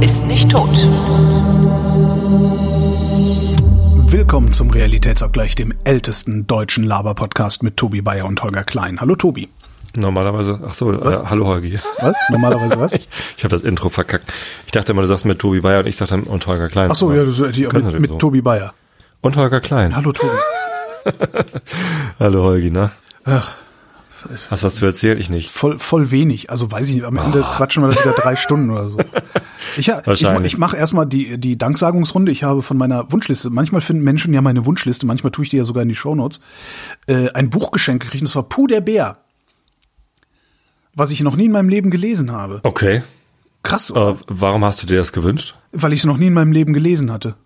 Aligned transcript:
ist 0.00 0.26
nicht 0.26 0.50
tot. 0.50 0.70
Willkommen 4.10 4.50
zum 4.50 4.70
Realitätsabgleich, 4.70 5.54
dem 5.54 5.74
ältesten 5.84 6.46
deutschen 6.46 6.84
Laber-Podcast 6.84 7.62
mit 7.62 7.76
Tobi 7.76 8.00
Bayer 8.00 8.24
und 8.24 8.42
Holger 8.42 8.64
Klein. 8.64 8.98
Hallo 9.00 9.14
Tobi. 9.14 9.50
Normalerweise, 9.94 10.58
ach 10.66 10.72
so, 10.72 10.92
äh, 10.92 11.18
hallo 11.26 11.46
Holgi. 11.46 11.78
Was? 11.98 12.14
Normalerweise 12.30 12.78
was? 12.78 12.92
Ich, 12.94 13.08
ich 13.36 13.44
habe 13.44 13.54
das 13.54 13.62
Intro 13.62 13.90
verkackt. 13.90 14.32
Ich 14.64 14.72
dachte 14.72 14.92
immer, 14.92 15.02
du 15.02 15.08
sagst 15.08 15.26
mit 15.26 15.38
Tobi 15.38 15.60
Bayer 15.60 15.80
und 15.80 15.86
ich 15.86 15.96
sagte 15.96 16.16
und 16.16 16.46
Holger 16.46 16.68
Klein. 16.68 16.90
Ach 16.90 16.96
so, 16.96 17.12
ja, 17.12 17.24
du, 17.24 17.32
die, 17.50 17.66
mit, 17.66 18.00
mit 18.00 18.10
so. 18.10 18.16
Tobi 18.16 18.40
Bayer. 18.40 18.72
Und 19.20 19.36
Holger 19.36 19.60
Klein. 19.60 19.94
Hallo 19.94 20.12
Tobi. 20.12 20.32
Hallo 22.18 22.42
Holgi, 22.44 22.70
ne? 22.70 22.90
Ach, 23.24 23.54
Hast 24.50 24.62
was 24.62 24.74
zu 24.76 24.84
erzählen? 24.86 25.18
Ich 25.18 25.30
nicht. 25.30 25.50
voll, 25.50 25.78
voll 25.78 26.10
wenig. 26.10 26.50
Also 26.50 26.70
weiß 26.70 26.88
ich 26.88 26.94
nicht, 26.96 27.04
am 27.04 27.16
Ende 27.16 27.40
quatschen 27.56 27.82
wir 27.82 27.88
das 27.88 28.00
wieder 28.00 28.12
drei 28.14 28.36
Stunden 28.36 28.70
oder 28.70 28.88
so. 28.90 28.98
Ich, 29.76 29.88
ich, 29.88 30.22
ich 30.44 30.58
mache 30.58 30.76
erstmal 30.76 31.06
die, 31.06 31.38
die 31.38 31.56
Danksagungsrunde. 31.58 32.32
Ich 32.32 32.42
habe 32.44 32.62
von 32.62 32.76
meiner 32.78 33.12
Wunschliste, 33.12 33.50
manchmal 33.50 33.82
finden 33.82 34.02
Menschen 34.02 34.32
ja 34.34 34.40
meine 34.40 34.64
Wunschliste, 34.66 35.04
manchmal 35.06 35.30
tue 35.32 35.44
ich 35.44 35.50
die 35.50 35.58
ja 35.58 35.64
sogar 35.64 35.82
in 35.82 35.88
die 35.90 35.94
Shownotes, 35.94 36.40
äh, 37.06 37.30
ein 37.32 37.50
Buchgeschenk 37.50 38.02
gekriegt, 38.02 38.22
und 38.22 38.28
das 38.28 38.34
war 38.36 38.42
Puh 38.48 38.66
der 38.66 38.80
Bär. 38.80 39.18
Was 40.94 41.10
ich 41.10 41.20
noch 41.20 41.36
nie 41.36 41.44
in 41.44 41.52
meinem 41.52 41.68
Leben 41.68 41.90
gelesen 41.90 42.32
habe. 42.32 42.60
Okay. 42.62 43.02
Krass, 43.62 43.90
Äh, 43.90 44.14
warum 44.26 44.64
hast 44.64 44.82
du 44.82 44.86
dir 44.86 44.96
das 44.98 45.12
gewünscht? 45.12 45.54
weil 45.72 45.92
ich 45.92 46.00
es 46.00 46.06
noch 46.06 46.16
nie 46.16 46.26
in 46.28 46.34
meinem 46.34 46.52
Leben 46.52 46.72
gelesen 46.72 47.12
hatte. 47.12 47.36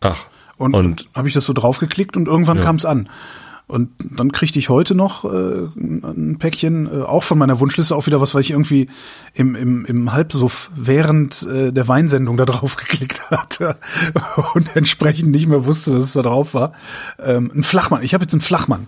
Ach. 0.00 0.26
Und, 0.58 0.74
Und- 0.76 1.08
habe 1.14 1.26
ich 1.26 1.34
das 1.34 1.44
so 1.44 1.52
draufgeklickt 1.54 2.16
und 2.16 2.28
irgendwann 2.28 2.58
Ja. 2.58 2.64
kam 2.64 2.76
es 2.76 2.84
an. 2.84 3.08
Und 3.66 3.90
dann 3.98 4.30
kriegte 4.30 4.58
ich 4.58 4.68
heute 4.68 4.94
noch 4.94 5.24
äh, 5.24 5.68
ein 5.76 6.36
Päckchen, 6.38 6.86
äh, 6.86 7.02
auch 7.02 7.22
von 7.22 7.38
meiner 7.38 7.60
Wunschliste, 7.60 7.96
auch 7.96 8.06
wieder 8.06 8.20
was, 8.20 8.34
weil 8.34 8.42
ich 8.42 8.50
irgendwie 8.50 8.88
im, 9.32 9.54
im, 9.54 9.86
im 9.86 10.12
Halbsuff 10.12 10.70
während 10.76 11.44
äh, 11.44 11.72
der 11.72 11.88
Weinsendung 11.88 12.36
da 12.36 12.44
drauf 12.44 12.76
geklickt 12.76 13.30
hatte 13.30 13.76
und 14.54 14.76
entsprechend 14.76 15.30
nicht 15.30 15.46
mehr 15.46 15.64
wusste, 15.64 15.92
dass 15.92 16.04
es 16.04 16.12
da 16.12 16.22
drauf 16.22 16.52
war. 16.52 16.72
Ähm, 17.18 17.50
ein 17.54 17.62
Flachmann. 17.62 18.02
Ich 18.02 18.12
habe 18.12 18.24
jetzt 18.24 18.34
einen 18.34 18.42
Flachmann. 18.42 18.86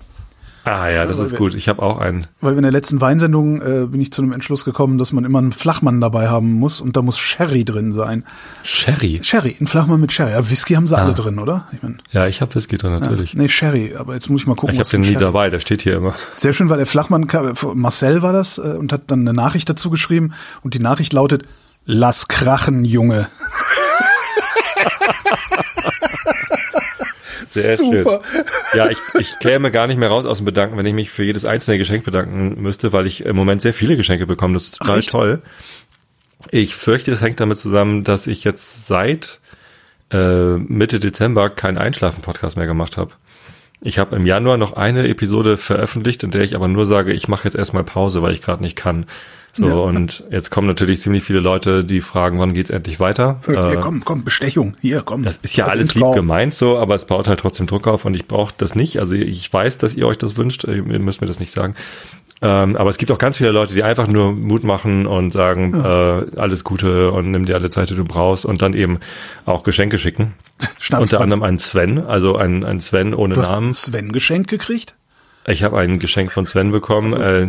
Ah 0.68 0.90
ja, 0.90 1.06
das 1.06 1.20
ist 1.20 1.36
gut. 1.36 1.54
Ich 1.54 1.68
habe 1.68 1.80
auch 1.80 1.98
einen. 1.98 2.26
Weil 2.40 2.56
in 2.56 2.62
der 2.62 2.72
letzten 2.72 3.00
Weinsendung 3.00 3.62
äh, 3.62 3.86
bin 3.86 4.00
ich 4.00 4.12
zu 4.12 4.20
dem 4.20 4.32
Entschluss 4.32 4.64
gekommen, 4.64 4.98
dass 4.98 5.12
man 5.12 5.24
immer 5.24 5.38
einen 5.38 5.52
Flachmann 5.52 6.00
dabei 6.00 6.28
haben 6.28 6.54
muss 6.54 6.80
und 6.80 6.96
da 6.96 7.02
muss 7.02 7.20
Sherry 7.20 7.64
drin 7.64 7.92
sein. 7.92 8.24
Sherry. 8.64 9.20
Sherry, 9.22 9.56
ein 9.60 9.68
Flachmann 9.68 10.00
mit 10.00 10.10
Sherry. 10.10 10.32
Ja, 10.32 10.50
Whisky 10.50 10.74
haben 10.74 10.88
sie 10.88 10.98
alle 10.98 11.14
drin, 11.14 11.38
oder? 11.38 11.68
Ich 11.70 11.84
mein, 11.84 12.02
Ja, 12.10 12.26
ich 12.26 12.40
habe 12.40 12.52
Whisky 12.52 12.78
drin, 12.78 12.98
natürlich. 12.98 13.34
Nee, 13.34 13.48
Sherry, 13.48 13.94
aber 13.96 14.14
jetzt 14.14 14.28
muss 14.28 14.40
ich 14.40 14.48
mal 14.48 14.56
gucken. 14.56 14.74
ich 14.74 14.80
habe 14.80 14.88
den 14.90 15.02
nie 15.02 15.12
Sherry. 15.12 15.20
dabei, 15.20 15.50
der 15.50 15.60
steht 15.60 15.82
hier 15.82 15.94
immer. 15.98 16.14
Sehr 16.36 16.52
schön, 16.52 16.68
weil 16.68 16.78
der 16.78 16.86
Flachmann, 16.86 17.28
Marcel 17.74 18.22
war 18.22 18.32
das, 18.32 18.58
äh, 18.58 18.62
und 18.62 18.92
hat 18.92 19.02
dann 19.06 19.20
eine 19.20 19.34
Nachricht 19.34 19.70
dazu 19.70 19.88
geschrieben 19.88 20.32
und 20.64 20.74
die 20.74 20.80
Nachricht 20.80 21.12
lautet, 21.12 21.44
lass 21.84 22.26
krachen, 22.26 22.84
Junge. 22.84 23.28
Sehr 27.62 27.76
Super. 27.76 28.22
schön. 28.30 28.44
Ja, 28.74 28.88
ich, 28.90 28.98
ich 29.18 29.38
käme 29.38 29.70
gar 29.70 29.86
nicht 29.86 29.96
mehr 29.98 30.08
raus 30.08 30.24
aus 30.24 30.38
dem 30.38 30.44
Bedanken, 30.44 30.76
wenn 30.76 30.86
ich 30.86 30.94
mich 30.94 31.10
für 31.10 31.22
jedes 31.24 31.44
einzelne 31.44 31.78
Geschenk 31.78 32.04
bedanken 32.04 32.60
müsste, 32.60 32.92
weil 32.92 33.06
ich 33.06 33.24
im 33.24 33.36
Moment 33.36 33.62
sehr 33.62 33.74
viele 33.74 33.96
Geschenke 33.96 34.26
bekomme. 34.26 34.54
Das 34.54 34.64
ist 34.64 34.78
total 34.78 34.98
echt? 34.98 35.10
toll. 35.10 35.42
Ich 36.50 36.74
fürchte, 36.74 37.12
es 37.12 37.22
hängt 37.22 37.40
damit 37.40 37.58
zusammen, 37.58 38.04
dass 38.04 38.26
ich 38.26 38.44
jetzt 38.44 38.86
seit 38.86 39.40
äh, 40.12 40.54
Mitte 40.56 41.00
Dezember 41.00 41.50
keinen 41.50 41.78
Einschlafen-Podcast 41.78 42.56
mehr 42.56 42.66
gemacht 42.66 42.96
habe. 42.96 43.12
Ich 43.82 43.98
habe 43.98 44.16
im 44.16 44.26
Januar 44.26 44.56
noch 44.56 44.72
eine 44.72 45.06
Episode 45.08 45.56
veröffentlicht, 45.56 46.22
in 46.22 46.30
der 46.30 46.42
ich 46.42 46.54
aber 46.54 46.68
nur 46.68 46.86
sage, 46.86 47.12
ich 47.12 47.28
mache 47.28 47.44
jetzt 47.44 47.54
erstmal 47.56 47.84
Pause, 47.84 48.22
weil 48.22 48.32
ich 48.32 48.42
gerade 48.42 48.62
nicht 48.62 48.76
kann. 48.76 49.06
So, 49.52 49.68
Ja. 49.68 49.74
und 49.74 50.24
jetzt 50.30 50.50
kommen 50.50 50.66
natürlich 50.66 51.00
ziemlich 51.00 51.22
viele 51.24 51.40
Leute, 51.40 51.82
die 51.82 52.02
fragen, 52.02 52.38
wann 52.38 52.52
geht's 52.52 52.68
endlich 52.68 53.00
weiter? 53.00 53.40
Hier, 53.46 53.54
Äh, 53.56 53.76
komm, 53.80 54.04
komm, 54.04 54.22
Bestechung, 54.24 54.76
hier, 54.82 55.00
komm. 55.02 55.22
das 55.22 55.38
ist 55.38 55.56
ja 55.56 55.64
Lass 55.66 55.74
alles 55.76 55.94
lieb 55.94 56.12
gemeint 56.14 56.52
so, 56.54 56.76
aber 56.76 56.94
es 56.94 57.06
baut 57.06 57.26
halt 57.26 57.40
trotzdem 57.40 57.66
Druck 57.66 57.86
auf 57.86 58.04
und 58.04 58.14
ich 58.14 58.26
brauche 58.26 58.52
das 58.58 58.74
nicht. 58.74 58.98
Also 58.98 59.14
ich 59.14 59.50
weiß, 59.50 59.78
dass 59.78 59.94
ihr 59.94 60.06
euch 60.06 60.18
das 60.18 60.36
wünscht, 60.36 60.64
ihr 60.64 60.82
müsst 60.82 61.20
mir 61.22 61.26
das 61.26 61.40
nicht 61.40 61.52
sagen. 61.52 61.74
Ähm, 62.42 62.76
aber 62.76 62.90
es 62.90 62.98
gibt 62.98 63.10
auch 63.10 63.18
ganz 63.18 63.38
viele 63.38 63.50
Leute, 63.50 63.72
die 63.72 63.82
einfach 63.82 64.06
nur 64.06 64.32
Mut 64.32 64.62
machen 64.62 65.06
und 65.06 65.32
sagen, 65.32 65.72
äh, 65.74 66.38
alles 66.38 66.64
Gute 66.64 67.10
und 67.10 67.30
nimm 67.30 67.46
dir 67.46 67.54
alle 67.54 67.70
Zeit, 67.70 67.88
die 67.88 67.94
du 67.94 68.04
brauchst 68.04 68.44
und 68.44 68.60
dann 68.60 68.74
eben 68.74 68.98
auch 69.46 69.62
Geschenke 69.62 69.98
schicken. 69.98 70.34
Schnaps, 70.78 71.04
Unter 71.04 71.20
anderem 71.22 71.42
einen 71.42 71.58
Sven, 71.58 71.98
also 71.98 72.36
ein, 72.36 72.62
ein 72.64 72.78
Sven 72.80 73.14
ohne 73.14 73.34
du 73.34 73.40
hast 73.40 73.50
Namen. 73.52 73.72
Sven 73.72 74.12
geschenkt 74.12 74.50
gekriegt? 74.50 74.94
Ich 75.46 75.62
habe 75.62 75.78
ein 75.78 75.98
Geschenk 75.98 76.30
von 76.32 76.46
Sven 76.46 76.72
bekommen. 76.72 77.14
Äh, 77.14 77.48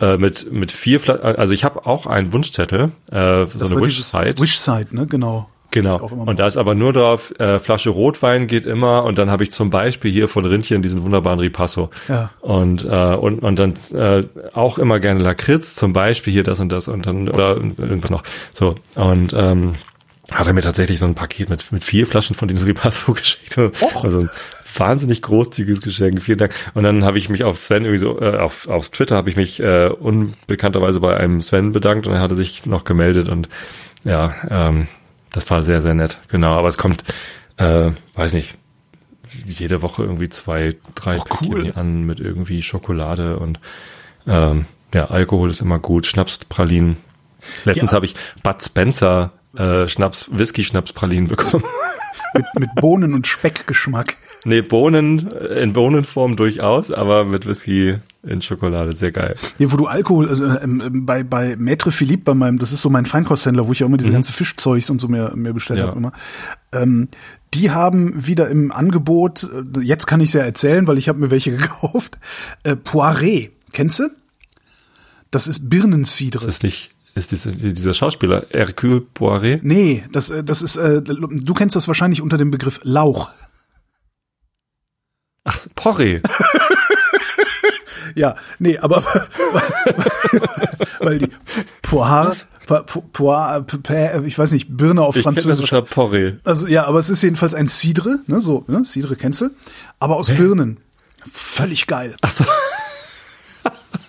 äh, 0.00 0.16
mit 0.16 0.52
mit 0.52 0.70
vier 0.72 1.00
Fla 1.00 1.14
also 1.14 1.52
ich 1.52 1.64
habe 1.64 1.84
auch 1.86 2.06
einen 2.06 2.32
Wunschzettel 2.32 2.92
äh, 3.10 3.46
so 3.46 3.58
Das 3.58 3.72
eine 3.72 3.80
Wish-Site 3.80 4.40
Wish-Site, 4.40 4.94
ne, 4.94 5.06
genau. 5.06 5.48
Genau. 5.70 5.98
Und 5.98 6.38
da 6.38 6.46
ist 6.46 6.56
aber 6.56 6.74
nur 6.74 6.92
drauf, 6.94 7.38
äh, 7.38 7.58
Flasche 7.58 7.90
Rotwein 7.90 8.46
geht 8.46 8.64
immer 8.64 9.04
und 9.04 9.18
dann 9.18 9.30
habe 9.30 9.42
ich 9.42 9.50
zum 9.50 9.68
Beispiel 9.68 10.10
hier 10.10 10.28
von 10.28 10.44
Rindchen 10.46 10.80
diesen 10.80 11.02
wunderbaren 11.02 11.38
Ripasso. 11.38 11.90
Ja. 12.08 12.30
Und, 12.40 12.84
äh, 12.84 13.14
und, 13.14 13.40
und 13.40 13.58
dann 13.58 13.74
äh, 13.92 14.24
auch 14.54 14.78
immer 14.78 14.98
gerne 14.98 15.20
Lakritz, 15.20 15.74
zum 15.74 15.92
Beispiel 15.92 16.32
hier 16.32 16.42
das 16.42 16.60
und 16.60 16.70
das 16.70 16.88
und 16.88 17.04
dann, 17.04 17.28
oder 17.28 17.56
irgendwas 17.56 18.10
noch. 18.10 18.22
So. 18.54 18.76
Und 18.94 19.34
ähm, 19.34 19.74
hat 20.32 20.46
er 20.46 20.52
mir 20.52 20.62
tatsächlich 20.62 20.98
so 20.98 21.06
ein 21.06 21.14
Paket 21.14 21.50
mit, 21.50 21.70
mit 21.70 21.84
vier 21.84 22.06
Flaschen 22.06 22.34
von 22.34 22.48
diesem 22.48 22.64
Ripasso 22.64 23.12
geschickt. 23.14 23.58
Och. 23.58 24.04
Also 24.04 24.20
ein 24.20 24.30
wahnsinnig 24.76 25.22
großzügiges 25.22 25.82
Geschenk. 25.82 26.22
Vielen 26.22 26.38
Dank. 26.38 26.54
Und 26.74 26.84
dann 26.84 27.04
habe 27.04 27.18
ich 27.18 27.28
mich 27.28 27.44
auf 27.44 27.58
Sven 27.58 27.84
irgendwie 27.84 27.98
so, 27.98 28.20
äh, 28.20 28.38
auf, 28.38 28.68
auf 28.68 28.90
Twitter 28.90 29.16
habe 29.16 29.28
ich 29.28 29.36
mich 29.36 29.60
äh, 29.60 29.88
unbekannterweise 29.88 31.00
bei 31.00 31.16
einem 31.16 31.40
Sven 31.40 31.72
bedankt 31.72 32.06
und 32.06 32.14
er 32.14 32.20
hatte 32.20 32.36
sich 32.36 32.64
noch 32.66 32.84
gemeldet 32.84 33.28
und 33.28 33.48
ja, 34.04 34.34
ähm, 34.50 34.88
das 35.32 35.48
war 35.50 35.62
sehr, 35.62 35.80
sehr 35.80 35.94
nett. 35.94 36.18
Genau, 36.28 36.52
aber 36.58 36.68
es 36.68 36.78
kommt, 36.78 37.04
äh, 37.56 37.90
weiß 38.14 38.32
nicht, 38.34 38.56
jede 39.46 39.82
Woche 39.82 40.02
irgendwie 40.02 40.28
zwei, 40.28 40.74
drei 40.94 41.18
Oh, 41.18 41.24
Päckchen 41.24 41.52
cool. 41.52 41.72
an 41.74 42.04
mit 42.04 42.18
irgendwie 42.20 42.62
Schokolade 42.62 43.38
und 43.38 43.60
ähm, 44.26 44.66
ja, 44.94 45.06
Alkohol 45.10 45.50
ist 45.50 45.60
immer 45.60 45.78
gut, 45.78 46.06
Schnapspralinen. 46.06 46.96
Letztens 47.64 47.90
Ja. 47.92 47.96
habe 47.96 48.06
ich 48.06 48.14
Bud 48.42 48.62
Spencer 48.62 49.32
äh, 49.56 49.86
Schnaps, 49.86 50.28
Whisky-Schnapspralinen 50.32 51.28
bekommen. 51.28 51.64
Mit, 52.34 52.44
mit 52.58 52.74
Bohnen- 52.76 53.14
und 53.14 53.26
Speckgeschmack. 53.26 54.16
nee, 54.44 54.60
Bohnen, 54.62 55.30
äh, 55.32 55.62
in 55.62 55.72
Bohnenform 55.72 56.36
durchaus, 56.36 56.90
aber 56.90 57.24
mit 57.24 57.46
Whisky 57.46 57.96
in 58.22 58.42
Schokolade, 58.42 58.92
sehr 58.92 59.12
geil. 59.12 59.34
Hier, 59.56 59.72
wo 59.72 59.76
du 59.76 59.86
Alkohol, 59.86 60.28
also 60.28 60.44
ähm, 60.46 60.82
ähm, 60.84 61.06
bei, 61.06 61.22
bei 61.22 61.54
Maître 61.54 61.90
Philippe, 61.90 62.24
bei 62.24 62.34
meinem, 62.34 62.58
das 62.58 62.72
ist 62.72 62.82
so 62.82 62.90
mein 62.90 63.06
Feinkosthändler, 63.06 63.66
wo 63.66 63.72
ich 63.72 63.78
ja 63.78 63.86
immer 63.86 63.96
diese 63.96 64.12
ganze 64.12 64.32
Fischzeugs 64.32 64.90
und 64.90 65.00
so 65.00 65.08
mir, 65.08 65.32
mir 65.34 65.52
bestellt 65.54 65.78
Mhm. 65.78 65.82
Ja. 65.84 65.88
habe 65.88 65.98
immer. 65.98 66.12
Ähm, 66.72 67.08
die 67.54 67.70
haben 67.70 68.26
wieder 68.26 68.48
im 68.48 68.70
Angebot, 68.72 69.44
äh, 69.76 69.80
jetzt 69.80 70.06
kann 70.06 70.20
ich 70.20 70.28
es 70.30 70.34
ja 70.34 70.42
erzählen, 70.42 70.86
weil 70.86 70.98
ich 70.98 71.08
habe 71.08 71.18
mir 71.20 71.30
welche 71.30 71.52
gekauft, 71.56 72.18
äh, 72.64 72.72
Poiré. 72.72 73.50
Kennst 73.72 74.00
du? 74.00 74.08
Das 75.30 75.46
ist 75.46 75.68
Birnencidre. 75.70 76.44
Das 76.46 76.56
ist 76.56 76.62
nicht, 76.62 76.90
ist 77.18 77.32
dieser, 77.32 77.50
dieser 77.50 77.92
Schauspieler 77.94 78.46
Hercule 78.50 79.02
Poiré? 79.14 79.60
Nee, 79.62 80.04
das, 80.12 80.30
äh, 80.30 80.42
das 80.44 80.62
ist, 80.62 80.76
äh, 80.76 81.02
du 81.02 81.54
kennst 81.54 81.76
das 81.76 81.86
wahrscheinlich 81.88 82.22
unter 82.22 82.38
dem 82.38 82.50
Begriff 82.50 82.80
Lauch. 82.82 83.30
Ach, 85.44 85.58
Porree. 85.74 86.20
Ja, 88.14 88.36
nee, 88.58 88.78
aber 88.78 89.02
weil 90.98 91.18
die 91.18 91.28
Poire, 91.82 92.34
Po- 92.66 92.82
Po- 92.82 93.00
Poire, 93.12 93.62
P- 93.62 93.76
P- 93.78 94.26
ich 94.26 94.36
weiß 94.38 94.52
nicht, 94.52 94.76
Birne 94.76 95.02
auf 95.02 95.14
Ich 95.14 95.22
das 95.22 95.34
Französisch. 95.34 95.72
unter 95.72 95.82
Porree. 95.82 96.32
Also 96.42 96.66
ja, 96.66 96.86
aber 96.86 96.98
es 96.98 97.10
ist 97.10 97.22
jedenfalls 97.22 97.54
ein 97.54 97.66
Cidre, 97.68 98.20
ne, 98.26 98.40
so, 98.40 98.64
ne, 98.66 98.84
Cidre 98.84 99.14
kennst 99.14 99.42
du, 99.42 99.50
aber 100.00 100.16
aus 100.16 100.28
Birnen. 100.28 100.78
Völlig 101.30 101.86
geil. 101.86 102.16
Ach 102.22 102.30
so. 102.32 102.44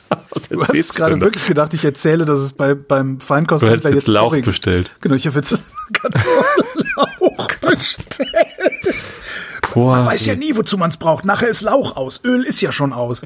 Du 0.49 0.63
hast 0.63 0.95
gerade 0.95 1.19
wirklich 1.21 1.45
gedacht, 1.45 1.73
ich 1.73 1.83
erzähle, 1.85 2.25
dass 2.25 2.39
es 2.39 2.53
bei 2.53 2.73
beim 2.73 3.19
Du 3.19 3.25
Feinkosthändler 3.25 3.77
hättest 3.77 3.93
jetzt 3.93 4.07
Lauch 4.07 4.31
Porree- 4.33 4.41
bestellt. 4.43 4.91
Genau, 5.01 5.15
ich 5.15 5.27
habe 5.27 5.37
jetzt 5.37 5.51
Kartoffellauch 5.93 7.47
bestellt. 7.61 8.95
Porree. 9.61 10.05
Weiß 10.05 10.25
ja 10.25 10.35
nie, 10.35 10.55
wozu 10.55 10.77
man 10.77 10.89
es 10.89 10.97
braucht. 10.97 11.25
Nachher 11.25 11.47
ist 11.49 11.61
Lauch 11.61 11.95
aus. 11.97 12.21
Öl 12.23 12.43
ist 12.43 12.61
ja 12.61 12.71
schon 12.71 12.93
aus. 12.93 13.21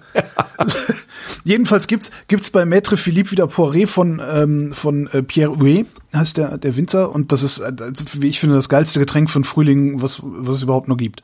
Jedenfalls 1.43 1.87
gibt's 1.87 2.11
gibt's 2.27 2.49
bei 2.49 2.63
Maître 2.63 2.95
Philippe 2.95 3.31
wieder 3.31 3.45
Poiré 3.45 3.85
von 3.85 4.21
ähm, 4.31 4.71
von 4.71 5.07
äh, 5.07 5.23
Pierre 5.23 5.59
Huet, 5.59 5.87
heißt 6.13 6.37
der 6.37 6.57
der 6.57 6.77
Winzer 6.77 7.13
und 7.13 7.31
das 7.31 7.43
ist 7.43 7.59
äh, 7.59 7.73
wie 8.13 8.29
ich 8.29 8.39
finde 8.39 8.55
das 8.55 8.69
geilste 8.69 8.99
Getränk 8.99 9.31
den 9.31 9.43
Frühling, 9.43 10.01
was 10.01 10.21
was 10.23 10.55
es 10.55 10.63
überhaupt 10.63 10.87
nur 10.87 10.97
gibt. 10.97 11.21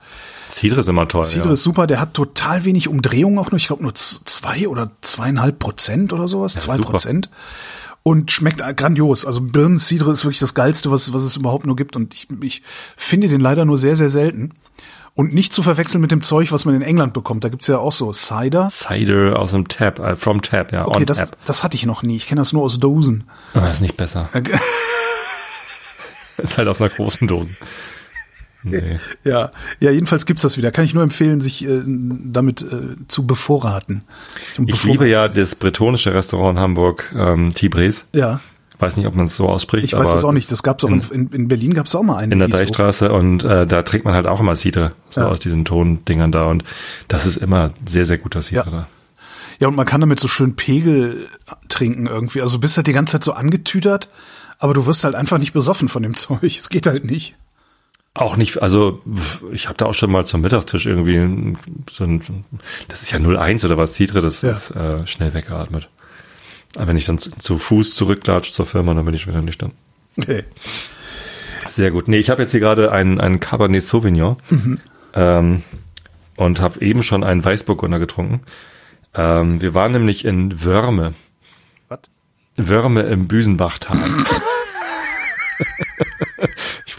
Cidre 0.49 0.81
ist 0.81 0.89
immer 0.89 1.07
toll. 1.07 1.23
Cidre 1.23 1.47
ja. 1.47 1.53
ist 1.53 1.63
super, 1.63 1.87
der 1.87 2.01
hat 2.01 2.13
total 2.13 2.65
wenig 2.65 2.87
Umdrehungen 2.87 3.39
auch 3.39 3.51
nur, 3.51 3.57
ich 3.57 3.67
glaube 3.67 3.83
nur 3.83 3.95
zwei 3.95 4.67
oder 4.67 4.91
zweieinhalb 5.01 5.59
Prozent 5.59 6.11
oder 6.11 6.27
sowas, 6.27 6.53
zwei 6.53 6.77
super. 6.77 6.91
Prozent. 6.91 7.29
Und 8.01 8.31
schmeckt 8.31 8.63
grandios. 8.77 9.25
Also 9.25 9.41
Birnen-Cidre 9.41 10.13
ist 10.13 10.23
wirklich 10.23 10.39
das 10.39 10.53
Geilste, 10.53 10.89
was, 10.89 11.13
was 11.13 11.21
es 11.21 11.35
überhaupt 11.35 11.65
nur 11.65 11.75
gibt. 11.75 11.97
Und 11.97 12.13
ich, 12.13 12.27
ich 12.41 12.63
finde 12.95 13.27
den 13.27 13.41
leider 13.41 13.65
nur 13.65 13.77
sehr, 13.77 13.97
sehr 13.97 14.09
selten. 14.09 14.53
Und 15.19 15.33
nicht 15.33 15.51
zu 15.51 15.63
verwechseln 15.63 15.99
mit 15.99 16.11
dem 16.11 16.23
Zeug, 16.23 16.53
was 16.53 16.63
man 16.63 16.75
in 16.75 16.81
England 16.81 17.11
bekommt. 17.11 17.43
Da 17.43 17.49
gibt's 17.49 17.67
ja 17.67 17.77
auch 17.77 17.91
so 17.91 18.13
Cider. 18.13 18.69
Cider 18.71 19.37
aus 19.37 19.51
dem 19.51 19.67
Tab, 19.67 19.99
äh, 19.99 20.15
from 20.15 20.41
Tab, 20.41 20.71
ja, 20.71 20.87
Okay, 20.87 21.03
das, 21.03 21.17
Tab. 21.17 21.37
das 21.43 21.61
hatte 21.61 21.75
ich 21.75 21.85
noch 21.85 22.03
nie. 22.03 22.15
Ich 22.15 22.27
kenne 22.27 22.39
das 22.39 22.53
nur 22.53 22.63
aus 22.63 22.79
Dosen. 22.79 23.25
Das 23.53 23.75
ist 23.75 23.81
nicht 23.81 23.97
besser. 23.97 24.29
ist 26.37 26.57
halt 26.57 26.69
aus 26.69 26.79
einer 26.79 26.89
großen 26.89 27.27
Dose. 27.27 27.51
Nee. 28.63 28.97
Ja, 29.25 29.51
ja, 29.81 29.91
jedenfalls 29.91 30.25
gibt's 30.25 30.43
das 30.43 30.57
wieder. 30.57 30.71
Kann 30.71 30.85
ich 30.85 30.93
nur 30.93 31.03
empfehlen, 31.03 31.41
sich 31.41 31.65
äh, 31.65 31.81
damit 31.85 32.61
äh, 32.61 32.95
zu 33.09 33.27
bevorraten. 33.27 34.05
Ich 34.67 34.85
liebe 34.85 35.05
ja 35.05 35.27
das 35.27 35.55
bretonische 35.55 36.13
Restaurant 36.13 36.51
in 36.51 36.59
Hamburg, 36.59 37.13
ähm, 37.13 37.51
Tibres. 37.53 38.05
Ja. 38.13 38.39
Weiß 38.79 38.95
nicht, 38.95 39.07
ob 39.07 39.15
man 39.15 39.25
es 39.25 39.35
so 39.35 39.49
ausspricht. 39.49 39.83
Ich 39.83 39.93
weiß 39.93 40.13
es 40.13 40.23
auch 40.23 40.31
nicht. 40.31 40.49
Das 40.49 40.63
gab's 40.63 40.85
auch 40.85 40.89
in, 40.89 41.01
in, 41.11 41.27
in 41.31 41.47
Berlin 41.49 41.73
gab's 41.73 41.93
auch 41.95 42.03
mal 42.03 42.15
einen. 42.15 42.31
In 42.31 42.39
der 42.39 42.47
Deichstraße 42.47 43.11
und 43.11 43.43
äh, 43.43 43.67
da 43.67 43.81
trinkt 43.81 44.05
man 44.05 44.13
halt 44.13 44.25
auch 44.25 44.39
immer 44.39 44.55
Cidre, 44.55 44.93
so 45.09 45.21
ja. 45.21 45.27
aus 45.27 45.39
diesen 45.39 45.65
Tondingern 45.65 46.31
da 46.31 46.45
und 46.45 46.63
das 47.09 47.25
ist 47.25 47.37
immer 47.37 47.71
sehr, 47.85 48.05
sehr 48.05 48.17
guter 48.17 48.41
Cidre 48.41 48.65
ja. 48.65 48.71
da. 48.71 48.87
Ja, 49.59 49.67
und 49.67 49.75
man 49.75 49.85
kann 49.85 49.99
damit 49.99 50.21
so 50.21 50.29
schön 50.29 50.55
Pegel 50.55 51.27
trinken 51.67 52.07
irgendwie. 52.07 52.41
Also 52.41 52.55
du 52.55 52.61
bist 52.61 52.77
halt 52.77 52.87
die 52.87 52.93
ganze 52.93 53.13
Zeit 53.13 53.25
so 53.25 53.33
angetüdert, 53.33 54.07
aber 54.57 54.73
du 54.73 54.85
wirst 54.85 55.03
halt 55.03 55.15
einfach 55.15 55.37
nicht 55.37 55.51
besoffen 55.51 55.89
von 55.89 56.01
dem 56.01 56.15
Zeug. 56.15 56.43
Es 56.43 56.69
geht 56.69 56.87
halt 56.87 57.03
nicht. 57.03 57.35
Auch 58.13 58.37
nicht, 58.37 58.61
also 58.61 59.01
ich 59.51 59.67
habe 59.67 59.77
da 59.77 59.85
auch 59.85 59.93
schon 59.93 60.11
mal 60.11 60.25
zum 60.25 60.41
Mittagstisch 60.41 60.85
irgendwie 60.85 61.55
so 61.91 62.05
ein, 62.05 62.45
das 62.87 63.03
ist 63.03 63.11
ja 63.11 63.19
01 63.19 63.63
oder 63.65 63.77
was, 63.77 63.93
Cidre, 63.93 64.21
das 64.21 64.41
ja. 64.41 64.51
ist 64.51 64.71
äh, 64.71 65.05
schnell 65.05 65.33
weggeatmet. 65.33 65.89
Aber 66.75 66.87
wenn 66.87 66.97
ich 66.97 67.05
dann 67.05 67.17
zu, 67.17 67.31
zu 67.31 67.57
Fuß 67.57 67.95
zurücklatsche 67.95 68.51
zur 68.51 68.65
Firma, 68.65 68.93
dann 68.93 69.05
bin 69.05 69.13
ich 69.13 69.27
wieder 69.27 69.41
nüchtern. 69.41 69.71
Okay. 70.17 70.43
Sehr 71.67 71.91
gut. 71.91 72.07
Nee, 72.07 72.17
ich 72.17 72.29
habe 72.29 72.41
jetzt 72.41 72.51
hier 72.51 72.59
gerade 72.59 72.91
einen, 72.91 73.19
einen 73.19 73.39
Cabernet 73.39 73.83
Sauvignon 73.83 74.37
mhm. 74.49 74.79
ähm, 75.13 75.63
und 76.35 76.61
habe 76.61 76.81
eben 76.81 77.03
schon 77.03 77.23
einen 77.23 77.43
Weißburgunder 77.43 77.99
getrunken. 77.99 78.41
Ähm, 79.13 79.61
wir 79.61 79.73
waren 79.73 79.91
nämlich 79.91 80.25
in 80.25 80.63
Wörme. 80.63 81.13
Was? 81.87 81.99
Wörme 82.55 83.01
im 83.03 83.27
Büsenbachtal. 83.27 83.97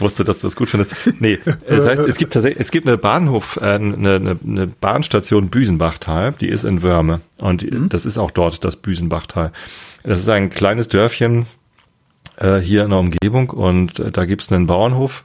ich 0.01 0.03
wusste, 0.03 0.23
dass 0.23 0.39
du 0.39 0.47
das 0.47 0.55
gut 0.55 0.69
findest. 0.69 1.21
Nee, 1.21 1.39
das 1.67 1.85
heißt, 1.85 1.99
es 2.01 2.17
gibt 2.17 2.33
tatsächlich, 2.33 2.59
es 2.59 2.71
gibt 2.71 2.87
eine 2.87 2.97
Bahnhof, 2.97 3.57
äh, 3.61 3.65
eine, 3.65 4.15
eine, 4.15 4.39
eine 4.45 4.67
Bahnstation 4.67 5.49
Büsenbachtal, 5.49 6.33
die 6.39 6.49
ist 6.49 6.63
in 6.63 6.81
Wörme. 6.81 7.21
Und 7.39 7.63
mhm. 7.63 7.89
das 7.89 8.05
ist 8.05 8.17
auch 8.17 8.31
dort, 8.31 8.63
das 8.63 8.75
Büsenbachtal. 8.75 9.51
Das 10.03 10.19
ist 10.19 10.29
ein 10.29 10.49
kleines 10.49 10.87
Dörfchen 10.87 11.45
äh, 12.37 12.57
hier 12.57 12.83
in 12.83 12.89
der 12.89 12.99
Umgebung 12.99 13.51
und 13.51 13.99
äh, 13.99 14.11
da 14.11 14.25
gibt's 14.25 14.51
einen 14.51 14.65
Bauernhof. 14.67 15.23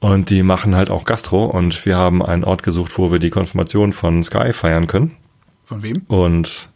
Und 0.00 0.30
die 0.30 0.44
machen 0.44 0.76
halt 0.76 0.90
auch 0.90 1.04
Gastro 1.04 1.46
und 1.46 1.84
wir 1.84 1.96
haben 1.96 2.22
einen 2.24 2.44
Ort 2.44 2.62
gesucht, 2.62 2.96
wo 2.98 3.10
wir 3.10 3.18
die 3.18 3.30
Konfirmation 3.30 3.92
von 3.92 4.22
Sky 4.22 4.52
feiern 4.52 4.86
können. 4.86 5.16
Von 5.64 5.82
wem? 5.82 6.02
Und 6.06 6.68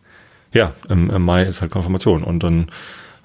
ja, 0.52 0.74
im, 0.88 1.08
im 1.08 1.22
Mai 1.22 1.44
ist 1.44 1.60
halt 1.60 1.70
Konfirmation 1.70 2.24
und 2.24 2.42
dann 2.42 2.66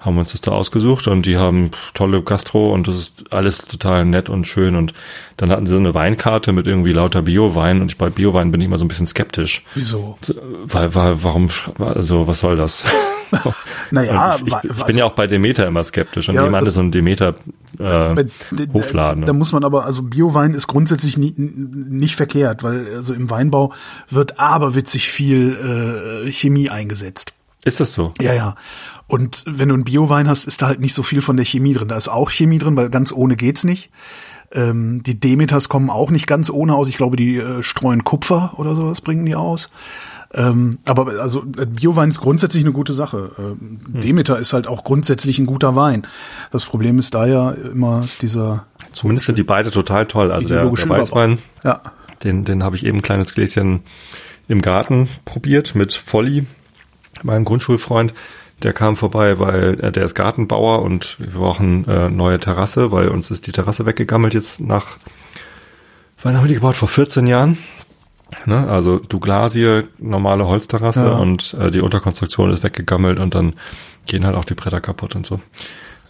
haben 0.00 0.16
uns 0.16 0.32
das 0.32 0.40
da 0.40 0.52
ausgesucht 0.52 1.08
und 1.08 1.26
die 1.26 1.36
haben 1.36 1.70
tolle 1.94 2.22
Gastro 2.22 2.72
und 2.72 2.86
das 2.86 2.96
ist 2.96 3.24
alles 3.30 3.58
total 3.58 4.04
nett 4.04 4.28
und 4.28 4.46
schön 4.46 4.76
und 4.76 4.94
dann 5.36 5.50
hatten 5.50 5.66
sie 5.66 5.72
so 5.72 5.78
eine 5.78 5.94
Weinkarte 5.94 6.52
mit 6.52 6.66
irgendwie 6.66 6.92
lauter 6.92 7.22
Bio-Wein 7.22 7.80
und 7.80 7.90
ich 7.90 7.98
bei 7.98 8.08
Bio-Wein 8.08 8.52
bin 8.52 8.60
ich 8.60 8.66
immer 8.66 8.78
so 8.78 8.84
ein 8.84 8.88
bisschen 8.88 9.08
skeptisch. 9.08 9.64
Wieso? 9.74 10.16
Weil, 10.64 10.94
weil 10.94 11.22
warum, 11.24 11.50
also 11.78 12.28
was 12.28 12.40
soll 12.40 12.56
das? 12.56 12.84
naja, 13.90 14.36
ich, 14.36 14.46
ich, 14.46 14.70
ich 14.70 14.84
bin 14.84 14.96
ja 14.96 15.04
auch 15.04 15.12
bei 15.12 15.26
Demeter 15.26 15.66
immer 15.66 15.82
skeptisch 15.82 16.28
und 16.28 16.36
ja, 16.36 16.44
jemand 16.44 16.66
ist 16.66 16.74
so 16.74 16.80
ein 16.80 16.92
Demeter 16.92 17.34
äh, 17.78 18.24
Hofladen. 18.72 19.22
Da, 19.22 19.26
da 19.26 19.32
muss 19.32 19.52
man 19.52 19.64
aber, 19.64 19.84
also 19.84 20.02
Bio-Wein 20.02 20.54
ist 20.54 20.68
grundsätzlich 20.68 21.18
nie, 21.18 21.34
nicht 21.36 22.14
verkehrt, 22.14 22.62
weil 22.62 22.86
also 22.94 23.14
im 23.14 23.30
Weinbau 23.30 23.72
wird 24.10 24.38
aberwitzig 24.38 25.08
viel 25.08 26.24
äh, 26.26 26.30
Chemie 26.30 26.70
eingesetzt. 26.70 27.32
Ist 27.64 27.80
das 27.80 27.92
so? 27.92 28.12
Ja, 28.20 28.34
ja. 28.34 28.56
Und 29.06 29.44
wenn 29.46 29.68
du 29.68 29.74
einen 29.74 29.84
Bio-Wein 29.84 30.28
hast, 30.28 30.46
ist 30.46 30.62
da 30.62 30.66
halt 30.66 30.80
nicht 30.80 30.94
so 30.94 31.02
viel 31.02 31.20
von 31.20 31.36
der 31.36 31.44
Chemie 31.44 31.72
drin. 31.72 31.88
Da 31.88 31.96
ist 31.96 32.08
auch 32.08 32.30
Chemie 32.30 32.58
drin, 32.58 32.76
weil 32.76 32.90
ganz 32.90 33.12
ohne 33.12 33.36
geht's 33.36 33.64
nicht. 33.64 33.90
Ähm, 34.52 35.02
die 35.02 35.18
Demeters 35.18 35.68
kommen 35.68 35.90
auch 35.90 36.10
nicht 36.10 36.26
ganz 36.26 36.50
ohne 36.50 36.74
aus. 36.74 36.88
Ich 36.88 36.96
glaube, 36.96 37.16
die 37.16 37.36
äh, 37.36 37.62
streuen 37.62 38.04
Kupfer 38.04 38.54
oder 38.56 38.74
sowas 38.74 39.00
bringen 39.00 39.26
die 39.26 39.34
aus. 39.34 39.70
Ähm, 40.34 40.78
aber 40.86 41.20
also 41.20 41.42
Biowein 41.42 42.10
ist 42.10 42.20
grundsätzlich 42.20 42.62
eine 42.62 42.72
gute 42.72 42.92
Sache. 42.92 43.30
Ähm, 43.38 43.80
hm. 43.92 44.00
Demeter 44.00 44.38
ist 44.38 44.52
halt 44.52 44.66
auch 44.66 44.84
grundsätzlich 44.84 45.38
ein 45.38 45.46
guter 45.46 45.74
Wein. 45.74 46.06
Das 46.50 46.66
Problem 46.66 46.98
ist 46.98 47.14
da 47.14 47.26
ja 47.26 47.50
immer 47.50 48.06
dieser. 48.20 48.66
Zumindest 48.92 49.26
sind 49.26 49.38
die 49.38 49.44
beide 49.44 49.70
total 49.70 50.06
toll. 50.06 50.30
Also 50.30 50.48
der, 50.48 50.64
der 50.64 50.88
Weißwein, 50.88 51.38
ja. 51.64 51.80
den, 52.24 52.44
den 52.44 52.62
habe 52.62 52.76
ich 52.76 52.84
eben 52.84 52.98
ein 52.98 53.02
kleines 53.02 53.34
Gläschen 53.34 53.80
im 54.48 54.62
Garten 54.62 55.08
probiert 55.24 55.74
mit 55.74 55.94
Volli, 55.94 56.46
meinem 57.22 57.44
Grundschulfreund. 57.44 58.14
Der 58.62 58.72
kam 58.72 58.96
vorbei, 58.96 59.38
weil 59.38 59.78
äh, 59.80 59.92
der 59.92 60.04
ist 60.04 60.14
Gartenbauer 60.14 60.82
und 60.82 61.16
wir 61.20 61.38
brauchen 61.40 61.86
äh, 61.86 62.10
neue 62.10 62.38
Terrasse, 62.38 62.90
weil 62.90 63.08
uns 63.08 63.30
ist 63.30 63.46
die 63.46 63.52
Terrasse 63.52 63.86
weggegammelt 63.86 64.34
jetzt 64.34 64.60
nach, 64.60 64.96
wann 66.22 66.36
haben 66.36 66.44
wir 66.44 66.48
die 66.48 66.54
gebaut? 66.54 66.76
Vor 66.76 66.88
14 66.88 67.26
Jahren. 67.28 67.58
Ne? 68.46 68.68
Also 68.68 68.98
Douglasie, 68.98 69.84
normale 69.98 70.46
Holzterrasse 70.46 71.04
ja. 71.04 71.16
und 71.16 71.54
äh, 71.54 71.70
die 71.70 71.80
Unterkonstruktion 71.80 72.50
ist 72.50 72.62
weggegammelt 72.62 73.18
und 73.18 73.34
dann 73.34 73.54
gehen 74.06 74.26
halt 74.26 74.34
auch 74.34 74.44
die 74.44 74.54
Bretter 74.54 74.80
kaputt 74.80 75.14
und 75.14 75.24
so. 75.24 75.40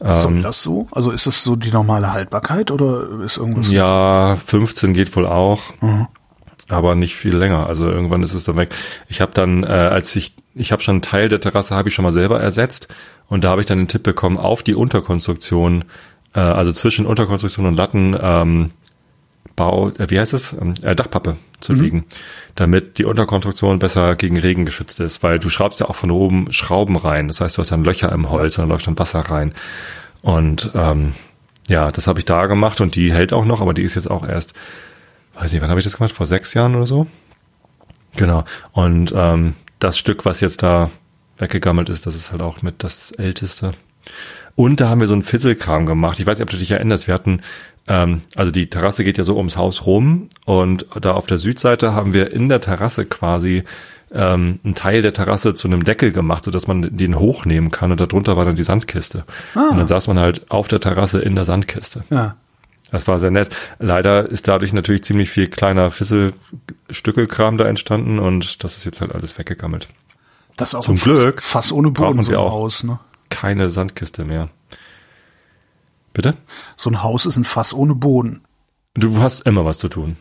Ist 0.01 0.25
ähm, 0.25 0.43
das 0.43 0.63
so? 0.63 0.89
Also 0.93 1.11
ist 1.11 1.27
das 1.27 1.45
so 1.45 1.55
die 1.55 1.71
normale 1.71 2.13
Haltbarkeit 2.13 2.71
oder 2.71 3.21
ist 3.21 3.37
irgendwas? 3.37 3.71
Ja, 3.71 4.37
15 4.47 4.95
geht 4.95 5.15
wohl 5.15 5.27
auch. 5.27 5.61
Mhm 5.81 6.09
aber 6.69 6.95
nicht 6.95 7.17
viel 7.17 7.37
länger. 7.37 7.67
Also 7.67 7.89
irgendwann 7.89 8.23
ist 8.23 8.35
es 8.35 8.45
dann 8.45 8.57
weg. 8.57 8.75
Ich 9.09 9.21
habe 9.21 9.33
dann, 9.35 9.65
äh, 9.65 9.67
als 9.67 10.15
ich, 10.17 10.35
ich 10.55 10.73
habe 10.73 10.83
schon 10.83 10.97
einen 10.97 11.03
Teil 11.03 11.29
der 11.29 11.41
Terrasse 11.41 11.75
habe 11.75 11.89
ich 11.89 11.95
schon 11.95 12.05
mal 12.05 12.13
selber 12.13 12.41
ersetzt 12.41 12.89
und 13.29 13.45
da 13.45 13.51
habe 13.51 13.61
ich 13.61 13.67
dann 13.67 13.79
den 13.79 13.89
Tipp 13.89 14.03
bekommen, 14.03 14.39
auf 14.39 14.63
die 14.63 14.75
Unterkonstruktion, 14.75 15.85
äh, 16.35 16.41
also 16.41 16.73
zwischen 16.73 17.07
Unterkonstruktion 17.07 17.67
und 17.67 17.77
Latten, 17.77 18.17
ähm, 18.21 18.69
Bau, 19.57 19.89
äh, 19.91 20.09
wie 20.09 20.21
heißt 20.21 20.35
es, 20.35 20.53
ähm, 20.53 20.75
äh, 20.83 20.95
Dachpappe 20.95 21.37
zu 21.61 21.73
mhm. 21.73 21.81
legen, 21.81 22.05
damit 22.55 22.99
die 22.99 23.05
Unterkonstruktion 23.05 23.79
besser 23.79 24.15
gegen 24.15 24.39
Regen 24.39 24.65
geschützt 24.65 25.01
ist, 25.01 25.23
weil 25.23 25.39
du 25.39 25.49
schraubst 25.49 25.81
ja 25.81 25.89
auch 25.89 25.97
von 25.97 26.11
oben 26.11 26.53
Schrauben 26.53 26.97
rein. 26.97 27.27
Das 27.29 27.41
heißt, 27.41 27.57
du 27.57 27.61
hast 27.61 27.73
dann 27.73 27.85
Löcher 27.85 28.13
im 28.13 28.31
Holz 28.31 28.57
und 28.57 28.63
dann 28.63 28.69
läuft 28.69 28.87
dann 28.87 28.99
Wasser 28.99 29.21
rein. 29.21 29.53
Und 30.23 30.71
ähm, 30.75 31.15
ja, 31.69 31.91
das 31.91 32.07
habe 32.07 32.21
ich 32.21 32.25
da 32.25 32.47
gemacht 32.47 32.81
und 32.81 32.95
die 32.95 33.13
hält 33.13 33.33
auch 33.33 33.45
noch, 33.45 33.61
aber 33.61 33.75
die 33.75 33.83
ist 33.83 33.95
jetzt 33.95 34.11
auch 34.11 34.27
erst 34.27 34.55
weiß 35.39 35.53
nicht, 35.53 35.63
wann 35.63 35.71
habe 35.71 35.81
ich 35.81 35.85
das 35.85 35.97
gemacht? 35.97 36.13
Vor 36.15 36.27
sechs 36.27 36.55
Jahren 36.55 36.75
oder 36.75 36.87
so? 36.87 37.07
Genau. 38.17 38.45
Und 38.73 39.13
ähm, 39.17 39.55
das 39.79 39.99
Stück, 39.99 40.25
was 40.25 40.41
jetzt 40.41 40.63
da 40.63 40.91
weggegammelt 41.39 41.89
ist, 41.89 42.07
das 42.07 42.15
ist 42.15 42.33
halt 42.33 42.43
auch 42.43 42.63
mit 42.63 42.83
das 42.83 43.13
älteste. 43.13 43.73
Und 44.57 44.81
da 44.81 44.89
haben 44.89 45.01
wir 45.01 45.07
so 45.07 45.13
einen 45.13 45.23
Fisselkram 45.23 45.87
gemacht. 45.87 46.19
Ich 46.19 46.27
weiß 46.27 46.39
nicht, 46.39 46.43
ob 46.43 46.51
du 46.51 46.57
dich 46.57 46.73
erinnerst. 46.73 47.07
Wir 47.07 47.15
hatten, 47.15 47.43
ähm, 47.87 48.23
also 48.35 48.51
die 48.51 48.69
Terrasse 48.69 49.05
geht 49.05 49.19
ja 49.19 49.25
so 49.25 49.37
ums 49.37 49.57
Haus 49.57 49.87
rum 49.87 50.31
und 50.45 50.87
da 51.01 51.13
auf 51.13 51.27
der 51.27 51.39
Südseite 51.39 51.95
haben 51.95 52.13
wir 52.13 52.33
in 52.33 52.49
der 52.49 52.61
Terrasse 52.61 53.05
quasi 53.07 53.63
ähm, 54.13 54.59
einen 54.65 54.75
Teil 54.75 55.03
der 55.03 55.13
Terrasse 55.13 55.55
zu 55.55 55.69
einem 55.69 55.85
Deckel 55.85 56.11
gemacht, 56.11 56.45
so 56.45 56.51
dass 56.51 56.67
man 56.67 56.97
den 56.97 57.19
hochnehmen 57.19 57.71
kann 57.71 57.93
und 57.93 58.01
darunter 58.01 58.37
war 58.37 58.45
dann 58.45 58.57
die 58.57 58.63
Sandkiste. 58.63 59.25
Ah. 59.55 59.69
Und 59.71 59.79
dann 59.79 59.89
saß 59.89 60.09
man 60.09 60.19
halt 60.19 60.51
auf 60.51 60.67
der 60.67 60.81
Terrasse 60.81 61.21
in 61.21 61.37
der 61.37 61.45
Sandkiste. 61.45 62.05
Ja. 62.11 62.37
Das 62.91 63.07
war 63.07 63.19
sehr 63.19 63.31
nett. 63.31 63.55
Leider 63.79 64.29
ist 64.29 64.49
dadurch 64.49 64.73
natürlich 64.73 65.03
ziemlich 65.03 65.31
viel 65.31 65.49
kleiner 65.49 65.91
Fisselstückelkram 65.91 67.59
da 67.59 67.67
entstanden 67.67 68.19
und 68.19 68.65
das 68.65 68.77
ist 68.77 68.85
jetzt 68.85 69.01
halt 69.01 69.13
alles 69.15 69.37
weggegammelt. 69.39 69.89
Das 70.57 70.75
auch 70.75 70.81
Zum 70.81 70.97
Glück 70.97 71.43
fast 71.43 71.73
ohne 71.73 71.91
Boden 71.91 72.23
so 72.23 72.33
ein 72.33 72.39
Haus, 72.39 72.83
ne? 72.83 72.99
Keine 73.29 73.71
Sandkiste 73.71 74.25
mehr. 74.25 74.49
Bitte? 76.15 76.35
So 76.77 76.91
ein 76.91 77.03
Haus 77.03 77.27
ist 77.27 77.37
ein 77.37 77.45
Fass 77.45 77.73
ohne 77.73 77.95
Boden. 77.95 78.41
Du 78.95 79.19
hast 79.19 79.43
immer 79.43 79.65
was 79.65 79.79
zu 79.79 79.89
tun. 79.89 80.17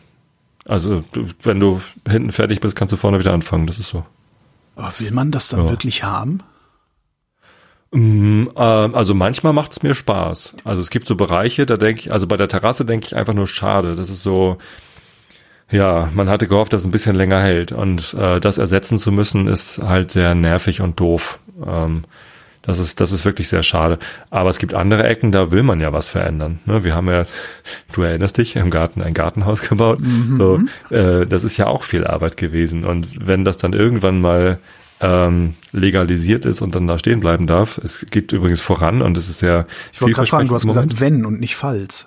Also, 0.66 1.02
du, 1.12 1.26
wenn 1.42 1.58
du 1.58 1.80
hinten 2.08 2.30
fertig 2.30 2.60
bist, 2.60 2.76
kannst 2.76 2.92
du 2.92 2.96
vorne 2.96 3.18
wieder 3.18 3.32
anfangen. 3.32 3.66
Das 3.66 3.78
ist 3.78 3.88
so. 3.88 4.04
Aber 4.76 4.92
will 5.00 5.10
man 5.10 5.32
das 5.32 5.48
dann 5.48 5.64
ja. 5.64 5.70
wirklich 5.70 6.04
haben? 6.04 6.40
Mm, 7.90 8.48
ähm, 8.56 8.94
also 8.94 9.14
manchmal 9.14 9.52
macht 9.52 9.72
es 9.72 9.82
mir 9.82 9.94
Spaß. 9.94 10.54
Also 10.64 10.82
es 10.82 10.90
gibt 10.90 11.06
so 11.06 11.16
Bereiche, 11.16 11.66
da 11.66 11.76
denke 11.76 12.02
ich, 12.02 12.12
also 12.12 12.26
bei 12.26 12.36
der 12.36 12.48
Terrasse 12.48 12.84
denke 12.84 13.06
ich 13.06 13.16
einfach 13.16 13.34
nur 13.34 13.46
schade. 13.46 13.94
Das 13.94 14.10
ist 14.10 14.22
so, 14.22 14.58
ja, 15.70 16.10
man 16.14 16.28
hatte 16.28 16.46
gehofft, 16.46 16.72
dass 16.72 16.82
es 16.82 16.86
ein 16.86 16.90
bisschen 16.92 17.16
länger 17.16 17.40
hält. 17.40 17.72
Und 17.72 18.14
äh, 18.14 18.40
das 18.40 18.58
ersetzen 18.58 18.98
zu 18.98 19.12
müssen, 19.12 19.46
ist 19.46 19.78
halt 19.78 20.10
sehr 20.10 20.34
nervig 20.34 20.80
und 20.80 21.00
doof. 21.00 21.38
Ähm, 21.66 22.02
das 22.62 22.78
ist, 22.78 23.00
das 23.00 23.12
ist 23.12 23.24
wirklich 23.24 23.48
sehr 23.48 23.62
schade. 23.62 23.98
Aber 24.28 24.50
es 24.50 24.58
gibt 24.58 24.74
andere 24.74 25.04
Ecken, 25.04 25.32
da 25.32 25.50
will 25.50 25.62
man 25.62 25.80
ja 25.80 25.92
was 25.94 26.10
verändern. 26.10 26.60
Ne? 26.66 26.84
Wir 26.84 26.94
haben 26.94 27.08
ja, 27.08 27.22
du 27.92 28.02
erinnerst 28.02 28.36
dich, 28.36 28.56
im 28.56 28.70
Garten 28.70 29.00
ein 29.00 29.14
Gartenhaus 29.14 29.62
gebaut. 29.62 30.00
Mhm. 30.00 30.36
So, 30.38 30.94
äh, 30.94 31.26
das 31.26 31.44
ist 31.44 31.56
ja 31.56 31.66
auch 31.66 31.82
viel 31.82 32.06
Arbeit 32.06 32.36
gewesen. 32.36 32.84
Und 32.84 33.26
wenn 33.26 33.46
das 33.46 33.56
dann 33.56 33.72
irgendwann 33.72 34.20
mal 34.20 34.58
ähm, 35.00 35.54
legalisiert 35.72 36.44
ist 36.44 36.60
und 36.60 36.74
dann 36.74 36.86
da 36.86 36.98
stehen 36.98 37.20
bleiben 37.20 37.46
darf. 37.46 37.78
Es 37.78 38.06
geht 38.10 38.32
übrigens 38.32 38.60
voran 38.60 39.02
und 39.02 39.16
es 39.16 39.28
ist 39.28 39.38
sehr 39.38 39.66
Ich 39.92 40.00
wollte 40.00 40.14
gerade 40.14 40.28
fragen, 40.28 40.48
du 40.48 40.54
hast 40.54 40.64
Moment. 40.64 40.90
gesagt 40.90 41.00
wenn 41.00 41.24
und 41.24 41.40
nicht 41.40 41.56
falls. 41.56 42.06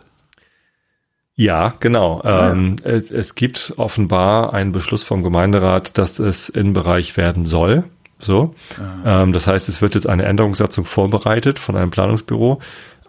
Ja, 1.35 1.73
genau. 1.79 2.21
Ja. 2.23 2.51
Ähm, 2.51 2.75
es, 2.83 3.09
es, 3.09 3.35
gibt 3.35 3.73
offenbar 3.77 4.53
einen 4.53 4.73
Beschluss 4.73 5.03
vom 5.03 5.23
Gemeinderat, 5.23 5.97
dass 5.97 6.19
es 6.19 6.49
Innenbereich 6.49 7.17
werden 7.17 7.45
soll. 7.45 7.85
So. 8.19 8.53
Ah. 8.79 9.23
Ähm, 9.23 9.33
das 9.33 9.47
heißt, 9.47 9.67
es 9.69 9.81
wird 9.81 9.95
jetzt 9.95 10.07
eine 10.07 10.25
Änderungssatzung 10.25 10.85
vorbereitet 10.85 11.57
von 11.57 11.75
einem 11.75 11.89
Planungsbüro. 11.89 12.59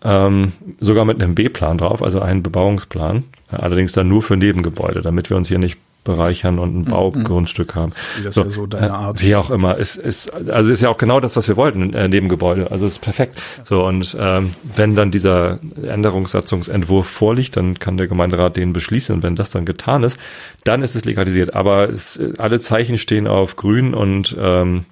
ähm, 0.05 0.53
sogar 0.81 1.05
mit 1.05 1.23
einem 1.23 1.35
B-Plan 1.35 1.79
drauf, 1.79 2.03
also 2.03 2.21
einen 2.21 2.43
Bebauungsplan, 2.43 3.25
allerdings 3.49 3.93
dann 3.93 4.09
nur 4.09 4.23
für 4.23 4.37
Nebengebäude, 4.37 5.01
damit 5.03 5.31
wir 5.31 5.37
uns 5.37 5.49
hier 5.49 5.59
nicht 5.59 5.79
bereichern 6.05 6.59
und 6.59 6.77
ein 6.77 6.85
Baugrundstück 6.85 7.75
haben. 7.75 7.93
Wie 8.19 8.25
das 8.25 8.35
So, 8.35 8.43
ja 8.43 8.51
so 8.51 8.67
deine 8.67 8.87
äh, 8.87 8.91
Art 8.91 9.23
Wie 9.23 9.31
ist. 9.31 9.37
auch 9.37 9.51
immer. 9.51 9.79
Es 9.79 9.97
ist, 9.97 10.33
also 10.33 10.73
ist 10.73 10.83
ja 10.83 10.89
auch 10.89 10.99
genau 10.99 11.21
das, 11.21 11.37
was 11.37 11.49
wir 11.49 11.57
wollten, 11.57 11.95
äh, 11.95 12.09
Nebengebäude. 12.09 12.71
Also 12.71 12.87
ist 12.87 13.01
perfekt. 13.01 13.41
So, 13.65 13.85
und 13.87 14.17
ähm, 14.19 14.51
wenn 14.63 14.97
dann 14.97 15.11
dieser 15.11 15.59
Änderungssatzungsentwurf 15.83 17.07
vorliegt, 17.07 17.57
dann 17.57 17.79
kann 17.79 17.97
der 17.97 18.09
Gemeinderat 18.09 18.57
den 18.57 18.73
beschließen. 18.73 19.15
Und 19.17 19.23
wenn 19.23 19.37
das 19.37 19.51
dann 19.51 19.65
getan 19.65 20.03
ist, 20.03 20.19
dann 20.65 20.83
ist 20.83 20.97
es 20.97 21.05
legalisiert. 21.05 21.55
Aber 21.55 21.89
es, 21.89 22.21
alle 22.39 22.61
Zeichen 22.61 22.99
stehen 22.99 23.27
auf 23.27 23.57
grün 23.57 23.95
und 23.95 24.37
ähm, 24.39 24.85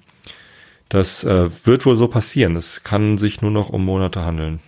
das 0.89 1.23
äh, 1.23 1.49
wird 1.63 1.85
wohl 1.85 1.95
so 1.95 2.07
passieren. 2.07 2.55
Es 2.55 2.83
kann 2.83 3.17
sich 3.17 3.41
nur 3.41 3.51
noch 3.51 3.69
um 3.69 3.83
Monate 3.85 4.25
handeln. 4.25 4.59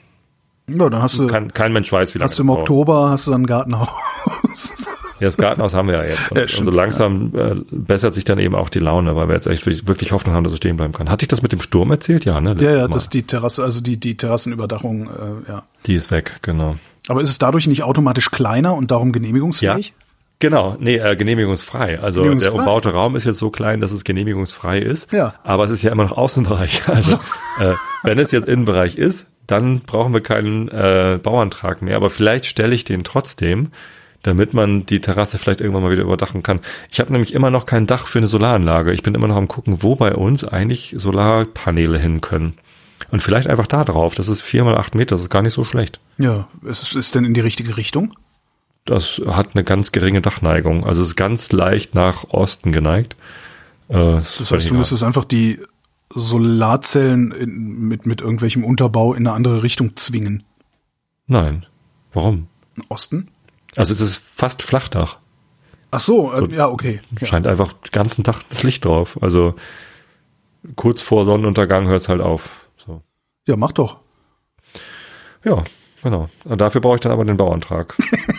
Ja, 0.67 0.89
dann 0.89 1.01
hast 1.01 1.19
du, 1.19 1.27
Kein, 1.27 1.51
kein 1.53 1.73
Mensch 1.73 1.91
weiß, 1.91 2.15
wie 2.15 2.19
lange 2.19 2.29
hast 2.29 2.39
du 2.39 2.43
im. 2.43 2.49
Oktober 2.49 3.09
hast 3.09 3.27
du 3.27 3.31
dann 3.31 3.41
ein 3.41 3.45
Gartenhaus. 3.45 3.89
Ja, 5.23 5.27
das 5.29 5.37
Gartenhaus 5.37 5.73
haben 5.73 5.87
wir 5.87 5.95
ja 5.95 6.03
jetzt. 6.03 6.31
Und, 6.31 6.37
Ja, 6.37 6.47
stimmt, 6.47 6.65
so 6.65 6.71
langsam 6.71 7.31
äh, 7.35 7.55
bessert 7.71 8.13
sich 8.13 8.25
dann 8.25 8.39
eben 8.39 8.55
auch 8.55 8.69
die 8.69 8.79
Laune, 8.79 9.15
weil 9.15 9.29
wir 9.29 9.35
jetzt 9.35 9.47
echt 9.47 9.65
wirklich- 9.65 10.11
Hoffnung 10.11 10.35
haben, 10.35 10.43
dass 10.43 10.51
es 10.53 10.57
stehen 10.57 10.75
bleiben 10.75 10.91
kann. 10.93 11.09
Hatte 11.09 11.23
ich 11.23 11.29
das 11.29 11.41
mit 11.41 11.53
dem 11.53 11.61
Sturm 11.61 11.89
erzählt? 11.91 12.25
Ja, 12.25 12.41
ne? 12.41 12.55
ja, 12.59 12.71
ja, 12.71 12.81
Mal. 12.81 12.89
das 12.89 13.03
ist 13.03 13.13
die 13.13 13.23
Terrasse, 13.23 13.63
also 13.63 13.81
die, 13.81 13.97
die 13.97 14.17
Terrassenüberdachung, 14.17 15.07
äh, 15.07 15.49
ja. 15.51 15.63
Die 15.85 15.95
ist 15.95 16.11
weg, 16.11 16.39
genau. 16.41 16.75
Aber 17.07 17.21
ist 17.21 17.29
es 17.29 17.37
dadurch 17.39 17.67
nicht 17.67 17.83
automatisch 17.83 18.29
kleiner 18.31 18.75
und 18.75 18.91
darum 18.91 19.11
genehmigungsfähig? 19.11 19.93
Genau, 20.39 20.75
nee, 20.79 20.97
äh, 20.97 21.15
genehmigungsfrei. 21.15 22.01
Also 22.01 22.19
Genehmigungsfrei. 22.21 22.51
der 22.51 22.59
umbaute 22.59 22.89
Raum 22.91 23.15
ist 23.15 23.23
jetzt 23.23 23.39
so 23.39 23.49
klein, 23.49 23.79
dass 23.79 23.91
es 23.91 24.03
genehmigungsfrei 24.03 24.79
ist. 24.79 25.11
Ja. 25.13 25.35
Aber 25.43 25.63
es 25.63 25.71
ist 25.71 25.83
ja 25.83 25.91
immer 25.91 26.03
noch 26.03 26.17
Außenbereich. 26.17 26.83
Also 26.87 27.15
äh, 27.61 27.75
wenn 28.03 28.19
es 28.19 28.31
jetzt 28.31 28.49
Innenbereich 28.49 28.97
ist, 28.97 29.27
dann 29.47 29.79
brauchen 29.79 30.13
wir 30.13 30.21
keinen 30.21 30.67
äh, 30.67 31.17
Bauantrag 31.21 31.81
mehr. 31.81 31.95
Aber 31.95 32.09
vielleicht 32.09 32.45
stelle 32.45 32.75
ich 32.75 32.83
den 32.83 33.03
trotzdem, 33.05 33.71
damit 34.23 34.53
man 34.53 34.85
die 34.85 35.01
Terrasse 35.01 35.37
vielleicht 35.37 35.61
irgendwann 35.61 35.83
mal 35.83 35.91
wieder 35.91 36.01
überdachen 36.03 36.43
kann. 36.43 36.59
Ich 36.91 36.99
habe 36.99 37.11
nämlich 37.11 37.33
immer 37.33 37.51
noch 37.51 37.65
kein 37.65 37.87
Dach 37.87 38.07
für 38.07 38.19
eine 38.19 38.27
Solaranlage. 38.27 38.93
Ich 38.93 39.03
bin 39.03 39.15
immer 39.15 39.27
noch 39.27 39.35
am 39.35 39.47
gucken, 39.47 39.83
wo 39.83 39.95
bei 39.95 40.15
uns 40.15 40.43
eigentlich 40.43 40.95
Solarpaneele 40.97 41.99
hin 41.99 42.21
können. 42.21 42.55
Und 43.11 43.21
vielleicht 43.21 43.47
einfach 43.47 43.67
da 43.67 43.83
drauf. 43.83 44.15
Das 44.15 44.27
ist 44.27 44.41
vier 44.41 44.63
mal 44.63 44.77
acht 44.77 44.95
Meter. 44.95 45.15
Das 45.15 45.21
ist 45.23 45.29
gar 45.29 45.41
nicht 45.41 45.53
so 45.53 45.63
schlecht. 45.63 45.99
Ja, 46.17 46.47
ist 46.63 46.83
es 46.83 46.95
ist 46.95 47.15
denn 47.15 47.25
in 47.25 47.33
die 47.33 47.41
richtige 47.41 47.77
Richtung? 47.77 48.15
Das 48.85 49.21
hat 49.27 49.49
eine 49.53 49.63
ganz 49.63 49.91
geringe 49.91 50.21
Dachneigung. 50.21 50.85
Also 50.85 51.01
es 51.01 51.09
ist 51.09 51.15
ganz 51.15 51.51
leicht 51.51 51.95
nach 51.95 52.25
Osten 52.29 52.71
geneigt. 52.71 53.15
Äh, 53.89 53.93
Das 53.93 54.51
heißt, 54.51 54.69
du 54.69 54.73
müsstest 54.73 55.03
einfach 55.03 55.25
die 55.25 55.59
Solarzellen 56.09 57.31
in, 57.31 57.87
mit, 57.87 58.05
mit 58.05 58.21
irgendwelchem 58.21 58.63
Unterbau 58.63 59.13
in 59.13 59.27
eine 59.27 59.35
andere 59.35 59.63
Richtung 59.63 59.95
zwingen. 59.95 60.43
Nein. 61.27 61.65
Warum? 62.13 62.47
Osten? 62.89 63.29
Also 63.75 63.93
es 63.93 64.01
ist 64.01 64.23
fast 64.35 64.61
Flachdach. 64.63 65.17
Ach 65.91 65.99
so, 65.99 66.31
äh, 66.33 66.53
ja, 66.55 66.67
okay. 66.69 67.01
Ja. 67.19 67.27
Scheint 67.27 67.45
einfach 67.47 67.73
den 67.73 67.91
ganzen 67.91 68.23
Tag 68.23 68.41
das 68.49 68.63
Licht 68.63 68.85
drauf. 68.85 69.17
Also 69.21 69.55
kurz 70.75 71.01
vor 71.01 71.25
Sonnenuntergang 71.25 71.87
hört 71.87 72.01
es 72.01 72.09
halt 72.09 72.21
auf. 72.21 72.67
So. 72.85 73.01
ja, 73.47 73.55
mach 73.57 73.71
doch. 73.73 73.97
Ja, 75.43 75.63
genau. 76.01 76.29
Und 76.45 76.61
dafür 76.61 76.81
brauche 76.81 76.95
ich 76.95 77.01
dann 77.01 77.11
aber 77.11 77.25
den 77.25 77.37
Bauantrag. 77.37 77.95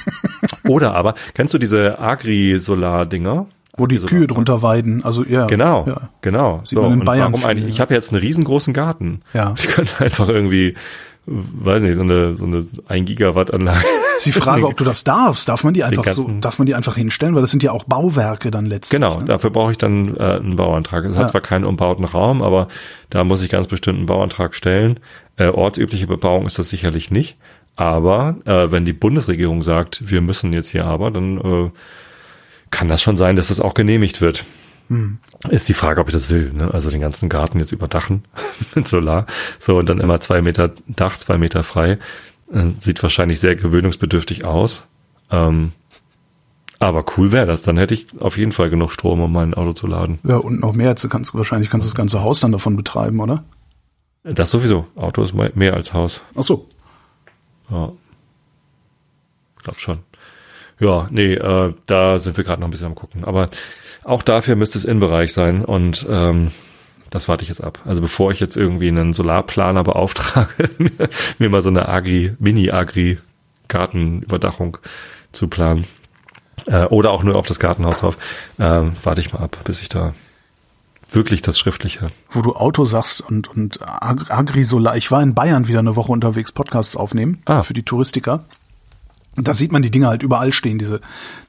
Oder 0.69 0.95
aber, 0.95 1.15
kennst 1.35 1.53
du 1.55 1.59
diese 1.59 1.99
Agri-Solar-Dinger? 1.99 3.47
Wo 3.77 3.87
die 3.89 3.99
Kühe 3.99 4.27
drunter 4.29 4.63
weiden. 4.63 5.05
Also 5.05 5.25
ja. 5.25 5.47
Genau, 5.47 5.85
Ja. 5.87 6.09
genau. 6.21 6.61
Sieht 6.65 6.79
man 6.79 6.93
in 6.93 7.05
Bayern 7.05 7.33
warum 7.33 7.45
eigentlich? 7.45 7.65
ja. 7.65 7.71
Ich 7.71 7.81
habe 7.81 7.93
jetzt 7.93 8.13
einen 8.13 8.21
riesengroßen 8.21 8.73
Garten. 8.73 9.21
Ja. 9.33 9.55
Ich 9.59 9.67
könnte 9.67 9.99
einfach 10.05 10.29
irgendwie, 10.29 10.75
weiß 11.27 11.83
nicht, 11.83 11.95
so 11.97 12.03
eine 12.03 12.37
so 12.37 12.45
eine 12.45 12.67
1 12.89 13.07
Gigawatt 13.07 13.53
Anlage. 13.53 13.85
Ist 14.17 14.27
die 14.27 14.33
Frage, 14.33 14.67
ob 14.67 14.77
du 14.77 14.85
das 14.85 15.03
darfst. 15.05 15.49
Darf 15.49 15.65
man 15.65 15.75
die 15.75 15.83
einfach 15.83 16.09
so, 16.11 16.31
darf 16.41 16.59
man 16.59 16.67
die 16.67 16.75
einfach 16.75 16.95
hinstellen? 16.97 17.35
Weil 17.35 17.41
das 17.43 17.51
sind 17.51 17.63
ja 17.63 17.73
auch 17.73 17.85
Bauwerke 17.85 18.51
dann 18.51 18.67
letztlich. 18.67 19.01
Genau, 19.01 19.19
Ne? 19.19 19.25
dafür 19.25 19.51
brauche 19.51 19.73
ich 19.73 19.79
dann 19.79 20.17
äh, 20.17 20.21
einen 20.23 20.57
Bauantrag. 20.57 21.05
Es 21.05 21.17
Ja. 21.17 21.23
hat 21.23 21.31
zwar 21.31 21.41
keinen 21.41 21.65
umbauten 21.65 22.05
Raum, 22.05 22.41
aber 22.43 22.69
da 23.11 23.25
muss 23.25 23.43
ich 23.43 23.51
ganz 23.51 23.67
bestimmt 23.67 23.99
einen 23.99 24.07
Bauantrag 24.07 24.55
stellen. 24.55 25.01
Äh, 25.37 25.49
ortsübliche 25.49 26.07
Bebauung 26.07 26.47
ist 26.47 26.59
das 26.59 26.69
sicherlich 26.71 27.11
nicht. 27.11 27.37
Aber 27.77 28.37
äh, 28.45 28.71
wenn 28.71 28.85
die 28.85 28.93
Bundesregierung 28.93 29.63
sagt, 29.63 30.09
wir 30.09 30.21
müssen 30.21 30.53
jetzt 30.53 30.69
hier 30.69 30.85
aber, 30.85 31.11
dann 31.11 31.39
äh, 31.39 31.71
kann 32.71 32.87
das 32.87 33.03
schon 33.03 33.17
sein, 33.17 33.35
dass 33.35 33.49
das 33.49 33.59
auch 33.59 33.75
genehmigt 33.75 34.21
wird. 34.21 34.45
Ist 35.49 35.69
die 35.69 35.75
Frage, 35.75 36.01
ob 36.01 36.09
ich 36.09 36.13
das 36.15 36.31
will. 36.31 36.53
Ne? 36.53 36.73
Also 36.73 36.91
den 36.91 37.01
ganzen 37.01 37.29
Garten 37.29 37.59
jetzt 37.59 37.73
überdachen 37.73 38.23
mit 38.75 38.87
Solar. 38.87 39.27
So, 39.59 39.79
und 39.79 39.89
dann 39.89 39.99
immer 40.01 40.21
zwei 40.21 40.43
Meter 40.43 40.73
Dach, 40.87 41.17
zwei 41.19 41.39
Meter 41.39 41.63
frei. 41.65 41.99
Äh, 42.53 42.67
sieht 42.81 43.03
wahrscheinlich 43.03 43.41
sehr 43.41 43.57
gewöhnungsbedürftig 43.57 44.45
aus. 44.45 44.83
Ähm, 45.31 45.73
aber 46.79 47.05
cool 47.17 47.33
wäre 47.33 47.47
das. 47.47 47.63
Dann 47.63 47.79
hätte 47.79 47.95
ich 47.95 48.07
auf 48.21 48.37
jeden 48.37 48.53
Fall 48.53 48.69
genug 48.69 48.93
Strom, 48.93 49.21
um 49.23 49.33
mein 49.33 49.55
Auto 49.55 49.73
zu 49.73 49.87
laden. 49.87 50.19
Ja, 50.23 50.37
und 50.37 50.61
noch 50.61 50.75
mehr. 50.75 50.91
Jetzt 50.91 51.09
kannst 51.09 51.33
du 51.33 51.39
wahrscheinlich 51.39 51.71
kannst 51.71 51.87
du 51.87 51.89
das 51.91 51.95
ganze 51.97 52.21
Haus 52.23 52.41
dann 52.41 52.53
davon 52.53 52.77
betreiben, 52.77 53.21
oder? 53.21 53.43
Das 54.23 54.51
sowieso. 54.51 54.87
Auto 54.97 55.23
ist 55.23 55.35
me- 55.35 55.53
mehr 55.55 55.75
als 55.75 55.93
Haus. 55.95 56.21
Ach 56.37 56.43
so. 56.43 56.69
Ja. 57.71 57.91
Glaub 59.63 59.81
schon. 59.81 59.99
Ja, 60.81 61.09
nee, 61.11 61.35
äh, 61.35 61.73
da 61.87 62.19
sind 62.19 62.37
wir 62.37 62.45
gerade 62.45 62.61
noch 62.61 62.69
ein 62.69 62.71
bisschen 62.71 62.89
am 62.89 62.95
gucken. 62.95 63.25
Aber 63.25 63.47
auch 64.05 64.23
dafür 64.23 64.57
müsste 64.57 64.79
es 64.79 64.85
Innenbereich 64.85 65.33
sein 65.33 65.65
und 65.65 66.05
ähm, 66.09 66.51
das 67.11 67.29
warte 67.29 67.43
ich 67.43 67.49
jetzt 67.49 67.63
ab. 67.63 67.79
Also 67.85 68.01
bevor 68.03 68.31
ich 68.33 68.41
jetzt 68.41 68.57
irgendwie 68.57 68.89
einen 68.89 69.13
Solarplaner 69.13 69.85
beauftrage, 69.85 70.71
mir 71.39 71.49
mal 71.49 71.63
so 71.63 71.69
eine 71.71 71.89
Agri, 71.89 72.35
Mini-Agri-Gartenüberdachung 73.69 74.79
zu 75.33 75.49
planen. 75.49 75.85
Äh, 76.67 76.85
oder 76.87 77.11
auch 77.11 77.23
nur 77.23 77.37
auf 77.37 77.47
das 77.47 77.59
Gartenhaus 77.59 77.99
drauf. 77.99 78.17
Ähm, 78.59 78.93
warte 79.03 79.21
ich 79.21 79.33
mal 79.33 79.41
ab, 79.41 79.59
bis 79.65 79.83
ich 79.83 79.89
da 79.89 80.15
wirklich 81.11 81.43
das 81.43 81.59
Schriftliche. 81.59 82.11
Wo 82.31 82.43
du 82.43 82.55
Auto 82.57 82.85
sagst 82.85 83.21
und, 83.21 83.49
und 83.49 83.81
Ag- 83.83 84.31
Agrisolar. 84.31 84.97
Ich 84.97 85.11
war 85.11 85.23
in 85.23 85.35
Bayern 85.35 85.69
wieder 85.69 85.81
eine 85.81 85.97
Woche 85.97 86.11
unterwegs, 86.13 86.53
Podcasts 86.53 86.97
aufnehmen 86.97 87.41
Ah. 87.45 87.63
für 87.63 87.75
die 87.75 87.83
Touristiker. 87.85 88.45
Und 89.37 89.49
Da 89.49 89.55
sieht 89.55 89.73
man 89.73 89.83
die 89.83 89.91
Dinger 89.91 90.09
halt 90.09 90.23
überall 90.23 90.53
stehen, 90.53 90.79
diese, 90.79 91.01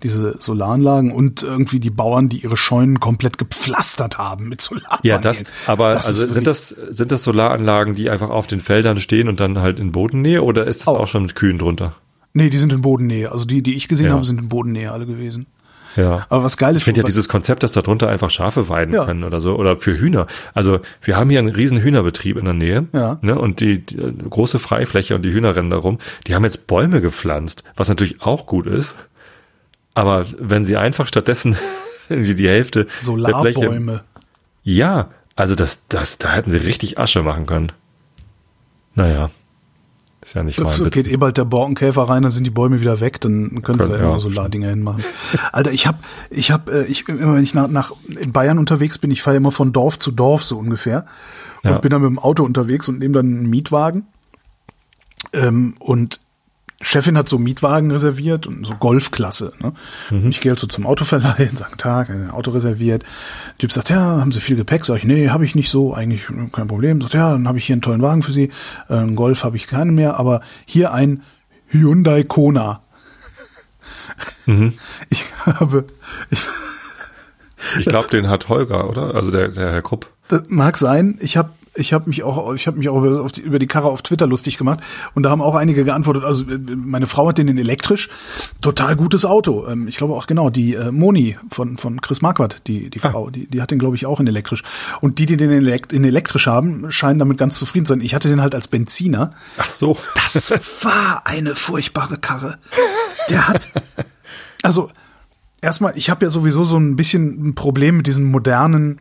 diese 0.03 0.37
Solaranlagen 0.39 1.11
und 1.11 1.43
irgendwie 1.43 1.79
die 1.79 1.89
Bauern, 1.89 2.29
die 2.29 2.37
ihre 2.39 2.57
Scheunen 2.57 2.99
komplett 2.99 3.37
gepflastert 3.37 4.17
haben 4.17 4.49
mit 4.49 4.61
Solarpanelen. 4.61 5.01
Ja, 5.03 5.17
das, 5.19 5.43
aber 5.67 5.93
Das 5.93 6.07
also 6.07 6.27
sind 6.27 6.47
das, 6.47 6.69
sind 6.69 7.11
das 7.11 7.23
Solaranlagen, 7.23 7.95
die 7.95 8.09
einfach 8.09 8.29
auf 8.29 8.47
den 8.47 8.59
Feldern 8.61 8.97
stehen 8.99 9.27
und 9.29 9.39
dann 9.39 9.59
halt 9.59 9.79
in 9.79 9.91
Bodennähe 9.91 10.41
oder 10.43 10.65
ist 10.65 10.81
das 10.81 10.87
Auch. 10.87 10.99
auch 11.01 11.07
schon 11.07 11.23
mit 11.23 11.35
Kühen 11.35 11.57
drunter? 11.57 11.93
Nee, 12.33 12.49
die 12.49 12.57
sind 12.57 12.73
in 12.73 12.81
Bodennähe. 12.81 13.31
Also 13.31 13.45
die, 13.45 13.61
die 13.61 13.75
ich 13.75 13.87
gesehen 13.87 14.07
Ja. 14.07 14.13
habe, 14.13 14.23
sind 14.25 14.39
in 14.41 14.49
Bodennähe 14.49 14.91
alle 14.91 15.05
gewesen. 15.05 15.45
Ja. 15.95 16.25
Aber 16.29 16.43
was 16.43 16.57
geil 16.57 16.73
ist, 16.75 16.79
Ich 16.79 16.83
finde 16.85 17.01
ja 17.01 17.05
dieses 17.05 17.29
Konzept, 17.29 17.63
dass 17.63 17.71
da 17.71 17.81
drunter 17.81 18.09
einfach 18.09 18.29
Schafe 18.29 18.69
weiden 18.69 18.93
Ja. 18.93 19.05
können 19.05 19.23
oder 19.23 19.39
so, 19.39 19.55
oder 19.55 19.77
für 19.77 19.97
Hühner. 19.97 20.27
Also 20.53 20.79
wir 21.01 21.15
haben 21.17 21.29
hier 21.29 21.39
einen 21.39 21.49
riesen 21.49 21.79
Hühnerbetrieb 21.79 22.37
in 22.37 22.45
der 22.45 22.53
Nähe. 22.53 22.87
Ja. 22.93 23.17
Ne, 23.21 23.37
und 23.37 23.59
die, 23.59 23.85
die 23.85 23.97
äh, 23.97 24.11
große 24.29 24.59
Freifläche 24.59 25.15
und 25.15 25.21
die 25.23 25.31
Hühner 25.31 25.55
rennen 25.55 25.69
da 25.69 25.77
rum. 25.77 25.99
Die 26.27 26.35
haben 26.35 26.43
jetzt 26.43 26.67
Bäume 26.67 27.01
gepflanzt, 27.01 27.63
was 27.75 27.89
natürlich 27.89 28.21
auch 28.21 28.45
gut 28.45 28.67
ist. 28.67 28.95
Aber 29.93 30.25
wenn 30.39 30.65
sie 30.65 30.77
einfach 30.77 31.07
stattdessen 31.07 31.55
irgendwie 32.09 32.35
die 32.35 32.49
Hälfte 32.49 32.85
der 32.85 32.91
Fläche. 32.93 33.05
Solarbäume. 33.05 34.03
Ja, 34.63 35.09
also 35.35 35.55
das, 35.55 35.87
das, 35.89 36.17
da 36.17 36.33
hätten 36.33 36.51
sie 36.51 36.57
richtig 36.57 36.97
Asche 36.99 37.21
machen 37.23 37.45
können. 37.45 37.71
Naja. 38.95 39.29
Ist 40.25 40.33
ja 40.33 40.41
nicht 40.41 40.59
mein 40.59 40.73
So 40.73 40.85
geht 40.85 41.07
eh 41.07 41.17
bald 41.17 41.37
der 41.37 41.45
Borkenkäfer 41.45 42.01
rein, 42.01 42.23
dann 42.23 42.31
sind 42.31 42.45
die 42.45 42.49
Bäume 42.49 42.81
wieder 42.81 42.99
weg, 42.99 43.21
dann 43.21 43.61
können 43.61 43.79
sie 43.79 43.87
da 43.87 43.95
ja. 43.95 44.05
immer 44.05 44.19
Solardinger 44.19 44.69
hinmachen. 44.69 45.03
Alter, 45.51 45.71
ich 45.71 45.85
hab, 45.85 45.99
ich 46.31 46.49
hab, 46.49 46.67
äh, 46.67 46.85
ich 46.85 47.07
immer 47.07 47.35
wenn 47.35 47.43
ich 47.43 47.53
nach, 47.53 47.67
nach 47.67 47.91
in 48.19 48.31
Bayern 48.31 48.57
unterwegs 48.57 48.97
bin, 48.97 49.11
ich 49.11 49.21
fahre 49.21 49.37
immer 49.37 49.51
von 49.51 49.71
Dorf 49.71 49.99
zu 49.99 50.09
Dorf 50.11 50.43
so 50.43 50.57
ungefähr 50.57 51.05
und 51.63 51.69
Ja. 51.69 51.77
bin 51.77 51.91
dann 51.91 52.01
mit 52.01 52.09
dem 52.09 52.17
Auto 52.17 52.43
unterwegs 52.43 52.89
und 52.89 52.97
nehme 52.97 53.13
dann 53.13 53.27
einen 53.27 53.49
Mietwagen. 53.51 54.07
Ähm, 55.31 55.75
und 55.77 56.19
Chefin 56.81 57.17
hat 57.17 57.29
so 57.29 57.39
Mietwagen 57.39 57.89
reserviert 57.91 58.47
und 58.47 58.65
so 58.65 58.73
Golfklasse. 58.75 59.53
Ne? 59.59 59.73
Mhm. 60.11 60.29
Ich 60.29 60.41
gehe 60.41 60.51
halt 60.51 60.59
so 60.59 60.67
zum 60.67 60.85
Autoverleih 60.85 61.49
und 61.49 61.57
sage, 61.57 61.77
Tag, 61.77 62.09
äh, 62.09 62.29
Auto 62.31 62.51
reserviert. 62.51 63.03
Typ 63.57 63.71
sagt, 63.71 63.89
ja, 63.89 63.99
haben 64.01 64.31
Sie 64.31 64.41
viel 64.41 64.57
Gepäck? 64.57 64.83
Sag 64.85 64.97
ich, 64.97 65.03
nee, 65.05 65.29
habe 65.29 65.45
ich 65.45 65.55
nicht 65.55 65.69
so, 65.69 65.93
eigentlich 65.93 66.29
äh, 66.29 66.49
kein 66.51 66.67
Problem. 66.67 66.99
Sagt, 67.01 67.13
ja, 67.13 67.31
dann 67.31 67.47
habe 67.47 67.57
ich 67.57 67.65
hier 67.65 67.75
einen 67.75 67.81
tollen 67.81 68.01
Wagen 68.01 68.23
für 68.23 68.33
Sie. 68.33 68.51
Äh, 68.89 69.07
Golf 69.13 69.43
habe 69.43 69.55
ich 69.55 69.67
keinen 69.67 69.95
mehr, 69.95 70.19
aber 70.19 70.41
hier 70.65 70.93
ein 70.93 71.23
Hyundai 71.69 72.23
Kona. 72.23 72.81
Mhm. 74.45 74.73
Ich 75.09 75.23
habe, 75.45 75.85
ich, 76.29 76.43
Ich 77.79 77.85
glaube, 77.85 78.09
den 78.09 78.27
hat 78.27 78.49
Holger, 78.49 78.89
oder? 78.89 79.15
Also 79.15 79.31
der, 79.31 79.47
der 79.49 79.71
Herr 79.71 79.81
Krupp. 79.81 80.09
das 80.27 80.43
mag 80.49 80.77
sein, 80.77 81.17
ich 81.21 81.37
habe 81.37 81.49
Ich 81.75 81.93
habe 81.93 82.07
mich 82.09 82.23
auch, 82.23 82.53
ich 82.53 82.67
habe 82.67 82.77
mich 82.77 82.89
auch 82.89 82.97
über 82.97 83.27
die, 83.27 83.41
über 83.41 83.59
die 83.59 83.67
Karre 83.67 83.87
auf 83.87 84.01
Twitter 84.01 84.27
lustig 84.27 84.57
gemacht 84.57 84.79
und 85.13 85.23
da 85.23 85.29
haben 85.29 85.41
auch 85.41 85.55
einige 85.55 85.83
geantwortet. 85.83 86.23
Also 86.23 86.45
äh, 86.49 86.57
meine 86.75 87.07
Frau 87.07 87.27
hat 87.27 87.37
den 87.37 87.47
in 87.47 87.57
elektrisch, 87.57 88.09
total 88.61 88.95
gutes 88.95 89.25
Auto. 89.25 89.67
Ähm, 89.67 89.87
ich 89.87 89.97
glaube 89.97 90.13
auch 90.13 90.27
genau 90.27 90.49
die 90.49 90.75
äh, 90.75 90.91
Moni 90.91 91.37
von 91.49 91.77
von 91.77 92.01
Chris 92.01 92.21
Marquardt, 92.21 92.61
die 92.67 92.89
die 92.89 93.01
ah. 93.03 93.11
Frau, 93.11 93.29
die 93.29 93.47
die 93.47 93.61
hat 93.61 93.71
den 93.71 93.79
glaube 93.79 93.95
ich 93.95 94.05
auch 94.05 94.19
in 94.19 94.27
elektrisch. 94.27 94.63
Und 95.01 95.19
die, 95.19 95.25
die 95.25 95.37
den 95.37 95.51
in 95.51 96.03
elektrisch 96.03 96.47
haben, 96.47 96.91
scheinen 96.91 97.19
damit 97.19 97.37
ganz 97.37 97.59
zufrieden 97.59 97.85
zu 97.85 97.93
sein. 97.93 98.01
Ich 98.01 98.15
hatte 98.15 98.29
den 98.29 98.41
halt 98.41 98.55
als 98.55 98.67
Benziner. 98.67 99.31
Ach 99.57 99.69
so. 99.69 99.97
Das 100.15 100.51
war 100.83 101.21
eine 101.25 101.55
furchtbare 101.55 102.17
Karre. 102.17 102.57
Der 103.29 103.47
hat 103.47 103.69
also 104.65 104.89
erstmal, 105.61 105.95
ich 105.95 106.09
habe 106.09 106.25
ja 106.25 106.31
sowieso 106.31 106.63
so 106.63 106.77
ein 106.77 106.95
bisschen 106.95 107.49
ein 107.49 107.55
Problem 107.55 107.97
mit 107.97 108.07
diesen 108.07 108.25
modernen 108.25 108.99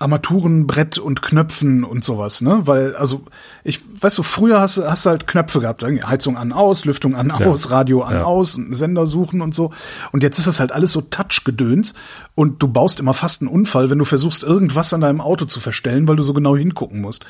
Armaturenbrett 0.00 0.96
und 0.96 1.20
Knöpfen 1.20 1.84
und 1.84 2.02
sowas, 2.04 2.40
ne? 2.40 2.62
Weil, 2.64 2.96
also, 2.96 3.22
ich, 3.64 3.82
weißt 4.00 4.16
du, 4.16 4.22
früher 4.22 4.58
hast, 4.58 4.78
du 4.78 4.90
hast 4.90 5.04
du 5.04 5.10
halt 5.10 5.26
Knöpfe 5.26 5.60
gehabt, 5.60 5.84
Heizung 5.84 6.38
an, 6.38 6.52
aus, 6.52 6.86
Lüftung 6.86 7.14
an, 7.14 7.28
ja. 7.28 7.46
aus, 7.46 7.70
Radio 7.70 8.00
an, 8.00 8.14
ja. 8.14 8.24
aus, 8.24 8.54
Sender 8.70 9.06
suchen 9.06 9.42
und 9.42 9.54
so. 9.54 9.72
Und 10.10 10.22
jetzt 10.22 10.38
ist 10.38 10.46
das 10.46 10.58
halt 10.58 10.72
alles 10.72 10.92
so 10.92 11.02
Touch-Gedöns 11.02 11.92
und 12.34 12.62
du 12.62 12.68
baust 12.68 12.98
immer 12.98 13.12
fast 13.12 13.42
einen 13.42 13.50
Unfall, 13.50 13.90
wenn 13.90 13.98
du 13.98 14.06
versuchst, 14.06 14.42
irgendwas 14.42 14.94
an 14.94 15.02
deinem 15.02 15.20
Auto 15.20 15.44
zu 15.44 15.60
verstellen, 15.60 16.08
weil 16.08 16.16
du 16.16 16.22
so 16.22 16.32
genau 16.32 16.56
hingucken 16.56 17.02
musst. 17.02 17.26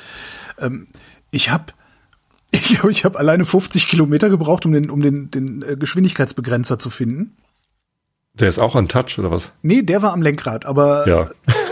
Ähm, 0.60 0.86
ich 1.32 1.50
hab, 1.50 1.74
ich 2.52 2.68
glaube, 2.68 2.92
ich 2.92 3.04
habe 3.04 3.18
alleine 3.18 3.44
50 3.44 3.88
Kilometer 3.88 4.30
gebraucht, 4.30 4.64
um 4.64 4.72
den, 4.72 4.90
um 4.90 5.02
den, 5.02 5.32
den 5.32 5.62
äh, 5.62 5.74
Geschwindigkeitsbegrenzer 5.74 6.78
zu 6.78 6.88
finden. 6.88 7.36
Der 8.34 8.48
ist 8.48 8.60
auch 8.60 8.76
an 8.76 8.86
Touch 8.86 9.18
oder 9.18 9.32
was? 9.32 9.50
Nee, 9.62 9.82
der 9.82 10.02
war 10.02 10.12
am 10.12 10.22
Lenkrad, 10.22 10.66
aber 10.66 11.08
ja. 11.08 11.28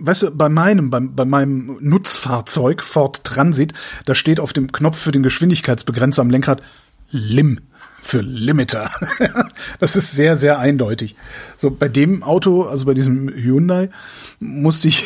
weißt 0.00 0.22
du, 0.22 0.30
bei 0.30 0.48
meinem, 0.48 0.90
bei, 0.90 1.00
bei 1.00 1.24
meinem 1.24 1.76
Nutzfahrzeug 1.80 2.82
Ford 2.82 3.24
Transit, 3.24 3.72
da 4.04 4.14
steht 4.14 4.40
auf 4.40 4.52
dem 4.52 4.72
Knopf 4.72 4.98
für 4.98 5.12
den 5.12 5.22
Geschwindigkeitsbegrenzer 5.22 6.22
am 6.22 6.30
Lenkrad 6.30 6.62
Lim 7.10 7.60
für 8.02 8.20
Limiter. 8.20 8.90
das 9.78 9.96
ist 9.96 10.12
sehr, 10.12 10.36
sehr 10.36 10.58
eindeutig. 10.58 11.16
So, 11.58 11.70
bei 11.70 11.88
dem 11.88 12.22
Auto, 12.22 12.64
also 12.64 12.86
bei 12.86 12.94
diesem 12.94 13.28
Hyundai, 13.28 13.90
musste 14.38 14.88
ich 14.88 15.04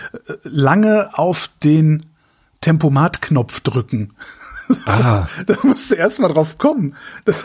lange 0.42 1.10
auf 1.14 1.50
den 1.64 2.06
Tempomat-Knopf 2.60 3.60
drücken. 3.60 4.12
Ah. 4.86 5.28
Das 5.46 5.64
musste 5.64 5.96
erst 5.96 6.20
mal 6.20 6.28
drauf 6.28 6.58
kommen. 6.58 6.94
Das, 7.24 7.44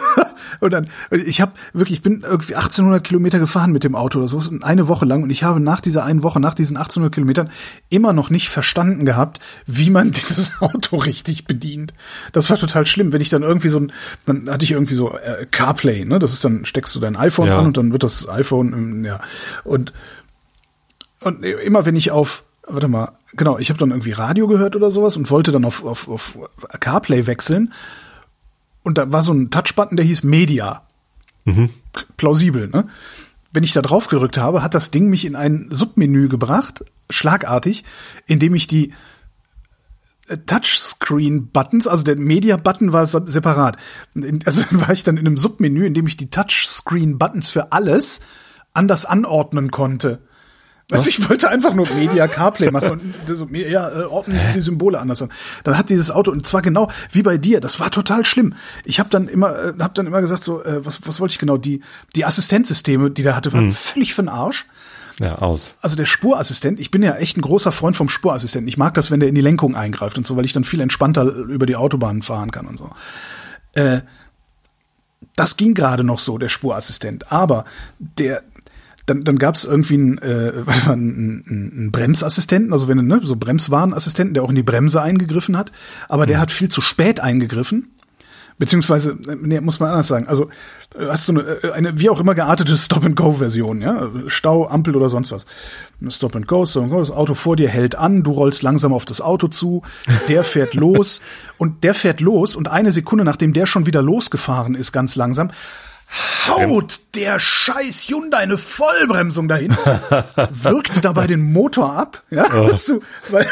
und 0.59 0.71
dann, 0.71 0.89
ich 1.09 1.41
habe 1.41 1.53
wirklich, 1.73 1.97
ich 1.97 2.01
bin 2.03 2.21
irgendwie 2.21 2.55
1800 2.55 3.03
Kilometer 3.03 3.39
gefahren 3.39 3.71
mit 3.71 3.83
dem 3.83 3.95
Auto 3.95 4.19
oder 4.19 4.27
so, 4.27 4.41
eine 4.61 4.87
Woche 4.87 5.05
lang. 5.05 5.23
Und 5.23 5.29
ich 5.29 5.43
habe 5.43 5.59
nach 5.59 5.81
dieser 5.81 6.03
einen 6.03 6.23
Woche, 6.23 6.39
nach 6.39 6.53
diesen 6.53 6.77
1800 6.77 7.13
Kilometern, 7.13 7.49
immer 7.89 8.13
noch 8.13 8.29
nicht 8.29 8.49
verstanden 8.49 9.05
gehabt, 9.05 9.39
wie 9.65 9.89
man 9.89 10.11
dieses 10.11 10.61
Auto 10.61 10.97
richtig 10.97 11.45
bedient. 11.45 11.93
Das 12.31 12.49
war 12.49 12.57
total 12.57 12.85
schlimm. 12.85 13.11
Wenn 13.11 13.21
ich 13.21 13.29
dann 13.29 13.43
irgendwie 13.43 13.69
so 13.69 13.79
ein, 13.79 13.91
dann 14.25 14.49
hatte 14.49 14.63
ich 14.63 14.71
irgendwie 14.71 14.95
so 14.95 15.13
äh, 15.13 15.45
CarPlay, 15.49 16.05
ne? 16.05 16.19
Das 16.19 16.33
ist 16.33 16.45
dann, 16.45 16.65
steckst 16.65 16.95
du 16.95 16.99
dein 16.99 17.15
iPhone 17.15 17.47
ja. 17.47 17.59
an 17.59 17.67
und 17.67 17.77
dann 17.77 17.91
wird 17.91 18.03
das 18.03 18.29
iPhone, 18.29 18.73
ähm, 18.73 19.05
ja. 19.05 19.19
Und, 19.63 19.93
und 21.21 21.43
immer 21.43 21.85
wenn 21.85 21.95
ich 21.95 22.11
auf 22.11 22.43
warte 22.73 22.87
mal, 22.87 23.13
genau, 23.33 23.57
ich 23.57 23.69
habe 23.69 23.79
dann 23.79 23.91
irgendwie 23.91 24.11
Radio 24.11 24.47
gehört 24.47 24.75
oder 24.75 24.91
sowas 24.91 25.17
und 25.17 25.29
wollte 25.29 25.51
dann 25.51 25.65
auf, 25.65 25.83
auf, 25.83 26.07
auf 26.07 26.37
CarPlay 26.79 27.27
wechseln. 27.27 27.73
Und 28.83 28.97
da 28.97 29.11
war 29.11 29.23
so 29.23 29.33
ein 29.33 29.49
Touchbutton, 29.49 29.97
der 29.97 30.05
hieß 30.05 30.23
Media. 30.23 30.83
Mhm. 31.45 31.69
Plausibel, 32.17 32.67
ne? 32.67 32.87
Wenn 33.53 33.63
ich 33.63 33.73
da 33.73 33.81
drauf 33.81 34.07
gedrückt 34.07 34.37
habe, 34.37 34.63
hat 34.63 34.73
das 34.73 34.91
Ding 34.91 35.09
mich 35.09 35.25
in 35.25 35.35
ein 35.35 35.67
Submenü 35.69 36.29
gebracht, 36.29 36.85
schlagartig, 37.09 37.83
indem 38.25 38.55
ich 38.55 38.67
die 38.67 38.93
äh, 40.29 40.37
Touchscreen-Buttons, 40.37 41.85
also 41.85 42.03
der 42.03 42.15
Media-Button 42.15 42.93
war 42.93 43.05
separat. 43.07 43.77
Also 44.45 44.63
war 44.71 44.91
ich 44.91 45.03
dann 45.03 45.17
in 45.17 45.27
einem 45.27 45.37
Submenü, 45.37 45.85
in 45.85 45.93
dem 45.93 46.07
ich 46.07 46.15
die 46.15 46.29
Touchscreen-Buttons 46.29 47.49
für 47.49 47.73
alles 47.73 48.21
anders 48.73 49.05
anordnen 49.05 49.69
konnte. 49.69 50.21
Also 50.91 51.09
ich 51.09 51.29
wollte 51.29 51.49
einfach 51.49 51.73
nur 51.73 51.87
Media 51.95 52.27
CarPlay 52.27 52.71
machen 52.71 52.91
und 52.91 53.37
so, 53.37 53.47
ja, 53.47 53.89
äh, 53.89 54.03
ordnen 54.03 54.39
die 54.53 54.61
Symbole 54.61 54.99
anders 54.99 55.21
an. 55.21 55.29
Dann 55.63 55.77
hat 55.77 55.89
dieses 55.89 56.11
Auto 56.11 56.31
und 56.31 56.45
zwar 56.45 56.61
genau 56.61 56.89
wie 57.11 57.23
bei 57.23 57.37
dir. 57.37 57.59
Das 57.59 57.79
war 57.79 57.91
total 57.91 58.25
schlimm. 58.25 58.53
Ich 58.83 58.99
habe 58.99 59.09
dann 59.09 59.27
immer, 59.27 59.51
äh, 59.51 59.73
habe 59.79 59.93
dann 59.93 60.07
immer 60.07 60.21
gesagt 60.21 60.43
so, 60.43 60.63
äh, 60.63 60.85
was, 60.85 60.99
was 61.05 61.19
wollte 61.19 61.33
ich 61.33 61.39
genau? 61.39 61.57
Die 61.57 61.81
die 62.15 62.25
Assistenzsysteme, 62.25 63.11
die 63.11 63.23
der 63.23 63.35
hatte, 63.35 63.53
waren 63.53 63.67
hm. 63.67 63.73
völlig 63.73 64.13
für 64.13 64.23
den 64.23 64.29
Arsch. 64.29 64.65
Ja, 65.19 65.37
aus. 65.37 65.73
Also 65.81 65.95
der 65.95 66.05
Spurassistent, 66.05 66.79
ich 66.79 66.89
bin 66.89 67.03
ja 67.03 67.15
echt 67.15 67.37
ein 67.37 67.41
großer 67.41 67.71
Freund 67.71 67.95
vom 67.95 68.09
Spurassistenten. 68.09 68.67
Ich 68.67 68.77
mag 68.77 68.95
das, 68.95 69.11
wenn 69.11 69.19
der 69.19 69.29
in 69.29 69.35
die 69.35 69.41
Lenkung 69.41 69.75
eingreift 69.75 70.17
und 70.17 70.25
so, 70.25 70.35
weil 70.35 70.45
ich 70.45 70.53
dann 70.53 70.63
viel 70.63 70.81
entspannter 70.81 71.23
über 71.23 71.65
die 71.65 71.75
Autobahn 71.75 72.21
fahren 72.21 72.51
kann 72.51 72.65
und 72.65 72.79
so. 72.79 72.89
Äh, 73.75 74.01
das 75.35 75.57
ging 75.57 75.73
gerade 75.73 76.03
noch 76.03 76.19
so, 76.19 76.37
der 76.37 76.49
Spurassistent. 76.49 77.31
Aber 77.31 77.65
der, 77.99 78.43
dann, 79.05 79.23
dann 79.23 79.37
gab 79.37 79.55
es 79.55 79.65
irgendwie 79.65 79.95
einen, 79.95 80.17
äh, 80.19 80.53
einen, 80.87 81.43
einen 81.47 81.91
Bremsassistenten, 81.91 82.73
also 82.73 82.87
wenn 82.87 83.05
ne, 83.05 83.19
so 83.23 83.35
Bremswarnassistenten, 83.35 84.33
der 84.33 84.43
auch 84.43 84.49
in 84.49 84.55
die 84.55 84.63
Bremse 84.63 85.01
eingegriffen 85.01 85.57
hat, 85.57 85.71
aber 86.09 86.25
der 86.25 86.37
mhm. 86.37 86.41
hat 86.41 86.51
viel 86.51 86.69
zu 86.69 86.81
spät 86.81 87.19
eingegriffen. 87.19 87.87
Beziehungsweise, 88.61 89.17
nee, 89.41 89.59
muss 89.59 89.79
man 89.79 89.89
anders 89.89 90.07
sagen. 90.07 90.27
Also 90.27 90.49
hast 90.95 91.27
du 91.27 91.31
eine, 91.31 91.73
eine 91.73 91.99
wie 91.99 92.11
auch 92.11 92.19
immer 92.19 92.35
geartete 92.35 92.77
Stop-and-Go-Version, 92.77 93.81
ja? 93.81 94.07
Stau, 94.27 94.67
Ampel 94.67 94.95
oder 94.95 95.09
sonst 95.09 95.31
was. 95.31 95.47
Stop-and-Go, 96.07 96.67
Stop-and-Go, 96.67 96.99
das 96.99 97.09
Auto 97.09 97.33
vor 97.33 97.55
dir 97.55 97.69
hält 97.69 97.95
an, 97.95 98.21
du 98.21 98.29
rollst 98.29 98.61
langsam 98.61 98.93
auf 98.93 99.05
das 99.05 99.19
Auto 99.19 99.47
zu, 99.47 99.81
der 100.27 100.43
fährt 100.43 100.75
los 100.75 101.21
und 101.57 101.83
der 101.83 101.95
fährt 101.95 102.19
los 102.21 102.55
und 102.55 102.67
eine 102.67 102.91
Sekunde, 102.91 103.25
nachdem 103.25 103.53
der 103.53 103.65
schon 103.65 103.87
wieder 103.87 104.03
losgefahren 104.03 104.75
ist, 104.75 104.91
ganz 104.91 105.15
langsam, 105.15 105.49
haut 106.47 106.99
der 107.15 107.39
scheiß 107.39 108.07
Hyundai 108.07 108.39
eine 108.39 108.57
Vollbremsung 108.57 109.47
dahin, 109.47 109.75
wirkt 110.49 111.03
dabei 111.03 111.27
den 111.27 111.53
Motor 111.53 111.93
ab, 111.93 112.23
ja, 112.29 112.45
oh. 112.53 112.69
du, 112.87 113.01
weil, 113.29 113.47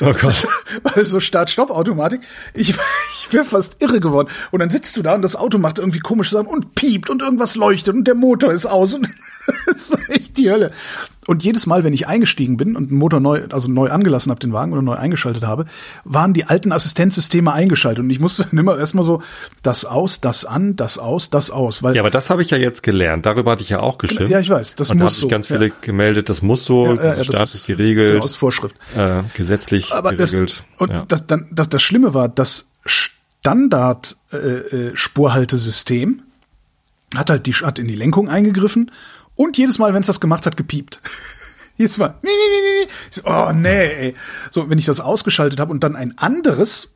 oh 0.00 0.12
Gott. 0.12 0.46
weil 0.82 1.06
so 1.06 1.20
Start-Stopp-Automatik, 1.20 2.20
ich, 2.54 2.70
ich 2.70 3.32
wäre 3.32 3.44
fast 3.44 3.80
irre 3.80 4.00
geworden. 4.00 4.28
Und 4.50 4.60
dann 4.60 4.70
sitzt 4.70 4.96
du 4.96 5.02
da 5.02 5.14
und 5.14 5.22
das 5.22 5.36
Auto 5.36 5.58
macht 5.58 5.78
irgendwie 5.78 6.00
komische 6.00 6.32
Sachen 6.32 6.46
und 6.46 6.74
piept 6.74 7.10
und 7.10 7.22
irgendwas 7.22 7.54
leuchtet 7.54 7.94
und 7.94 8.04
der 8.04 8.14
Motor 8.14 8.52
ist 8.52 8.66
aus 8.66 8.94
und 8.94 9.08
das 9.66 9.90
war 9.90 10.00
echt 10.08 10.36
die 10.36 10.50
Hölle. 10.50 10.72
Und 11.26 11.44
jedes 11.44 11.66
Mal, 11.66 11.84
wenn 11.84 11.92
ich 11.92 12.06
eingestiegen 12.06 12.56
bin 12.56 12.76
und 12.76 12.90
den 12.90 12.96
Motor 12.96 13.20
neu, 13.20 13.42
also 13.50 13.70
neu 13.70 13.90
angelassen 13.90 14.30
habe, 14.30 14.40
den 14.40 14.54
Wagen 14.54 14.72
oder 14.72 14.80
neu 14.80 14.94
eingeschaltet 14.94 15.44
habe, 15.44 15.66
waren 16.04 16.32
die 16.32 16.46
alten 16.46 16.72
Assistenzsysteme 16.72 17.52
eingeschaltet. 17.52 18.02
Und 18.02 18.10
ich 18.10 18.20
musste 18.20 18.44
dann 18.50 18.58
immer 18.58 18.78
erstmal 18.78 19.04
so 19.04 19.22
das 19.62 19.84
aus, 19.84 20.20
das 20.20 20.46
an, 20.46 20.76
das 20.76 20.98
aus, 20.98 21.28
das 21.28 21.50
aus. 21.50 21.82
Weil 21.82 21.94
ja, 21.94 22.02
aber 22.02 22.10
das 22.10 22.30
habe 22.30 22.40
ich 22.40 22.50
ja 22.50 22.56
jetzt 22.56 22.82
gelernt. 22.82 23.26
Darüber 23.26 23.52
hatte 23.52 23.62
ich 23.62 23.68
ja 23.68 23.80
auch 23.80 23.98
geschrieben. 23.98 24.30
Ja, 24.30 24.40
ich 24.40 24.48
weiß. 24.48 24.76
Das 24.76 24.90
und 24.90 24.98
muss 24.98 25.16
da 25.16 25.20
so. 25.20 25.28
ganz 25.28 25.46
viele 25.46 25.68
ja. 25.68 25.74
gemeldet, 25.82 26.30
das 26.30 26.40
muss 26.40 26.64
so, 26.64 26.86
ja, 26.86 26.94
ja, 26.94 27.16
ja 27.16 27.24
staatlich 27.24 27.66
geregelt. 27.66 28.12
Genau, 28.12 28.24
aus 28.24 28.36
Vorschrift. 28.36 28.76
Äh, 28.96 29.22
gesetzlich 29.34 29.92
aber 29.92 30.14
geregelt. 30.14 30.64
Das, 30.72 30.80
und 30.80 30.90
ja. 30.90 31.04
das, 31.06 31.26
dann, 31.26 31.48
das, 31.52 31.68
das 31.68 31.82
Schlimme 31.82 32.14
war, 32.14 32.30
das 32.30 32.70
Standard 32.86 34.16
äh, 34.32 34.36
äh, 34.36 34.96
Spurhaltesystem 34.96 36.22
hat 37.16 37.30
halt 37.30 37.46
die 37.46 37.52
hat 37.52 37.78
in 37.78 37.88
die 37.88 37.96
Lenkung 37.96 38.28
eingegriffen 38.28 38.90
und 39.40 39.56
jedes 39.56 39.78
Mal, 39.78 39.94
wenn 39.94 40.02
es 40.02 40.06
das 40.06 40.20
gemacht 40.20 40.44
hat, 40.44 40.58
gepiept. 40.58 41.00
jedes 41.78 41.96
Mal. 41.96 42.14
Oh 43.24 43.52
nee, 43.54 43.86
ey. 43.86 44.14
So, 44.50 44.68
wenn 44.68 44.78
ich 44.78 44.84
das 44.84 45.00
ausgeschaltet 45.00 45.60
habe 45.60 45.72
und 45.72 45.82
dann 45.82 45.96
ein 45.96 46.18
anderes 46.18 46.90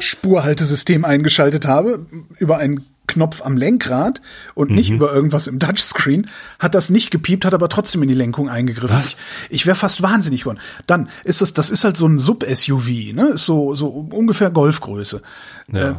Spurhaltesystem 0.00 1.06
eingeschaltet 1.06 1.66
habe, 1.66 2.04
über 2.38 2.58
einen 2.58 2.84
Knopf 3.06 3.40
am 3.40 3.56
Lenkrad 3.56 4.20
und 4.54 4.68
mhm. 4.68 4.76
nicht 4.76 4.90
über 4.90 5.14
irgendwas 5.14 5.46
im 5.46 5.58
Touchscreen, 5.58 6.28
hat 6.58 6.74
das 6.74 6.90
nicht 6.90 7.10
gepiept, 7.10 7.46
hat 7.46 7.54
aber 7.54 7.70
trotzdem 7.70 8.02
in 8.02 8.08
die 8.08 8.14
Lenkung 8.14 8.50
eingegriffen. 8.50 8.98
Was? 8.98 9.06
Ich, 9.06 9.16
ich 9.60 9.66
wäre 9.66 9.76
fast 9.76 10.02
wahnsinnig 10.02 10.42
geworden. 10.42 10.60
Dann 10.86 11.08
ist 11.24 11.40
das, 11.40 11.54
das 11.54 11.70
ist 11.70 11.82
halt 11.82 11.96
so 11.96 12.06
ein 12.06 12.18
Sub-SUV, 12.18 13.14
ne? 13.14 13.28
Ist 13.28 13.46
so, 13.46 13.74
so 13.74 13.88
ungefähr 13.88 14.50
Golfgröße. 14.50 15.22
Ja. 15.72 15.90
Äh, 15.90 15.94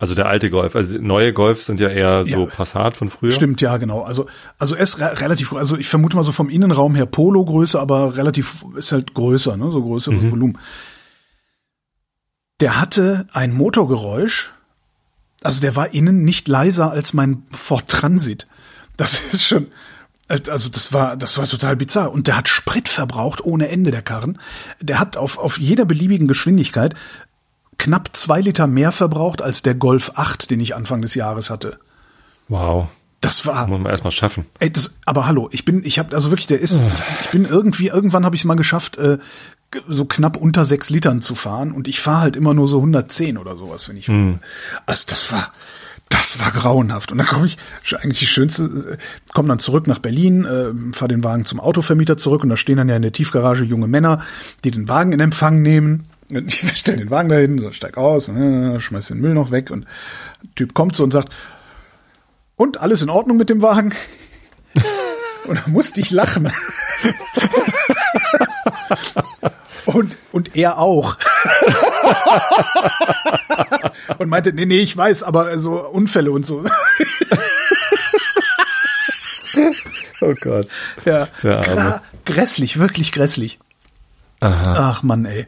also 0.00 0.14
der 0.14 0.26
alte 0.26 0.48
Golf, 0.48 0.76
also 0.76 0.96
neue 0.98 1.32
Golfs 1.32 1.66
sind 1.66 1.80
ja 1.80 1.88
eher 1.88 2.24
so 2.24 2.44
ja, 2.44 2.46
Passat 2.46 2.96
von 2.96 3.10
früher. 3.10 3.32
Stimmt, 3.32 3.60
ja, 3.60 3.76
genau. 3.78 4.02
Also 4.02 4.26
also 4.56 4.76
er 4.76 4.82
ist 4.82 5.00
re 5.00 5.20
relativ, 5.20 5.52
also 5.52 5.76
ich 5.76 5.88
vermute 5.88 6.14
mal 6.14 6.22
so 6.22 6.30
vom 6.30 6.48
Innenraum 6.48 6.94
her 6.94 7.06
Polo-Größe, 7.06 7.80
aber 7.80 8.16
relativ 8.16 8.64
ist 8.76 8.92
halt 8.92 9.14
größer, 9.14 9.56
ne, 9.56 9.72
so 9.72 9.82
größeres 9.82 10.22
mhm. 10.22 10.30
Volumen. 10.30 10.58
Der 12.60 12.80
hatte 12.80 13.26
ein 13.32 13.52
Motorgeräusch, 13.52 14.52
also 15.42 15.60
der 15.60 15.74
war 15.74 15.92
innen 15.92 16.22
nicht 16.22 16.46
leiser 16.46 16.92
als 16.92 17.12
mein 17.12 17.42
Ford 17.50 17.88
Transit. 17.88 18.46
Das 18.96 19.18
ist 19.32 19.44
schon, 19.44 19.66
also 20.28 20.68
das 20.68 20.92
war, 20.92 21.16
das 21.16 21.38
war 21.38 21.48
total 21.48 21.74
bizarr. 21.74 22.12
Und 22.12 22.28
der 22.28 22.36
hat 22.36 22.48
Sprit 22.48 22.88
verbraucht 22.88 23.44
ohne 23.44 23.68
Ende, 23.68 23.90
der 23.90 24.02
Karren. 24.02 24.38
Der 24.80 25.00
hat 25.00 25.16
auf, 25.16 25.38
auf 25.38 25.58
jeder 25.58 25.84
beliebigen 25.84 26.28
Geschwindigkeit 26.28 26.94
knapp 27.78 28.10
zwei 28.12 28.40
Liter 28.40 28.66
mehr 28.66 28.92
verbraucht 28.92 29.40
als 29.40 29.62
der 29.62 29.74
Golf 29.74 30.12
8, 30.14 30.50
den 30.50 30.60
ich 30.60 30.74
Anfang 30.74 31.00
des 31.00 31.14
Jahres 31.14 31.50
hatte. 31.50 31.78
Wow. 32.48 32.88
Das 33.20 33.46
war. 33.46 33.66
Muss 33.66 33.80
man 33.80 33.90
erstmal 33.90 34.12
schaffen. 34.12 34.46
Ey, 34.60 34.72
das, 34.72 34.94
aber 35.04 35.26
hallo, 35.26 35.48
ich 35.50 35.64
bin, 35.64 35.84
ich 35.84 35.98
habe, 35.98 36.14
also 36.14 36.30
wirklich, 36.30 36.46
der 36.46 36.60
ist, 36.60 36.82
ich 37.22 37.30
bin 37.30 37.44
irgendwie, 37.44 37.88
irgendwann 37.88 38.24
habe 38.24 38.36
ich 38.36 38.42
es 38.42 38.44
mal 38.44 38.54
geschafft, 38.54 38.96
äh, 38.96 39.18
so 39.88 40.04
knapp 40.04 40.36
unter 40.36 40.64
sechs 40.64 40.88
Litern 40.88 41.20
zu 41.20 41.34
fahren 41.34 41.72
und 41.72 41.88
ich 41.88 42.00
fahre 42.00 42.20
halt 42.20 42.36
immer 42.36 42.54
nur 42.54 42.68
so 42.68 42.78
110 42.78 43.36
oder 43.36 43.56
sowas, 43.56 43.88
wenn 43.88 43.96
ich. 43.96 44.08
Mhm. 44.08 44.38
Also 44.86 45.04
das 45.08 45.32
war, 45.32 45.52
das 46.08 46.40
war 46.40 46.52
grauenhaft. 46.52 47.10
Und 47.12 47.18
dann 47.18 47.26
komme 47.26 47.46
ich, 47.46 47.58
eigentlich 47.96 48.20
die 48.20 48.26
schönste, 48.26 48.98
komme 49.34 49.48
dann 49.48 49.58
zurück 49.58 49.88
nach 49.88 49.98
Berlin, 49.98 50.44
äh, 50.44 50.94
fahre 50.94 51.08
den 51.08 51.24
Wagen 51.24 51.44
zum 51.44 51.58
Autovermieter 51.58 52.16
zurück 52.16 52.44
und 52.44 52.50
da 52.50 52.56
stehen 52.56 52.76
dann 52.76 52.88
ja 52.88 52.96
in 52.96 53.02
der 53.02 53.12
Tiefgarage 53.12 53.64
junge 53.64 53.88
Männer, 53.88 54.20
die 54.64 54.70
den 54.70 54.88
Wagen 54.88 55.12
in 55.12 55.20
Empfang 55.20 55.60
nehmen. 55.60 56.06
Ich 56.46 56.76
stelle 56.76 56.98
den 56.98 57.10
Wagen 57.10 57.28
dahin, 57.28 57.58
so, 57.58 57.72
steig 57.72 57.96
aus, 57.96 58.28
äh, 58.28 58.80
schmeiß 58.80 59.08
den 59.08 59.20
Müll 59.20 59.34
noch 59.34 59.50
weg 59.50 59.70
und 59.70 59.86
der 60.42 60.54
Typ 60.56 60.74
kommt 60.74 60.94
so 60.94 61.04
und 61.04 61.12
sagt, 61.12 61.32
und 62.56 62.80
alles 62.80 63.02
in 63.02 63.10
Ordnung 63.10 63.36
mit 63.36 63.50
dem 63.50 63.62
Wagen? 63.62 63.94
und 65.46 65.58
da 65.58 65.62
musste 65.68 66.00
ich 66.00 66.10
lachen. 66.10 66.50
Und, 69.86 70.16
und 70.32 70.54
er 70.54 70.78
auch. 70.78 71.16
und 74.18 74.28
meinte, 74.28 74.52
nee, 74.52 74.66
nee, 74.66 74.80
ich 74.80 74.94
weiß, 74.94 75.22
aber 75.22 75.58
so 75.58 75.80
Unfälle 75.88 76.30
und 76.30 76.44
so. 76.44 76.62
oh 80.20 80.34
Gott. 80.42 80.68
Ja. 81.06 81.28
ja 81.42 82.02
grässlich, 82.26 82.78
wirklich 82.78 83.12
grässlich. 83.12 83.58
Aha. 84.40 84.74
Ach 84.76 85.02
Mann, 85.02 85.24
ey. 85.24 85.46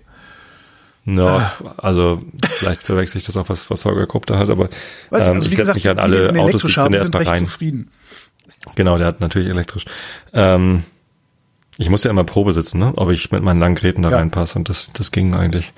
No, 1.04 1.26
ah. 1.26 1.52
also 1.78 2.20
vielleicht 2.42 2.82
verwechsel 2.82 3.18
ich 3.18 3.24
das 3.24 3.36
auch, 3.36 3.48
was, 3.48 3.70
was 3.70 3.84
Holger 3.84 4.06
Krupp 4.06 4.26
da 4.26 4.38
hat, 4.38 4.50
aber 4.50 4.68
weißt 5.10 5.28
ähm, 5.28 5.34
also, 5.34 5.50
ich 5.50 5.56
setze 5.56 5.74
mich 5.74 5.88
an 5.88 5.98
alle 5.98 6.38
Autos, 6.38 6.62
die 6.62 6.72
drin 6.72 6.92
erstmal 6.92 7.22
rein. 7.22 7.38
Zufrieden. 7.38 7.90
Genau, 8.74 8.98
der 8.98 9.06
hat 9.06 9.20
natürlich 9.20 9.48
elektrisch. 9.48 9.86
Ähm, 10.34 10.84
ich 11.78 11.88
muss 11.88 12.04
ja 12.04 12.10
immer 12.10 12.24
Probe 12.24 12.52
sitzen, 12.52 12.78
ne? 12.78 12.92
ob 12.96 13.10
ich 13.10 13.32
mit 13.32 13.42
meinen 13.42 13.60
langen 13.60 13.74
Geräten 13.74 14.02
da 14.02 14.10
ja. 14.10 14.18
reinpasse 14.18 14.58
und 14.58 14.68
das, 14.68 14.90
das 14.92 15.10
ging 15.10 15.34
eigentlich. 15.34 15.72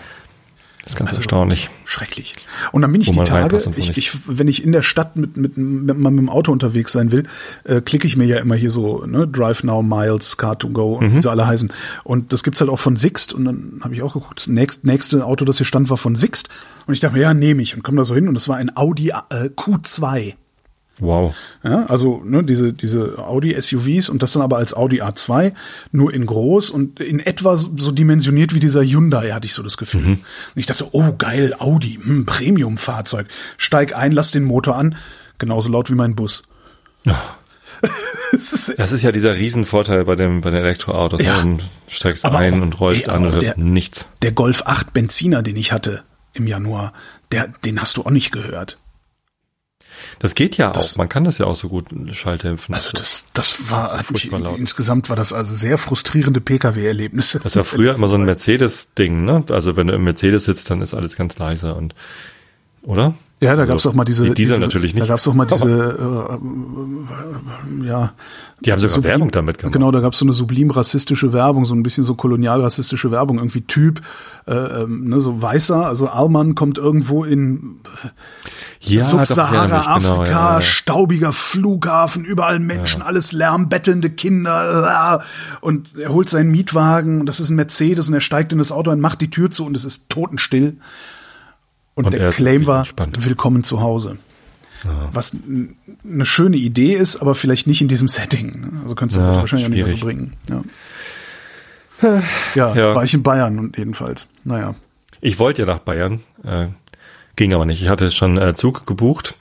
Das 0.82 0.94
ist 0.94 0.98
ganz 0.98 1.10
also, 1.10 1.20
erstaunlich. 1.20 1.70
Schrecklich. 1.84 2.34
Und 2.72 2.82
dann 2.82 2.90
bin 2.90 3.00
ich 3.00 3.10
die 3.10 3.18
Tage, 3.20 3.56
ich, 3.76 3.96
ich, 3.96 4.18
wenn 4.26 4.48
ich 4.48 4.64
in 4.64 4.72
der 4.72 4.82
Stadt 4.82 5.14
mit, 5.16 5.36
mit, 5.36 5.56
mit, 5.56 5.96
mit, 5.96 6.06
dem 6.06 6.28
Auto 6.28 6.50
unterwegs 6.50 6.90
sein 6.90 7.12
will, 7.12 7.22
äh, 7.62 7.80
klicke 7.80 8.06
ich 8.06 8.16
mir 8.16 8.24
ja 8.24 8.38
immer 8.38 8.56
hier 8.56 8.70
so, 8.70 9.06
ne, 9.06 9.28
Drive 9.28 9.62
Now, 9.62 9.82
Miles, 9.82 10.38
Car2Go 10.38 10.96
und 10.96 11.12
mhm. 11.12 11.16
wie 11.16 11.22
sie 11.22 11.30
alle 11.30 11.46
heißen. 11.46 11.72
Und 12.02 12.32
das 12.32 12.42
gibt's 12.42 12.60
halt 12.60 12.70
auch 12.70 12.80
von 12.80 12.96
Sixt 12.96 13.32
und 13.32 13.44
dann 13.44 13.80
habe 13.82 13.94
ich 13.94 14.02
auch 14.02 14.14
geguckt, 14.14 14.40
das 14.40 14.48
nächste, 14.48 14.86
nächste 14.88 15.24
Auto, 15.24 15.44
das 15.44 15.58
hier 15.58 15.66
stand, 15.66 15.88
war 15.88 15.96
von 15.96 16.16
Sixt. 16.16 16.48
Und 16.86 16.94
ich 16.94 17.00
dachte 17.00 17.14
mir, 17.14 17.22
ja, 17.22 17.34
nehme 17.34 17.62
ich 17.62 17.76
und 17.76 17.84
komme 17.84 17.98
da 17.98 18.04
so 18.04 18.16
hin 18.16 18.26
und 18.26 18.36
es 18.36 18.48
war 18.48 18.56
ein 18.56 18.76
Audi 18.76 19.10
äh, 19.10 19.50
Q2. 19.56 20.34
Wow. 20.98 21.34
Ja, 21.64 21.86
also 21.86 22.22
ne, 22.24 22.44
diese, 22.44 22.72
diese 22.72 23.18
Audi-SUVs 23.18 24.08
und 24.08 24.22
das 24.22 24.32
dann 24.32 24.42
aber 24.42 24.58
als 24.58 24.74
Audi 24.74 25.02
A2, 25.02 25.52
nur 25.90 26.12
in 26.12 26.26
groß 26.26 26.70
und 26.70 27.00
in 27.00 27.18
etwa 27.18 27.56
so 27.56 27.90
dimensioniert 27.90 28.54
wie 28.54 28.60
dieser 28.60 28.82
Hyundai, 28.82 29.32
hatte 29.32 29.46
ich 29.46 29.54
so 29.54 29.62
das 29.62 29.78
Gefühl. 29.78 30.02
Mhm. 30.02 30.12
Und 30.12 30.20
ich 30.54 30.66
dachte 30.66 30.84
so, 30.84 30.90
oh 30.92 31.12
geil, 31.16 31.54
Audi, 31.58 31.98
hm, 32.02 32.26
Premium-Fahrzeug. 32.26 33.26
Steig 33.56 33.96
ein, 33.96 34.12
lass 34.12 34.30
den 34.32 34.44
Motor 34.44 34.76
an, 34.76 34.96
genauso 35.38 35.70
laut 35.70 35.90
wie 35.90 35.94
mein 35.94 36.14
Bus. 36.14 36.42
Ja. 37.04 37.36
das, 38.32 38.52
ist, 38.52 39.02
ja 39.02 39.10
dieser 39.10 39.34
Riesenvorteil 39.34 40.04
bei 40.04 40.14
dem 40.14 40.40
bei 40.40 40.50
den 40.50 40.60
Elektroautos. 40.60 41.20
Ne? 41.20 41.26
Ja. 41.26 41.42
Du 41.42 41.58
steigst 41.88 42.24
aber 42.24 42.38
ein 42.38 42.54
auch, 42.54 42.62
und 42.62 42.80
rollst 42.80 43.08
ey, 43.08 43.14
an 43.14 43.26
und 43.26 43.34
hörst 43.34 43.58
nichts. 43.58 44.06
Der 44.20 44.32
Golf 44.32 44.62
8 44.66 44.92
Benziner, 44.92 45.42
den 45.42 45.56
ich 45.56 45.72
hatte 45.72 46.04
im 46.32 46.46
Januar, 46.46 46.92
der, 47.32 47.48
den 47.64 47.80
hast 47.80 47.96
du 47.96 48.02
auch 48.02 48.10
nicht 48.10 48.30
gehört. 48.30 48.78
Das 50.18 50.34
geht 50.34 50.56
ja 50.56 50.70
das, 50.70 50.94
auch. 50.94 50.98
Man 50.98 51.08
kann 51.08 51.24
das 51.24 51.38
ja 51.38 51.46
auch 51.46 51.56
so 51.56 51.68
gut 51.68 51.86
schalldämpfen. 52.12 52.74
Also 52.74 52.90
das, 52.92 53.24
das 53.34 53.70
war 53.70 54.02
das 54.08 54.24
ich, 54.24 54.32
insgesamt 54.32 55.08
war 55.08 55.16
das 55.16 55.32
also 55.32 55.54
sehr 55.54 55.78
frustrierende 55.78 56.40
Pkw-Erlebnisse. 56.40 57.40
Das 57.40 57.56
war 57.56 57.64
früher 57.64 57.92
immer 57.96 58.08
so 58.08 58.18
ein 58.18 58.24
Mercedes-Ding, 58.24 59.24
ne? 59.24 59.44
Also 59.50 59.76
wenn 59.76 59.86
du 59.86 59.94
im 59.94 60.04
Mercedes 60.04 60.44
sitzt, 60.44 60.70
dann 60.70 60.80
ist 60.82 60.94
alles 60.94 61.16
ganz 61.16 61.38
leise 61.38 61.74
und 61.74 61.94
oder? 62.82 63.14
Ja, 63.42 63.56
da 63.56 63.62
also, 63.62 63.72
gab's 63.72 63.86
auch 63.86 63.94
mal 63.94 64.04
diese, 64.04 64.30
diese 64.30 64.60
natürlich 64.60 64.94
nicht. 64.94 65.02
Da 65.02 65.08
gab's 65.08 65.26
auch 65.26 65.34
mal 65.34 65.46
diese, 65.46 65.68
äh, 67.82 67.84
äh, 67.84 67.88
ja. 67.88 68.12
Die 68.60 68.70
haben 68.70 68.78
sogar 68.78 68.94
sublim, 68.94 69.10
Werbung 69.10 69.30
damit 69.32 69.58
gemacht. 69.58 69.72
Genau, 69.72 69.90
da 69.90 69.98
gab's 69.98 70.18
so 70.18 70.24
eine 70.24 70.32
sublim 70.32 70.70
rassistische 70.70 71.32
Werbung, 71.32 71.64
so 71.64 71.74
ein 71.74 71.82
bisschen 71.82 72.04
so 72.04 72.14
kolonial 72.14 72.60
rassistische 72.60 73.10
Werbung, 73.10 73.38
irgendwie 73.38 73.62
Typ, 73.62 74.00
äh, 74.46 74.52
ähm, 74.52 75.08
ne, 75.08 75.20
so 75.20 75.42
weißer, 75.42 75.84
also 75.84 76.06
Alman 76.06 76.54
kommt 76.54 76.78
irgendwo 76.78 77.24
in 77.24 77.80
ja, 78.78 79.04
Subsahara-Afrika, 79.04 80.14
genau, 80.14 80.24
ja, 80.24 80.54
ja. 80.54 80.60
staubiger 80.60 81.32
Flughafen, 81.32 82.24
überall 82.24 82.60
Menschen, 82.60 83.02
alles 83.02 83.32
Lärm, 83.32 83.68
bettelnde 83.68 84.10
Kinder, 84.10 85.20
äh, 85.20 85.64
und 85.64 85.98
er 85.98 86.12
holt 86.12 86.28
seinen 86.28 86.52
Mietwagen, 86.52 87.18
und 87.18 87.26
das 87.26 87.40
ist 87.40 87.50
ein 87.50 87.56
Mercedes, 87.56 88.06
und 88.06 88.14
er 88.14 88.20
steigt 88.20 88.52
in 88.52 88.58
das 88.58 88.70
Auto 88.70 88.92
und 88.92 89.00
macht 89.00 89.20
die 89.20 89.30
Tür 89.30 89.50
zu, 89.50 89.66
und 89.66 89.74
es 89.74 89.84
ist 89.84 90.08
totenstill. 90.08 90.76
Und, 91.94 92.06
und 92.06 92.14
der 92.14 92.30
Claim 92.30 92.66
war, 92.66 92.80
entspannt. 92.80 93.24
willkommen 93.26 93.64
zu 93.64 93.80
Hause. 93.80 94.16
Ja. 94.84 95.10
Was 95.12 95.36
eine 96.04 96.24
schöne 96.24 96.56
Idee 96.56 96.94
ist, 96.94 97.16
aber 97.16 97.34
vielleicht 97.34 97.66
nicht 97.66 97.82
in 97.82 97.88
diesem 97.88 98.08
Setting. 98.08 98.80
Also 98.82 98.94
könntest 98.94 99.18
du 99.18 99.20
ja, 99.20 99.36
wahrscheinlich 99.36 99.68
schwierig. 99.68 100.02
auch 100.02 100.06
nicht 100.06 100.44
mehr 100.44 100.56
so 100.56 100.56
bringen. 100.56 100.64
Ja. 102.08 102.22
ja. 102.54 102.74
Ja, 102.74 102.94
war 102.94 103.04
ich 103.04 103.14
in 103.14 103.22
Bayern 103.22 103.58
und 103.58 103.78
jedenfalls. 103.78 104.26
Naja. 104.44 104.74
Ich 105.20 105.38
wollte 105.38 105.62
ja 105.62 105.66
nach 105.66 105.78
Bayern, 105.78 106.20
äh, 106.44 106.66
ging 107.36 107.54
aber 107.54 107.64
nicht. 107.64 107.80
Ich 107.80 107.88
hatte 107.88 108.10
schon 108.10 108.38
äh, 108.38 108.54
Zug 108.54 108.86
gebucht. 108.86 109.36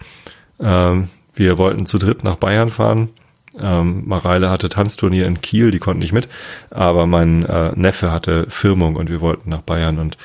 Ähm, 0.60 1.10
wir 1.34 1.58
wollten 1.58 1.88
zu 1.88 1.98
dritt 1.98 2.24
nach 2.24 2.36
Bayern 2.36 2.70
fahren. 2.70 3.10
Ähm, 3.60 4.04
Mareile 4.06 4.50
hatte 4.50 4.70
Tanzturnier 4.70 5.26
in 5.26 5.42
Kiel, 5.42 5.72
die 5.72 5.80
konnten 5.80 6.00
nicht 6.00 6.14
mit, 6.14 6.30
aber 6.70 7.06
mein 7.06 7.44
äh, 7.44 7.74
Neffe 7.76 8.12
hatte 8.12 8.46
Firmung 8.50 8.96
und 8.96 9.10
wir 9.10 9.20
wollten 9.20 9.50
nach 9.50 9.62
Bayern 9.62 10.00
und 10.00 10.18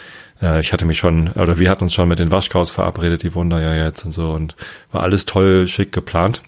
äh, 0.46 0.61
ich 0.61 0.72
hatte 0.72 0.85
mich 0.85 0.98
schon, 0.98 1.28
oder 1.32 1.59
wir 1.59 1.70
hatten 1.70 1.85
uns 1.85 1.94
schon 1.94 2.09
mit 2.09 2.18
den 2.18 2.30
Waschkaus 2.30 2.70
verabredet, 2.70 3.22
die 3.22 3.35
wohnen 3.35 3.50
da 3.50 3.61
ja 3.61 3.74
jetzt 3.74 4.04
und 4.04 4.12
so 4.12 4.30
und 4.30 4.54
war 4.92 5.02
alles 5.02 5.26
toll, 5.26 5.66
schick 5.66 5.92
geplant. 5.92 6.42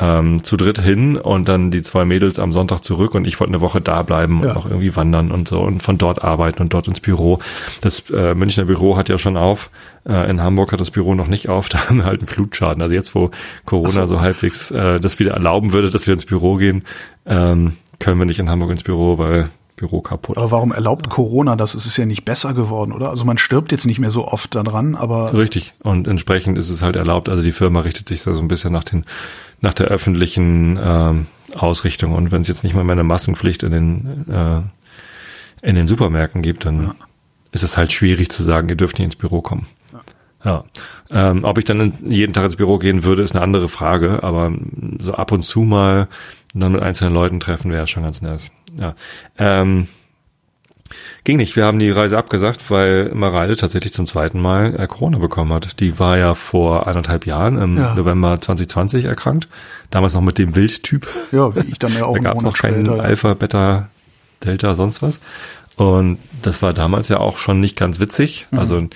Ähm, 0.00 0.44
zu 0.44 0.56
dritt 0.56 0.80
hin 0.80 1.16
und 1.16 1.48
dann 1.48 1.72
die 1.72 1.82
zwei 1.82 2.04
Mädels 2.04 2.38
am 2.38 2.52
Sonntag 2.52 2.84
zurück 2.84 3.16
und 3.16 3.26
ich 3.26 3.40
wollte 3.40 3.52
eine 3.52 3.60
Woche 3.60 3.80
da 3.80 4.02
bleiben 4.02 4.42
ja. 4.44 4.50
und 4.50 4.54
noch 4.54 4.66
irgendwie 4.66 4.94
wandern 4.94 5.32
und 5.32 5.48
so 5.48 5.58
und 5.58 5.82
von 5.82 5.98
dort 5.98 6.22
arbeiten 6.22 6.62
und 6.62 6.72
dort 6.72 6.86
ins 6.86 7.00
Büro. 7.00 7.40
Das 7.80 8.08
äh, 8.10 8.36
Münchner 8.36 8.66
Büro 8.66 8.96
hat 8.96 9.08
ja 9.08 9.18
schon 9.18 9.36
auf, 9.36 9.70
äh, 10.08 10.30
in 10.30 10.40
Hamburg 10.40 10.70
hat 10.70 10.78
das 10.78 10.92
Büro 10.92 11.16
noch 11.16 11.26
nicht 11.26 11.48
auf, 11.48 11.68
da 11.68 11.88
haben 11.88 11.96
wir 11.96 12.04
halt 12.04 12.20
einen 12.20 12.28
Flutschaden. 12.28 12.80
Also 12.80 12.94
jetzt, 12.94 13.12
wo 13.16 13.32
Corona 13.64 14.06
so. 14.06 14.14
so. 14.14 14.20
halbwegs 14.20 14.70
äh, 14.70 15.00
das 15.00 15.18
wieder 15.18 15.32
erlauben 15.32 15.72
würde, 15.72 15.90
dass 15.90 16.06
wir 16.06 16.14
ins 16.14 16.26
Büro 16.26 16.54
gehen, 16.54 16.84
ähm, 17.26 17.72
können 17.98 18.20
wir 18.20 18.26
nicht 18.26 18.38
in 18.38 18.48
Hamburg 18.48 18.70
ins 18.70 18.84
Büro, 18.84 19.18
weil 19.18 19.50
Büro 19.78 20.02
kaputt. 20.02 20.36
Aber 20.36 20.50
warum 20.50 20.72
erlaubt 20.72 21.08
Corona 21.08 21.56
das? 21.56 21.74
Es 21.74 21.86
ist 21.86 21.96
ja 21.96 22.04
nicht 22.04 22.24
besser 22.24 22.52
geworden, 22.52 22.92
oder? 22.92 23.08
Also 23.08 23.24
man 23.24 23.38
stirbt 23.38 23.72
jetzt 23.72 23.86
nicht 23.86 23.98
mehr 23.98 24.10
so 24.10 24.28
oft 24.28 24.54
daran, 24.54 24.94
aber. 24.94 25.32
Richtig. 25.32 25.72
Und 25.82 26.06
entsprechend 26.06 26.58
ist 26.58 26.68
es 26.68 26.82
halt 26.82 26.96
erlaubt. 26.96 27.28
Also 27.28 27.42
die 27.42 27.52
Firma 27.52 27.80
richtet 27.80 28.08
sich 28.08 28.22
da 28.22 28.34
so 28.34 28.40
ein 28.40 28.48
bisschen 28.48 28.72
nach 28.72 28.84
den, 28.84 29.04
nach 29.60 29.74
der 29.74 29.86
öffentlichen 29.86 30.78
ähm, 30.82 31.26
Ausrichtung. 31.54 32.12
Und 32.14 32.30
wenn 32.30 32.42
es 32.42 32.48
jetzt 32.48 32.64
nicht 32.64 32.74
mal 32.74 32.84
mehr 32.84 32.92
eine 32.92 33.04
Massenpflicht 33.04 33.62
in 33.62 33.72
den, 33.72 34.26
äh, 34.30 34.60
in 35.66 35.74
den 35.74 35.88
Supermärkten 35.88 36.42
gibt, 36.42 36.66
dann 36.66 36.82
ja. 36.82 36.94
ist 37.52 37.62
es 37.62 37.76
halt 37.76 37.92
schwierig 37.92 38.30
zu 38.30 38.42
sagen, 38.42 38.68
ihr 38.68 38.76
dürft 38.76 38.98
nicht 38.98 39.06
ins 39.06 39.16
Büro 39.16 39.40
kommen. 39.40 39.66
Ja. 40.44 40.64
Ähm, 41.10 41.44
ob 41.44 41.58
ich 41.58 41.64
dann 41.64 41.94
jeden 42.08 42.32
Tag 42.32 42.44
ins 42.44 42.56
Büro 42.56 42.78
gehen 42.78 43.02
würde, 43.02 43.22
ist 43.22 43.34
eine 43.34 43.42
andere 43.42 43.68
Frage, 43.68 44.22
aber 44.22 44.52
so 45.00 45.14
ab 45.14 45.32
und 45.32 45.42
zu 45.42 45.62
mal 45.62 46.08
dann 46.54 46.72
mit 46.72 46.82
einzelnen 46.82 47.12
Leuten 47.12 47.40
treffen 47.40 47.70
wäre 47.72 47.86
schon 47.86 48.04
ganz 48.04 48.22
nice. 48.22 48.50
Ja. 48.78 48.94
Ähm, 49.38 49.88
ging 51.24 51.36
nicht. 51.36 51.56
Wir 51.56 51.66
haben 51.66 51.78
die 51.78 51.90
Reise 51.90 52.16
abgesagt, 52.16 52.70
weil 52.70 53.10
Mareile 53.14 53.56
tatsächlich 53.56 53.92
zum 53.92 54.06
zweiten 54.06 54.40
Mal 54.40 54.78
äh, 54.78 54.86
Corona 54.86 55.18
bekommen 55.18 55.52
hat. 55.52 55.80
Die 55.80 55.98
war 55.98 56.16
ja 56.16 56.34
vor 56.34 56.86
eineinhalb 56.86 57.26
Jahren 57.26 57.58
im 57.58 57.76
ja. 57.76 57.94
November 57.94 58.40
2020 58.40 59.04
erkrankt. 59.04 59.48
Damals 59.90 60.14
noch 60.14 60.22
mit 60.22 60.38
dem 60.38 60.54
Wildtyp. 60.54 61.06
Ja, 61.32 61.54
wie 61.54 61.68
ich 61.68 61.78
dann 61.78 61.94
ja 61.94 62.04
auch. 62.04 62.14
da 62.14 62.22
gab 62.22 62.36
es 62.38 62.42
noch 62.42 62.56
keinen 62.56 62.86
später, 62.86 63.02
Alpha, 63.02 63.34
Beta, 63.34 63.88
Delta, 64.44 64.74
sonst 64.74 65.02
was. 65.02 65.20
Und 65.76 66.18
das 66.42 66.60
war 66.60 66.72
damals 66.72 67.08
ja 67.08 67.20
auch 67.20 67.38
schon 67.38 67.60
nicht 67.60 67.76
ganz 67.76 68.00
witzig. 68.00 68.48
Mhm. 68.50 68.58
Also 68.58 68.88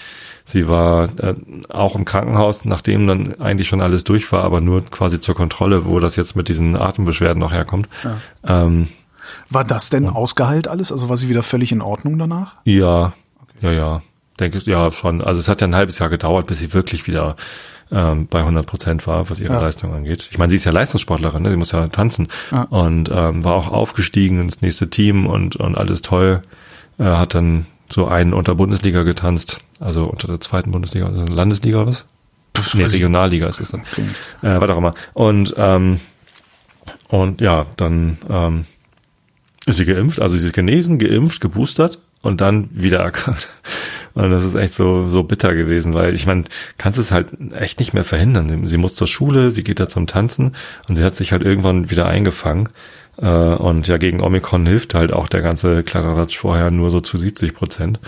sie 0.44 0.68
war 0.68 1.10
äh, 1.20 1.34
auch 1.68 1.94
im 1.94 2.04
Krankenhaus, 2.04 2.64
nachdem 2.64 3.06
dann 3.06 3.40
eigentlich 3.40 3.68
schon 3.68 3.80
alles 3.80 4.02
durch 4.04 4.32
war, 4.32 4.42
aber 4.42 4.60
nur 4.60 4.84
quasi 4.84 5.20
zur 5.20 5.36
Kontrolle, 5.36 5.84
wo 5.84 6.00
das 6.00 6.16
jetzt 6.16 6.34
mit 6.34 6.48
diesen 6.48 6.74
Atembeschwerden 6.74 7.38
noch 7.38 7.52
herkommt. 7.52 7.88
Ja. 8.02 8.64
Ähm, 8.64 8.88
war 9.54 9.64
das 9.64 9.90
denn 9.90 10.04
ja. 10.04 10.12
ausgeheilt 10.12 10.68
alles? 10.68 10.92
Also 10.92 11.08
war 11.08 11.16
sie 11.16 11.28
wieder 11.28 11.42
völlig 11.42 11.72
in 11.72 11.82
Ordnung 11.82 12.18
danach? 12.18 12.56
Ja, 12.64 13.12
okay. 13.40 13.58
ja, 13.60 13.72
ja. 13.72 14.02
Denke 14.40 14.58
ich, 14.58 14.66
ja, 14.66 14.90
schon. 14.90 15.20
Also 15.20 15.40
es 15.40 15.48
hat 15.48 15.60
ja 15.60 15.66
ein 15.66 15.74
halbes 15.74 15.98
Jahr 15.98 16.08
gedauert, 16.08 16.46
bis 16.46 16.58
sie 16.58 16.72
wirklich 16.72 17.06
wieder 17.06 17.36
ähm, 17.92 18.26
bei 18.26 18.40
100 18.40 18.66
Prozent 18.66 19.06
war, 19.06 19.28
was 19.28 19.40
ihre 19.40 19.54
ja. 19.54 19.60
Leistung 19.60 19.92
angeht. 19.92 20.28
Ich 20.30 20.38
meine, 20.38 20.50
sie 20.50 20.56
ist 20.56 20.64
ja 20.64 20.72
Leistungssportlerin, 20.72 21.42
ne? 21.42 21.50
sie 21.50 21.56
muss 21.56 21.72
ja 21.72 21.86
tanzen 21.88 22.28
ja. 22.50 22.62
und 22.62 23.10
ähm, 23.12 23.44
war 23.44 23.54
auch 23.54 23.70
aufgestiegen 23.70 24.40
ins 24.40 24.62
nächste 24.62 24.88
Team 24.88 25.26
und, 25.26 25.56
und 25.56 25.76
alles 25.76 26.02
toll. 26.02 26.40
Äh, 26.98 27.04
hat 27.04 27.34
dann 27.34 27.66
so 27.90 28.06
einen 28.06 28.32
unter 28.32 28.54
Bundesliga 28.54 29.02
getanzt, 29.02 29.60
also 29.78 30.06
unter 30.06 30.26
der 30.26 30.40
zweiten 30.40 30.70
Bundesliga, 30.70 31.06
also 31.06 31.24
Landesliga 31.26 31.82
oder 31.82 31.88
was? 31.88 32.04
Nee, 32.74 32.84
Regionalliga 32.84 33.46
ist 33.48 33.60
es 33.60 33.70
dann. 33.70 33.82
Okay. 33.92 34.06
Äh, 34.42 34.60
was 34.60 34.70
auch 34.70 34.78
immer. 34.78 34.94
Und, 35.12 35.54
ähm, 35.58 36.00
und 37.08 37.40
ja, 37.40 37.66
dann 37.76 38.18
ähm, 38.30 38.66
ist 39.66 39.77
sie 39.77 39.85
geimpft, 39.85 40.20
also 40.20 40.37
sie 40.37 40.46
ist 40.46 40.55
genesen, 40.55 40.98
geimpft, 40.98 41.40
geboostert 41.40 41.98
und 42.22 42.40
dann 42.40 42.68
wieder 42.72 42.98
erkrankt. 43.01 43.48
Und 44.14 44.31
das 44.31 44.44
ist 44.44 44.55
echt 44.55 44.75
so, 44.75 45.09
so 45.09 45.22
bitter 45.22 45.55
gewesen, 45.55 45.94
weil 45.94 46.14
ich 46.14 46.27
meine, 46.27 46.44
kannst 46.77 46.98
es 46.98 47.12
halt 47.12 47.29
echt 47.59 47.81
nicht 47.81 47.94
mehr 47.94 48.05
verhindern. 48.05 48.46
Sie, 48.46 48.68
sie 48.68 48.77
muss 48.77 48.94
zur 48.94 49.07
Schule, 49.07 49.51
sie 49.51 49.64
geht 49.64 49.81
da 49.81 49.88
zum 49.88 50.07
Tanzen 50.07 50.55
und 50.87 50.96
sie 50.96 51.03
hat 51.05 51.16
sich 51.16 51.33
halt 51.33 51.40
irgendwann 51.40 51.90
wieder 51.90 52.05
eingefangen. 52.05 52.68
Äh, 53.16 53.27
und 53.27 53.88
ja, 53.88 53.96
gegen 53.96 54.20
Omikron 54.20 54.66
hilft 54.66 54.92
halt 54.92 55.14
auch 55.14 55.29
der 55.29 55.40
ganze 55.40 55.83
Kladderadatsch 55.83 56.37
vorher 56.37 56.70
nur 56.70 56.90
so 56.90 57.01
zu 57.01 57.16
70 57.16 57.55
Prozent. 57.55 58.01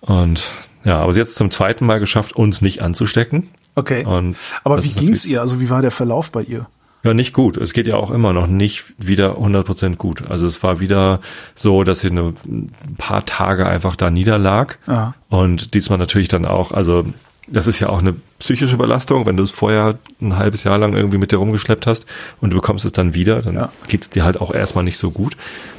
Und 0.00 0.50
ja, 0.84 0.98
aber 0.98 1.12
sie 1.12 1.20
hat 1.20 1.28
es 1.28 1.34
zum 1.34 1.52
zweiten 1.52 1.86
Mal 1.86 2.00
geschafft, 2.00 2.34
uns 2.34 2.60
nicht 2.60 2.82
anzustecken. 2.82 3.48
Okay. 3.76 4.04
Und 4.04 4.36
aber 4.64 4.82
wie 4.82 4.90
ging's 4.92 5.24
ihr? 5.24 5.40
Also 5.40 5.60
wie 5.60 5.70
war 5.70 5.82
der 5.82 5.92
Verlauf 5.92 6.32
bei 6.32 6.42
ihr? 6.42 6.66
Ja, 7.04 7.14
nicht 7.14 7.32
gut. 7.32 7.56
Es 7.56 7.72
geht 7.72 7.86
ja 7.86 7.96
auch 7.96 8.10
immer 8.10 8.32
noch 8.32 8.46
nicht 8.48 8.84
wieder 8.98 9.38
100% 9.38 9.96
gut. 9.96 10.28
Also 10.28 10.46
es 10.46 10.62
war 10.62 10.80
wieder 10.80 11.20
so, 11.54 11.84
dass 11.84 12.00
sie 12.00 12.10
eine, 12.10 12.34
ein 12.46 12.70
paar 12.98 13.24
Tage 13.24 13.66
einfach 13.66 13.94
da 13.96 14.10
niederlag. 14.10 14.78
Ja. 14.86 15.14
Und 15.28 15.74
diesmal 15.74 15.98
natürlich 15.98 16.28
dann 16.28 16.44
auch, 16.44 16.72
also 16.72 17.04
das 17.46 17.66
ist 17.66 17.78
ja 17.80 17.88
auch 17.88 18.00
eine 18.00 18.14
psychische 18.40 18.76
Belastung, 18.76 19.24
wenn 19.26 19.36
du 19.36 19.42
es 19.42 19.50
vorher 19.50 19.94
ein 20.20 20.36
halbes 20.36 20.64
Jahr 20.64 20.76
lang 20.76 20.94
irgendwie 20.94 21.18
mit 21.18 21.32
dir 21.32 21.36
rumgeschleppt 21.38 21.86
hast 21.86 22.04
und 22.40 22.50
du 22.50 22.56
bekommst 22.56 22.84
es 22.84 22.92
dann 22.92 23.14
wieder, 23.14 23.40
dann 23.42 23.54
Ja. 23.54 23.72
geht's 23.86 24.10
dir 24.10 24.24
halt 24.24 24.38
auch 24.40 24.52
erstmal 24.52 24.84
nicht 24.84 24.98
so 24.98 25.10
gut. 25.10 25.36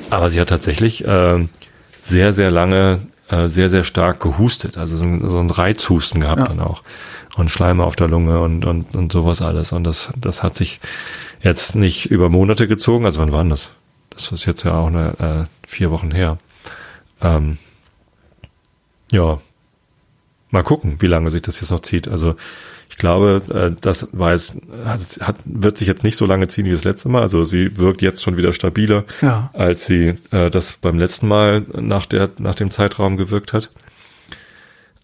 Aber 0.10 0.32
sie 0.32 0.40
hat 0.42 0.50
tatsächlich 0.50 1.06
äh, 1.06 1.48
sehr, 2.02 2.34
sehr 2.34 2.50
lange 2.50 3.02
äh, 3.30 3.48
sehr, 3.50 3.70
sehr 3.70 3.84
stark 3.84 4.20
gehustet. 4.22 4.78
Also 4.78 4.98
so 4.98 5.04
ein, 5.04 5.30
so 5.30 5.38
ein 5.38 5.52
Reizhusten 5.52 6.22
gehabt 6.22 6.40
Ja. 6.42 6.48
dann 6.48 6.60
auch. 6.62 6.82
Und 7.40 7.50
Schleime 7.50 7.86
auf 7.86 7.96
der 7.96 8.10
Lunge 8.10 8.42
und, 8.42 8.66
und, 8.66 8.96
und 8.96 9.12
sowas 9.14 9.42
alles. 9.42 9.72
Und 9.72 9.86
das, 9.86 10.12
das 10.18 10.44
hat 10.44 10.56
sich 10.56 10.80
jetzt 11.42 11.74
nicht 11.76 12.12
über 12.12 12.28
Monate 12.30 12.68
gezogen. 12.68 13.06
Also 13.06 13.20
wann 13.22 13.32
war 13.32 13.40
denn 13.42 13.50
das? 13.50 13.70
Das 14.10 14.32
ist 14.34 14.46
jetzt 14.46 14.64
ja 14.64 14.74
auch 14.78 14.88
eine, 14.88 15.48
äh, 15.64 15.68
vier 15.68 15.90
Wochen 15.92 16.12
her. 16.12 16.38
Ähm, 17.22 17.58
ja, 19.12 19.40
mal 20.52 20.64
gucken, 20.64 20.98
wie 21.00 21.08
lange 21.08 21.30
sich 21.32 21.42
das 21.42 21.62
jetzt 21.62 21.72
noch 21.72 21.80
zieht. 21.80 22.08
Also 22.10 22.36
ich 22.90 22.98
glaube, 22.98 23.42
äh, 23.54 23.80
das 23.80 24.10
war 24.12 24.34
jetzt, 24.34 24.56
hat, 24.84 25.00
hat, 25.22 25.36
wird 25.46 25.78
sich 25.78 25.88
jetzt 25.88 26.04
nicht 26.04 26.18
so 26.18 26.26
lange 26.26 26.48
ziehen 26.48 26.66
wie 26.66 26.72
das 26.72 26.84
letzte 26.84 27.08
Mal. 27.08 27.22
Also 27.22 27.46
sie 27.46 27.78
wirkt 27.78 28.02
jetzt 28.02 28.22
schon 28.22 28.36
wieder 28.36 28.52
stabiler, 28.52 29.06
Ja. 29.22 29.50
als 29.54 29.86
sie 29.86 30.16
äh, 30.32 30.50
das 30.50 30.74
beim 30.74 30.98
letzten 31.00 31.28
Mal 31.30 31.62
nach 31.74 32.06
der 32.06 32.30
nach 32.40 32.56
dem 32.56 32.72
Zeitraum 32.72 33.16
gewirkt 33.16 33.54
hat. 33.54 33.70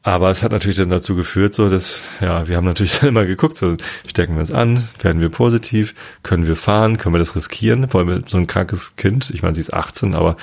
Aber 0.08 0.30
es 0.30 0.44
hat 0.44 0.52
natürlich 0.52 0.78
dann 0.78 0.92
dazu 0.92 1.16
geführt, 1.16 1.56
so 1.56 1.68
dass, 1.68 2.00
ja, 2.22 2.48
wir 2.48 2.58
haben 2.58 2.66
natürlich 2.66 3.00
dann 3.00 3.10
immer 3.10 3.26
geguckt, 3.26 3.58
so 3.58 3.76
stecken 4.08 4.36
wir 4.36 4.42
uns 4.42 4.52
an, 4.52 4.88
werden 5.02 5.20
wir 5.20 5.30
positiv, 5.30 5.96
können 6.22 6.46
wir 6.46 6.56
fahren, 6.56 6.98
können 6.98 7.16
wir 7.16 7.20
das 7.20 7.36
riskieren, 7.36 7.92
wollen 7.92 8.08
wir 8.08 8.22
so 8.28 8.38
ein 8.38 8.46
krankes 8.46 8.98
Kind, 8.98 9.32
ich 9.32 9.42
meine, 9.42 9.56
sie 9.56 9.62
ist 9.62 9.74
18, 9.74 10.14
aber 10.14 10.38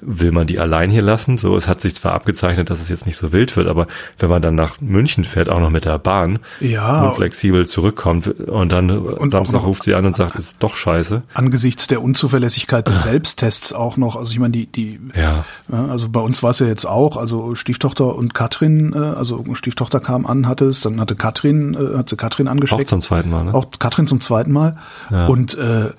will 0.00 0.32
man 0.32 0.46
die 0.46 0.58
allein 0.58 0.90
hier 0.90 1.02
lassen? 1.02 1.38
So, 1.38 1.56
es 1.56 1.66
hat 1.68 1.80
sich 1.80 1.94
zwar 1.94 2.12
abgezeichnet, 2.12 2.70
dass 2.70 2.80
es 2.80 2.88
jetzt 2.88 3.06
nicht 3.06 3.16
so 3.16 3.32
wild 3.32 3.56
wird, 3.56 3.66
aber 3.68 3.86
wenn 4.18 4.28
man 4.28 4.40
dann 4.42 4.54
nach 4.54 4.80
München 4.80 5.24
fährt, 5.24 5.48
auch 5.48 5.60
noch 5.60 5.70
mit 5.70 5.84
der 5.84 5.98
Bahn, 5.98 6.38
Ja. 6.60 7.02
und 7.08 7.16
flexibel 7.16 7.66
zurückkommt 7.66 8.28
und 8.28 8.72
dann 8.72 8.90
auch 8.90 9.18
Samstag 9.30 9.60
noch- 9.60 9.66
ruft 9.66 9.82
sie 9.82 9.94
an 9.94 10.06
und 10.06 10.16
sagt, 10.16 10.34
es 10.36 10.46
ist 10.46 10.56
doch 10.60 10.74
scheiße. 10.76 11.22
Angesichts 11.34 11.86
der 11.88 12.02
Unzuverlässigkeit 12.02 12.86
der 12.86 12.98
Selbsttests 12.98 13.72
auch 13.72 13.96
noch. 13.96 14.16
Also 14.16 14.32
ich 14.32 14.38
meine, 14.38 14.52
die, 14.52 14.66
die, 14.66 15.00
Ja, 15.14 15.44
also 15.70 16.08
bei 16.08 16.20
uns 16.20 16.42
war 16.42 16.50
es 16.50 16.58
ja 16.60 16.66
jetzt 16.66 16.86
auch, 16.86 17.16
also 17.16 17.54
Stieftochter 17.54 18.14
und 18.14 18.34
Katrin, 18.34 18.92
äh, 18.94 18.98
also 18.98 19.44
Stieftochter 19.54 20.00
kam 20.00 20.26
an, 20.26 20.46
hatte 20.46 20.66
es, 20.66 20.80
dann 20.80 21.00
hatte 21.00 21.16
Katrin, 21.16 21.74
äh, 21.74 21.98
hat 21.98 22.08
sie 22.08 22.16
Katrin 22.16 22.46
auch 22.48 22.52
angesteckt. 22.52 22.88
zum 22.88 23.02
zweiten 23.02 23.30
Mal, 23.30 23.44
ne? 23.44 23.54
Auch 23.54 23.66
Katrin 23.78 24.06
zum 24.06 24.20
zweiten 24.20 24.52
Mal. 24.52 24.76
Ja. 25.10 25.26
Und 25.26 25.56
äh, 25.58 25.90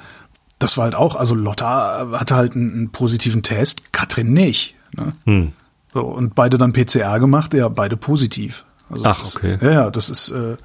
das 0.59 0.77
war 0.77 0.85
halt 0.85 0.95
auch, 0.95 1.15
also 1.15 1.33
Lotta 1.33 2.07
hatte 2.13 2.35
halt 2.35 2.55
einen, 2.55 2.73
einen 2.73 2.89
positiven 2.91 3.41
Test, 3.41 3.93
Katrin 3.93 4.33
nicht. 4.33 4.75
Ne? 4.95 5.13
Hm. 5.25 5.53
So, 5.93 6.01
und 6.01 6.35
beide 6.35 6.57
dann 6.57 6.73
PCR 6.73 7.19
gemacht, 7.19 7.53
ja, 7.53 7.67
beide 7.69 7.97
positiv. 7.97 8.65
Also 8.89 9.05
Ach, 9.05 9.17
das 9.17 9.29
ist, 9.29 9.37
okay. 9.37 9.57
Ja, 9.61 9.71
ja, 9.71 9.89
das 9.89 10.09
ist, 10.09 10.29
äh, 10.29 10.57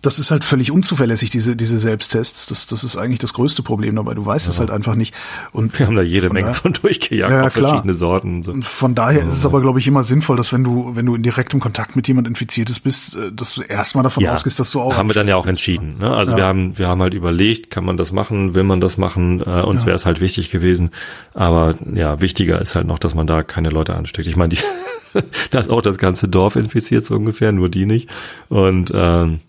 das 0.00 0.20
ist 0.20 0.30
halt 0.30 0.44
völlig 0.44 0.70
unzuverlässig, 0.70 1.30
diese, 1.30 1.56
diese 1.56 1.76
Selbsttests. 1.78 2.46
Das, 2.46 2.66
das 2.66 2.84
ist 2.84 2.96
eigentlich 2.96 3.18
das 3.18 3.32
größte 3.34 3.62
Problem 3.64 3.96
dabei. 3.96 4.14
Du 4.14 4.24
weißt 4.24 4.48
es 4.48 4.60
halt 4.60 4.70
einfach 4.70 4.94
nicht. 4.94 5.12
Und 5.52 5.76
Wir 5.76 5.86
haben 5.86 5.96
da 5.96 6.02
jede 6.02 6.28
von 6.28 6.34
Menge 6.34 6.54
von 6.54 6.72
durchgejagt, 6.72 7.30
Ja, 7.32 7.42
ja, 7.44 7.50
klar. 7.50 7.68
verschiedene 7.70 7.94
Sorten. 7.94 8.36
und 8.36 8.42
So. 8.44 8.52
und 8.52 8.64
von 8.64 8.94
daher 8.94 9.24
ist 9.26 9.34
es 9.34 9.44
aber, 9.44 9.60
glaube 9.60 9.80
ich, 9.80 9.86
immer 9.88 10.04
sinnvoll, 10.04 10.36
dass 10.36 10.52
wenn 10.52 10.62
du, 10.62 10.94
wenn 10.94 11.04
du 11.06 11.16
in 11.16 11.22
direktem 11.24 11.58
Kontakt 11.58 11.96
mit 11.96 12.06
jemand 12.06 12.28
Infiziertes 12.28 12.78
bist, 12.78 13.16
äh, 13.16 13.32
dass 13.32 13.56
du 13.56 13.62
erstmal 13.62 14.04
davon 14.04 14.24
ausgehst, 14.26 14.60
dass 14.60 14.70
du 14.70 14.80
auch. 14.80 14.96
haben 14.96 15.08
wir 15.10 15.14
dann 15.14 15.26
ja 15.26 15.34
auch 15.36 15.46
entschieden. 15.46 15.96
Ne? 15.98 16.10
Also 16.14 16.30
Ja. 16.32 16.36
wir 16.38 16.44
haben 16.46 16.78
wir 16.78 16.86
haben 16.86 17.02
halt 17.02 17.14
überlegt, 17.14 17.70
kann 17.70 17.84
man 17.84 17.96
das 17.96 18.12
machen, 18.12 18.54
will 18.54 18.64
man 18.64 18.80
das 18.80 18.98
machen? 18.98 19.40
Äh, 19.40 19.62
uns 19.62 19.84
wäre 19.84 19.96
es 19.96 20.06
halt 20.06 20.20
wichtig 20.20 20.50
gewesen. 20.50 20.90
Aber 21.34 21.74
ja, 21.92 22.20
wichtiger 22.20 22.60
ist 22.60 22.74
halt 22.76 22.86
noch, 22.86 22.98
dass 23.00 23.14
man 23.16 23.26
da 23.26 23.42
keine 23.42 23.70
Leute 23.70 23.94
ansteckt. 23.94 24.28
Ich 24.28 24.36
meine, 24.36 24.50
die 24.50 24.58
da 25.50 25.58
ist 25.58 25.70
auch 25.70 25.82
das 25.82 25.98
ganze 25.98 26.28
Dorf 26.28 26.54
infiziert 26.54 27.04
so 27.04 27.16
ungefähr, 27.16 27.50
nur 27.50 27.68
die 27.68 27.86
nicht. 27.86 28.08
Und 28.48 28.92
ähm, 28.94 29.40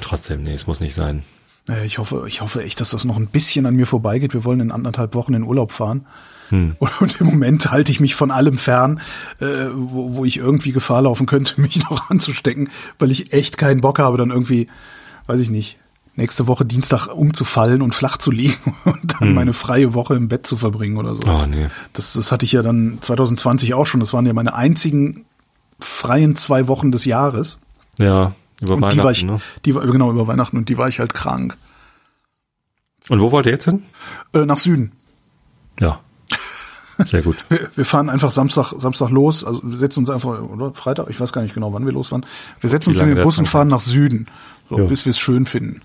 trotzdem, 0.00 0.42
nee, 0.42 0.52
es 0.52 0.66
muss 0.66 0.80
nicht 0.80 0.94
sein. 0.94 1.22
Äh, 1.68 1.84
Ich 1.86 1.98
hoffe, 1.98 2.24
ich 2.26 2.40
hoffe 2.40 2.62
echt, 2.62 2.80
dass 2.80 2.90
das 2.90 3.04
noch 3.04 3.16
ein 3.16 3.28
bisschen 3.28 3.66
an 3.66 3.76
mir 3.76 3.86
vorbeigeht. 3.86 4.34
Wir 4.34 4.44
wollen 4.44 4.60
in 4.60 4.72
anderthalb 4.72 5.14
Wochen 5.14 5.34
in 5.34 5.42
Urlaub 5.42 5.72
fahren. 5.72 6.06
Hm. 6.50 6.76
Und, 7.00 7.20
im 7.20 7.26
Moment 7.26 7.70
halte 7.70 7.90
ich 7.92 8.00
mich 8.00 8.14
von 8.14 8.30
allem 8.30 8.58
fern, 8.58 9.00
äh, 9.40 9.66
wo, 9.72 10.16
wo 10.16 10.24
ich 10.24 10.36
irgendwie 10.36 10.72
Gefahr 10.72 11.02
laufen 11.02 11.26
könnte, 11.26 11.60
mich 11.60 11.82
noch 11.88 12.10
anzustecken, 12.10 12.70
weil 12.98 13.10
ich 13.10 13.32
echt 13.32 13.58
keinen 13.58 13.80
Bock 13.80 13.98
habe, 13.98 14.18
dann 14.18 14.30
irgendwie, 14.30 14.68
weiß 15.26 15.40
ich 15.40 15.50
nicht, 15.50 15.78
nächste 16.16 16.46
Woche 16.46 16.64
Dienstag 16.64 17.08
umzufallen 17.08 17.82
und 17.82 17.94
flach 17.94 18.18
zu 18.18 18.30
liegen 18.30 18.74
und 18.84 19.20
dann 19.20 19.34
meine 19.34 19.52
freie 19.52 19.94
Woche 19.94 20.14
im 20.14 20.28
Bett 20.28 20.46
zu 20.46 20.56
verbringen 20.56 20.96
oder 20.96 21.14
so. 21.14 21.22
Hm. 21.22 21.30
Oh 21.30 21.46
nee. 21.46 21.66
Das, 21.92 22.12
das 22.12 22.30
hatte 22.30 22.44
ich 22.44 22.52
ja 22.52 22.62
dann 22.62 22.98
2020 23.00 23.74
auch 23.74 23.86
schon. 23.86 24.00
Das 24.00 24.12
waren 24.12 24.26
ja 24.26 24.32
meine 24.32 24.54
einzigen 24.54 25.24
freien 25.80 26.36
zwei 26.36 26.68
Wochen 26.68 26.92
des 26.92 27.04
Jahres. 27.04 27.58
Ja, 27.98 28.34
über 28.60 28.74
Und 28.74 28.82
Weihnachten. 28.82 28.96
die 28.98 29.04
war 29.04 29.10
ich, 29.10 29.24
ne? 29.24 29.40
die 29.64 29.74
war, 29.74 29.86
genau 29.86 30.10
über 30.10 30.26
Weihnachten 30.26 30.56
und 30.56 30.68
die 30.68 30.78
war 30.78 30.88
ich 30.88 31.00
halt 31.00 31.14
krank. 31.14 31.56
Und 33.08 33.20
wo 33.20 33.32
wollt 33.32 33.46
ihr 33.46 33.52
jetzt 33.52 33.64
hin? 33.64 33.82
Äh, 34.32 34.46
nach 34.46 34.58
Süden. 34.58 34.92
Ja. 35.80 36.00
Sehr 37.06 37.22
gut. 37.22 37.44
Wir, 37.48 37.68
wir 37.74 37.84
fahren 37.84 38.08
einfach 38.08 38.30
Samstag, 38.30 38.72
Samstag 38.78 39.10
los. 39.10 39.42
Also 39.44 39.60
wir 39.64 39.76
setzen 39.76 40.00
uns 40.00 40.10
einfach, 40.10 40.40
oder 40.40 40.72
Freitag, 40.74 41.10
ich 41.10 41.18
weiß 41.20 41.32
gar 41.32 41.42
nicht 41.42 41.52
genau, 41.54 41.72
wann 41.72 41.84
wir 41.84 41.92
losfahren. 41.92 42.24
Wir 42.60 42.70
setzen 42.70 42.90
uns 42.90 43.00
in 43.00 43.08
den 43.08 43.22
Bus 43.22 43.36
und 43.38 43.46
fahren 43.46 43.66
nach 43.66 43.80
Süden, 43.80 44.28
so, 44.70 44.76
bis 44.86 45.04
wir 45.04 45.10
es 45.10 45.18
schön 45.18 45.44
finden. 45.44 45.82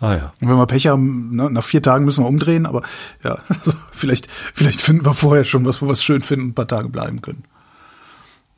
Ah 0.00 0.14
ja. 0.14 0.32
Und 0.40 0.48
wenn 0.48 0.56
wir 0.56 0.66
Pech 0.66 0.86
haben, 0.86 1.34
ne, 1.34 1.50
nach 1.50 1.64
vier 1.64 1.82
Tagen 1.82 2.04
müssen 2.04 2.22
wir 2.22 2.28
umdrehen, 2.28 2.66
aber 2.66 2.82
ja, 3.24 3.38
also 3.48 3.72
vielleicht, 3.92 4.30
vielleicht 4.30 4.80
finden 4.80 5.04
wir 5.04 5.14
vorher 5.14 5.44
schon 5.44 5.64
was, 5.64 5.80
wo 5.82 5.86
wir 5.86 5.92
es 5.92 6.04
schön 6.04 6.22
finden 6.22 6.44
und 6.44 6.50
ein 6.50 6.54
paar 6.54 6.68
Tage 6.68 6.88
bleiben 6.88 7.22
können. 7.22 7.44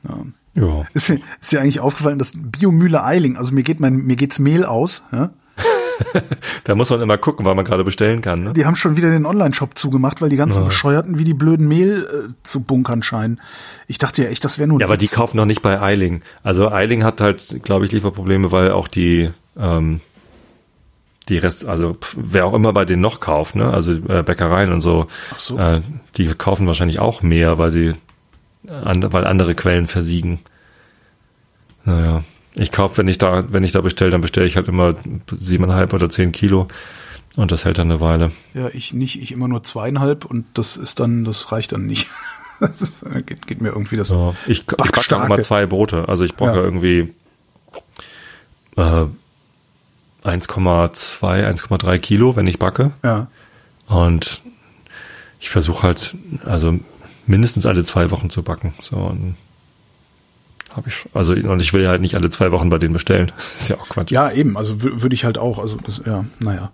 Ja. 0.06 0.18
Ist, 0.94 1.08
dir- 1.08 1.20
ist 1.40 1.52
dir 1.52 1.60
eigentlich 1.60 1.80
aufgefallen, 1.80 2.18
dass 2.18 2.32
Biomühle 2.36 3.02
Eiling, 3.04 3.36
also 3.36 3.52
mir 3.52 3.62
geht 3.62 3.80
mein, 3.80 3.96
mir 4.06 4.16
geht's 4.16 4.38
Mehl 4.38 4.64
aus, 4.64 5.02
ja? 5.12 5.30
Da 6.64 6.74
muss 6.76 6.90
man 6.90 7.00
immer 7.00 7.18
gucken, 7.18 7.44
weil 7.44 7.56
man 7.56 7.64
gerade 7.64 7.82
bestellen 7.82 8.22
kann. 8.22 8.40
Ne? 8.40 8.52
Die 8.52 8.64
haben 8.66 8.76
schon 8.76 8.96
wieder 8.96 9.10
den 9.10 9.26
Online-Shop 9.26 9.76
zugemacht, 9.76 10.22
weil 10.22 10.28
die 10.28 10.36
ganzen 10.36 10.64
Bescheuerten 10.64 11.18
wie 11.18 11.24
die 11.24 11.34
blöden 11.34 11.66
Mehl 11.66 12.06
äh, 12.06 12.32
zu 12.44 12.60
bunkern 12.62 13.02
scheinen. 13.02 13.40
Ich 13.88 13.98
dachte 13.98 14.22
ja 14.22 14.28
echt, 14.28 14.44
das 14.44 14.58
wäre 14.58 14.68
nur 14.68 14.78
ein 14.78 14.80
Ja, 14.80 14.86
aber 14.86 14.96
die 14.96 15.06
Witz. 15.06 15.14
kaufen 15.14 15.36
noch 15.36 15.44
nicht 15.44 15.60
bei 15.60 15.80
Eiling. 15.82 16.22
Also 16.44 16.70
Eiling 16.70 17.02
hat 17.02 17.20
halt, 17.20 17.64
glaube 17.64 17.84
ich, 17.84 17.90
Lieferprobleme, 17.92 18.52
weil 18.52 18.70
auch 18.70 18.86
die 18.86 19.30
ähm, 19.58 20.00
die 21.28 21.38
Rest, 21.38 21.66
also 21.66 21.98
wer 22.16 22.46
auch 22.46 22.54
immer 22.54 22.72
bei 22.72 22.84
denen 22.86 23.02
noch 23.02 23.20
kauft, 23.20 23.54
ne, 23.56 23.70
also 23.70 23.92
äh, 23.92 24.22
Bäckereien 24.22 24.72
und 24.72 24.80
so, 24.80 25.08
so. 25.36 25.58
äh, 25.58 25.82
die 26.16 26.26
kaufen 26.28 26.66
wahrscheinlich 26.66 27.00
auch 27.00 27.22
mehr, 27.22 27.58
weil 27.58 27.70
sie, 27.70 27.90
an, 28.68 29.12
weil 29.12 29.26
andere 29.26 29.54
Quellen 29.54 29.86
versiegen. 29.86 30.40
Naja, 31.84 32.24
ich 32.54 32.72
kaufe, 32.72 32.98
wenn 32.98 33.08
ich 33.08 33.18
da, 33.18 33.42
wenn 33.52 33.64
ich 33.64 33.72
da 33.72 33.80
bestelle, 33.80 34.10
dann 34.10 34.20
bestelle 34.20 34.46
ich 34.46 34.56
halt 34.56 34.68
immer 34.68 34.94
siebeneinhalb 35.38 35.92
oder 35.92 36.10
zehn 36.10 36.32
Kilo 36.32 36.68
und 37.36 37.52
das 37.52 37.64
hält 37.64 37.78
dann 37.78 37.90
eine 37.90 38.00
Weile. 38.00 38.32
Ja, 38.54 38.68
ich 38.72 38.92
nicht, 38.94 39.20
ich 39.22 39.32
immer 39.32 39.48
nur 39.48 39.62
zweieinhalb 39.62 40.24
und 40.24 40.44
das 40.54 40.76
ist 40.76 41.00
dann, 41.00 41.24
das 41.24 41.52
reicht 41.52 41.72
dann 41.72 41.86
nicht. 41.86 42.08
Das 42.60 42.82
ist, 42.82 43.04
geht, 43.24 43.46
geht 43.46 43.60
mir 43.60 43.68
irgendwie 43.68 43.96
das. 43.96 44.10
Ja, 44.10 44.34
ich, 44.48 44.62
ich 44.62 44.66
backe 44.66 45.08
dann 45.10 45.26
immer 45.26 45.40
zwei 45.42 45.64
Brote. 45.64 46.08
Also 46.08 46.24
ich 46.24 46.34
brauche 46.34 46.50
Ja. 46.50 46.56
ja. 46.56 46.62
irgendwie 46.64 47.14
äh, 48.76 49.06
1,2, 50.24 51.20
1,3 51.22 51.98
Kilo, 52.00 52.34
wenn 52.34 52.48
ich 52.48 52.58
backe. 52.58 52.90
Ja. 53.04 53.28
Und 53.86 54.42
ich 55.38 55.50
versuche 55.50 55.84
halt, 55.84 56.16
also 56.44 56.80
mindestens 57.28 57.64
alle 57.66 57.84
zwei 57.84 58.10
Wochen 58.10 58.30
zu 58.30 58.42
backen. 58.42 58.74
So 58.82 58.96
und 58.96 59.36
habe 60.74 60.88
ich, 60.88 61.06
also 61.14 61.32
und 61.32 61.60
ich 61.62 61.72
will 61.72 61.82
ja 61.82 61.90
halt 61.90 62.00
nicht 62.02 62.14
alle 62.14 62.30
zwei 62.30 62.52
Wochen 62.52 62.68
bei 62.68 62.78
denen 62.78 62.92
bestellen. 62.92 63.32
Das 63.36 63.52
ist 63.62 63.68
ja 63.68 63.76
auch 63.76 63.88
Quatsch. 63.88 64.10
Ja, 64.10 64.30
eben, 64.30 64.56
also 64.56 64.74
wü- 64.74 65.02
würde 65.02 65.14
ich 65.14 65.24
halt 65.24 65.38
auch, 65.38 65.58
also 65.58 65.76
das, 65.84 66.02
ja, 66.04 66.24
naja. 66.40 66.72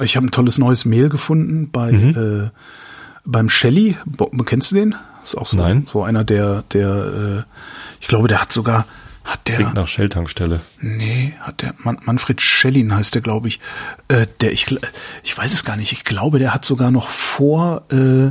Ich 0.00 0.16
habe 0.16 0.26
ein 0.26 0.30
tolles 0.30 0.56
neues 0.58 0.84
Mehl 0.84 1.08
gefunden 1.08 1.70
bei 1.70 1.92
Mhm. 1.92 2.44
äh, 2.46 2.50
beim 3.24 3.48
Shelly. 3.50 3.96
Bo- 4.06 4.30
Kennst 4.44 4.70
du 4.70 4.76
den? 4.76 4.94
Ist 5.22 5.36
auch 5.36 5.46
so, 5.46 5.58
Nein. 5.58 5.86
so 5.90 6.02
einer, 6.02 6.24
der, 6.24 6.62
der, 6.72 7.44
äh, 7.46 7.54
ich 8.00 8.08
glaube, 8.08 8.28
der 8.28 8.40
hat 8.40 8.50
sogar, 8.50 8.86
hat 9.24 9.46
der, 9.48 9.56
Klingt 9.56 9.74
nach 9.74 9.86
Shell-Tankstelle. 9.86 10.60
Nee, 10.80 11.34
hat 11.40 11.60
der 11.60 11.74
Man 11.84 11.98
Manfred 12.04 12.40
Schellin 12.40 12.94
heißt 12.94 13.14
der, 13.14 13.20
glaube 13.20 13.48
ich. 13.48 13.60
Äh, 14.08 14.26
der 14.40 14.52
ich 14.52 14.74
ich 15.22 15.36
weiß 15.36 15.52
es 15.52 15.64
gar 15.64 15.76
nicht. 15.76 15.92
Ich 15.92 16.04
glaube, 16.04 16.38
der 16.38 16.54
hat 16.54 16.64
sogar 16.64 16.90
noch 16.90 17.08
vor 17.08 17.82
äh, 17.92 18.30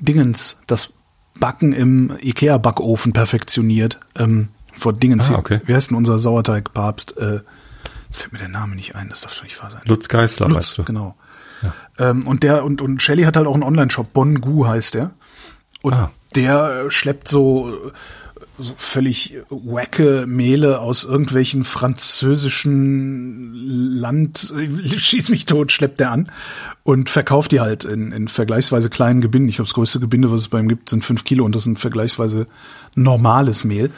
Dingens 0.00 0.58
das 0.66 0.92
Backen 1.38 1.72
im 1.72 2.12
Ikea-Backofen 2.20 3.12
perfektioniert. 3.12 4.00
Ähm, 4.16 4.48
vor 4.72 4.92
Dingens 4.92 5.30
Ah, 5.30 5.36
okay. 5.38 5.60
Wie 5.64 5.74
heißt 5.74 5.90
denn 5.90 5.96
unser 5.96 6.18
Sauerteigpapst? 6.18 7.16
Äh, 7.18 7.40
jetzt 8.04 8.18
fällt 8.18 8.32
mir 8.32 8.38
der 8.38 8.48
Name 8.48 8.76
nicht 8.76 8.94
ein, 8.96 9.08
das 9.08 9.22
darf 9.22 9.36
doch 9.36 9.42
nicht 9.44 9.60
wahr 9.62 9.70
sein. 9.70 9.82
Lutz 9.84 10.08
Geisler, 10.08 10.48
Lutz, 10.48 10.56
weißt 10.56 10.78
du. 10.78 10.84
genau. 10.84 11.14
Ähm, 11.98 12.26
und 12.26 12.42
der 12.42 12.64
und 12.64 12.80
und 12.80 13.02
Shelly 13.02 13.24
hat 13.24 13.36
halt 13.36 13.46
auch 13.46 13.54
einen 13.54 13.62
Online-Shop, 13.62 14.12
Bongu 14.12 14.66
heißt 14.66 14.94
der. 14.94 15.10
Und 15.82 15.92
Ah. 15.94 16.10
der 16.34 16.84
äh, 16.86 16.90
schleppt 16.90 17.28
so, 17.28 17.92
so 18.58 18.74
völlig 18.78 19.36
wacke 19.50 20.24
Mehle 20.26 20.80
aus 20.80 21.04
irgendwelchen 21.04 21.64
französischen 21.64 23.52
Land, 23.54 24.52
schieß 24.96 25.30
mich 25.30 25.46
tot, 25.46 25.72
schleppt 25.72 26.00
der 26.00 26.12
an 26.12 26.30
und 26.82 27.10
verkauft 27.10 27.52
die 27.52 27.60
halt 27.60 27.84
in, 27.84 28.12
in 28.12 28.28
vergleichsweise 28.28 28.90
kleinen 28.90 29.20
Gebinden. 29.20 29.48
Ich 29.48 29.56
glaube, 29.56 29.68
das 29.68 29.74
größte 29.74 30.00
Gebinde, 30.00 30.30
was 30.32 30.42
es 30.42 30.48
bei 30.48 30.60
ihm 30.60 30.68
gibt, 30.68 30.88
sind 30.88 31.04
fünf 31.04 31.24
Kilo 31.24 31.44
und 31.44 31.54
das 31.54 31.62
ist 31.62 31.66
ein 31.66 31.76
vergleichsweise 31.76 32.46
normales 32.94 33.64
Mehl. 33.64 33.90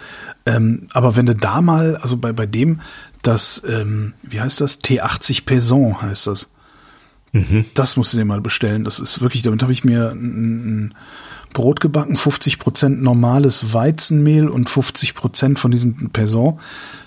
Ähm, 0.47 0.89
aber 0.93 1.17
wenn 1.17 1.27
du 1.27 1.35
da 1.35 1.61
mal, 1.61 1.97
also 1.97 2.17
bei, 2.17 2.33
bei 2.33 2.47
dem, 2.47 2.81
das, 3.23 3.63
ähm, 3.69 4.15
wie 4.23 4.41
heißt 4.41 4.61
das? 4.61 4.81
T80 4.81 5.45
Paysan 5.45 6.03
heißt 6.03 6.27
das. 6.27 6.51
Das 7.75 7.97
musst 7.97 8.13
du 8.13 8.19
dir 8.19 8.25
mal 8.25 8.41
bestellen. 8.41 8.85
Das 8.85 8.99
ist 8.99 9.23
wirklich, 9.23 9.43
damit 9.43 9.63
habe 9.63 9.73
ich 9.73 9.85
mir 9.85 10.11
ein, 10.11 10.87
ein 10.87 10.95
Brot 11.53 11.81
gebacken, 11.81 12.17
50 12.17 12.59
Prozent 12.59 13.03
normales 13.03 13.73
Weizenmehl 13.73 14.49
und 14.49 14.69
50 14.69 15.15
Prozent 15.15 15.59
von 15.59 15.71
diesem 15.71 16.11
Paysan. 16.11 16.59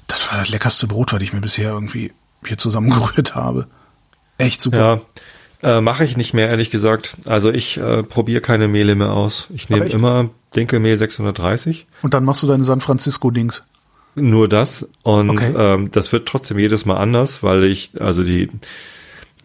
Das 0.08 0.32
war 0.32 0.40
das 0.40 0.50
leckerste 0.50 0.88
Brot, 0.88 1.14
was 1.14 1.22
ich 1.22 1.34
mir 1.34 1.42
bisher 1.42 1.72
irgendwie 1.72 2.12
hier 2.46 2.58
zusammengerührt 2.58 3.36
habe. 3.36 3.68
Echt 4.38 4.62
super. 4.62 4.78
Ja, 4.78 5.02
äh, 5.66 5.82
mache 5.82 6.06
ich 6.06 6.16
nicht 6.16 6.34
mehr, 6.36 6.48
ehrlich 6.48 6.70
gesagt. 6.70 7.16
Also 7.26 7.52
ich 7.52 7.78
äh, 7.78 8.04
probiere 8.04 8.40
keine 8.40 8.68
Mehle 8.68 8.94
mehr 8.96 9.12
aus. 9.12 9.48
Ich 9.54 9.68
nehme 9.70 9.88
immer 9.88 10.30
Dinkelmehl 10.56 10.96
630. 10.96 11.88
Und 12.04 12.14
dann 12.14 12.24
machst 12.24 12.44
du 12.44 12.48
deine 12.48 12.64
San 12.64 12.82
Francisco-Dings. 12.82 13.64
Nur 14.14 14.48
das. 14.48 14.88
Und 15.02 15.32
Okay. 15.32 15.54
ähm, 15.58 15.92
das 15.92 16.12
wird 16.12 16.28
trotzdem 16.28 16.60
jedes 16.60 16.86
Mal 16.86 16.98
anders, 16.98 17.42
weil 17.42 17.64
ich, 17.64 17.92
also 18.00 18.24
die, 18.24 18.50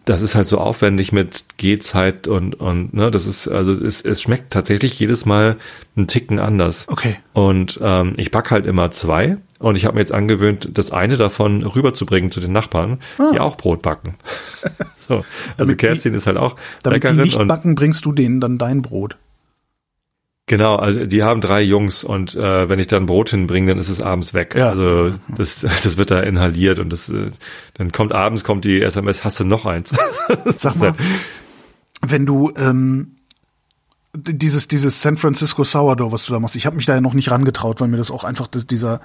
das 0.05 0.21
ist 0.21 0.33
halt 0.35 0.47
so 0.47 0.57
aufwendig 0.57 1.11
mit 1.11 1.43
Gehzeit 1.57 2.27
und, 2.27 2.55
und, 2.59 2.93
ne, 2.93 3.11
das 3.11 3.27
ist, 3.27 3.47
also 3.47 3.71
es, 3.71 4.01
es 4.01 4.21
schmeckt 4.21 4.51
tatsächlich 4.51 4.99
jedes 4.99 5.25
Mal 5.25 5.57
einen 5.95 6.07
Ticken 6.07 6.39
anders. 6.39 6.87
Okay. 6.89 7.17
Und 7.33 7.79
ähm, 7.83 8.13
ich 8.17 8.31
back 8.31 8.49
halt 8.51 8.65
immer 8.65 8.89
zwei 8.91 9.37
und 9.59 9.75
ich 9.75 9.85
habe 9.85 9.95
mir 9.95 10.01
jetzt 10.01 10.11
angewöhnt, 10.11 10.69
das 10.73 10.91
eine 10.91 11.17
davon 11.17 11.63
rüberzubringen 11.63 12.31
zu 12.31 12.39
den 12.39 12.51
Nachbarn, 12.51 12.99
die 13.33 13.39
auch 13.39 13.57
Brot 13.57 13.83
backen. 13.83 14.15
so, 14.97 15.15
also 15.17 15.23
Ah. 15.23 15.25
Damit 15.57 15.69
die- 15.81 15.85
Kerstin 15.85 16.13
ist 16.15 16.25
halt 16.27 16.37
auch 16.37 16.55
Damit 16.83 17.03
die 17.03 17.07
Bäckerin 17.07 17.23
nicht 17.25 17.37
und 17.37 17.47
backen, 17.47 17.75
bringst 17.75 18.03
du 18.05 18.11
denen 18.11 18.39
dann 18.41 18.57
dein 18.57 18.81
Brot. 18.81 19.17
Genau, 20.51 20.75
also 20.75 21.05
die 21.05 21.23
haben 21.23 21.39
drei 21.39 21.61
Jungs 21.61 22.03
und 22.03 22.35
äh, 22.35 22.67
wenn 22.67 22.77
ich 22.77 22.87
dann 22.87 23.05
Brot 23.05 23.29
hinbringe, 23.29 23.67
dann 23.71 23.77
ist 23.77 23.87
es 23.87 24.01
abends 24.01 24.33
weg. 24.33 24.53
Ja. 24.53 24.67
Also 24.71 25.17
das, 25.33 25.61
das 25.61 25.95
wird 25.95 26.11
da 26.11 26.19
inhaliert 26.19 26.77
und 26.79 26.91
das 26.91 27.07
äh, 27.07 27.31
dann 27.75 27.93
kommt 27.93 28.11
abends 28.11 28.43
kommt 28.43 28.65
die 28.65 28.81
SMS, 28.81 29.23
hast 29.23 29.39
du 29.39 29.45
noch 29.45 29.65
eins? 29.65 29.95
Sag 30.57 30.75
mal, 30.75 30.93
wenn 32.01 32.25
du 32.25 32.51
ähm, 32.57 33.15
dieses 34.13 34.67
dieses 34.67 35.01
San 35.01 35.15
Francisco 35.15 35.63
Sourdough, 35.63 36.11
was 36.11 36.25
du 36.25 36.33
da 36.33 36.41
machst, 36.41 36.57
ich 36.57 36.65
habe 36.65 36.75
mich 36.75 36.85
da 36.85 36.95
ja 36.95 37.01
noch 37.01 37.13
nicht 37.13 37.31
rangetraut, 37.31 37.79
weil 37.79 37.87
mir 37.87 37.95
das 37.95 38.11
auch 38.11 38.25
einfach 38.25 38.47
das, 38.47 38.67
dieser 38.67 38.99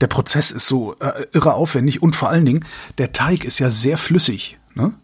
der 0.00 0.06
Prozess 0.06 0.52
ist 0.52 0.68
so 0.68 0.94
äh, 1.00 1.26
irre 1.32 1.54
aufwendig 1.54 2.00
und 2.00 2.14
vor 2.14 2.28
allen 2.28 2.44
Dingen 2.44 2.64
der 2.98 3.10
Teig 3.10 3.42
ist 3.42 3.58
ja 3.58 3.72
sehr 3.72 3.98
flüssig. 3.98 4.60
Ne? 4.76 4.94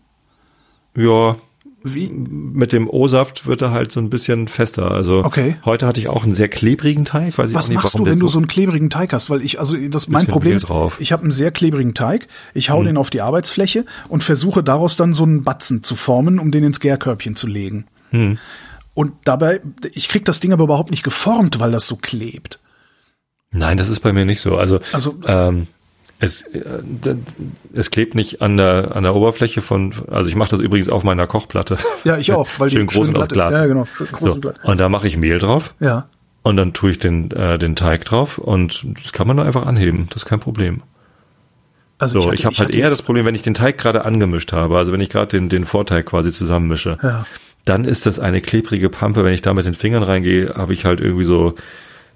ja, 0.97 1.37
Wie? 1.85 2.09
mit 2.09 2.73
dem 2.73 2.91
O-Saft 2.91 3.47
wird 3.47 3.63
er 3.63 3.71
halt 3.71 3.93
so 3.93 4.01
ein 4.01 4.11
bisschen 4.11 4.49
fester. 4.49 4.91
Also 4.91 5.25
Okay. 5.25 5.57
heute 5.65 5.87
hatte 5.87 6.01
ich 6.01 6.09
auch 6.09 6.25
einen 6.25 6.35
sehr 6.35 6.49
klebrigen 6.49 7.05
Teig, 7.05 7.39
weiß 7.39 7.51
ich 7.51 7.55
Was 7.57 7.67
auch 7.67 7.69
nicht, 7.69 7.77
machst 7.83 7.99
du, 7.99 8.05
wenn 8.05 8.19
du 8.19 8.27
so 8.27 8.39
einen 8.39 8.49
klebrigen 8.49 8.91
Teig 8.91 9.13
hast? 9.13 9.31
Weil 9.31 9.43
ich, 9.43 9.61
also 9.61 9.77
das 9.77 10.09
mein 10.09 10.27
Problem 10.27 10.57
ist, 10.57 10.67
ich 10.99 11.13
habe 11.13 11.23
einen 11.23 11.31
sehr 11.31 11.53
klebrigen 11.53 11.95
Teig, 11.95 12.27
ich 12.53 12.71
hau 12.71 12.83
den 12.83 12.97
auf 12.97 13.11
die 13.11 13.21
Arbeitsfläche 13.21 13.85
und 14.09 14.25
versuche 14.25 14.65
daraus 14.65 14.97
dann 14.97 15.15
so 15.15 15.23
einen 15.23 15.45
Batzen 15.45 15.83
zu 15.85 15.95
formen, 15.95 16.41
um 16.41 16.51
den 16.51 16.65
ins 16.65 16.81
Gärkörbchen 16.81 17.37
zu 17.37 17.47
legen. 17.47 17.87
Mhm. 18.11 18.39
Und 18.95 19.13
dabei, 19.25 19.61
ich 19.93 20.09
krieg 20.09 20.25
das 20.25 20.41
Ding 20.41 20.53
aber 20.53 20.65
überhaupt 20.65 20.91
nicht 20.91 21.05
geformt, 21.05 21.61
weil 21.61 21.71
das 21.71 21.87
so 21.87 21.95
klebt. 21.95 22.59
Nein, 23.53 23.77
das 23.77 23.89
ist 23.89 24.01
bei 24.01 24.13
mir 24.13 24.25
nicht 24.25 24.41
so. 24.41 24.57
Also, 24.57 24.81
Also- 24.93 25.15
ähm, 25.27 25.69
es, 26.21 26.43
äh, 26.43 26.83
es 27.75 27.91
klebt 27.91 28.15
nicht 28.15 28.43
an 28.43 28.57
der 28.57 28.97
an 28.97 29.05
der 29.05 29.15
Oberfläche 29.15 29.63
von. 29.63 29.95
Also 30.11 30.29
ich 30.29 30.35
mache 30.37 30.51
das 30.51 30.61
übrigens 30.61 30.89
auf 30.89 31.05
meiner 31.05 31.27
Kochplatte. 31.27 31.79
Ja, 32.05 32.19
ich 32.19 32.33
auch, 32.33 32.49
weil 32.59 32.71
die 32.71 32.77
schön 32.77 32.87
groß 32.87 33.07
schön 33.07 33.09
und 33.09 33.15
glatt 33.15 33.31
ist. 33.33 33.35
Glas. 33.35 33.53
Ja, 33.53 33.67
genau, 33.67 33.85
schön 33.97 34.07
groß 34.09 34.21
so. 34.21 34.33
und 34.35 34.41
glatt. 34.43 34.57
Und 34.65 34.81
da 34.81 34.89
mache 34.89 35.07
ich 35.07 35.17
Mehl 35.17 35.39
drauf 35.39 35.75
Ja. 35.81 36.09
und 36.43 36.57
dann 36.57 36.73
tue 36.73 36.91
ich 36.91 36.99
den 36.99 37.31
äh, 37.31 37.59
den 37.59 37.77
Teig 37.77 38.05
drauf 38.05 38.39
und 38.39 38.85
das 39.03 39.13
kann 39.13 39.27
man 39.29 39.37
da 39.37 39.45
einfach 39.45 39.67
anheben. 39.67 40.07
Das 40.11 40.23
ist 40.23 40.29
kein 40.29 40.41
Problem. 40.41 40.83
Also 42.01 42.21
So, 42.21 42.27
hatte- 42.29 42.35
ich 42.37 42.45
habe 42.45 42.57
halt 42.57 42.75
eher 42.77 42.89
das 42.89 43.03
Problem, 43.03 43.25
wenn 43.25 43.35
ich 43.35 43.43
den 43.43 43.55
Teig 43.55 43.79
gerade 43.79 44.05
angemischt 44.05 44.53
habe, 44.53 44.77
also 44.79 44.93
wenn 44.93 45.01
ich 45.01 45.11
gerade 45.11 45.29
den 45.29 45.49
den 45.49 45.65
Vorteig 45.65 46.07
quasi 46.07 46.31
zusammenmische, 46.33 46.97
Ja. 47.03 47.27
dann 47.65 47.85
ist 47.85 48.07
das 48.07 48.19
eine 48.21 48.41
klebrige 48.41 48.89
Pampe. 48.89 49.25
Wenn 49.25 49.35
ich 49.35 49.43
da 49.43 49.53
mit 49.55 49.67
den 49.67 49.75
Fingern 49.75 50.03
reingehe, 50.03 50.55
habe 50.57 50.73
ich 50.73 50.85
halt 50.85 51.01
irgendwie 51.01 51.25
so 51.25 51.55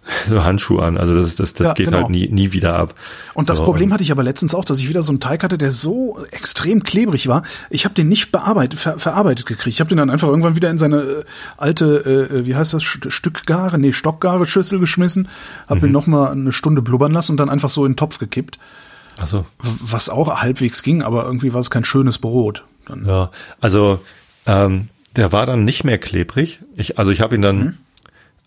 so 0.29 0.43
Handschuhe 0.43 0.83
an. 0.83 0.97
Also 0.99 1.15
das 1.15 1.37
das 1.37 1.55
das 1.55 1.67
Ja, 1.69 1.73
geht 1.75 1.87
genau. 1.87 1.99
halt 1.99 2.11
nie 2.11 2.29
nie 2.29 2.53
wieder 2.53 2.75
ab. 2.77 2.95
Und 3.35 3.49
das 3.51 3.59
So, 3.59 3.65
Problem 3.65 3.93
hatte 3.93 4.03
ich 4.03 4.11
aber 4.11 4.23
letztens 4.25 4.55
auch, 4.55 4.65
dass 4.65 4.79
ich 4.81 4.89
wieder 4.89 5.03
so 5.05 5.13
einen 5.13 5.21
Teig 5.21 5.45
hatte, 5.45 5.59
der 5.59 5.71
so 5.71 6.19
extrem 6.33 6.83
klebrig 6.83 7.29
war. 7.29 7.43
Ich 7.71 7.85
habe 7.85 7.95
den 7.95 8.09
nicht 8.09 8.33
bearbeitet, 8.33 8.81
ver, 8.81 8.99
verarbeitet 8.99 9.47
gekriegt. 9.47 9.69
Ich 9.75 9.81
habe 9.81 9.89
den 9.89 9.99
dann 9.99 10.11
einfach 10.11 10.27
irgendwann 10.29 10.57
wieder 10.57 10.71
in 10.71 10.79
seine 10.79 10.97
äh, 11.03 11.25
alte, 11.57 12.29
äh, 12.33 12.47
wie 12.47 12.57
heißt 12.57 12.75
das, 12.75 12.83
St 12.83 13.13
Stückgare, 13.13 13.79
nee, 13.79 13.93
Stockgare 13.93 14.45
Schüssel 14.47 14.81
geschmissen, 14.81 15.29
habe 15.69 15.81
Mhm. 15.81 15.87
ihn 15.87 15.93
noch 15.93 16.07
mal 16.09 16.33
eine 16.33 16.53
Stunde 16.53 16.83
blubbern 16.83 17.13
lassen 17.13 17.33
und 17.33 17.37
dann 17.39 17.49
einfach 17.51 17.71
so 17.71 17.85
in 17.87 17.93
den 17.93 17.97
Topf 17.97 18.19
gekippt, 18.19 18.59
Ach 19.19 19.27
so. 19.29 19.47
was 19.61 20.09
auch 20.09 20.41
halbwegs 20.43 20.83
ging, 20.83 21.03
aber 21.03 21.25
irgendwie 21.27 21.55
war 21.55 21.61
es 21.61 21.71
kein 21.71 21.85
schönes 21.85 22.19
Brot. 22.19 22.65
Dann, 22.89 23.07
Ja, 23.07 23.31
also 23.61 24.01
ähm, 24.47 24.87
der 25.15 25.31
war 25.31 25.47
dann 25.47 25.65
nicht 25.65 25.85
mehr 25.85 25.99
klebrig. 25.99 26.61
Ich, 26.77 26.99
also 26.99 27.11
ich 27.13 27.21
habe 27.21 27.35
ihn 27.37 27.43
dann 27.43 27.59
Mhm. 27.59 27.79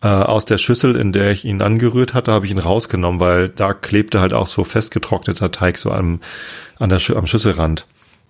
Äh, 0.05 0.09
aus 0.09 0.45
der 0.45 0.57
Schüssel, 0.59 0.95
in 0.95 1.11
der 1.13 1.31
ich 1.31 1.45
ihn 1.45 1.61
angerührt 1.63 2.13
hatte, 2.13 2.31
habe 2.31 2.45
ich 2.45 2.51
ihn 2.51 2.59
rausgenommen, 2.59 3.19
weil 3.19 3.49
da 3.49 3.73
klebte 3.73 4.21
halt 4.21 4.33
auch 4.33 4.45
so 4.47 4.63
festgetrockneter 4.63 5.51
Teig 5.51 5.77
so 5.79 5.91
am, 5.91 6.19
an 6.77 6.89
der, 6.89 7.01
am 7.15 7.25
Schüsselrand. 7.25 7.85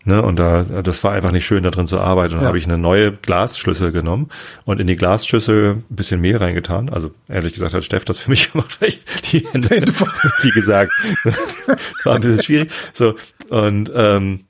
Ne, 0.07 0.21
und 0.21 0.37
da, 0.37 0.61
das 0.61 1.03
war 1.03 1.13
einfach 1.13 1.31
nicht 1.31 1.47
schön, 1.47 1.63
da 1.63 1.71
drin 1.71 1.87
zu 1.87 1.99
arbeiten. 1.99 2.33
Und 2.33 2.37
dann 2.37 2.43
Ja. 2.43 2.47
habe 2.49 2.59
ich 2.59 2.65
eine 2.65 2.77
neue 2.77 3.11
Glasschüssel 3.11 3.91
genommen 3.91 4.29
und 4.63 4.79
in 4.79 4.85
die 4.85 4.97
Glasschüssel 4.97 5.77
ein 5.89 5.95
bisschen 5.95 6.21
Mehl 6.21 6.37
reingetan. 6.37 6.89
Also 6.89 7.09
ehrlich 7.27 7.53
gesagt 7.53 7.73
hat 7.73 7.83
Steff 7.83 8.05
das 8.05 8.19
für 8.19 8.29
mich 8.29 8.51
gemacht, 8.51 8.77
weil 8.79 8.89
ich 8.89 9.03
die 9.31 9.47
Hände, 9.51 9.69
wie 10.43 10.51
gesagt, 10.51 10.91
es 11.25 12.05
war 12.05 12.15
ein 12.15 12.21
bisschen 12.21 12.43
schwierig. 12.43 12.71
So, 12.93 13.15
und 13.49 13.91
ähm, 13.95 14.41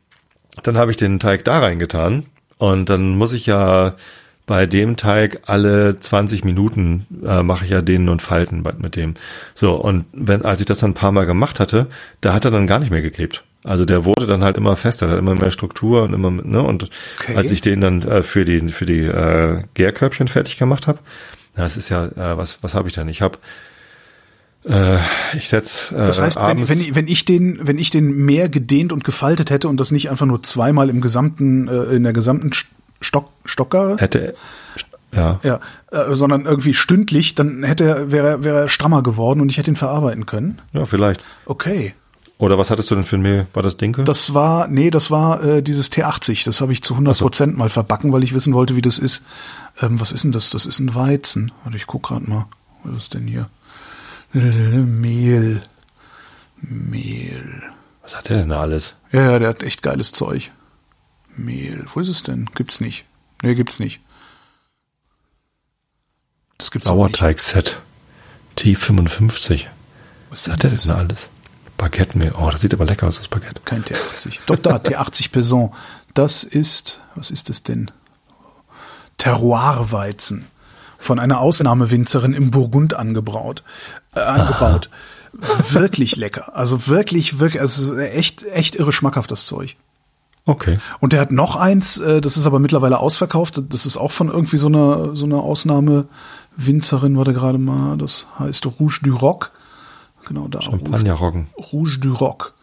dann 0.64 0.78
habe 0.78 0.92
ich 0.92 0.98
den 0.98 1.20
Teig 1.20 1.46
da 1.46 1.60
reingetan 1.60 2.26
und 2.58 2.90
dann 2.90 3.16
muss 3.18 3.32
ich 3.32 3.46
ja 3.46 3.96
bei 4.48 4.66
dem 4.68 4.96
Teig 4.96 5.40
alle 5.48 6.00
20 6.00 6.44
Minuten 6.44 7.08
äh, 7.26 7.42
mache 7.42 7.66
ich 7.66 7.72
ja 7.72 7.82
dehnen 7.82 8.10
und 8.10 8.22
falten 8.22 8.64
mit 8.80 8.96
dem. 8.96 9.16
So 9.56 9.74
und 9.76 10.06
wenn 10.14 10.44
als 10.46 10.60
ich 10.60 10.66
das 10.68 10.80
dann 10.80 10.92
ein 10.92 10.96
paar 10.96 11.12
Mal 11.12 11.26
gemacht 11.26 11.60
hatte, 11.60 11.88
da 12.22 12.34
hat 12.34 12.46
er 12.46 12.52
dann 12.52 12.68
gar 12.68 12.80
nicht 12.80 12.92
mehr 12.92 13.02
geklebt. 13.02 13.44
Also 13.64 13.84
der 13.86 14.06
wurde 14.06 14.28
dann 14.28 14.44
halt 14.44 14.58
immer 14.58 14.76
fester, 14.76 15.10
hat 15.10 15.18
immer 15.18 15.34
mehr 15.34 15.50
Struktur 15.50 16.04
und 16.04 16.14
immer 16.14 16.30
ne 16.30 16.62
und 16.62 16.90
Okay. 17.20 17.36
als 17.36 17.50
ich 17.50 17.62
den 17.62 17.82
dann 17.82 18.04
äh, 18.04 18.22
für 18.22 18.46
die 18.46 18.60
für 18.70 18.86
die 18.86 19.00
äh, 19.06 19.64
Gärkörbchen 19.74 20.28
fertig 20.28 20.58
gemacht 20.60 20.86
habe, 20.86 21.00
das 21.56 21.76
ist 21.78 21.90
ja 21.90 22.06
äh, 22.06 22.38
was 22.38 22.60
was 22.62 22.76
habe 22.76 22.88
ich 22.88 22.94
denn? 22.94 23.08
Ich 23.08 23.24
habe 23.24 23.40
äh, 24.70 24.98
ich 25.38 25.50
setz 25.50 25.92
äh, 25.92 25.96
Das 25.98 26.20
heißt, 26.22 26.38
wenn, 26.38 26.68
wenn, 26.70 26.80
ich- 26.82 26.96
wenn 26.96 27.08
ich 27.08 27.26
den, 27.26 27.60
wenn 27.62 27.78
ich 27.78 27.90
den 27.92 28.16
mehr 28.26 28.50
gedehnt 28.50 28.92
und 28.94 29.04
gefaltet 29.04 29.50
hätte 29.52 29.68
und 29.68 29.80
das 29.80 29.92
nicht 29.92 30.10
einfach 30.10 30.26
nur 30.26 30.42
zweimal 30.44 30.90
im 30.90 31.02
gesamten, 31.02 31.68
äh, 31.68 31.96
in 31.96 32.04
der 32.04 32.14
gesamten 32.14 32.52
Stock, 33.02 33.30
Stockgare, 33.46 33.98
hätte 33.98 34.34
ja 35.12 35.40
Ja, 35.44 35.60
äh, 35.92 36.14
sondern 36.16 36.46
irgendwie 36.46 36.74
stündlich, 36.74 37.36
dann 37.36 37.64
hätte 37.64 37.84
er, 37.86 38.12
wäre, 38.12 38.28
er- 38.28 38.44
wäre 38.44 38.58
er 38.62 38.70
strammer 38.70 39.02
geworden 39.04 39.40
und 39.42 39.50
ich 39.50 39.58
hätte 39.58 39.72
ihn 39.72 39.76
verarbeiten 39.78 40.26
können. 40.26 40.60
ja 40.74 40.86
vielleicht. 40.86 41.24
Okay. 41.46 41.94
Oder 42.38 42.58
was 42.58 42.70
hattest 42.70 42.92
du 42.92 42.96
denn 42.96 43.06
für 43.06 43.16
ein 43.16 43.22
Mehl? 43.22 43.48
War 43.54 43.64
das 43.64 43.78
Dinkel? 43.78 44.04
Das 44.04 44.34
war, 44.34 44.68
nee, 44.68 44.92
das 44.92 45.10
war 45.10 45.42
äh, 45.42 45.64
dieses 45.64 45.90
T80. 45.90 46.44
Das 46.44 46.60
habe 46.60 46.74
ich 46.74 46.84
zu 46.84 46.94
100 46.96 47.18
Prozent 47.20 47.58
mal 47.58 47.70
verbacken, 47.70 48.12
weil 48.12 48.26
ich 48.26 48.34
wissen 48.34 48.54
wollte, 48.54 48.76
wie 48.76 48.82
das 48.82 49.00
ist. 49.00 49.24
Ähm, 49.82 50.02
was 50.02 50.12
ist 50.12 50.26
denn 50.26 50.34
das? 50.34 50.50
Das 50.50 50.66
ist 50.66 50.80
ein 50.80 50.94
Weizen. 50.96 51.54
Warte, 51.64 51.78
ich 51.78 51.88
guck 51.88 52.04
gerade 52.04 52.30
mal. 52.30 52.46
Was 52.84 53.04
ist 53.04 53.14
denn 53.14 53.26
hier? 53.26 53.46
Mehl. 54.34 55.62
Mehl. 56.62 57.64
Was 58.02 58.18
hat 58.18 58.30
der 58.30 58.38
denn 58.40 58.50
da 58.50 58.60
alles? 58.62 58.96
Ja, 59.12 59.32
ja, 59.32 59.40
der 59.40 59.50
hat 59.50 59.64
echt 59.64 59.82
geiles 59.82 60.12
Zeug. 60.12 60.52
Mehl. 61.38 61.86
Wo 61.94 62.00
ist 62.00 62.08
es 62.08 62.24
denn? 62.24 62.50
Gibt's 62.56 62.80
nicht. 62.82 63.06
Nee, 63.44 63.56
gibt's 63.56 63.80
nicht. 63.80 64.00
Das 66.58 66.72
gibt's. 66.72 66.88
Sauerteig-Set. 66.88 67.78
T55. 68.58 69.66
Was 70.30 70.48
Was 70.48 70.54
hat 70.54 70.64
der 70.64 70.70
denn 70.72 70.80
da 70.88 70.96
alles? 70.96 71.28
Baguette-Mehl. 71.78 72.34
Oh, 72.38 72.50
das 72.50 72.62
sieht 72.62 72.74
aber 72.74 72.86
lecker 72.86 73.08
aus, 73.08 73.18
das 73.18 73.28
Baguette. 73.28 73.62
Kein 73.66 73.84
T80. 73.84 74.40
Doch 74.46 74.56
da, 74.58 74.78
T80 74.78 75.32
Paysan. 75.32 75.72
Das 76.14 76.44
ist, 76.46 77.02
was 77.16 77.32
ist 77.32 77.50
das 77.50 77.64
denn? 77.64 77.92
Terroirweizen. 79.18 80.46
von 80.98 81.20
einer 81.20 81.40
Ausnahmewinzerin 81.40 82.34
im 82.34 82.50
Burgund 82.52 82.94
angebraut, 82.96 83.64
äh, 84.16 84.22
angebaut. 84.22 84.90
Wirklich 85.34 86.16
lecker. 86.16 86.56
Also 86.56 86.88
wirklich, 86.88 87.40
wirklich, 87.40 87.62
also 87.62 87.98
echt, 87.98 88.44
echt 88.44 88.76
irre 88.76 88.94
schmackhaft 88.94 89.30
das 89.30 89.46
Zeug. 89.46 89.76
Okay. 90.46 90.78
Und 91.00 91.14
der 91.14 91.22
hat 91.22 91.32
noch 91.32 91.56
eins, 91.56 91.98
äh, 91.98 92.22
das 92.22 92.38
ist 92.38 92.46
aber 92.46 92.60
mittlerweile 92.60 93.00
ausverkauft. 93.00 93.64
Das 93.70 93.86
ist 93.86 93.98
auch 93.98 94.12
von 94.12 94.30
irgendwie 94.30 94.58
so 94.58 94.68
einer 94.68 95.16
so 95.16 95.26
einer 95.26 95.40
Ausnahmewinzerin, 95.40 97.18
warte 97.18 97.34
gerade 97.34 97.58
mal. 97.58 97.98
Das 97.98 98.28
heißt 98.38 98.66
Rouge 98.80 99.00
du 99.02 99.16
Roc. 99.16 99.52
Genau 100.28 100.48
da. 100.48 100.62
Champagnerroggen. 100.62 101.48
Rouge 101.72 101.98
du 102.00 102.14
Roc. 102.14 102.54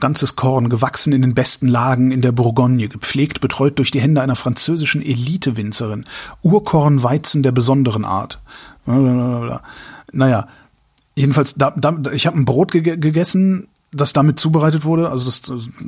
Ganzes 0.00 0.36
Korn, 0.36 0.68
gewachsen 0.68 1.12
in 1.12 1.22
den 1.22 1.34
besten 1.34 1.66
Lagen 1.66 2.12
in 2.12 2.22
der 2.22 2.30
Bourgogne, 2.30 2.88
gepflegt, 2.88 3.40
betreut 3.40 3.80
durch 3.80 3.90
die 3.90 4.00
Hände 4.00 4.22
einer 4.22 4.36
französischen 4.36 5.02
Elite-Winzerin. 5.02 6.04
Urkornweizen 6.42 7.42
der 7.42 7.50
besonderen 7.50 8.04
Art. 8.04 8.38
Naja, 8.86 10.46
jedenfalls, 11.16 11.56
da, 11.56 11.72
da, 11.72 11.96
ich 12.12 12.28
habe 12.28 12.38
ein 12.38 12.44
Brot 12.44 12.70
ge 12.70 12.96
gegessen, 12.96 13.66
das 13.92 14.12
damit 14.12 14.38
zubereitet 14.38 14.84
wurde, 14.84 15.10
also 15.10 15.24
das 15.24 15.42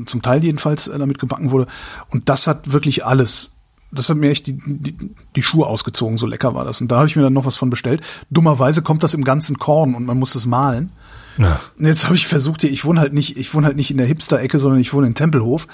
zum 0.07 0.23
Teil 0.23 0.43
jedenfalls 0.43 0.89
äh, 0.89 0.99
damit 0.99 1.19
gebacken 1.19 1.51
wurde. 1.51 1.67
Und 2.09 2.29
das 2.29 2.47
hat 2.47 2.73
wirklich 2.73 3.05
alles. 3.05 3.57
Das 3.93 4.09
hat 4.09 4.17
mir 4.17 4.31
echt 4.31 4.47
die, 4.47 4.59
die, 4.65 4.97
die 5.35 5.43
Schuhe 5.43 5.67
ausgezogen, 5.67 6.17
so 6.17 6.27
lecker 6.27 6.55
war 6.55 6.65
das. 6.65 6.81
Und 6.81 6.93
da 6.93 6.99
habe 6.99 7.09
ich 7.09 7.17
mir 7.17 7.23
dann 7.23 7.33
noch 7.33 7.45
was 7.45 7.57
von 7.57 7.71
bestellt. 7.71 8.03
Dummerweise 8.31 8.83
kommt 8.83 9.03
das 9.03 9.15
im 9.15 9.25
ganzen 9.25 9.59
Korn 9.59 9.95
und 9.95 10.07
man 10.07 10.19
muss 10.19 10.35
es 10.35 10.47
mahlen. 10.47 10.93
Ja. 11.39 11.61
Jetzt 11.79 12.05
habe 12.05 12.15
ich 12.15 12.27
versucht 12.27 12.61
hier, 12.61 12.71
ich 12.71 12.85
wohne 12.85 13.01
halt 13.01 13.13
nicht, 13.13 13.37
ich 13.37 13.53
wohne 13.53 13.67
halt 13.67 13.77
nicht 13.77 13.91
in 13.91 13.97
der 13.97 14.07
Hipster-Ecke, 14.07 14.59
sondern 14.59 14.81
ich 14.81 14.93
wohne 14.93 15.09
in 15.09 15.15
Tempelhof. 15.15 15.67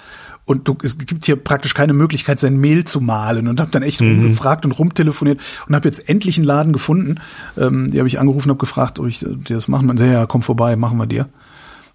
Und 0.45 0.69
du, 0.69 0.79
es 0.83 0.97
gibt 0.97 1.27
hier 1.27 1.37
praktisch 1.37 1.75
keine 1.75 1.93
Möglichkeit, 1.93 2.39
sein 2.39 2.57
Mehl 2.57 2.85
zu 2.85 3.01
mahlen. 3.01 3.49
Und 3.49 3.61
habe 3.61 3.73
dann 3.73 3.83
echt 3.83 4.01
mhm. 4.01 4.21
rumgefragt 4.21 4.65
und 4.65 4.73
rumtelefoniert 4.73 5.41
und 5.69 5.75
habe 5.75 5.89
jetzt 5.89 6.09
endlich 6.09 6.39
einen 6.39 6.47
Laden 6.47 6.73
gefunden. 6.73 7.17
Ähm, 7.59 7.91
die 7.91 7.99
habe 7.99 8.09
ich 8.09 8.21
angerufen, 8.21 8.49
habe 8.49 8.59
gefragt, 8.59 8.99
ob 8.99 9.09
ich 9.09 9.19
dir 9.19 9.57
das 9.57 9.69
machen. 9.69 9.89
Sagt, 9.99 10.11
ja, 10.11 10.27
komm 10.27 10.43
vorbei, 10.43 10.77
machen 10.77 10.99
wir 10.99 11.07
dir. 11.07 11.29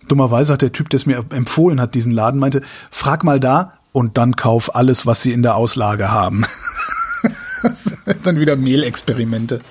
Dummerweise 0.08 0.54
hat 0.54 0.62
der 0.62 0.72
Typ, 0.72 0.90
der 0.90 0.98
es 0.98 1.06
mir 1.06 1.24
empfohlen 1.30 1.80
hat, 1.80 1.96
diesen 1.96 2.12
Laden, 2.12 2.40
meinte, 2.40 2.62
frag 2.90 3.24
mal 3.24 3.40
da 3.40 3.74
und 3.92 4.18
dann 4.18 4.36
kauf 4.36 4.76
alles, 4.76 5.06
was 5.06 5.22
sie 5.22 5.34
in 5.34 5.44
der 5.44 5.56
Auslage 5.56 6.12
haben. 6.12 6.46
dann 8.24 8.40
wieder 8.40 8.56
Mehlexperimente. 8.56 9.62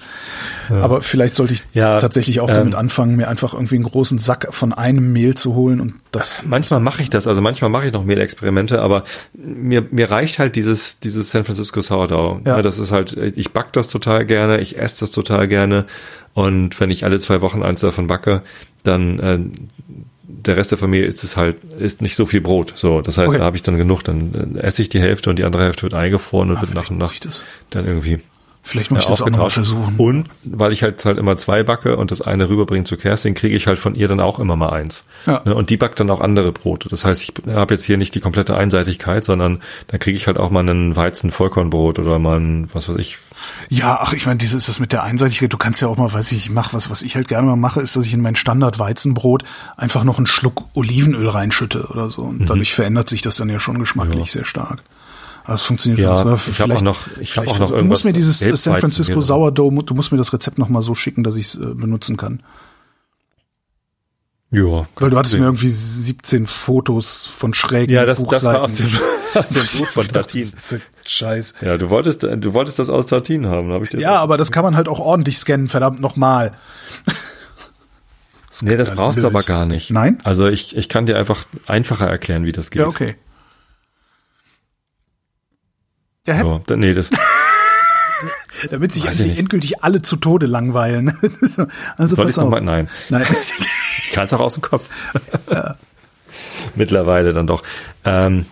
Ja. 0.69 0.83
Aber 0.83 1.03
vielleicht 1.03 1.35
sollte 1.35 1.55
ich 1.55 1.65
ja, 1.73 1.99
tatsächlich 1.99 2.41
auch 2.41 2.49
ähm, 2.49 2.55
damit 2.55 2.75
anfangen, 2.75 3.17
mir 3.17 3.29
einfach 3.29 3.55
irgendwie 3.55 3.75
einen 3.75 3.85
großen 3.85 4.19
Sack 4.19 4.49
von 4.51 4.73
einem 4.73 5.13
Mehl 5.13 5.35
zu 5.35 5.55
holen 5.55 5.81
und 5.81 5.95
das. 6.13 6.45
Manchmal 6.47 6.81
mache 6.81 7.03
ich 7.03 7.11
das, 7.11 7.27
also 7.27 7.41
manchmal 7.41 7.71
mache 7.71 7.87
ich 7.87 7.93
noch 7.93 8.05
Mehlexperimente, 8.05 8.81
aber 8.81 9.05
mir, 9.35 9.85
mir 9.91 10.11
reicht 10.11 10.39
halt 10.39 10.55
dieses, 10.55 11.01
dieses 11.01 11.31
San 11.31 11.45
Francisco 11.45 11.81
Sourdough. 11.81 12.41
Ja. 12.47 12.63
Das 12.63 12.79
ist 12.79 12.93
halt, 12.93 13.17
ich 13.17 13.53
back 13.53 13.73
das 13.73 13.89
total 13.89 14.25
gerne, 14.25 14.61
ich 14.61 14.79
esse 14.79 15.01
das 15.01 15.11
total 15.11 15.49
gerne 15.49 15.87
und 16.35 16.79
wenn 16.79 16.91
ich 16.91 17.05
alle 17.05 17.19
zwei 17.19 17.43
Wochen 17.43 17.63
eins 17.63 17.81
davon 17.81 18.07
backe, 18.07 18.43
dann 18.85 19.19
äh, 19.19 19.39
der 20.47 20.57
Rest 20.57 20.71
der 20.71 20.79
Familie 20.79 21.07
ist 21.07 21.25
es 21.25 21.37
halt, 21.37 21.57
ist 21.79 22.03
nicht 22.03 22.17
so 22.17 22.27
viel 22.27 22.41
Brot. 22.41 22.73
So, 22.77 23.01
das 23.01 23.19
heißt, 23.19 23.29
okay. 23.29 23.39
da 23.39 23.45
habe 23.45 23.57
ich 23.57 23.63
dann 23.63 23.77
genug, 23.77 24.03
dann 24.03 24.57
äh, 24.57 24.61
esse 24.61 24.83
ich 24.83 24.89
die 24.89 25.01
Hälfte 25.01 25.31
und 25.31 25.39
die 25.39 25.45
andere 25.45 25.65
Hälfte 25.65 25.83
wird 25.83 25.95
eingefroren 25.95 26.51
und 26.51 26.57
ah, 26.57 26.63
wird 26.63 26.75
nach 26.75 26.91
und 26.91 26.99
nach 26.99 27.15
dann 27.71 27.87
irgendwie 27.87 28.21
Vielleicht 28.63 28.91
muss 28.91 29.03
ich 29.03 29.09
das 29.09 29.23
auch 29.23 29.31
mal 29.31 29.51
versuchen. 29.51 29.95
Und 29.97 30.29
weil 30.45 30.73
ich 30.73 30.83
halt 30.83 31.05
halt 31.05 31.19
immer 31.19 31.37
zwei 31.37 31.63
backe 31.63 31.97
und 31.97 32.11
das 32.11 32.21
eine 32.21 32.49
rüberbringe 32.49 32.85
zu 32.85 32.97
Kerstin, 32.97 33.35
kriege 33.35 33.57
ich 33.57 33.67
halt 33.67 33.79
von 33.79 33.95
ihr 33.95 34.07
dann 34.07 34.21
auch 34.21 34.39
immer 34.39 34.55
mal 34.55 34.71
eins. 34.71 35.05
Ja. 35.27 35.43
Ne, 35.45 35.55
und 35.55 35.71
die 35.71 35.77
backt 35.77 35.99
dann 35.99 36.11
auch 36.11 36.21
andere 36.21 36.53
Brote. 36.53 36.89
Das 36.89 37.05
heißt, 37.05 37.23
ich 37.23 37.33
habe 37.53 37.75
jetzt 37.75 37.85
hier 37.85 37.97
nicht 37.97 38.15
die 38.15 38.21
komplette 38.21 38.57
Einseitigkeit, 38.57 39.25
sondern 39.25 39.61
da 39.89 39.99
kriege 39.99 40.17
ich 40.17 40.27
halt 40.27 40.39
auch 40.39 40.51
mal 40.51 40.61
einen 40.61 40.95
Weizen-Vollkornbrot 40.95 41.99
oder 41.99 42.19
mal 42.19 42.39
ein, 42.39 42.69
was 42.73 42.89
weiß 42.89 42.97
ich. 42.97 43.19
Ja, 43.71 43.99
ach, 44.03 44.13
ich 44.13 44.27
meine, 44.27 44.39
dieses 44.39 44.67
das 44.67 44.79
mit 44.79 44.93
der 44.93 45.03
Einseitigkeit, 45.03 45.53
du 45.53 45.57
kannst 45.57 45.81
ja 45.81 45.89
auch 45.89 45.97
mal, 45.97 46.13
weiß 46.13 46.31
ich, 46.33 46.39
ich 46.39 46.51
mache 46.51 46.75
was, 46.75 46.91
was 46.91 47.03
ich 47.03 47.17
halt 47.17 47.29
gerne 47.29 47.47
mal 47.47 47.57
mache, 47.57 47.81
ist, 47.81 47.97
dass 47.97 48.07
ich 48.07 48.13
in 48.13 48.21
mein 48.21 48.37
Standard-Weizenbrot 48.37 49.45
einfach 49.79 50.05
noch 50.05 50.19
einen 50.19 50.27
Schluck 50.27 50.65
Olivenöl 50.75 51.29
reinschütte 51.29 51.89
oder 51.89 52.11
so. 52.11 52.23
Und 52.23 52.43
mhm. 52.43 52.47
dadurch 52.47 52.75
verändert 52.75 53.09
sich 53.09 53.23
das 53.23 53.37
dann 53.37 53.49
ja 53.49 53.59
schon 53.59 53.79
geschmacklich 53.79 54.27
ja. 54.27 54.33
sehr 54.33 54.45
stark. 54.45 54.83
Das 55.51 55.65
funktioniert 55.65 55.99
ja, 55.99 56.17
schon. 56.17 56.29
Ne? 56.29 56.39
Ich 56.49 56.61
habe 56.61 56.77
auch 56.77 56.81
noch, 56.81 56.99
ich 57.19 57.37
habe 57.37 57.49
auch 57.49 57.59
noch 57.59 57.77
Du 57.77 57.85
musst 57.85 58.05
mir 58.05 58.13
dieses 58.13 58.39
San 58.39 58.79
Francisco 58.79 59.21
Sourdough, 59.21 59.85
du 59.85 59.95
musst 59.95 60.13
mir 60.13 60.19
das 60.19 60.33
Rezept 60.33 60.59
noch 60.59 60.69
mal 60.69 60.81
so 60.81 60.95
schicken, 60.95 61.25
dass 61.25 61.35
ich 61.35 61.47
es 61.47 61.55
äh, 61.57 61.75
benutzen 61.75 62.17
kann. 62.17 62.41
Ja. 64.53 64.87
Weil 64.95 65.11
du 65.11 65.19
hattest 65.19 65.37
mir 65.37 65.45
irgendwie 65.45 65.69
17 65.69 66.47
Fotos 66.47 67.27
von 67.27 67.53
schrägen 67.53 67.93
Ja, 67.93 68.07
das, 68.07 68.23
das 68.23 68.45
war 68.45 68.63
aus 68.63 68.75
dem, 68.75 68.87
aus 69.35 69.49
dem 69.49 69.63
Buch 69.79 69.89
von 69.89 70.07
Tartin. 70.07 70.49
Scheiß. 71.05 71.55
Ja, 71.63 71.77
du 71.77 71.91
wolltest, 71.91 72.23
du 72.23 72.55
wolltest 72.55 72.79
das 72.79 72.89
aus 72.89 73.07
Tartin 73.07 73.47
haben, 73.47 73.73
habe 73.73 73.85
ich 73.85 73.91
dir 73.91 73.99
Ja, 73.99 74.21
aber 74.21 74.37
das 74.37 74.53
kann 74.53 74.63
man 74.63 74.77
halt 74.77 74.87
auch 74.87 75.01
ordentlich 75.01 75.37
scannen, 75.37 75.67
verdammt 75.67 75.99
nochmal. 76.01 76.53
nee, 78.63 78.77
das 78.77 78.93
brauchst 78.93 79.19
du 79.19 79.27
aber 79.27 79.43
gar 79.43 79.67
nicht. 79.67 79.91
Nein? 79.91 80.21
Also 80.23 80.47
ich, 80.47 80.77
ich 80.77 80.89
kann 80.89 81.07
dir 81.07 81.19
einfach 81.19 81.45
einfacher 81.67 82.07
erklären, 82.07 82.45
wie 82.45 82.53
das 82.53 82.71
geht. 82.71 82.83
Ja, 82.83 82.87
okay. 82.87 83.17
Ja, 86.27 86.41
so, 86.41 86.77
nee, 86.77 86.93
das. 86.93 87.11
Damit 88.71 88.93
sich 88.93 89.07
endlich, 89.07 89.39
endgültig 89.39 89.83
alle 89.83 90.03
zu 90.03 90.17
Tode 90.17 90.47
langweilen. 90.47 91.17
also 91.97 92.15
Soll 92.15 92.29
ich 92.29 92.37
nochmal? 92.37 92.61
Nein. 92.61 92.91
Nein. 93.09 93.25
ich 94.05 94.13
kann 94.13 94.25
es 94.25 94.33
auch 94.35 94.41
aus 94.41 94.55
dem 94.55 94.63
Kopf. 94.63 94.89
Ja. 95.51 95.77
Mittlerweile 96.75 97.33
dann 97.33 97.47
doch. 97.47 97.63
Ähm, 98.05 98.47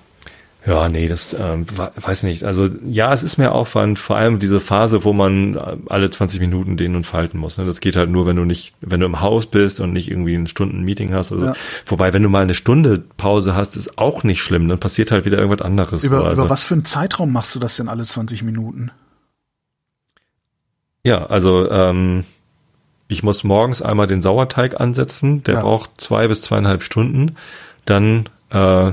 ja, 0.66 0.88
nee, 0.88 1.09
das 1.09 1.34
ähm, 1.38 1.66
weiß 1.96 2.24
nicht. 2.24 2.42
Also 2.44 2.68
ja, 2.84 3.14
es 3.14 3.22
ist 3.22 3.38
mehr 3.38 3.54
Aufwand, 3.54 3.98
vor 3.98 4.16
allem 4.16 4.38
diese 4.38 4.61
Phase, 4.61 5.04
wo 5.04 5.12
man 5.12 5.54
äh, 5.54 5.76
alle 5.88 6.11
20 6.11 6.40
Minuten 6.40 6.76
dehnen 6.76 6.96
und 6.96 7.06
falten 7.06 7.38
muss. 7.38 7.59
Ne? 7.59 7.64
Das 7.64 7.80
geht 7.80 7.96
halt 7.96 8.11
nur, 8.11 8.26
wenn 8.26 8.36
du 8.36 8.44
nicht, 8.44 8.74
wenn 8.80 9.00
du 9.00 9.06
im 9.06 9.20
Haus 9.20 9.46
bist 9.46 9.80
und 9.80 9.92
nicht 9.92 10.11
irgendwie 10.11 10.34
ein 10.34 10.46
Stunden 10.46 10.82
Meeting 10.82 11.14
hast. 11.14 11.32
Also, 11.32 11.46
ja. 11.46 11.52
Wobei, 11.86 12.12
wenn 12.12 12.22
du 12.22 12.28
mal 12.28 12.42
eine 12.42 12.54
Stunde 12.54 13.04
Pause 13.16 13.54
hast, 13.54 13.76
ist 13.76 13.98
auch 13.98 14.24
nicht 14.24 14.42
schlimm. 14.42 14.68
Dann 14.68 14.80
passiert 14.80 15.12
halt 15.12 15.24
wieder 15.24 15.38
irgendwas 15.38 15.64
anderes. 15.64 16.04
Über, 16.04 16.24
also, 16.24 16.42
über 16.42 16.50
was 16.50 16.64
für 16.64 16.74
einen 16.74 16.84
Zeitraum 16.84 17.32
machst 17.32 17.54
du 17.54 17.61
das 17.61 17.76
denn 17.76 17.88
alle 17.88 18.02
20 18.02 18.42
Minuten? 18.42 18.90
Ja, 21.04 21.24
also 21.26 21.70
ähm, 21.70 22.24
ich 23.06 23.22
muss 23.22 23.44
morgens 23.44 23.80
einmal 23.80 24.09
den 24.09 24.22
Sauerteig 24.22 24.80
ansetzen. 24.80 25.44
Der 25.44 25.54
ja. 25.54 25.61
braucht 25.61 25.92
zwei 25.98 26.28
bis 26.28 26.42
zweieinhalb 26.42 26.82
Stunden. 26.82 27.36
Dann 27.86 28.28
äh, 28.50 28.92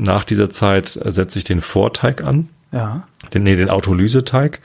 nach 0.00 0.24
dieser 0.24 0.50
Zeit 0.50 0.88
setze 0.88 1.38
ich 1.38 1.44
den 1.44 1.60
Vorteig 1.60 2.24
an. 2.24 2.48
Ja. 2.72 3.02
Den, 3.34 3.42
nee, 3.42 3.56
den 3.56 3.70
Autolyseteig. 3.70 4.60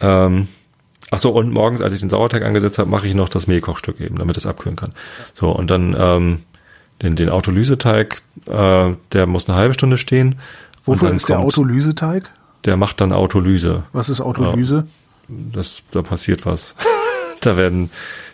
Ähm, 0.00 0.48
ach 1.10 1.18
so, 1.18 1.30
und 1.30 1.52
morgens, 1.52 1.80
als 1.80 1.94
ich 1.94 2.00
den 2.00 2.10
Sauerteig 2.10 2.44
angesetzt 2.44 2.78
habe, 2.78 2.90
mache 2.90 3.06
ich 3.06 3.14
noch 3.14 3.28
das 3.28 3.46
Mehlkochstück 3.46 4.00
eben, 4.00 4.16
damit 4.16 4.36
es 4.36 4.46
abkühlen 4.46 4.76
kann. 4.76 4.92
So, 5.34 5.50
und 5.50 5.70
dann 5.70 5.94
ähm, 5.98 6.42
den, 7.02 7.16
den 7.16 7.28
Autolyseteig, 7.28 8.22
äh, 8.46 8.92
der 9.12 9.26
muss 9.26 9.48
eine 9.48 9.56
halbe 9.56 9.74
Stunde 9.74 9.98
stehen. 9.98 10.36
Wofür 10.84 11.12
ist 11.12 11.28
der 11.28 11.40
Autolyseteig? 11.40 12.30
Der 12.64 12.76
macht 12.76 13.00
dann 13.00 13.12
Autolyse. 13.12 13.84
Was 13.92 14.08
ist 14.08 14.20
Autolyse? 14.20 14.86
Äh, 15.28 15.32
das, 15.52 15.82
da 15.90 16.02
passiert 16.02 16.46
was. 16.46 16.74
da 17.40 17.56
werden 17.56 17.90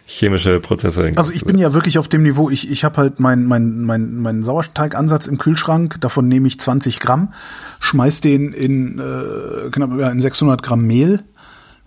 chemische 0.07 0.61
Prozesse. 0.61 1.13
Also 1.17 1.33
ich 1.33 1.45
bin 1.45 1.59
ja 1.59 1.73
wirklich 1.73 1.99
auf 1.99 2.09
dem 2.09 2.23
Niveau, 2.23 2.51
ich, 2.51 2.71
ich 2.71 2.85
habe 2.85 2.97
halt 2.99 3.21
meinen 3.21 3.47
mein, 3.47 3.83
mein, 3.83 4.17
mein 4.17 4.43
Sauerteigansatz 4.43 5.27
im 5.27 5.39
Kühlschrank, 5.39 6.01
davon 6.01 6.29
nehme 6.29 6.49
ich 6.49 6.59
20 6.61 7.01
Gramm, 7.01 7.33
schmeiß 7.81 8.21
den 8.21 8.53
in 8.53 8.99
äh, 8.99 9.71
knapp 9.71 9.91
ja, 9.99 10.11
in 10.11 10.21
600 10.21 10.63
Gramm 10.63 10.87
Mehl, 10.87 11.23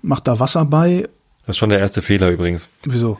mach 0.01 0.19
da 0.19 0.39
Wasser 0.39 0.65
bei. 0.65 1.07
Das 1.45 1.55
ist 1.55 1.57
schon 1.57 1.69
der 1.69 1.79
erste 1.79 2.01
Fehler 2.01 2.29
übrigens. 2.29 2.67
Wieso? 2.83 3.19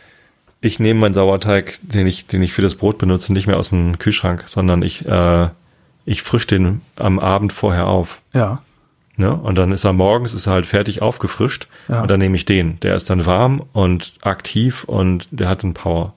Ich 0.62 0.80
nehme 0.80 1.00
meinen 1.00 1.14
Sauerteig, 1.14 1.78
den 1.84 2.08
ich, 2.08 2.26
den 2.26 2.42
ich 2.42 2.54
für 2.54 2.64
das 2.64 2.76
Brot 2.76 2.98
benutze, 2.98 3.34
nicht 3.34 3.46
mehr 3.46 3.58
aus 3.58 3.70
dem 3.70 4.00
Kühlschrank, 4.00 4.46
sondern 4.48 4.82
ich, 4.82 5.06
äh, 5.06 5.50
ich 6.06 6.24
frisch 6.24 6.48
den 6.48 6.82
am 6.96 7.20
Abend 7.20 7.54
vorher 7.54 7.88
auf. 7.88 8.22
Ja. 8.34 8.64
Ne? 9.18 9.34
Und 9.34 9.58
dann 9.58 9.72
ist 9.72 9.84
er 9.84 9.94
morgens, 9.94 10.34
ist 10.34 10.48
er 10.48 10.54
halt 10.54 10.66
fertig 10.66 11.02
aufgefrischt. 11.02 11.68
Ja. 11.88 12.02
Und 12.02 12.12
dann 12.12 12.20
nehme 12.20 12.36
ich 12.36 12.46
den. 12.46 12.80
Der 12.82 12.96
ist 12.96 13.10
dann 13.10 13.26
warm 13.26 13.64
und 13.74 14.14
aktiv 14.22 14.84
und 14.84 15.28
der 15.32 15.48
hat 15.48 15.64
einen 15.64 15.74
Power. 15.74 16.14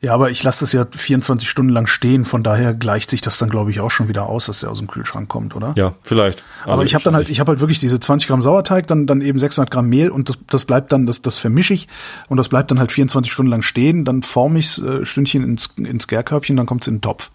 Ja, 0.00 0.14
aber 0.14 0.30
ich 0.30 0.44
lasse 0.44 0.60
das 0.60 0.72
ja 0.72 0.86
24 0.88 1.48
Stunden 1.50 1.72
lang 1.72 1.88
stehen, 1.88 2.24
von 2.24 2.44
daher 2.44 2.72
gleicht 2.72 3.10
sich 3.10 3.20
das 3.20 3.36
dann, 3.38 3.50
glaube 3.50 3.72
ich, 3.72 3.80
auch 3.80 3.90
schon 3.90 4.06
wieder 4.06 4.26
aus, 4.26 4.46
dass 4.46 4.60
der 4.60 4.70
aus 4.70 4.78
dem 4.78 4.86
Kühlschrank 4.86 5.28
kommt, 5.28 5.56
oder? 5.56 5.74
Ja, 5.76 5.96
vielleicht. 6.02 6.44
Aber, 6.62 6.74
aber 6.74 6.84
ich 6.84 6.94
habe 6.94 7.02
dann 7.02 7.16
halt, 7.16 7.28
ich 7.28 7.40
habe 7.40 7.50
halt 7.50 7.60
wirklich 7.60 7.80
diese 7.80 7.98
20 7.98 8.28
Gramm 8.28 8.40
Sauerteig, 8.40 8.86
dann 8.86 9.08
dann 9.08 9.20
eben 9.22 9.40
600 9.40 9.72
Gramm 9.72 9.88
Mehl 9.88 10.10
und 10.10 10.28
das, 10.28 10.38
das 10.48 10.66
bleibt 10.66 10.92
dann, 10.92 11.06
das, 11.06 11.20
das 11.22 11.38
vermische 11.38 11.74
ich 11.74 11.88
und 12.28 12.36
das 12.36 12.48
bleibt 12.48 12.70
dann 12.70 12.78
halt 12.78 12.92
24 12.92 13.32
Stunden 13.32 13.50
lang 13.50 13.62
stehen, 13.62 14.04
dann 14.04 14.22
forme 14.22 14.60
ich 14.60 14.80
äh, 14.80 15.04
Stündchen 15.04 15.42
ins, 15.42 15.70
ins 15.76 16.06
Gärkörbchen, 16.06 16.56
dann 16.56 16.66
kommt's 16.66 16.86
in 16.86 16.96
den 16.96 17.00
Topf. 17.00 17.32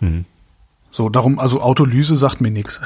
Mhm. 0.00 0.24
So, 0.90 1.08
darum, 1.08 1.38
also 1.38 1.60
Autolyse 1.60 2.16
sagt 2.16 2.40
mir 2.40 2.50
nix. 2.50 2.80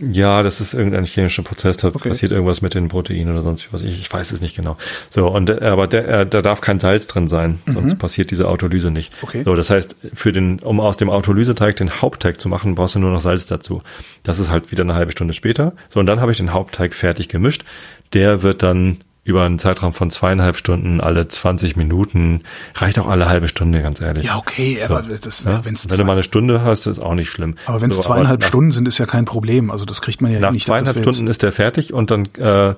Ja, 0.00 0.42
das 0.42 0.60
ist 0.60 0.74
irgendein 0.74 1.04
chemischer 1.04 1.42
Prozess, 1.42 1.76
da 1.76 1.88
Okay. 1.88 2.08
passiert 2.08 2.32
irgendwas 2.32 2.62
mit 2.62 2.74
den 2.74 2.88
Proteinen 2.88 3.32
oder 3.32 3.42
sonst 3.42 3.72
was. 3.72 3.82
Ich, 3.82 3.98
ich 4.00 4.12
weiß 4.12 4.32
es 4.32 4.40
nicht 4.40 4.56
genau. 4.56 4.76
So, 5.10 5.28
und 5.28 5.50
äh, 5.50 5.60
aber 5.62 5.86
der, 5.86 6.08
äh, 6.08 6.26
da 6.26 6.40
darf 6.40 6.60
kein 6.60 6.80
Salz 6.80 7.06
drin 7.06 7.28
sein, 7.28 7.60
sonst 7.66 7.98
passiert 7.98 8.30
diese 8.30 8.48
Autolyse 8.48 8.90
nicht. 8.90 9.12
Mhm. 9.12 9.18
Okay. 9.22 9.42
So, 9.44 9.54
das 9.54 9.70
heißt, 9.70 9.96
für 10.14 10.32
den, 10.32 10.58
um 10.60 10.80
aus 10.80 10.96
dem 10.96 11.10
Autolyseteig 11.10 11.76
den 11.76 11.90
Hauptteig 12.02 12.40
zu 12.40 12.48
machen, 12.48 12.74
brauchst 12.74 12.94
du 12.94 12.98
nur 12.98 13.10
noch 13.10 13.20
Salz 13.20 13.46
dazu. 13.46 13.82
Das 14.22 14.38
ist 14.38 14.50
halt 14.50 14.70
wieder 14.70 14.82
eine 14.84 14.94
halbe 14.94 15.12
Stunde 15.12 15.34
später. 15.34 15.74
So, 15.88 16.00
und 16.00 16.06
dann 16.06 16.20
habe 16.20 16.32
ich 16.32 16.38
den 16.38 16.52
Hauptteig 16.52 16.94
fertig 16.94 17.28
gemischt. 17.28 17.64
Der 18.12 18.42
wird 18.42 18.62
dann 18.62 18.98
über 19.30 19.44
einen 19.44 19.58
Zeitraum 19.58 19.94
von 19.94 20.10
zweieinhalb 20.10 20.56
Stunden, 20.56 21.00
alle 21.00 21.26
20 21.26 21.76
Minuten, 21.76 22.42
reicht 22.74 22.98
auch 22.98 23.08
alle 23.08 23.28
halbe 23.28 23.48
Stunde, 23.48 23.80
ganz 23.82 24.00
ehrlich. 24.00 24.26
Ja, 24.26 24.36
okay, 24.36 24.82
aber 24.82 25.02
das, 25.02 25.44
Ja? 25.44 25.64
wenn's 25.64 25.86
Wenn 25.88 25.96
du 25.96 26.04
mal 26.04 26.12
eine 26.12 26.22
Stunde 26.22 26.62
hast, 26.62 26.86
ist 26.86 26.98
auch 26.98 27.14
nicht 27.14 27.30
schlimm. 27.30 27.54
aber 27.66 27.80
wenn 27.80 27.90
es 27.90 27.96
So, 27.96 28.02
zweieinhalb 28.02 28.40
nach- 28.40 28.48
Stunden 28.48 28.72
sind, 28.72 28.86
ist 28.86 28.98
ja 28.98 29.06
kein 29.06 29.24
Problem. 29.24 29.70
Also 29.70 29.84
das 29.86 30.02
kriegt 30.02 30.20
man 30.20 30.30
ja 30.32 30.40
nach 30.40 30.50
nicht. 30.52 30.66
zweieinhalb 30.66 30.96
dass 30.96 31.06
wir 31.06 31.12
Stunden 31.12 31.30
ist 31.30 31.42
der 31.42 31.52
fertig 31.52 31.92
und 31.94 32.10
dann 32.10 32.26
äh, 32.38 32.74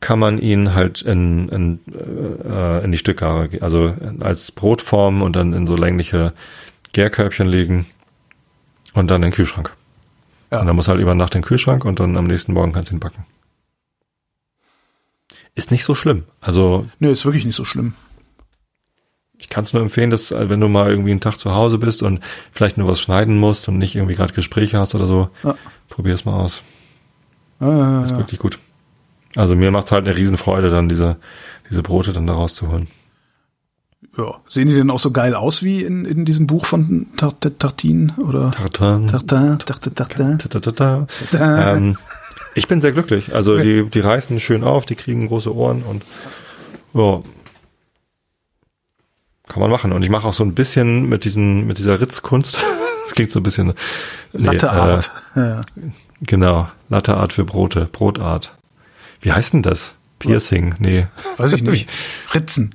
kann 0.00 0.18
man 0.18 0.38
ihn 0.38 0.74
halt 0.74 1.00
in, 1.00 1.48
in, 1.48 1.78
äh, 2.48 2.84
in 2.84 2.92
die 2.92 2.98
Stückgare, 2.98 3.48
also 3.62 3.94
als 4.20 4.52
Brotform 4.52 5.22
und 5.22 5.36
dann 5.36 5.54
in 5.54 5.66
so 5.66 5.74
längliche 5.74 6.34
Gärkörbchen 6.92 7.46
legen 7.48 7.86
und 8.92 9.10
dann 9.10 9.22
in 9.22 9.30
den 9.30 9.34
Kühlschrank. 9.34 9.72
Ja. 10.52 10.60
Und 10.60 10.66
dann 10.66 10.76
muss 10.76 10.88
halt 10.88 11.00
über 11.00 11.14
Nacht 11.14 11.34
in 11.34 11.40
den 11.40 11.46
Kühlschrank 11.46 11.84
und 11.84 11.98
dann 11.98 12.16
am 12.16 12.26
nächsten 12.26 12.52
Morgen 12.52 12.72
kannst 12.72 12.90
du 12.90 12.96
ihn 12.96 13.00
backen. 13.00 13.24
Ist 15.56 15.70
nicht 15.72 15.84
so 15.84 15.94
schlimm. 15.96 16.22
Also 16.40 16.86
nö, 17.00 17.10
ist 17.10 17.24
wirklich 17.24 17.44
nicht 17.44 17.56
so 17.56 17.64
schlimm. 17.64 17.94
ich 19.38 19.48
kann 19.48 19.64
es 19.64 19.72
nur 19.72 19.82
empfehlen, 19.82 20.10
dass 20.10 20.30
äh, 20.30 20.48
wenn 20.48 20.60
du 20.60 20.68
mal 20.68 20.88
irgendwie 20.90 21.10
einen 21.10 21.20
Tag 21.20 21.38
zu 21.38 21.52
Hause 21.54 21.78
bist 21.78 22.02
und 22.02 22.20
vielleicht 22.52 22.78
nur 22.78 22.86
was 22.88 23.00
schneiden 23.00 23.36
musst 23.38 23.66
und 23.68 23.76
nicht 23.78 23.94
irgendwie 23.96 24.14
gerade 24.14 24.32
Gespräche 24.34 24.78
hast 24.78 24.94
oder 24.94 25.06
so, 25.06 25.28
Ja. 25.42 25.56
probier 25.88 26.14
es 26.14 26.24
mal 26.24 26.34
aus. 26.40 26.62
Ist 27.58 27.62
ja. 27.66 28.18
wirklich 28.18 28.38
gut. 28.38 28.58
Also 29.34 29.56
mir 29.56 29.70
macht's 29.70 29.92
halt 29.92 30.06
eine 30.06 30.16
Riesenfreude, 30.16 30.70
dann 30.70 30.88
diese, 30.88 31.16
diese 31.70 31.82
Brote 31.82 32.12
dann 32.12 32.26
da 32.26 32.34
rauszuholen. 32.34 32.86
ja. 34.16 34.34
Sehen 34.48 34.68
die 34.68 34.74
denn 34.74 34.90
auch 34.90 34.98
so 35.00 35.10
geil 35.10 35.34
aus 35.34 35.62
wie 35.62 35.82
in, 35.82 36.04
in 36.04 36.24
diesem 36.26 36.46
Buch 36.46 36.64
von 36.66 37.06
Tart- 37.16 37.58
Tartin 37.58 38.12
oder 38.18 38.50
Tartan. 38.52 39.06
Tartin? 39.08 39.58
Tartin, 39.58 39.94
Tartin. 39.94 40.38
Tatata. 40.38 41.06
Ich 42.56 42.68
bin 42.68 42.80
sehr 42.80 42.92
glücklich. 42.92 43.34
Also 43.34 43.58
die, 43.58 43.84
die 43.84 44.00
reißen 44.00 44.40
schön 44.40 44.64
auf, 44.64 44.86
die 44.86 44.94
kriegen 44.94 45.28
große 45.28 45.54
Ohren 45.54 45.82
und 45.82 46.04
ja, 46.94 47.22
kann 49.48 49.60
man 49.60 49.70
machen. 49.70 49.92
Und 49.92 50.02
ich 50.02 50.10
mache 50.10 50.26
auch 50.26 50.32
so 50.32 50.44
ein 50.44 50.54
bisschen 50.54 51.08
mit 51.08 51.24
diesen, 51.24 51.66
mit 51.66 51.78
dieser 51.78 52.00
Ritzkunst. 52.00 52.58
Das 53.06 53.14
klingt 53.14 53.30
so 53.30 53.38
ein 53.38 53.44
bisschen 53.44 53.72
nee, 54.32 54.46
Latteart. 54.46 55.12
ja. 55.36 55.60
Äh, 55.60 55.64
genau, 56.22 56.68
Latteart 56.88 57.32
für 57.32 57.44
Brote, 57.44 57.88
Brotart. 57.92 58.52
Wie 59.20 59.30
heißt 59.32 59.52
denn 59.52 59.62
das? 59.62 59.94
Piercing? 60.18 60.74
Nee. 60.80 61.06
Weiß 61.36 61.52
ich 61.52 61.62
nicht. 61.62 61.88
Ritzen. 62.34 62.74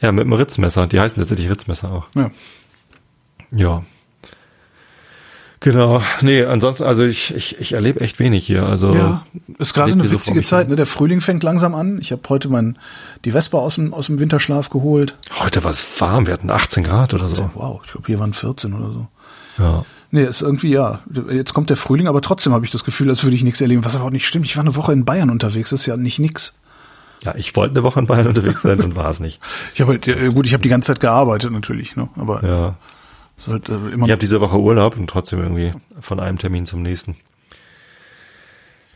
Ja, 0.00 0.10
mit 0.10 0.22
einem 0.22 0.32
Ritzmesser. 0.32 0.88
Die 0.88 0.98
heißen 0.98 1.16
tatsächlich 1.16 1.48
Ritzmesser 1.48 1.92
auch. 1.92 2.08
Ja. 2.16 2.32
Ja. 3.52 3.84
Genau. 5.62 6.02
Nee, 6.20 6.44
ansonsten, 6.44 6.84
also 6.84 7.04
ich, 7.04 7.34
ich, 7.34 7.60
ich 7.60 7.72
erlebe 7.72 8.00
echt 8.00 8.18
wenig 8.18 8.46
hier. 8.46 8.66
Also 8.66 8.92
Ja, 8.94 9.24
ist 9.58 9.74
gerade 9.74 9.92
eine 9.92 10.04
so 10.06 10.16
witzige 10.16 10.40
mich 10.40 10.48
Zeit. 10.48 10.68
Ne? 10.68 10.76
Der 10.76 10.86
Frühling 10.86 11.20
fängt 11.20 11.42
langsam 11.42 11.74
an. 11.74 11.98
Ich 12.00 12.10
habe 12.12 12.22
heute 12.28 12.48
mein, 12.48 12.76
die 13.24 13.30
Vespa 13.30 13.58
aus 13.58 13.76
dem, 13.76 13.94
aus 13.94 14.06
dem 14.06 14.18
Winterschlaf 14.18 14.70
geholt. 14.70 15.16
Heute 15.38 15.62
war 15.62 15.70
es 15.70 15.86
warm, 16.00 16.26
wir 16.26 16.34
hatten 16.34 16.50
18 16.50 16.82
Grad 16.82 17.14
oder 17.14 17.28
so. 17.28 17.50
Wow, 17.54 17.80
ich 17.84 17.92
glaube, 17.92 18.06
hier 18.06 18.18
waren 18.18 18.32
14 18.32 18.74
oder 18.74 18.92
so. 18.92 19.06
Ja. 19.58 19.84
Nee, 20.10 20.24
ist 20.24 20.42
irgendwie, 20.42 20.70
ja, 20.70 21.00
jetzt 21.30 21.54
kommt 21.54 21.70
der 21.70 21.76
Frühling, 21.76 22.06
aber 22.06 22.20
trotzdem 22.20 22.52
habe 22.52 22.64
ich 22.64 22.70
das 22.70 22.84
Gefühl, 22.84 23.08
als 23.08 23.22
würde 23.22 23.36
ich 23.36 23.44
nichts 23.44 23.60
erleben, 23.60 23.84
was 23.84 23.96
aber 23.96 24.06
auch 24.06 24.10
nicht 24.10 24.26
stimmt. 24.26 24.46
Ich 24.46 24.56
war 24.56 24.64
eine 24.64 24.76
Woche 24.76 24.92
in 24.92 25.04
Bayern 25.04 25.30
unterwegs, 25.30 25.70
das 25.70 25.80
ist 25.80 25.86
ja 25.86 25.96
nicht 25.96 26.18
nix. 26.18 26.54
Ja, 27.24 27.34
ich 27.36 27.54
wollte 27.54 27.74
eine 27.74 27.84
Woche 27.84 28.00
in 28.00 28.06
Bayern 28.06 28.26
unterwegs 28.28 28.62
sein 28.62 28.80
und 28.80 28.96
war 28.96 29.08
es 29.10 29.20
nicht. 29.20 29.40
Ich 29.74 29.80
habe 29.80 29.92
halt, 29.92 30.06
ja, 30.06 30.28
gut, 30.28 30.46
ich 30.46 30.52
habe 30.52 30.62
die 30.62 30.68
ganze 30.68 30.88
Zeit 30.88 31.00
gearbeitet 31.00 31.52
natürlich, 31.52 31.96
ne? 31.96 32.08
aber 32.16 32.44
Ja. 32.44 32.74
Halt, 33.46 33.68
äh, 33.68 33.72
immer 33.72 34.06
Ich 34.06 34.10
habe 34.10 34.20
diese 34.20 34.40
Woche 34.40 34.58
Urlaub 34.58 34.96
und 34.96 35.08
trotzdem 35.08 35.40
irgendwie 35.40 35.72
von 36.00 36.20
einem 36.20 36.38
Termin 36.38 36.66
zum 36.66 36.82
nächsten. 36.82 37.16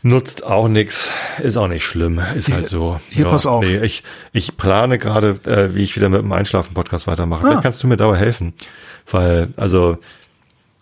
Nutzt 0.03 0.43
auch 0.43 0.67
nix, 0.67 1.09
ist 1.41 1.57
auch 1.57 1.67
nicht 1.67 1.83
schlimm, 1.83 2.21
ist 2.35 2.51
halt 2.51 2.67
so. 2.67 3.01
hier, 3.09 3.25
pass 3.25 3.45
auf. 3.45 3.63
Nee, 3.63 3.79
ich, 3.79 4.03
ich 4.31 4.55
plane 4.55 4.99
gerade, 4.99 5.39
äh, 5.45 5.73
wie 5.75 5.83
ich 5.83 5.95
wieder 5.95 6.07
mit 6.09 6.21
dem 6.21 6.31
Einschlafen-Podcast 6.31 7.07
weitermache. 7.07 7.43
Ah. 7.43 7.47
Vielleicht 7.47 7.63
kannst 7.63 7.83
du 7.83 7.87
mir 7.87 7.97
dabei 7.97 8.17
helfen. 8.17 8.53
Weil, 9.09 9.49
also, 9.57 9.97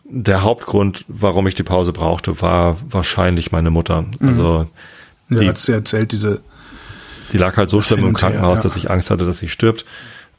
der 0.03 0.43
Hauptgrund, 0.43 1.05
warum 1.07 1.47
ich 1.47 1.55
die 1.55 1.63
Pause 1.63 1.93
brauchte, 1.93 2.41
war 2.41 2.77
wahrscheinlich 2.89 3.51
meine 3.51 3.71
Mutter. 3.71 4.05
Also, 4.19 4.67
ja, 5.29 5.39
die, 5.39 5.47
hat's 5.47 5.65
ja 5.67 5.75
erzählt, 5.75 6.11
diese, 6.11 6.41
die 7.31 7.37
lag 7.37 7.55
halt 7.57 7.69
so 7.69 7.81
schlimm 7.81 8.01
im 8.01 8.05
und 8.07 8.21
her, 8.21 8.29
Krankenhaus, 8.29 8.57
ja. 8.57 8.63
dass 8.63 8.75
ich 8.75 8.91
Angst 8.91 9.09
hatte, 9.09 9.25
dass 9.25 9.39
sie 9.39 9.49
stirbt. 9.49 9.85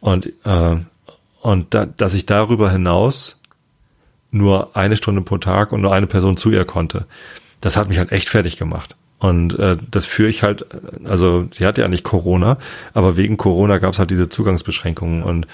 Und, 0.01 0.27
äh, 0.45 0.77
und 1.47 1.75
da, 1.75 1.87
dass 1.87 2.13
ich 2.13 2.27
darüber 2.27 2.73
hinaus 2.73 3.41
nur 4.33 4.77
eine 4.77 4.97
Stunde 4.97 5.21
pro 5.21 5.39
Tag 5.39 5.71
und 5.71 5.81
nur 5.81 5.95
eine 5.95 6.09
Person 6.09 6.37
zu 6.37 6.51
ihr 6.51 6.65
konnte, 6.65 7.07
das 7.61 7.77
hat 7.77 7.89
mich 7.89 7.99
halt 7.99 8.11
echt 8.11 8.29
fertig 8.29 8.57
gemacht. 8.57 8.97
Und 9.21 9.57
äh, 9.57 9.77
das 9.89 10.07
führe 10.07 10.29
ich 10.29 10.43
halt, 10.43 10.67
also 11.05 11.47
sie 11.53 11.65
hatte 11.65 11.83
ja 11.83 11.87
nicht 11.87 12.03
Corona, 12.03 12.59
aber 12.95 13.17
wegen 13.17 13.37
Corona 13.37 13.79
gab 13.79 13.93
es 13.93 14.01
halt 14.01 14.11
diese 14.11 14.29
Zugangsbeschränkungen. 14.29 15.23
Und 15.23 15.47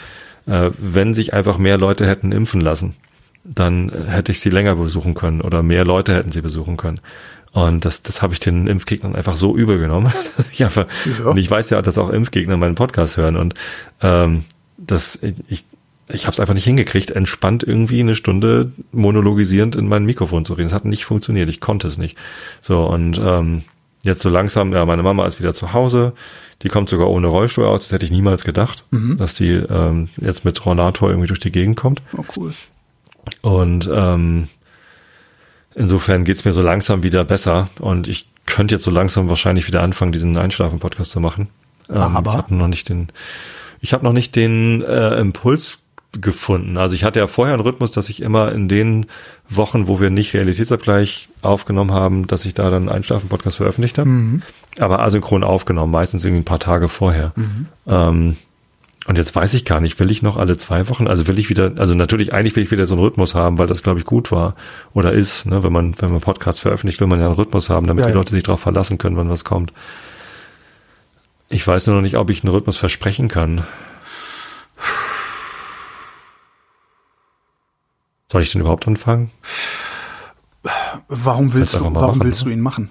äh, 0.46 0.70
wenn 0.78 1.12
sich 1.12 1.34
einfach 1.34 1.58
mehr 1.58 1.76
Leute 1.76 2.06
hätten 2.06 2.32
impfen 2.32 2.62
lassen, 2.62 2.96
dann 3.44 3.92
hätte 4.08 4.32
ich 4.32 4.40
sie 4.40 4.48
länger 4.48 4.76
besuchen 4.76 5.12
können 5.12 5.42
oder 5.42 5.62
mehr 5.62 5.84
Leute 5.84 6.14
hätten 6.14 6.32
sie 6.32 6.40
besuchen 6.40 6.78
können. 6.78 7.00
Und 7.52 7.84
das, 7.84 8.02
das 8.02 8.22
habe 8.22 8.32
ich 8.32 8.40
den 8.40 8.66
Impfgegnern 8.66 9.14
einfach 9.14 9.36
so 9.36 9.54
übel 9.54 9.78
genommen. 9.78 10.10
dass 10.38 10.50
ich 10.50 10.64
einfach, 10.64 10.86
Ja. 11.18 11.26
Und 11.26 11.36
ich 11.36 11.50
weiß 11.50 11.68
ja, 11.68 11.82
dass 11.82 11.98
auch 11.98 12.08
Impfgegner 12.08 12.56
meinen 12.56 12.76
Podcast 12.76 13.18
hören. 13.18 13.36
Und 13.36 13.52
ähm, 14.00 14.44
das, 14.78 15.18
ich, 15.48 15.66
ich 16.12 16.26
habe 16.26 16.32
es 16.32 16.40
einfach 16.40 16.54
nicht 16.54 16.64
hingekriegt, 16.64 17.10
entspannt 17.10 17.62
irgendwie 17.62 18.00
eine 18.00 18.14
Stunde 18.14 18.72
monologisierend 18.92 19.76
in 19.76 19.88
mein 19.88 20.04
Mikrofon 20.04 20.44
zu 20.44 20.54
reden. 20.54 20.68
Es 20.68 20.72
hat 20.72 20.84
nicht 20.84 21.04
funktioniert, 21.04 21.48
ich 21.48 21.60
konnte 21.60 21.88
es 21.88 21.98
nicht. 21.98 22.16
So, 22.60 22.84
und 22.84 23.20
ähm, 23.22 23.62
jetzt 24.02 24.22
so 24.22 24.28
langsam, 24.28 24.72
ja, 24.72 24.84
meine 24.84 25.02
Mama 25.02 25.26
ist 25.26 25.38
wieder 25.38 25.54
zu 25.54 25.72
Hause, 25.72 26.12
die 26.62 26.68
kommt 26.68 26.88
sogar 26.88 27.08
ohne 27.08 27.26
Rollstuhl 27.26 27.64
aus, 27.64 27.82
das 27.82 27.92
hätte 27.92 28.04
ich 28.04 28.12
niemals 28.12 28.44
gedacht, 28.44 28.84
dass 29.16 29.34
die 29.34 29.50
ähm, 29.50 30.10
jetzt 30.16 30.44
mit 30.44 30.64
Rollator 30.64 31.08
irgendwie 31.08 31.28
durch 31.28 31.40
die 31.40 31.50
Gegend 31.50 31.76
kommt. 31.76 32.02
oh 32.16 32.24
cool. 32.36 32.52
Und 33.40 33.88
ähm, 33.92 34.48
insofern 35.74 36.24
geht's 36.24 36.44
mir 36.44 36.52
so 36.52 36.62
langsam 36.62 37.02
wieder 37.02 37.24
besser 37.24 37.68
und 37.78 38.08
ich 38.08 38.28
könnte 38.46 38.74
jetzt 38.74 38.84
so 38.84 38.90
langsam 38.90 39.28
wahrscheinlich 39.28 39.66
wieder 39.66 39.82
anfangen, 39.82 40.12
diesen 40.12 40.36
Einschlafen-Podcast 40.36 41.10
zu 41.10 41.20
machen. 41.20 41.48
Ähm, 41.88 41.96
Aber? 41.96 42.32
ich 42.32 42.36
habe 42.36 42.54
noch 42.54 42.68
nicht 42.68 42.88
den, 42.88 43.08
ich 43.80 43.92
habe 43.92 44.04
noch 44.04 44.12
nicht 44.12 44.34
den 44.36 44.82
äh, 44.82 45.20
Impuls 45.20 45.78
gefunden. 46.20 46.76
Also 46.76 46.94
ich 46.94 47.04
hatte 47.04 47.20
ja 47.20 47.26
vorher 47.26 47.54
einen 47.54 47.62
Rhythmus, 47.62 47.90
dass 47.92 48.08
ich 48.08 48.20
immer 48.20 48.52
in 48.52 48.68
den 48.68 49.06
Wochen, 49.48 49.88
wo 49.88 50.00
wir 50.00 50.10
nicht 50.10 50.34
Realitätsabgleich 50.34 51.28
aufgenommen 51.40 51.92
haben, 51.92 52.26
dass 52.26 52.44
ich 52.44 52.54
da 52.54 52.64
dann 52.64 52.88
einen 52.88 52.88
Einschlafen-Podcast 52.90 53.56
veröffentlicht 53.56 53.98
habe. 53.98 54.10
Aber 54.78 55.00
asynchron 55.00 55.42
aufgenommen, 55.44 55.92
meistens 55.92 56.24
irgendwie 56.24 56.42
ein 56.42 56.44
paar 56.44 56.58
Tage 56.58 56.88
vorher. 56.88 57.32
Ähm, 57.86 58.36
und 59.08 59.18
jetzt 59.18 59.34
weiß 59.34 59.54
ich 59.54 59.64
gar 59.64 59.80
nicht, 59.80 59.98
will 59.98 60.10
ich 60.10 60.22
noch 60.22 60.36
alle 60.36 60.56
zwei 60.56 60.88
Wochen, 60.88 61.08
also 61.08 61.26
will 61.26 61.38
ich 61.38 61.50
wieder, 61.50 61.72
also 61.76 61.94
natürlich 61.94 62.32
eigentlich 62.32 62.54
will 62.54 62.62
ich 62.62 62.70
wieder 62.70 62.86
so 62.86 62.94
einen 62.94 63.02
Rhythmus 63.02 63.34
haben, 63.34 63.58
weil 63.58 63.66
das 63.66 63.82
glaube 63.82 63.98
ich 63.98 64.04
gut 64.04 64.30
war 64.30 64.54
oder 64.94 65.12
ist, 65.12 65.44
ne, 65.44 65.64
wenn 65.64 65.72
man, 65.72 65.94
wenn 65.98 66.12
man 66.12 66.20
Podcasts 66.20 66.60
veröffentlicht, 66.60 67.00
will 67.00 67.08
man 67.08 67.18
ja 67.18 67.26
einen 67.26 67.34
Rhythmus 67.34 67.68
haben, 67.68 67.88
damit 67.88 68.02
Ja, 68.02 68.08
die 68.08 68.12
ja. 68.12 68.18
Leute 68.18 68.30
sich 68.32 68.44
darauf 68.44 68.60
verlassen 68.60 68.98
können, 68.98 69.16
wann 69.16 69.28
was 69.28 69.44
kommt. 69.44 69.72
Ich 71.48 71.66
weiß 71.66 71.88
nur 71.88 71.96
noch 71.96 72.02
nicht, 72.02 72.16
ob 72.16 72.30
ich 72.30 72.44
einen 72.44 72.54
Rhythmus 72.54 72.76
versprechen 72.76 73.26
kann. 73.28 73.62
Soll 78.32 78.40
ich 78.40 78.50
denn 78.50 78.62
überhaupt 78.62 78.88
anfangen? 78.88 79.30
Warum 81.06 81.52
willst 81.52 81.76
du, 81.76 81.80
warum 81.80 81.92
machen, 81.92 82.20
willst 82.24 82.40
ne? 82.40 82.44
du 82.46 82.54
ihn 82.54 82.62
machen? 82.62 82.90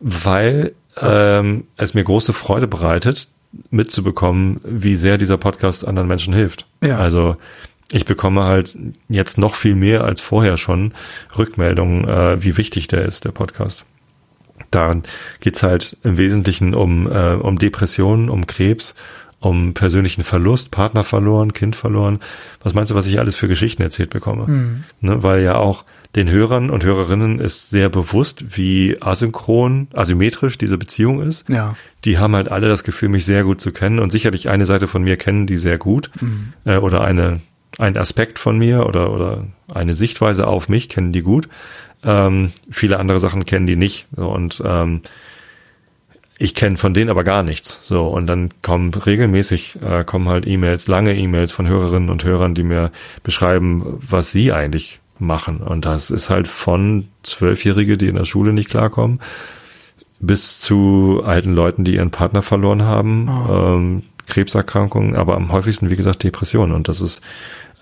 Weil 0.00 0.72
ähm, 0.98 1.64
es 1.76 1.92
mir 1.92 2.04
große 2.04 2.32
Freude 2.32 2.66
bereitet, 2.66 3.28
mitzubekommen, 3.68 4.62
wie 4.64 4.94
sehr 4.94 5.18
dieser 5.18 5.36
Podcast 5.36 5.86
anderen 5.86 6.08
Menschen 6.08 6.32
hilft. 6.32 6.64
Ja. 6.82 6.96
Also 6.96 7.36
ich 7.92 8.06
bekomme 8.06 8.44
halt 8.44 8.74
jetzt 9.10 9.36
noch 9.36 9.56
viel 9.56 9.74
mehr 9.74 10.04
als 10.04 10.22
vorher 10.22 10.56
schon 10.56 10.94
Rückmeldungen, 11.36 12.08
äh, 12.08 12.42
wie 12.42 12.56
wichtig 12.56 12.86
der 12.86 13.04
ist, 13.04 13.26
der 13.26 13.32
Podcast. 13.32 13.84
Da 14.70 14.96
geht's 15.40 15.62
halt 15.62 15.98
im 16.02 16.16
Wesentlichen 16.16 16.74
um, 16.74 17.12
äh, 17.12 17.34
um 17.34 17.58
Depressionen, 17.58 18.30
um 18.30 18.46
Krebs, 18.46 18.94
um 19.44 19.74
persönlichen 19.74 20.24
Verlust, 20.24 20.70
Partner 20.70 21.04
verloren, 21.04 21.52
Kind 21.52 21.76
verloren. 21.76 22.20
Was 22.62 22.74
meinst 22.74 22.90
du, 22.90 22.94
was 22.94 23.06
ich 23.06 23.18
alles 23.18 23.36
für 23.36 23.48
Geschichten 23.48 23.82
erzählt 23.82 24.10
bekomme? 24.10 24.46
Ne, 25.00 25.22
weil 25.22 25.42
ja 25.42 25.56
auch 25.56 25.84
den 26.16 26.30
Hörern 26.30 26.70
und 26.70 26.84
Hörerinnen 26.84 27.40
ist 27.40 27.70
sehr 27.70 27.88
bewusst, 27.88 28.56
wie 28.56 28.96
asynchron, 29.00 29.88
asymmetrisch 29.92 30.58
diese 30.58 30.78
Beziehung 30.78 31.20
ist. 31.20 31.48
Ja. 31.48 31.76
Die 32.04 32.18
haben 32.18 32.36
halt 32.36 32.48
alle 32.48 32.68
das 32.68 32.84
Gefühl, 32.84 33.08
mich 33.08 33.24
sehr 33.24 33.42
gut 33.42 33.60
zu 33.60 33.72
kennen 33.72 33.98
und 33.98 34.12
sicherlich 34.12 34.48
eine 34.48 34.64
Seite 34.64 34.86
von 34.86 35.02
mir 35.02 35.16
kennen 35.16 35.46
die 35.46 35.56
sehr 35.56 35.78
gut 35.78 36.10
äh, 36.64 36.76
oder 36.76 37.02
eine 37.02 37.40
ein 37.78 37.96
Aspekt 37.96 38.38
von 38.38 38.56
mir 38.56 38.86
oder 38.86 39.12
oder 39.12 39.44
eine 39.72 39.94
Sichtweise 39.94 40.46
auf 40.46 40.68
mich 40.68 40.88
kennen 40.88 41.12
die 41.12 41.22
gut. 41.22 41.48
ähm, 42.04 42.52
viele 42.70 42.98
andere 42.98 43.18
Sachen 43.18 43.44
kennen 43.44 43.66
die 43.66 43.76
nicht. 43.76 44.06
So, 44.14 44.28
und 44.28 44.62
ähm, 44.64 45.00
ich 46.38 46.54
kenne 46.54 46.76
von 46.76 46.94
denen 46.94 47.10
aber 47.10 47.24
gar 47.24 47.42
nichts. 47.42 47.80
So, 47.84 48.06
und 48.08 48.26
dann 48.26 48.50
kommen 48.62 48.92
regelmäßig, 48.92 49.78
äh, 49.82 50.04
kommen 50.04 50.28
halt 50.28 50.46
E-Mails, 50.46 50.88
lange 50.88 51.16
E-Mails 51.16 51.52
von 51.52 51.68
Hörerinnen 51.68 52.10
und 52.10 52.24
Hörern, 52.24 52.54
die 52.54 52.64
mir 52.64 52.90
beschreiben, 53.22 54.00
was 54.08 54.32
sie 54.32 54.52
eigentlich 54.52 55.00
machen. 55.18 55.58
Und 55.58 55.84
das 55.84 56.10
ist 56.10 56.30
halt 56.30 56.48
von 56.48 57.08
Zwölfjährige, 57.22 57.96
die 57.96 58.08
in 58.08 58.16
der 58.16 58.24
Schule 58.24 58.52
nicht 58.52 58.68
klarkommen, 58.68 59.20
bis 60.18 60.58
zu 60.60 61.22
alten 61.24 61.54
Leuten, 61.54 61.84
die 61.84 61.94
ihren 61.94 62.10
Partner 62.10 62.42
verloren 62.42 62.82
haben, 62.82 63.28
oh. 63.28 63.52
ähm, 63.52 64.02
Krebserkrankungen, 64.26 65.14
aber 65.14 65.36
am 65.36 65.52
häufigsten, 65.52 65.90
wie 65.90 65.96
gesagt, 65.96 66.24
Depressionen. 66.24 66.74
Und 66.74 66.88
das 66.88 67.00
ist 67.00 67.20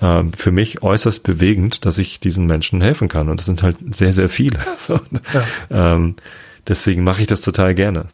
ähm, 0.03 0.33
für 0.33 0.51
mich 0.51 0.83
äußerst 0.83 1.23
bewegend, 1.23 1.87
dass 1.87 1.99
ich 1.99 2.21
diesen 2.21 2.47
Menschen 2.47 2.83
helfen 2.83 3.09
kann. 3.09 3.29
Und 3.31 3.39
das 3.39 3.47
sind 3.47 3.63
halt 3.63 3.77
sehr, 3.95 4.13
sehr 4.13 4.29
viele. 4.29 4.59
So, 4.77 5.01
ja. 5.71 5.95
ähm, 5.95 6.17
deswegen 6.67 7.05
mache 7.05 7.23
ich 7.23 7.29
das 7.29 7.41
total 7.41 7.75
gerne. 7.75 8.09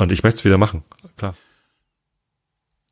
Und 0.00 0.12
ich 0.12 0.22
möchte 0.22 0.38
es 0.38 0.44
wieder 0.46 0.56
machen, 0.56 0.82
klar. 1.18 1.34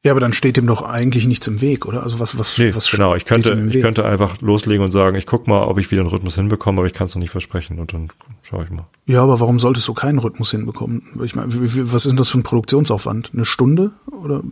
Ja, 0.05 0.13
aber 0.13 0.21
dann 0.21 0.35
steht 0.35 0.59
dem 0.59 0.67
doch 0.67 0.83
eigentlich 0.83 1.27
nichts 1.27 1.47
im 1.49 1.61
Weg, 1.61 1.87
oder? 1.87 2.03
Also 2.03 2.21
was, 2.21 2.39
was, 2.39 2.57
nee, 2.59 2.73
was 2.75 2.89
genau. 2.91 3.15
Ich 3.15 3.25
könnte, 3.25 3.53
ich 3.71 3.81
könnte 3.81 4.05
einfach 4.05 4.41
loslegen 4.43 4.85
und 4.85 4.93
sagen, 4.93 5.17
ich 5.17 5.27
guck 5.27 5.49
mal, 5.49 5.65
ob 5.65 5.79
ich 5.79 5.91
wieder 5.91 6.03
einen 6.03 6.11
Rhythmus 6.11 6.35
hinbekomme, 6.37 6.81
aber 6.81 6.87
ich 6.87 6.93
kann 6.93 7.07
es 7.07 7.15
noch 7.15 7.21
nicht 7.21 7.31
versprechen 7.31 7.79
und 7.81 7.95
dann 7.95 8.09
schaue 8.43 8.65
ich 8.65 8.71
mal. 8.71 8.87
Ja, 9.07 9.23
aber 9.23 9.41
warum 9.41 9.59
solltest 9.59 9.89
du 9.89 9.95
keinen 9.95 10.19
Rhythmus 10.19 10.51
hinbekommen? 10.51 11.03
Ich 11.25 11.35
meine, 11.35 11.51
was 11.51 12.05
ist 12.05 12.11
denn 12.11 12.17
das 12.17 12.29
für 12.29 12.39
ein 12.39 12.43
Produktionsaufwand? 12.43 13.31
Eine 13.33 13.47
Stunde 13.47 13.93
oder? 14.23 14.43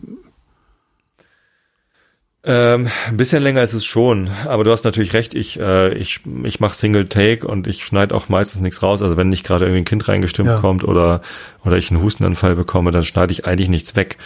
Ähm, 2.49 2.88
ein 3.09 3.16
bisschen 3.16 3.42
länger 3.42 3.64
ist 3.64 3.72
es 3.72 3.84
schon, 3.84 4.30
aber 4.47 4.62
du 4.62 4.70
hast 4.70 4.84
natürlich 4.84 5.14
recht, 5.14 5.34
ich, 5.34 5.59
äh, 5.59 5.92
ich, 5.94 6.20
ich 6.44 6.61
mache 6.61 6.76
Single 6.76 7.09
Take 7.09 7.44
und 7.44 7.66
ich 7.66 7.84
schneide 7.84 8.14
auch 8.14 8.28
meistens 8.28 8.62
nichts 8.62 8.84
raus. 8.84 9.03
Also 9.03 9.16
wenn 9.16 9.28
nicht 9.28 9.42
gerade 9.42 9.64
irgendwie 9.64 9.80
ein 9.80 9.84
Kind 9.84 10.07
reingestimmt 10.07 10.51
ja. 10.51 10.59
kommt 10.61 10.84
oder, 10.84 11.22
oder 11.64 11.76
ich 11.76 11.90
einen 11.90 12.03
Hustenanfall 12.03 12.55
bekomme, 12.55 12.92
dann 12.92 13.03
schneide 13.03 13.32
ich 13.32 13.47
eigentlich 13.47 13.68
nichts 13.68 13.97
weg. 13.97 14.16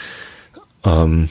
Ähm, 0.84 1.30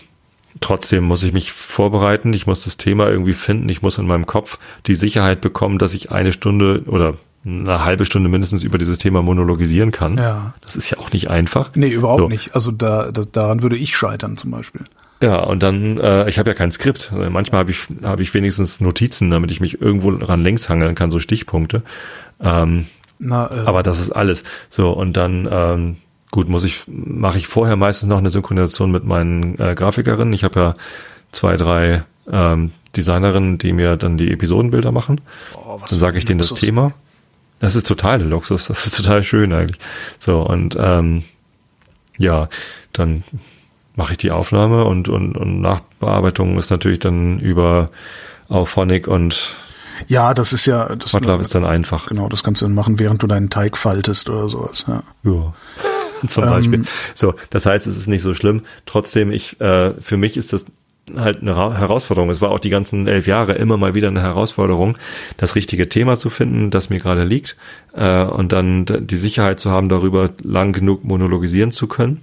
trotzdem 0.62 1.04
muss 1.04 1.22
ich 1.22 1.32
mich 1.32 1.52
vorbereiten, 1.52 2.34
ich 2.34 2.48
muss 2.48 2.64
das 2.64 2.78
Thema 2.78 3.08
irgendwie 3.08 3.34
finden, 3.34 3.70
ich 3.70 3.84
muss 3.84 4.00
in 4.00 4.08
meinem 4.08 4.26
Kopf 4.26 4.58
die 4.88 4.96
Sicherheit 4.96 5.42
bekommen, 5.42 5.78
dass 5.78 5.94
ich 5.94 6.12
eine 6.12 6.34
Stunde 6.34 6.86
oder 6.88 7.18
eine 7.46 7.86
halbe 7.86 8.08
Stunde 8.08 8.30
mindestens 8.30 8.64
über 8.64 8.80
dieses 8.80 8.98
Thema 8.98 9.22
monologisieren 9.22 9.92
kann. 9.92 10.18
Ja. 10.18 10.56
Das 10.62 10.76
ist 10.76 10.90
ja 10.90 10.98
auch 10.98 11.12
nicht 11.12 11.30
einfach. 11.30 11.70
Nee, 11.76 11.90
überhaupt 11.90 12.20
so. 12.20 12.28
nicht. 12.28 12.56
Also 12.56 12.72
da, 12.72 13.12
da, 13.12 13.22
daran 13.32 13.62
würde 13.62 13.78
ich 13.78 13.96
scheitern 13.96 14.38
zum 14.38 14.50
Beispiel. 14.50 14.86
Ja, 15.22 15.44
und 15.44 15.64
dann, 15.64 15.98
äh, 15.98 16.30
ich 16.30 16.40
habe 16.40 16.50
ja 16.50 16.54
kein 16.54 16.72
Skript. 16.72 17.12
Manchmal 17.12 17.60
habe 17.60 17.72
ich, 17.72 17.88
hab 18.04 18.20
ich 18.22 18.34
wenigstens 18.34 18.80
Notizen, 18.80 19.30
damit 19.30 19.52
ich 19.52 19.60
mich 19.60 19.82
irgendwo 19.82 20.10
ran 20.10 20.44
längs 20.44 20.70
hangeln 20.70 20.96
kann, 20.96 21.12
so 21.12 21.20
Stichpunkte. 21.20 21.84
Ähm, 22.40 22.88
Na, 23.20 23.52
äh, 23.52 23.66
aber 23.66 23.84
das 23.84 24.00
ist 24.00 24.12
alles. 24.12 24.44
So, 24.70 24.92
und 24.92 25.18
dann, 25.18 25.48
ähm, 25.52 25.98
gut, 26.32 26.48
muss 26.48 26.64
ich, 26.64 26.84
mache 26.88 27.38
ich 27.38 27.48
vorher 27.48 27.76
meistens 27.76 28.08
noch 28.08 28.18
eine 28.18 28.30
Synchronisation 28.30 28.92
mit 28.92 29.04
meinen 29.04 29.60
äh, 29.60 29.76
Grafikerinnen. 29.76 30.34
Ich 30.34 30.46
habe 30.46 30.60
ja 30.60 30.76
zwei, 31.34 31.58
drei 31.58 32.04
ähm, 32.32 32.72
Designerinnen, 32.96 33.58
die 33.58 33.74
mir 33.74 33.98
dann 33.98 34.18
die 34.18 34.32
Episodenbilder 34.32 34.92
machen. 34.92 35.20
Oh, 35.54 35.80
dann 35.88 36.00
sage 36.00 36.18
ich 36.18 36.26
denen 36.26 36.40
das 36.40 36.54
Thema. 36.54 36.94
Das 37.60 37.76
ist 37.76 37.88
total 37.88 38.22
Luxus, 38.22 38.68
das 38.68 38.88
ist 38.88 38.96
total 38.96 39.24
schön 39.24 39.52
eigentlich. 39.52 39.80
So, 40.18 40.42
und 40.42 40.78
ähm, 40.80 41.24
ja, 42.18 42.48
dann 42.94 43.24
mache 44.00 44.14
ich 44.14 44.18
die 44.18 44.32
Aufnahme 44.32 44.86
und, 44.86 45.10
und, 45.10 45.36
und 45.36 45.60
Nachbearbeitung 45.60 46.58
ist 46.58 46.72
natürlich 46.72 47.00
dann 47.00 47.38
über 47.40 47.90
Auphonic 48.48 49.10
und 49.10 49.54
ja, 50.08 50.34
das 50.34 50.54
ist 50.54 50.66
ja 50.66 50.96
das 50.96 51.12
MATLAB 51.12 51.42
ist 51.42 51.54
dann 51.54 51.66
einfach. 51.66 52.08
Genau, 52.08 52.30
das 52.30 52.42
kannst 52.42 52.62
du 52.62 52.66
dann 52.66 52.74
machen, 52.74 52.98
während 52.98 53.22
du 53.22 53.28
deinen 53.28 53.50
Teig 53.50 53.76
faltest 53.76 54.30
oder 54.30 54.48
sowas. 54.48 54.86
Ja. 54.88 55.04
ja. 55.26 55.54
Zum 56.28 56.46
Beispiel. 56.46 56.80
Ähm, 56.80 56.86
so, 57.14 57.36
das 57.50 57.66
heißt, 57.66 57.88
es 57.88 57.98
ist 57.98 58.08
nicht 58.08 58.22
so 58.22 58.34
schlimm. 58.34 58.62
Trotzdem, 58.86 59.34
ich 59.34 59.60
äh, 59.60 59.92
für 60.00 60.16
mich 60.16 60.38
ist 60.38 60.54
das 60.54 60.64
halt 61.18 61.42
eine 61.42 61.58
Herausforderung. 61.58 62.30
Es 62.30 62.40
war 62.40 62.52
auch 62.52 62.60
die 62.60 62.70
ganzen 62.70 63.06
elf 63.06 63.28
Jahre 63.28 63.54
immer 63.56 63.76
mal 63.76 63.96
wieder 63.96 64.08
eine 64.08 64.22
Herausforderung, 64.22 64.98
das 65.36 65.56
richtige 65.56 65.90
Thema 65.90 66.18
zu 66.18 66.30
finden, 66.30 66.72
das 66.72 66.90
mir 66.90 67.00
gerade 67.00 67.26
liegt, 67.26 67.58
äh, 67.94 68.24
und 68.24 68.54
dann 68.54 68.86
die 68.86 69.18
Sicherheit 69.18 69.60
zu 69.60 69.70
haben, 69.70 69.90
darüber 69.90 70.30
lang 70.42 70.72
genug 70.72 71.04
monologisieren 71.04 71.72
zu 71.72 71.88
können. 71.88 72.22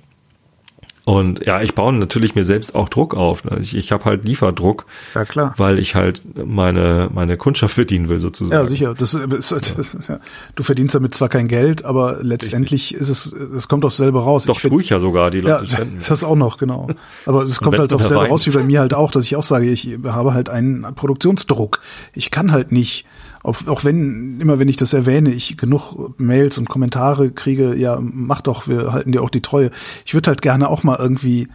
Und 1.06 1.46
ja, 1.46 1.62
ich 1.62 1.76
baue 1.76 1.92
natürlich 1.92 2.34
mir 2.34 2.44
selbst 2.44 2.74
auch 2.74 2.88
Druck 2.88 3.14
auf. 3.14 3.44
Also 3.48 3.62
ich, 3.62 3.76
ich 3.76 3.92
habe 3.92 4.04
halt 4.04 4.24
Lieferdruck, 4.24 4.86
ja, 5.14 5.24
klar. 5.24 5.54
weil 5.56 5.78
ich 5.78 5.94
halt 5.94 6.20
meine 6.34 7.08
meine 7.14 7.36
Kundschaft 7.36 7.76
verdienen 7.76 8.08
will 8.08 8.18
sozusagen. 8.18 8.60
Ja, 8.60 8.68
sicher. 8.68 8.92
Das, 8.92 9.12
das 9.12 9.52
ist, 9.52 10.08
ja. 10.08 10.18
Du 10.56 10.64
verdienst 10.64 10.96
damit 10.96 11.14
zwar 11.14 11.28
kein 11.28 11.46
Geld, 11.46 11.84
aber 11.84 12.18
letztendlich 12.22 12.94
Richtig. 12.94 13.00
ist 13.08 13.08
es, 13.08 13.32
es 13.32 13.68
kommt 13.68 13.84
aufs 13.84 13.98
selbe 13.98 14.20
raus. 14.20 14.46
Doch 14.46 14.56
ich 14.56 14.68
tue 14.68 14.82
ich 14.82 14.88
ja 14.88 14.98
sogar 14.98 15.30
die 15.30 15.42
Leute. 15.42 15.76
Ja, 15.76 15.86
das 16.08 16.24
auch 16.24 16.34
noch 16.34 16.58
genau. 16.58 16.88
Aber 17.24 17.42
es 17.42 17.60
kommt 17.60 17.78
halt 17.78 17.94
aufs 17.94 18.08
selbe 18.08 18.26
raus 18.26 18.44
wie 18.48 18.50
bei 18.50 18.64
mir 18.64 18.80
halt 18.80 18.92
auch, 18.92 19.12
dass 19.12 19.26
ich 19.26 19.36
auch 19.36 19.44
sage, 19.44 19.70
ich 19.70 19.96
habe 20.04 20.34
halt 20.34 20.48
einen 20.48 20.92
Produktionsdruck. 20.96 21.82
Ich 22.14 22.32
kann 22.32 22.50
halt 22.50 22.72
nicht 22.72 23.06
auch, 23.46 23.64
auch 23.68 23.84
wenn, 23.84 24.40
immer 24.40 24.58
wenn 24.58 24.68
ich 24.68 24.76
das 24.76 24.92
erwähne, 24.92 25.30
ich 25.30 25.56
genug 25.56 26.18
Mails 26.18 26.58
und 26.58 26.68
Kommentare 26.68 27.30
kriege, 27.30 27.76
ja, 27.76 27.98
mach 28.00 28.40
doch, 28.40 28.66
wir 28.66 28.92
halten 28.92 29.12
dir 29.12 29.22
auch 29.22 29.30
die 29.30 29.40
Treue. 29.40 29.70
Ich 30.04 30.14
würde 30.14 30.28
halt 30.28 30.42
gerne 30.42 30.68
auch 30.68 30.82
mal 30.82 30.96
irgendwie 30.98 31.46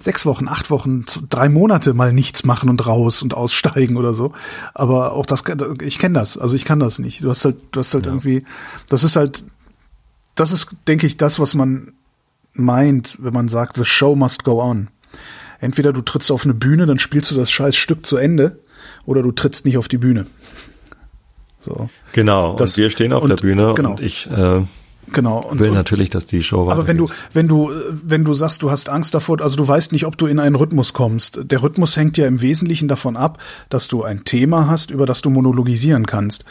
sechs 0.00 0.26
Wochen, 0.26 0.48
acht 0.48 0.68
Wochen, 0.70 1.04
drei 1.30 1.48
Monate 1.48 1.94
mal 1.94 2.12
nichts 2.12 2.44
machen 2.44 2.68
und 2.68 2.84
raus 2.84 3.22
und 3.22 3.34
aussteigen 3.34 3.96
oder 3.96 4.14
so. 4.14 4.32
Aber 4.74 5.12
auch 5.12 5.26
das, 5.26 5.44
ich 5.80 6.00
kenne 6.00 6.18
das, 6.18 6.38
also 6.38 6.56
ich 6.56 6.64
kann 6.64 6.80
das 6.80 6.98
nicht. 6.98 7.22
Du 7.22 7.28
hast 7.28 7.44
halt, 7.44 7.56
du 7.70 7.80
hast 7.80 7.94
halt 7.94 8.06
ja. 8.06 8.12
irgendwie, 8.12 8.44
das 8.88 9.04
ist 9.04 9.14
halt, 9.14 9.44
das 10.34 10.50
ist, 10.50 10.70
denke 10.88 11.06
ich, 11.06 11.18
das, 11.18 11.38
was 11.38 11.54
man 11.54 11.92
meint, 12.52 13.16
wenn 13.20 13.32
man 13.32 13.46
sagt, 13.46 13.76
the 13.76 13.84
show 13.84 14.16
must 14.16 14.42
go 14.42 14.60
on. 14.60 14.88
Entweder 15.60 15.92
du 15.92 16.02
trittst 16.02 16.32
auf 16.32 16.44
eine 16.44 16.54
Bühne, 16.54 16.86
dann 16.86 16.98
spielst 16.98 17.30
du 17.30 17.36
das 17.36 17.48
scheiß 17.48 17.76
Stück 17.76 18.04
zu 18.04 18.16
Ende, 18.16 18.58
oder 19.06 19.22
du 19.22 19.32
trittst 19.32 19.64
nicht 19.64 19.78
auf 19.78 19.88
die 19.88 19.98
Bühne. 19.98 20.26
So. 21.68 21.90
Genau, 22.12 22.54
das, 22.56 22.72
und 22.72 22.82
wir 22.82 22.90
stehen 22.90 23.12
auf 23.12 23.22
und, 23.22 23.28
der 23.28 23.36
Bühne 23.36 23.74
genau. 23.74 23.90
und 23.90 24.00
ich 24.00 24.28
äh, 24.30 24.62
genau, 25.12 25.40
und, 25.40 25.58
will 25.58 25.70
natürlich, 25.70 26.08
dass 26.08 26.26
die 26.26 26.42
Show 26.42 26.70
Aber 26.70 26.86
wenn 26.86 26.96
du, 26.96 27.08
wenn 27.34 27.46
du, 27.46 27.70
wenn 28.02 28.24
du 28.24 28.32
sagst, 28.34 28.62
du 28.62 28.70
hast 28.70 28.88
Angst 28.88 29.14
davor, 29.14 29.40
also 29.42 29.56
du 29.56 29.68
weißt 29.68 29.92
nicht, 29.92 30.06
ob 30.06 30.16
du 30.16 30.26
in 30.26 30.38
einen 30.38 30.54
Rhythmus 30.54 30.92
kommst. 30.94 31.40
Der 31.44 31.62
Rhythmus 31.62 31.96
hängt 31.96 32.16
ja 32.16 32.26
im 32.26 32.40
Wesentlichen 32.40 32.88
davon 32.88 33.16
ab, 33.16 33.38
dass 33.68 33.88
du 33.88 34.02
ein 34.02 34.24
Thema 34.24 34.68
hast, 34.68 34.90
über 34.90 35.04
das 35.04 35.20
du 35.20 35.30
monologisieren 35.30 36.06
kannst. 36.06 36.44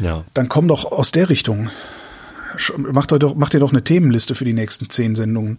Ja. 0.00 0.24
Dann 0.34 0.48
komm 0.48 0.68
doch 0.68 0.90
aus 0.90 1.12
der 1.12 1.28
Richtung. 1.28 1.70
Mach, 2.92 3.06
doch, 3.06 3.34
mach 3.34 3.50
dir 3.50 3.60
doch 3.60 3.70
eine 3.70 3.84
Themenliste 3.84 4.34
für 4.34 4.44
die 4.44 4.54
nächsten 4.54 4.90
zehn 4.90 5.14
Sendungen. 5.14 5.58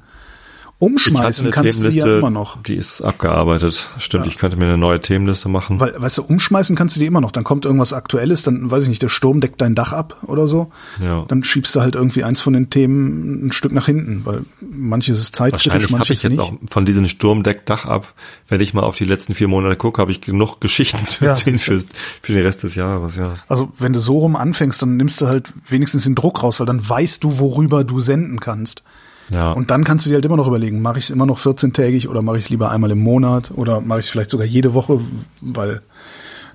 Umschmeißen 0.80 1.50
kannst 1.50 1.84
du 1.84 1.90
die 1.90 1.98
ja 1.98 2.20
immer 2.20 2.30
noch. 2.30 2.62
Die 2.62 2.76
ist 2.76 3.02
abgearbeitet. 3.02 3.88
Stimmt, 3.98 4.26
ja. 4.26 4.32
ich 4.32 4.38
könnte 4.38 4.58
mir 4.58 4.66
eine 4.66 4.78
neue 4.78 5.02
Themenliste 5.02 5.50
machen. 5.50 5.80
Weil, 5.80 6.00
weißt 6.00 6.20
du, 6.20 6.24
umschmeißen 6.24 6.76
kannst 6.76 6.96
du 6.96 7.00
die 7.00 7.08
immer 7.08 7.20
noch. 7.20 7.32
Dann 7.32 7.44
kommt 7.44 7.66
irgendwas 7.66 7.94
Aktuelles, 7.94 8.44
dann 8.44 8.70
weiß 8.70 8.84
ich 8.84 8.90
nicht, 8.90 9.02
der 9.02 9.10
Sturm 9.10 9.42
deckt 9.42 9.60
dein 9.60 9.74
Dach 9.74 9.92
ab 9.92 10.22
oder 10.28 10.48
so. 10.48 10.72
Ja. 11.02 11.26
Dann 11.28 11.44
schiebst 11.44 11.76
du 11.76 11.82
halt 11.82 11.96
irgendwie 11.96 12.24
eins 12.24 12.42
von 12.42 12.54
den 12.54 12.70
Themen 12.70 13.48
ein 13.48 13.52
Stück 13.54 13.72
nach 13.72 13.88
hinten, 13.88 14.22
weil 14.26 14.42
manches 14.62 15.18
ist 15.18 15.36
zeitkritisch, 15.36 15.90
manches 15.90 16.18
ich 16.18 16.24
jetzt 16.24 16.32
nicht. 16.32 16.42
auch 16.42 16.54
von 16.70 16.86
diesem 16.86 17.08
Sturm 17.08 17.42
deckt 17.42 17.68
Dach 17.72 17.86
ab, 17.86 18.14
wenn 18.48 18.62
ich 18.62 18.76
mal 18.76 18.84
auf 18.84 18.98
die 18.98 19.06
letzten 19.06 19.34
vier 19.34 19.48
Monate 19.48 19.78
gucke, 19.78 20.00
habe 20.00 20.12
ich 20.12 20.22
genug 20.22 20.62
Geschichten 20.62 21.08
zu 21.08 21.26
erzählen 21.26 21.58
ja, 21.58 21.62
für, 21.64 21.80
für 22.22 22.34
den 22.34 22.44
Rest 22.44 22.62
des 22.62 22.76
Jahres, 22.76 23.16
ja. 23.16 23.38
Also 23.48 23.72
wenn 23.80 23.94
du 23.94 24.00
so 24.00 24.20
rum 24.20 24.36
anfängst, 24.36 24.80
dann 24.80 24.96
nimmst 24.96 25.22
du 25.22 25.28
halt 25.28 25.52
wenigstens 25.68 26.04
den 26.04 26.14
Druck 26.14 26.44
raus, 26.44 26.60
weil 26.60 26.68
dann 26.68 26.88
weißt 26.88 27.24
du, 27.24 27.40
worüber 27.40 27.84
du 27.84 28.00
senden 28.00 28.40
kannst. 28.40 28.84
Ja. 29.30 29.52
Und 29.52 29.72
dann 29.72 29.84
kannst 29.84 30.06
du 30.06 30.10
dir 30.10 30.16
halt 30.16 30.26
immer 30.26 30.38
noch 30.38 30.48
überlegen, 30.48 30.82
mache 30.82 31.00
ich 31.00 31.06
es 31.06 31.12
immer 31.12 31.26
noch 31.26 31.40
14-tägig 31.40 32.08
oder 32.08 32.22
mache 32.22 32.38
ich 32.38 32.46
es 32.46 32.50
lieber 32.50 32.72
einmal 32.72 32.92
im 32.92 33.00
Monat 33.00 33.52
oder 33.54 33.82
mache 33.82 34.00
ich 34.00 34.06
es 34.06 34.12
vielleicht 34.12 34.30
sogar 34.30 34.48
jede 34.48 34.74
Woche, 34.74 35.02
weil 35.42 35.82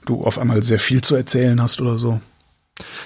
du 0.06 0.24
auf 0.24 0.38
einmal 0.38 0.62
sehr 0.62 0.78
viel 0.78 1.02
zu 1.02 1.14
erzählen 1.14 1.60
hast 1.60 1.78
oder 1.80 1.98
so. 1.98 2.20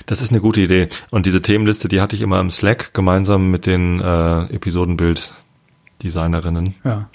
Das 0.07 0.21
ist 0.21 0.31
eine 0.31 0.41
gute 0.41 0.61
Idee. 0.61 0.89
Und 1.11 1.27
diese 1.27 1.43
Themenliste, 1.43 1.89
die 1.89 2.01
hatte 2.01 2.15
ich 2.17 2.23
immer 2.23 2.41
im 2.41 2.51
Slack 2.51 2.95
gemeinsam 2.95 3.51
mit 3.51 3.67
den 3.67 4.01
äh, 4.01 4.45
Episodenbild-Designerinnen. 4.55 6.75
Ja. 6.85 7.11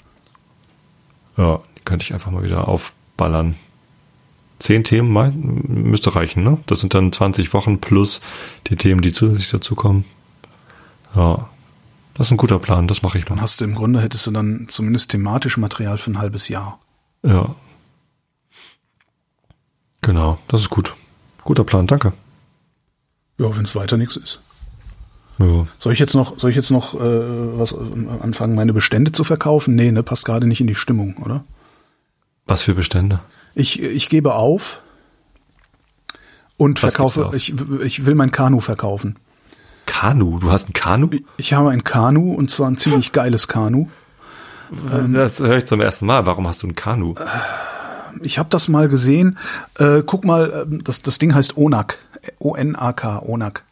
Ja, 1.36 1.60
die 1.78 1.82
könnte 1.84 2.04
ich 2.04 2.12
einfach 2.12 2.30
mal 2.30 2.44
wieder 2.44 2.68
aufballern. 2.68 3.56
Zehn 4.58 4.84
Themen 4.84 5.90
müsste 5.90 6.14
reichen, 6.14 6.44
ne? 6.44 6.58
Das 6.66 6.80
sind 6.80 6.92
dann 6.94 7.10
20 7.10 7.54
Wochen 7.54 7.80
plus 7.80 8.20
die 8.68 8.76
Themen, 8.76 9.00
die 9.00 9.12
zusätzlich 9.12 9.50
dazukommen. 9.50 10.04
Ja, 11.16 11.48
das 12.14 12.28
ist 12.28 12.30
ein 12.32 12.36
guter 12.36 12.58
Plan, 12.58 12.88
das 12.88 13.02
mache 13.02 13.18
ich 13.18 13.24
mal. 13.24 13.36
Dann 13.36 13.42
hast 13.42 13.60
du 13.60 13.64
im 13.64 13.74
Grunde, 13.74 14.00
hättest 14.00 14.26
du 14.26 14.30
dann 14.30 14.66
zumindest 14.68 15.10
thematisch 15.10 15.56
Material 15.56 15.98
für 15.98 16.10
ein 16.10 16.18
halbes 16.18 16.48
Jahr. 16.48 16.78
Ja. 17.24 17.54
Genau, 20.02 20.38
das 20.48 20.62
ist 20.62 20.70
gut. 20.70 20.94
Guter 21.44 21.64
Plan, 21.64 21.86
danke. 21.86 22.12
Ja, 23.38 23.56
wenn 23.56 23.64
es 23.64 23.74
weiter 23.74 23.96
nichts 23.96 24.16
ist. 24.16 24.40
Ja. 25.38 25.66
Soll 25.78 25.92
ich 25.92 25.98
jetzt 25.98 26.14
noch, 26.14 26.38
soll 26.38 26.50
ich 26.50 26.56
jetzt 26.56 26.70
noch 26.70 26.94
äh, 26.94 27.58
was 27.58 27.74
anfangen, 27.74 28.54
meine 28.54 28.72
Bestände 28.72 29.12
zu 29.12 29.24
verkaufen? 29.24 29.74
Nee, 29.74 29.90
ne, 29.90 30.02
passt 30.02 30.24
gerade 30.24 30.46
nicht 30.46 30.60
in 30.60 30.66
die 30.66 30.74
Stimmung, 30.74 31.16
oder? 31.18 31.44
Was 32.46 32.62
für 32.62 32.74
Bestände? 32.74 33.20
Ich, 33.54 33.80
ich 33.80 34.08
gebe 34.08 34.34
auf 34.34 34.82
Und 36.56 36.82
Was 36.82 36.92
verkaufe, 36.92 37.30
ich, 37.34 37.54
ich 37.82 38.06
will 38.06 38.14
mein 38.14 38.32
Kanu 38.32 38.60
verkaufen. 38.60 39.16
Kanu. 39.86 40.38
Du 40.38 40.50
hast 40.50 40.68
ein 40.68 40.72
Kanu? 40.72 41.10
Ich 41.36 41.52
habe 41.52 41.70
ein 41.70 41.84
Kanu 41.84 42.34
und 42.34 42.50
zwar 42.50 42.68
ein 42.68 42.76
ziemlich 42.76 43.12
geiles 43.12 43.48
Kanu. 43.48 43.88
Das 45.12 45.38
höre 45.40 45.58
ich 45.58 45.66
zum 45.66 45.80
ersten 45.80 46.06
Mal. 46.06 46.24
Warum 46.24 46.48
hast 46.48 46.62
du 46.62 46.68
ein 46.68 46.74
Kanu? 46.74 47.14
Ich 48.22 48.38
habe 48.38 48.48
das 48.48 48.68
mal 48.68 48.88
gesehen. 48.88 49.38
Äh, 49.78 50.02
guck 50.04 50.24
mal, 50.24 50.66
äh, 50.70 50.78
das, 50.82 51.02
das 51.02 51.18
Ding 51.18 51.34
heißt 51.34 51.56
Onak. 51.56 51.98
O-N-A-K, 52.38 53.18
Onak. 53.20 53.64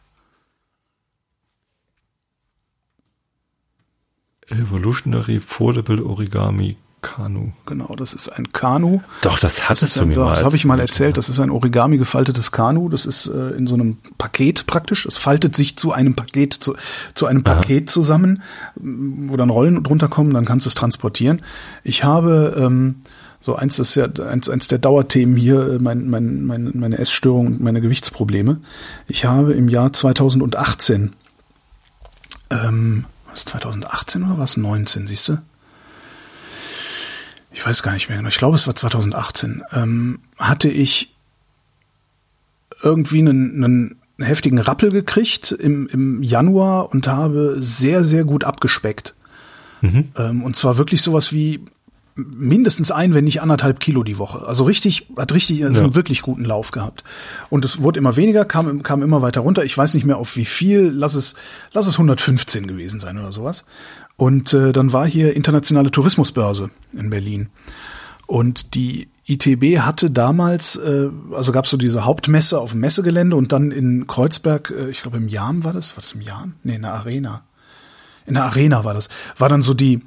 Evolutionary 4.49 5.39
Foldable 5.39 6.03
Origami 6.03 6.77
Kanu. 7.01 7.51
Genau, 7.65 7.95
das 7.95 8.13
ist 8.13 8.29
ein 8.29 8.51
Kanu. 8.53 9.01
Doch, 9.21 9.39
das 9.39 9.69
hattest 9.69 9.95
du 9.95 10.05
mir 10.05 10.15
ja, 10.15 10.23
mal. 10.23 10.29
Das 10.29 10.43
habe 10.43 10.55
ich 10.55 10.65
mal 10.65 10.79
erzählt. 10.79 11.17
Das 11.17 11.29
ist 11.29 11.39
ein 11.39 11.49
Origami 11.49 11.97
gefaltetes 11.97 12.51
Kanu. 12.51 12.89
Das 12.89 13.05
ist 13.05 13.27
äh, 13.27 13.49
in 13.51 13.67
so 13.67 13.75
einem 13.75 13.97
Paket 14.17 14.67
praktisch. 14.67 15.05
Es 15.05 15.17
faltet 15.17 15.55
sich 15.55 15.77
zu 15.77 15.91
einem 15.91 16.15
Paket 16.15 16.53
zu, 16.53 16.75
zu 17.15 17.25
einem 17.25 17.43
Paket 17.43 17.89
zusammen, 17.89 18.43
wo 18.75 19.35
dann 19.35 19.49
Rollen 19.49 19.83
drunter 19.83 20.07
kommen. 20.07 20.33
Dann 20.33 20.45
kannst 20.45 20.65
du 20.65 20.69
es 20.69 20.75
transportieren. 20.75 21.41
Ich 21.83 22.03
habe 22.03 22.55
ähm, 22.57 22.97
so 23.39 23.55
eins 23.55 23.77
das 23.77 23.89
ist 23.89 23.95
ja 23.95 24.25
eins, 24.25 24.49
eins 24.49 24.67
der 24.67 24.77
Dauerthemen 24.77 25.35
hier, 25.35 25.73
äh, 25.73 25.79
mein, 25.79 26.09
mein, 26.09 26.45
mein, 26.45 26.71
meine 26.75 26.99
Essstörung 26.99 27.47
und 27.47 27.61
meine 27.61 27.81
Gewichtsprobleme. 27.81 28.61
Ich 29.07 29.25
habe 29.25 29.53
im 29.53 29.69
Jahr 29.69 29.91
2018 29.91 31.13
ähm, 32.51 33.05
was 33.29 33.45
2018 33.45 34.23
oder 34.23 34.37
was 34.37 34.57
19, 34.57 35.07
siehst 35.07 35.29
du? 35.29 35.37
Ich 37.61 37.67
weiß 37.67 37.83
gar 37.83 37.93
nicht 37.93 38.09
mehr 38.09 38.17
genau. 38.17 38.29
Ich 38.29 38.39
glaube, 38.39 38.55
es 38.55 38.65
war 38.65 38.75
2018. 38.75 39.61
Ähm, 39.71 40.17
hatte 40.39 40.67
ich 40.67 41.13
irgendwie 42.81 43.19
einen, 43.19 43.63
einen 43.63 43.95
heftigen 44.19 44.57
Rappel 44.57 44.89
gekriegt 44.89 45.51
im, 45.51 45.85
im 45.85 46.23
Januar 46.23 46.89
und 46.91 47.07
habe 47.07 47.57
sehr, 47.59 48.03
sehr 48.03 48.23
gut 48.23 48.45
abgespeckt. 48.45 49.13
Mhm. 49.81 50.05
Ähm, 50.17 50.41
und 50.43 50.55
zwar 50.55 50.77
wirklich 50.77 51.03
sowas 51.03 51.33
wie 51.33 51.63
mindestens 52.15 52.89
ein, 52.89 53.13
wenn 53.13 53.25
nicht 53.25 53.43
anderthalb 53.43 53.79
Kilo 53.79 54.01
die 54.01 54.17
Woche. 54.17 54.43
Also 54.47 54.63
richtig, 54.63 55.05
hat 55.15 55.31
richtig 55.31 55.63
also 55.63 55.77
Ja. 55.77 55.83
einen 55.83 55.93
wirklich 55.93 56.23
guten 56.23 56.43
Lauf 56.43 56.71
gehabt. 56.71 57.03
Und 57.51 57.63
es 57.63 57.83
wurde 57.83 57.99
immer 57.99 58.15
weniger, 58.15 58.43
kam, 58.43 58.81
kam 58.81 59.03
immer 59.03 59.21
weiter 59.21 59.41
runter. 59.41 59.63
Ich 59.63 59.77
weiß 59.77 59.93
nicht 59.93 60.05
mehr 60.05 60.17
auf 60.17 60.35
wie 60.35 60.45
viel. 60.45 60.91
Lass 60.91 61.13
es, 61.13 61.35
lass 61.73 61.85
es 61.85 61.93
115 61.93 62.65
gewesen 62.65 62.99
sein 62.99 63.19
oder 63.19 63.31
sowas. 63.31 63.65
Und 64.21 64.53
äh, 64.53 64.71
dann 64.71 64.93
war 64.93 65.07
hier 65.07 65.35
internationale 65.35 65.89
Tourismusbörse 65.89 66.69
in 66.93 67.09
Berlin. 67.09 67.49
Und 68.27 68.75
die 68.75 69.09
ITB 69.25 69.79
hatte 69.79 70.11
damals, 70.11 70.75
äh, 70.75 71.09
also 71.31 71.51
gab 71.51 71.65
es 71.65 71.71
so 71.71 71.77
diese 71.77 72.05
Hauptmesse 72.05 72.59
auf 72.59 72.69
dem 72.69 72.81
Messegelände 72.81 73.35
und 73.35 73.51
dann 73.51 73.71
in 73.71 74.05
Kreuzberg, 74.05 74.71
äh, 74.77 74.91
ich 74.91 75.01
glaube 75.01 75.17
im 75.17 75.27
Jam 75.27 75.63
war 75.63 75.73
das, 75.73 75.97
war 75.97 76.01
das 76.01 76.11
im 76.11 76.21
Jam? 76.21 76.53
Nee, 76.61 76.75
in 76.75 76.83
der 76.83 76.93
Arena. 76.93 77.41
In 78.27 78.35
der 78.35 78.43
Arena 78.43 78.83
war 78.83 78.93
das. 78.93 79.09
War 79.39 79.49
dann 79.49 79.63
so 79.63 79.73
die 79.73 80.01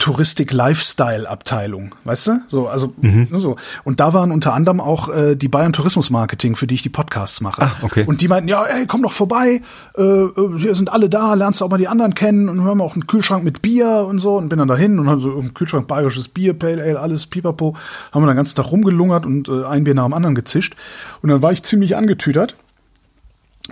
Touristik-Lifestyle-Abteilung, 0.00 1.94
weißt 2.04 2.26
du? 2.26 2.40
So, 2.48 2.68
also 2.68 2.94
so. 3.30 3.56
Und 3.84 4.00
da 4.00 4.12
waren 4.12 4.32
unter 4.32 4.54
anderem 4.54 4.80
auch 4.80 5.08
äh, 5.08 5.36
die 5.36 5.48
Bayern 5.48 5.72
Tourismus 5.72 6.10
Marketing, 6.10 6.56
für 6.56 6.66
die 6.66 6.74
ich 6.74 6.82
die 6.82 6.88
Podcasts 6.88 7.40
mache. 7.40 7.62
Ah, 7.62 7.76
okay. 7.82 8.04
Und 8.06 8.22
die 8.22 8.28
meinten, 8.28 8.48
ja, 8.48 8.64
ey, 8.64 8.86
komm 8.86 9.02
doch 9.02 9.12
vorbei, 9.12 9.60
äh, 9.96 10.02
äh, 10.02 10.58
hier 10.58 10.74
sind 10.74 10.90
alle 10.90 11.08
da, 11.08 11.34
lernst 11.34 11.60
du 11.60 11.66
auch 11.66 11.70
mal 11.70 11.76
die 11.76 11.86
anderen 11.86 12.14
kennen 12.14 12.48
und 12.48 12.56
wir 12.56 12.64
haben 12.64 12.80
auch 12.80 12.94
einen 12.94 13.06
Kühlschrank 13.06 13.44
mit 13.44 13.62
Bier 13.62 14.06
und 14.08 14.18
so 14.18 14.36
und 14.38 14.48
bin 14.48 14.58
dann 14.58 14.68
dahin 14.68 14.98
und 14.98 15.08
haben 15.08 15.20
so 15.20 15.38
im 15.38 15.54
Kühlschrank 15.54 15.86
bayerisches 15.86 16.28
Bier, 16.28 16.54
Pale 16.54 16.82
Ale, 16.82 16.98
alles 16.98 17.26
pipapo, 17.26 17.76
haben 18.10 18.22
wir 18.22 18.32
den 18.32 18.36
ganzen 18.36 18.56
Tag 18.56 18.72
rumgelungert 18.72 19.26
und 19.26 19.48
äh, 19.48 19.64
ein 19.66 19.84
Bier 19.84 19.94
nach 19.94 20.04
dem 20.04 20.14
anderen 20.14 20.34
gezischt 20.34 20.74
und 21.20 21.28
dann 21.28 21.42
war 21.42 21.52
ich 21.52 21.62
ziemlich 21.62 21.96
angetüdert 21.96 22.56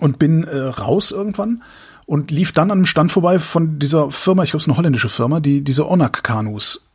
und 0.00 0.18
bin 0.18 0.44
äh, 0.44 0.58
raus 0.58 1.10
irgendwann 1.10 1.62
und 2.08 2.30
lief 2.30 2.52
dann 2.52 2.70
an 2.70 2.78
einem 2.78 2.86
Stand 2.86 3.12
vorbei 3.12 3.38
von 3.38 3.78
dieser 3.78 4.10
Firma, 4.10 4.42
ich 4.42 4.50
glaube 4.50 4.60
es 4.60 4.64
ist 4.64 4.68
eine 4.70 4.78
holländische 4.78 5.08
Firma, 5.10 5.40
die 5.40 5.62
diese 5.62 5.86
Onak-Kanus 5.88 6.88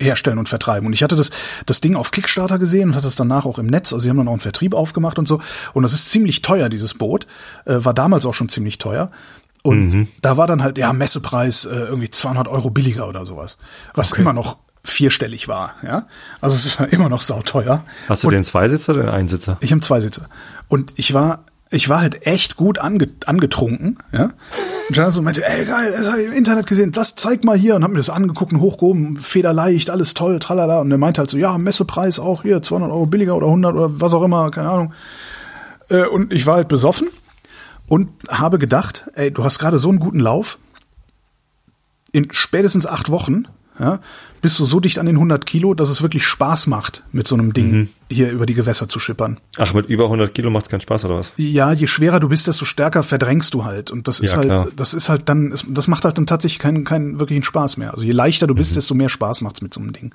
herstellen 0.00 0.38
und 0.38 0.48
vertreiben. 0.48 0.86
Und 0.86 0.92
ich 0.92 1.02
hatte 1.02 1.16
das, 1.16 1.30
das 1.66 1.80
Ding 1.80 1.96
auf 1.96 2.10
Kickstarter 2.12 2.58
gesehen 2.58 2.90
und 2.90 2.94
hatte 2.94 3.08
es 3.08 3.16
danach 3.16 3.46
auch 3.46 3.58
im 3.58 3.66
Netz. 3.66 3.92
Also 3.92 4.04
sie 4.04 4.10
haben 4.10 4.18
dann 4.18 4.28
auch 4.28 4.32
einen 4.32 4.40
Vertrieb 4.40 4.74
aufgemacht 4.74 5.18
und 5.18 5.26
so. 5.26 5.40
Und 5.72 5.82
das 5.82 5.92
ist 5.92 6.10
ziemlich 6.10 6.42
teuer, 6.42 6.68
dieses 6.68 6.94
Boot. 6.94 7.26
Äh, 7.64 7.76
war 7.84 7.94
damals 7.94 8.24
auch 8.26 8.34
schon 8.34 8.48
ziemlich 8.48 8.78
teuer. 8.78 9.10
Und 9.64 10.06
da 10.22 10.36
war 10.36 10.46
dann 10.46 10.62
halt, 10.62 10.78
ja, 10.78 10.92
Messepreis 10.92 11.64
äh, 11.64 11.70
irgendwie 11.74 12.08
200 12.10 12.46
Euro 12.48 12.70
billiger 12.70 13.08
oder 13.08 13.26
sowas. 13.26 13.58
Was 13.94 14.12
Okay. 14.12 14.20
immer 14.20 14.32
noch 14.32 14.58
vierstellig 14.84 15.48
war, 15.48 15.74
ja. 15.82 16.06
Also 16.40 16.54
es 16.56 16.78
war 16.78 16.92
immer 16.92 17.08
noch 17.08 17.22
sauteuer. 17.22 17.82
Hast 18.08 18.22
du 18.22 18.28
Und- 18.28 18.34
den 18.34 18.44
Zweisitzer 18.44 18.92
oder 18.92 19.02
den 19.02 19.10
Einsitzer? 19.10 19.56
ich 19.60 19.72
habe 19.72 19.80
zwei 19.80 20.00
Sitze. 20.00 20.26
Und 20.68 20.92
ich 20.96 21.12
war, 21.12 21.44
ich 21.70 21.88
war 21.88 22.00
halt 22.00 22.26
echt 22.26 22.56
gut 22.56 22.78
ange, 22.78 23.08
angetrunken, 23.26 23.98
ja. 24.12 24.30
Und 24.88 24.96
dann 24.96 25.10
so 25.10 25.20
meinte, 25.20 25.44
ey 25.44 25.66
geil, 25.66 25.92
das 25.96 26.10
habe 26.10 26.22
ich 26.22 26.28
im 26.28 26.32
Internet 26.32 26.66
gesehen, 26.66 26.92
das 26.92 27.14
zeig 27.14 27.44
mal 27.44 27.58
hier 27.58 27.76
und 27.76 27.84
hab 27.84 27.90
mir 27.90 27.98
das 27.98 28.08
angeguckt 28.10 28.52
und 28.52 28.60
hochgehoben, 28.60 29.16
federleicht, 29.18 29.90
alles 29.90 30.14
toll, 30.14 30.38
tralala. 30.38 30.80
Und 30.80 30.90
er 30.90 30.98
meinte 30.98 31.20
halt 31.20 31.30
so, 31.30 31.36
ja, 31.36 31.58
Messepreis 31.58 32.18
auch 32.18 32.42
hier, 32.42 32.62
200 32.62 32.90
Euro 32.90 33.06
billiger 33.06 33.36
oder 33.36 33.46
100 33.46 33.74
oder 33.74 34.00
was 34.00 34.14
auch 34.14 34.22
immer, 34.22 34.50
keine 34.50 34.70
Ahnung. 34.70 34.94
Äh, 35.90 36.06
und 36.06 36.32
ich 36.32 36.46
war 36.46 36.56
halt 36.56 36.68
besoffen 36.68 37.08
und 37.86 38.08
habe 38.28 38.58
gedacht, 38.58 39.10
ey, 39.14 39.30
du 39.30 39.44
hast 39.44 39.58
gerade 39.58 39.78
so 39.78 39.90
einen 39.90 39.98
guten 39.98 40.20
Lauf. 40.20 40.58
In 42.12 42.28
spätestens 42.32 42.86
acht 42.86 43.10
Wochen 43.10 43.44
ja, 43.78 44.00
bist 44.40 44.58
du 44.58 44.64
so 44.64 44.80
dicht 44.80 44.98
an 44.98 45.06
den 45.06 45.16
100 45.16 45.44
Kilo, 45.46 45.74
dass 45.74 45.88
es 45.90 46.02
wirklich 46.02 46.24
Spaß 46.26 46.66
macht, 46.66 47.02
mit 47.12 47.26
so 47.26 47.34
einem 47.34 47.52
Ding 47.52 47.88
hier 48.10 48.30
über 48.30 48.46
die 48.46 48.54
Gewässer 48.54 48.88
zu 48.88 49.00
schippern. 49.00 49.38
Ach, 49.56 49.74
mit 49.74 49.86
über 49.86 50.04
100 50.04 50.34
Kilo 50.34 50.50
macht's 50.50 50.68
keinen 50.68 50.80
Spaß, 50.80 51.04
oder 51.06 51.16
was? 51.16 51.32
Ja, 51.36 51.72
je 51.72 51.86
schwerer 51.86 52.20
du 52.20 52.28
bist, 52.28 52.46
desto 52.46 52.64
stärker 52.64 53.02
verdrängst 53.02 53.52
du 53.54 53.64
halt. 53.64 53.90
Und 53.90 54.08
das 54.08 54.20
ist 54.20 54.32
Ja, 54.32 54.36
halt, 54.38 54.46
klar. 54.48 54.68
das 54.76 54.94
ist 54.94 55.08
halt 55.08 55.28
dann, 55.28 55.52
es- 55.52 55.64
das 55.68 55.88
macht 55.88 56.04
halt 56.04 56.16
dann 56.18 56.26
tatsächlich 56.26 56.58
keinen, 56.58 56.84
keinen 56.84 57.18
wirklichen 57.18 57.42
Spaß 57.42 57.76
mehr. 57.76 57.92
Also 57.92 58.04
je 58.04 58.12
leichter 58.12 58.46
du 58.46 58.54
Mhm. 58.54 58.58
bist, 58.58 58.76
desto 58.76 58.94
mehr 58.94 59.08
Spaß 59.08 59.40
macht's 59.42 59.60
mit 59.62 59.74
so 59.74 59.80
einem 59.80 59.92
Ding. 59.92 60.14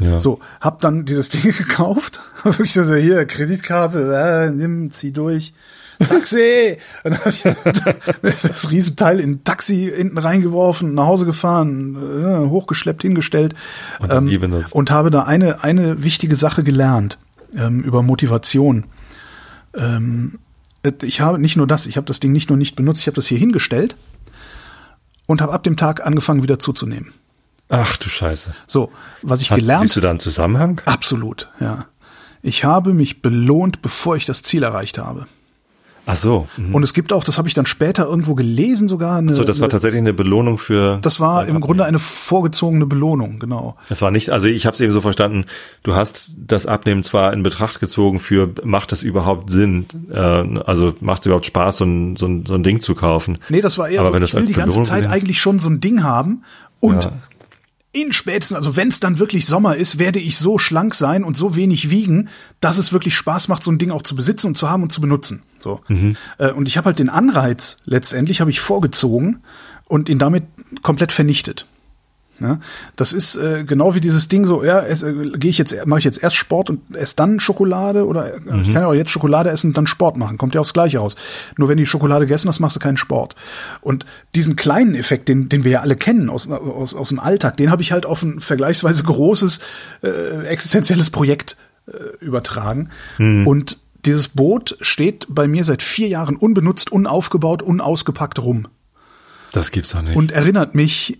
Ja. 0.00 0.18
So, 0.20 0.40
hab 0.60 0.80
dann 0.80 1.04
dieses 1.04 1.28
Ding 1.30 1.42
gekauft. 1.42 2.20
Hab 2.44 2.58
wirklich 2.58 2.72
so, 2.72 2.82
hier, 2.94 3.24
Kreditkarte, 3.26 4.14
äh, 4.14 4.50
nimm, 4.50 4.90
zieh 4.90 5.12
durch. 5.12 5.52
Taxi! 6.08 6.78
Und 7.04 7.12
dann 7.12 7.20
hab 7.20 7.26
ich 7.26 7.42
das 8.42 8.70
Riesenteil 8.70 9.20
in 9.20 9.30
ein 9.30 9.44
Taxi 9.44 9.92
hinten 9.94 10.18
reingeworfen, 10.18 10.94
nach 10.94 11.06
Hause 11.06 11.26
gefahren, 11.26 11.96
äh, 12.24 12.48
hochgeschleppt, 12.48 13.02
hingestellt. 13.02 13.54
Und 13.98 14.40
benutzt. 14.40 14.74
und 14.74 14.90
habe 14.90 15.10
da 15.10 15.24
eine, 15.24 15.62
eine 15.62 16.02
wichtige 16.02 16.36
Sache 16.36 16.62
gelernt 16.62 17.18
ähm, 17.54 17.80
über 17.80 18.02
Motivation. 18.02 18.84
Ähm, 19.74 20.38
ich 21.02 21.20
habe 21.20 21.38
nicht 21.38 21.56
nur 21.56 21.66
das, 21.66 21.86
ich 21.86 21.96
habe 21.96 22.06
das 22.06 22.20
Ding 22.20 22.32
nicht 22.32 22.48
nur 22.48 22.58
nicht 22.58 22.76
benutzt, 22.76 23.00
ich 23.00 23.06
habe 23.06 23.14
das 23.14 23.26
hier 23.26 23.38
hingestellt 23.38 23.96
und 25.26 25.40
habe 25.40 25.52
ab 25.52 25.62
dem 25.62 25.76
Tag 25.76 26.04
angefangen 26.04 26.42
wieder 26.42 26.58
zuzunehmen. 26.58 27.12
Ach 27.68 27.96
du 27.96 28.08
Scheiße. 28.08 28.54
So, 28.66 28.90
was 29.22 29.40
ich 29.40 29.50
Hast, 29.50 29.60
gelernt 29.60 29.82
siehst 29.82 29.96
du 29.96 30.00
da 30.00 30.10
einen 30.10 30.20
Zusammenhang? 30.20 30.80
Absolut, 30.84 31.48
ja. 31.60 31.86
Ich 32.42 32.64
habe 32.64 32.92
mich 32.92 33.22
belohnt, 33.22 33.82
bevor 33.82 34.16
ich 34.16 34.26
das 34.26 34.42
Ziel 34.42 34.64
erreicht 34.64 34.98
habe. 34.98 35.26
Ach 36.04 36.16
so. 36.16 36.48
Mhm. 36.56 36.74
Und 36.74 36.82
es 36.82 36.94
gibt 36.94 37.12
auch, 37.12 37.22
das 37.22 37.38
habe 37.38 37.46
ich 37.46 37.54
dann 37.54 37.64
später 37.64 38.06
irgendwo 38.06 38.34
gelesen 38.34 38.88
sogar. 38.88 39.18
Eine, 39.18 39.34
So, 39.34 39.44
das 39.44 39.60
war 39.60 39.68
tatsächlich 39.68 40.00
eine 40.00 40.12
Belohnung 40.12 40.58
für. 40.58 40.98
das 41.00 41.20
war 41.20 41.46
im 41.46 41.60
Grunde 41.60 41.84
eine 41.84 42.00
vorgezogene 42.00 42.86
Belohnung, 42.86 43.38
genau. 43.38 43.76
Das 43.88 44.02
war 44.02 44.10
nicht, 44.10 44.30
also 44.30 44.48
ich 44.48 44.66
habe 44.66 44.74
es 44.74 44.80
eben 44.80 44.92
so 44.92 45.00
verstanden, 45.00 45.44
du 45.84 45.94
hast 45.94 46.32
das 46.36 46.66
Abnehmen 46.66 47.04
zwar 47.04 47.32
in 47.32 47.44
Betracht 47.44 47.78
gezogen 47.78 48.18
für, 48.18 48.50
macht 48.64 48.90
das 48.90 49.04
überhaupt 49.04 49.50
Sinn? 49.50 49.86
Äh, 50.12 50.18
also 50.18 50.94
macht 51.00 51.20
es 51.22 51.26
überhaupt 51.26 51.46
Spaß, 51.46 51.76
so 51.76 51.84
ein, 51.84 52.16
so, 52.16 52.26
ein, 52.26 52.46
so 52.46 52.54
ein 52.54 52.64
Ding 52.64 52.80
zu 52.80 52.94
kaufen? 52.96 53.38
Nee, 53.48 53.60
das 53.60 53.78
war 53.78 53.88
eher 53.88 54.00
Aber 54.00 54.08
so, 54.08 54.14
wenn 54.14 54.22
ich 54.24 54.34
will 54.34 54.44
die 54.44 54.52
ganze 54.54 54.80
Belohnung 54.80 54.84
Zeit 54.84 55.06
eigentlich 55.08 55.40
schon 55.40 55.60
so 55.60 55.68
ein 55.70 55.78
Ding 55.78 56.02
haben 56.02 56.42
und 56.80 57.04
Ja. 57.04 57.12
in 57.92 58.12
spätestens, 58.12 58.56
also 58.56 58.74
wenn 58.74 58.88
es 58.88 58.98
dann 59.00 59.18
wirklich 59.20 59.46
Sommer 59.46 59.76
ist, 59.76 59.98
werde 60.00 60.18
ich 60.18 60.36
so 60.38 60.58
schlank 60.58 60.94
sein 60.96 61.22
und 61.24 61.36
so 61.36 61.54
wenig 61.54 61.90
wiegen, 61.90 62.28
dass 62.60 62.78
es 62.78 62.92
wirklich 62.92 63.14
Spaß 63.14 63.48
macht, 63.48 63.62
so 63.62 63.70
ein 63.70 63.78
Ding 63.78 63.90
auch 63.92 64.02
zu 64.02 64.16
besitzen 64.16 64.48
und 64.48 64.58
zu 64.58 64.68
haben 64.68 64.82
und 64.82 64.90
zu 64.90 65.00
benutzen. 65.00 65.42
So. 65.62 65.80
Mhm. 65.88 66.16
Äh, 66.38 66.50
Und 66.50 66.66
ich 66.66 66.76
habe 66.76 66.86
halt 66.86 66.98
den 66.98 67.08
Anreiz 67.08 67.76
letztendlich 67.84 68.40
habe 68.40 68.50
ich 68.50 68.60
vorgezogen 68.60 69.42
und 69.84 70.08
ihn 70.08 70.18
damit 70.18 70.44
komplett 70.82 71.12
vernichtet. 71.12 71.66
Ja, 72.40 72.58
das 72.96 73.12
ist 73.12 73.36
äh, 73.36 73.62
genau 73.62 73.94
wie 73.94 74.00
dieses 74.00 74.26
Ding 74.26 74.46
so, 74.46 74.64
ja, 74.64 74.80
äh, 74.80 74.94
gehe 75.38 75.50
ich 75.50 75.58
jetzt, 75.58 75.86
mache 75.86 76.00
ich 76.00 76.04
jetzt 76.04 76.20
erst 76.20 76.34
Sport 76.34 76.70
und 76.70 76.96
esse 76.96 77.14
dann 77.14 77.38
Schokolade 77.38 78.04
oder 78.04 78.34
äh, 78.34 78.38
ich 78.62 78.72
kann 78.72 78.82
ja 78.82 78.86
auch 78.86 78.94
jetzt 78.94 79.10
Schokolade 79.10 79.50
essen 79.50 79.68
und 79.68 79.76
dann 79.76 79.86
Sport 79.86 80.16
machen, 80.16 80.38
kommt 80.38 80.54
ja 80.56 80.60
aufs 80.60 80.72
Gleiche 80.72 80.98
raus. 80.98 81.14
Nur 81.56 81.68
wenn 81.68 81.76
du 81.76 81.82
die 81.84 81.86
Schokolade 81.86 82.26
gegessen 82.26 82.48
hast, 82.48 82.58
machst 82.58 82.74
du 82.74 82.80
keinen 82.80 82.96
Sport. 82.96 83.36
Und 83.80 84.06
diesen 84.34 84.56
kleinen 84.56 84.96
Effekt, 84.96 85.28
den, 85.28 85.50
den 85.50 85.62
wir 85.62 85.70
ja 85.70 85.80
alle 85.82 85.94
kennen 85.94 86.30
aus, 86.30 86.50
aus, 86.50 86.96
aus 86.96 87.10
dem 87.10 87.20
Alltag, 87.20 87.58
den 87.58 87.70
habe 87.70 87.82
ich 87.82 87.92
halt 87.92 88.06
auf 88.06 88.22
ein 88.24 88.40
vergleichsweise 88.40 89.04
großes 89.04 89.60
äh, 90.02 90.44
existenzielles 90.46 91.10
Projekt 91.10 91.56
äh, 91.86 92.24
übertragen. 92.24 92.88
Und 93.46 93.78
dieses 94.04 94.28
Boot 94.28 94.76
steht 94.80 95.26
bei 95.28 95.46
mir 95.48 95.64
seit 95.64 95.82
vier 95.82 96.08
Jahren 96.08 96.36
unbenutzt, 96.36 96.90
unaufgebaut, 96.90 97.62
unausgepackt 97.62 98.38
rum 98.40 98.68
Das 99.52 99.70
gibt's 99.70 99.90
doch 99.90 100.02
nicht. 100.02 100.16
und 100.16 100.32
erinnert 100.32 100.74
mich 100.74 101.18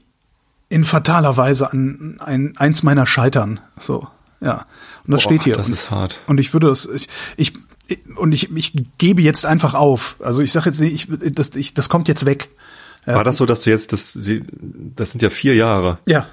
in 0.68 0.84
fataler 0.84 1.36
Weise 1.36 1.70
an 1.70 2.18
ein, 2.20 2.56
eins 2.56 2.82
meiner 2.82 3.06
Scheitern. 3.06 3.60
So, 3.78 4.08
ja. 4.40 4.66
Und 5.06 5.12
das 5.12 5.22
Boah, 5.22 5.30
steht 5.30 5.44
hier. 5.44 5.54
das 5.54 5.66
und, 5.68 5.72
ist 5.74 5.90
hart. 5.90 6.20
Und 6.26 6.40
ich 6.40 6.52
würde 6.54 6.68
das, 6.68 6.86
ich, 6.86 7.08
ich, 7.36 7.52
und 8.16 8.32
ich, 8.32 8.54
ich 8.56 8.72
gebe 8.98 9.22
jetzt 9.22 9.44
einfach 9.44 9.74
auf. 9.74 10.16
Also 10.20 10.42
ich 10.42 10.50
sage 10.50 10.70
jetzt 10.70 10.80
nicht, 10.80 11.10
ich, 11.10 11.34
das, 11.34 11.50
ich, 11.56 11.74
das 11.74 11.88
kommt 11.88 12.08
jetzt 12.08 12.24
weg. 12.24 12.48
War 13.04 13.24
das 13.24 13.36
so, 13.36 13.46
dass 13.46 13.62
du 13.62 13.70
jetzt, 13.70 13.92
das, 13.92 14.12
die, 14.14 14.44
das 14.96 15.10
sind 15.10 15.22
ja 15.22 15.30
vier 15.30 15.54
Jahre. 15.54 15.98
Ja. 16.06 16.26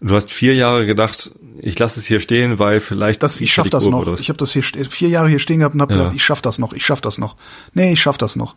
Du 0.00 0.14
hast 0.14 0.30
vier 0.30 0.54
Jahre 0.54 0.84
gedacht, 0.86 1.30
ich 1.58 1.78
lasse 1.78 1.98
es 2.00 2.06
hier 2.06 2.20
stehen, 2.20 2.58
weil 2.58 2.80
vielleicht 2.80 3.22
das, 3.22 3.40
ich 3.40 3.52
schaff 3.52 3.70
das 3.70 3.86
noch. 3.86 4.18
Ich 4.20 4.28
habe 4.28 4.36
das 4.36 4.52
hier 4.52 4.62
vier 4.62 5.08
Jahre 5.08 5.28
hier 5.28 5.38
stehen 5.38 5.60
gehabt 5.60 5.74
und 5.74 5.80
habe 5.82 5.94
Ja. 5.94 5.98
gedacht, 6.00 6.16
ich 6.16 6.22
schaff 6.24 6.42
das 6.42 6.58
noch, 6.58 6.72
ich 6.74 6.84
schaff 6.84 7.00
das 7.00 7.16
noch. 7.18 7.36
Nee, 7.72 7.92
ich 7.92 8.00
schaff 8.00 8.18
das 8.18 8.36
noch. 8.36 8.56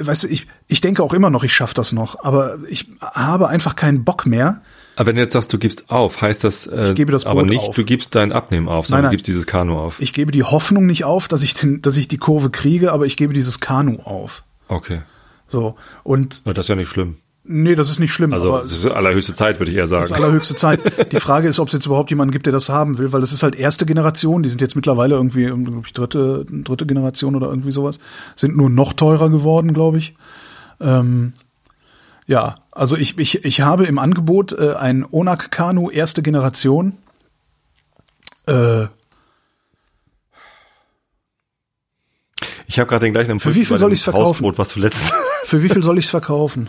Weißt 0.00 0.24
du, 0.24 0.28
ich, 0.28 0.46
ich 0.66 0.80
denke 0.80 1.02
auch 1.02 1.12
immer 1.14 1.30
noch, 1.30 1.44
ich 1.44 1.52
schaff 1.54 1.72
das 1.72 1.92
noch, 1.92 2.22
aber 2.24 2.58
ich 2.68 2.86
habe 3.00 3.48
einfach 3.48 3.76
keinen 3.76 4.04
Bock 4.04 4.26
mehr. 4.26 4.62
Aber 4.96 5.06
wenn 5.08 5.16
du 5.16 5.22
jetzt 5.22 5.32
sagst, 5.34 5.52
du 5.52 5.58
gibst 5.58 5.90
auf, 5.90 6.20
heißt 6.20 6.42
das, 6.42 6.66
äh, 6.66 6.88
Ich 6.88 6.94
gebe 6.96 7.12
das 7.12 7.24
aber 7.24 7.44
nicht, 7.44 7.60
auf. 7.60 7.76
du 7.76 7.84
gibst 7.84 8.14
dein 8.14 8.32
Abnehmen 8.32 8.68
auf, 8.68 8.86
sondern 8.86 9.02
Nein, 9.02 9.04
nein. 9.04 9.10
du 9.12 9.16
gibst 9.18 9.28
dieses 9.28 9.46
Kanu 9.46 9.78
auf. 9.78 10.00
Ich 10.00 10.12
gebe 10.12 10.32
die 10.32 10.42
Hoffnung 10.42 10.86
nicht 10.86 11.04
auf, 11.04 11.28
dass 11.28 11.42
ich, 11.42 11.54
den, 11.54 11.82
dass 11.82 11.96
ich 11.96 12.08
die 12.08 12.16
Kurve 12.18 12.50
kriege, 12.50 12.92
aber 12.92 13.06
ich 13.06 13.16
gebe 13.16 13.32
dieses 13.32 13.60
Kanu 13.60 14.00
auf. 14.02 14.42
Okay. 14.68 15.02
So. 15.46 15.76
Und 16.02 16.42
Ja, 16.44 16.52
Das 16.52 16.64
ist 16.64 16.68
ja 16.70 16.74
nicht 16.74 16.88
schlimm. 16.90 17.18
Nee, 17.46 17.74
das 17.74 17.90
ist 17.90 17.98
nicht 17.98 18.12
schlimm. 18.12 18.32
Also, 18.32 18.58
das 18.58 18.72
ist 18.72 18.86
allerhöchste 18.86 19.34
Zeit, 19.34 19.58
würde 19.58 19.70
ich 19.70 19.76
eher 19.76 19.86
sagen. 19.86 20.02
Das 20.02 20.10
ist 20.10 20.16
allerhöchste 20.16 20.54
Zeit. 20.54 20.80
Die 21.12 21.20
Frage 21.20 21.48
ist, 21.48 21.58
ob 21.58 21.68
es 21.68 21.74
jetzt 21.74 21.86
überhaupt 21.86 22.10
jemanden 22.10 22.32
gibt, 22.32 22.46
der 22.46 22.52
das 22.52 22.68
haben 22.68 22.98
will, 22.98 23.12
weil 23.12 23.20
das 23.20 23.32
ist 23.32 23.42
halt 23.42 23.54
erste 23.56 23.86
Generation. 23.86 24.42
Die 24.42 24.48
sind 24.48 24.60
jetzt 24.60 24.76
mittlerweile 24.76 25.14
irgendwie, 25.14 25.44
ähm, 25.44 25.64
glaub 25.64 25.86
ich, 25.86 25.92
dritte, 25.92 26.44
dritte 26.48 26.86
Generation 26.86 27.34
oder 27.36 27.48
irgendwie 27.48 27.72
sowas. 27.72 27.98
Sind 28.34 28.56
nur 28.56 28.70
noch 28.70 28.92
teurer 28.92 29.30
geworden, 29.30 29.72
glaube 29.72 29.98
ich. 29.98 30.14
Ähm, 30.80 31.32
ja, 32.26 32.56
also 32.72 32.96
ich, 32.96 33.18
ich, 33.18 33.44
ich 33.44 33.60
habe 33.60 33.84
im 33.84 33.98
Angebot 33.98 34.52
äh, 34.52 34.74
ein 34.74 35.04
Onak 35.08 35.50
Kanu 35.50 35.90
erste 35.90 36.22
Generation. 36.22 36.94
Äh, 38.46 38.86
Ich 42.66 42.78
habe 42.78 42.88
gerade 42.88 43.06
den 43.06 43.12
gleichen 43.12 43.30
Impuls 43.30 43.54
wie 43.54 43.64
viel 43.64 43.78
soll 43.78 43.90
dem 43.90 43.94
ich's 43.94 44.02
verkaufen? 44.02 44.26
Hausboot, 44.26 44.58
was 44.58 44.74
du 44.74 44.80
letztens 44.80 45.12
für 45.44 45.62
wie 45.62 45.68
viel 45.68 45.82
soll 45.84 45.98
ich's 45.98 46.10
verkaufen? 46.10 46.68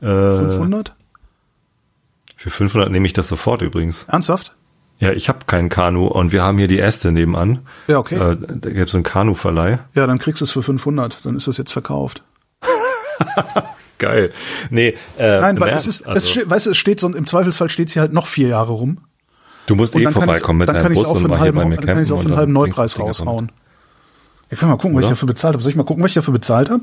Äh, 0.00 0.06
500? 0.06 0.94
Für 2.36 2.50
500 2.50 2.90
nehme 2.90 3.06
ich 3.06 3.12
das 3.12 3.28
sofort 3.28 3.62
übrigens. 3.62 4.04
Ernsthaft? 4.08 4.54
Ja, 4.98 5.12
ich 5.12 5.28
habe 5.28 5.40
keinen 5.46 5.68
Kanu 5.68 6.06
und 6.06 6.32
wir 6.32 6.42
haben 6.42 6.56
hier 6.58 6.68
die 6.68 6.78
Äste 6.80 7.12
nebenan. 7.12 7.60
Ja, 7.86 7.98
okay. 7.98 8.14
Äh, 8.16 8.36
da 8.40 8.70
gibt's 8.70 8.92
so 8.92 8.96
einen 8.98 9.04
Kanu-Verleih. 9.04 9.78
Ja, 9.94 10.06
dann 10.06 10.18
kriegst 10.18 10.40
du 10.40 10.44
es 10.46 10.50
für 10.52 10.62
500. 10.62 11.18
Dann 11.24 11.36
ist 11.36 11.46
das 11.48 11.56
jetzt 11.58 11.72
verkauft. 11.72 12.22
Geil. 13.98 14.32
Nee, 14.70 14.94
äh, 15.18 15.40
Nein, 15.40 15.58
weil 15.60 15.68
es 15.70 15.86
Ernst, 15.86 15.88
ist, 15.88 16.00
es, 16.02 16.06
also, 16.06 16.28
ste- 16.28 16.50
weißt 16.50 16.66
du, 16.66 16.70
es 16.70 16.76
steht 16.76 17.00
so, 17.00 17.08
im 17.14 17.26
Zweifelsfall 17.26 17.70
steht 17.70 17.88
sie 17.90 18.00
halt 18.00 18.12
noch 18.12 18.26
vier 18.26 18.48
Jahre 18.48 18.72
rum. 18.72 18.98
du 19.66 19.74
musst 19.74 19.94
Und 19.94 20.02
eh 20.02 20.10
vorbeikommen 20.10 20.58
mit 20.60 20.68
deinem 20.68 20.92
Bus 20.94 21.04
und 21.06 21.22
mal 21.22 21.24
einen 21.24 21.28
hier 21.30 21.38
halben, 21.40 21.58
bei 21.58 21.64
mir 21.64 21.76
dann 21.76 21.86
kann 21.86 22.02
ich 22.02 22.08
campen 22.08 22.12
auch 22.18 22.22
für 22.22 22.28
einen 22.28 22.36
halben 22.36 22.52
Neupreis 22.52 22.98
raushauen. 22.98 23.52
Ja, 24.50 24.56
können 24.58 24.70
wir 24.70 24.76
mal 24.76 24.80
gucken, 24.80 24.96
was 24.96 25.00
ich 25.00 25.06
Oder? 25.06 25.12
dafür 25.14 25.26
bezahlt 25.28 25.54
habe. 25.54 25.62
Soll 25.62 25.70
ich 25.70 25.76
mal 25.76 25.84
gucken, 25.84 26.02
was 26.04 26.10
ich 26.10 26.14
dafür 26.14 26.34
bezahlt 26.34 26.70
habe? 26.70 26.82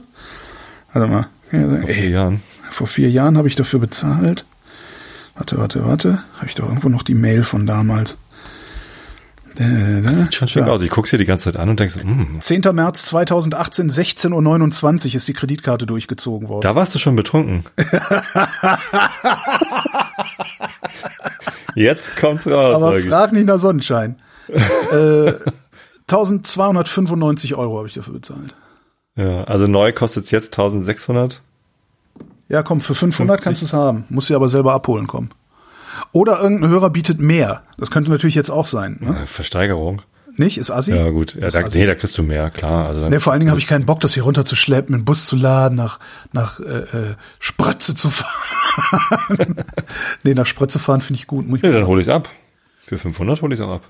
Warte 0.91 1.11
mal. 1.11 1.28
Vor 1.49 1.59
vier 1.59 1.88
Ey, 1.88 2.09
Jahren. 2.09 2.41
Vor 2.74 2.88
vier 2.88 3.09
Jahren 3.09 3.38
habe 3.38 3.47
ich 3.47 3.55
dafür 3.55 3.80
bezahlt. 3.80 4.45
Warte, 5.36 5.57
warte, 5.57 5.86
warte. 5.86 6.24
Habe 6.38 6.47
ich 6.47 6.55
doch 6.55 6.67
irgendwo 6.67 6.89
noch 6.89 7.03
die 7.03 7.15
Mail 7.15 7.43
von 7.43 7.65
damals. 7.65 8.17
Das 9.55 10.17
sieht 10.17 10.34
schon 10.34 10.47
schick 10.47 10.65
Ja. 10.65 10.71
aus. 10.71 10.82
Ich 10.82 10.89
guck's 10.89 11.11
dir 11.11 11.19
die 11.19 11.26
ganze 11.26 11.43
Zeit 11.45 11.57
an 11.57 11.69
und 11.69 11.80
denk 11.80 11.91
so, 11.91 11.99
hm, 11.99 12.38
10. 12.41 12.61
März 12.74 13.05
2018, 13.05 13.89
16.29 13.91 15.09
Uhr 15.09 15.15
ist 15.15 15.28
die 15.28 15.34
Kreditkarte 15.34 15.86
durchgezogen 15.86 16.49
worden. 16.49 16.61
da 16.61 16.74
warst 16.76 16.95
du 16.95 16.99
schon 16.99 17.15
betrunken. 17.15 17.63
Jetzt 21.76 22.15
kommt's 22.17 22.47
raus. 22.47 22.76
Aber 22.76 22.99
frag 22.99 23.32
nicht 23.32 23.45
nach 23.47 23.59
Sonnenschein. 23.59 24.15
äh, 24.91 25.34
1295 26.09 27.55
Euro 27.55 27.78
habe 27.78 27.88
ich 27.88 27.93
dafür 27.93 28.13
bezahlt. 28.13 28.55
ja, 29.15 29.43
also 29.45 29.67
neu 29.67 29.91
kostet's 29.93 30.32
jetzt 30.32 30.53
1600. 30.57 31.41
Ja, 32.54 32.62
komm, 32.62 32.82
für 32.82 32.93
500 32.93 33.41
kannst 33.41 33.64
du 33.64 33.66
es 33.66 33.74
haben. 33.74 34.06
Musst 34.10 34.30
du 34.30 34.36
aber 34.36 34.47
selber 34.47 34.74
abholen 34.74 35.08
kommen. 35.08 35.32
Oder 36.12 36.39
irgendein 36.39 36.70
Hörer 36.70 36.91
bietet 36.91 37.20
mehr. 37.20 37.64
Das 37.80 37.89
könnte 37.89 38.12
natürlich 38.12 38.36
jetzt 38.36 38.51
auch 38.51 38.68
sein. 38.68 38.97
Ne? 38.99 39.24
Äh, 39.24 39.26
Versteigerung. 39.26 40.04
Nicht? 40.38 40.60
Ist 40.60 40.70
Assi? 40.70 40.93
Ja, 40.93 41.10
gut. 41.10 41.34
Ja, 41.34 41.47
da, 41.47 41.62
nee, 41.68 41.88
da 41.88 41.95
kriegst 41.95 42.16
du 42.16 42.22
mehr, 42.22 42.51
klar. 42.51 42.86
Also 42.86 43.10
Nee, 43.10 43.20
vor 43.20 43.34
allen 43.34 43.39
Dingen 43.39 43.49
habe 43.49 43.60
ich 43.60 43.66
keinen 43.66 43.88
Bock, 43.88 44.01
das 44.01 44.14
hier 44.14 44.22
runterzuschleppen, 44.22 44.93
einen 44.93 45.04
Bus 45.04 45.26
zu 45.26 45.36
laden, 45.36 45.76
nach, 45.76 45.97
nach 46.32 46.60
äh, 46.60 46.64
äh, 46.64 47.16
Spratze 47.39 47.95
zu 47.95 48.12
fahren. 48.12 49.56
nee, 50.24 50.36
nach 50.36 50.45
Spratze 50.45 50.78
fahren 50.78 51.01
finde 51.01 51.22
ich 51.22 51.26
gut. 51.26 51.47
Muss 51.47 51.58
ich 51.58 51.64
ja, 51.64 51.72
dann 51.72 51.88
hol 51.88 51.99
ich's 51.99 52.10
ab. 52.10 52.30
Für 52.84 52.99
500 52.99 53.41
hol 53.41 53.51
ich's 53.51 53.62
auch 53.62 53.82
ab. 53.82 53.89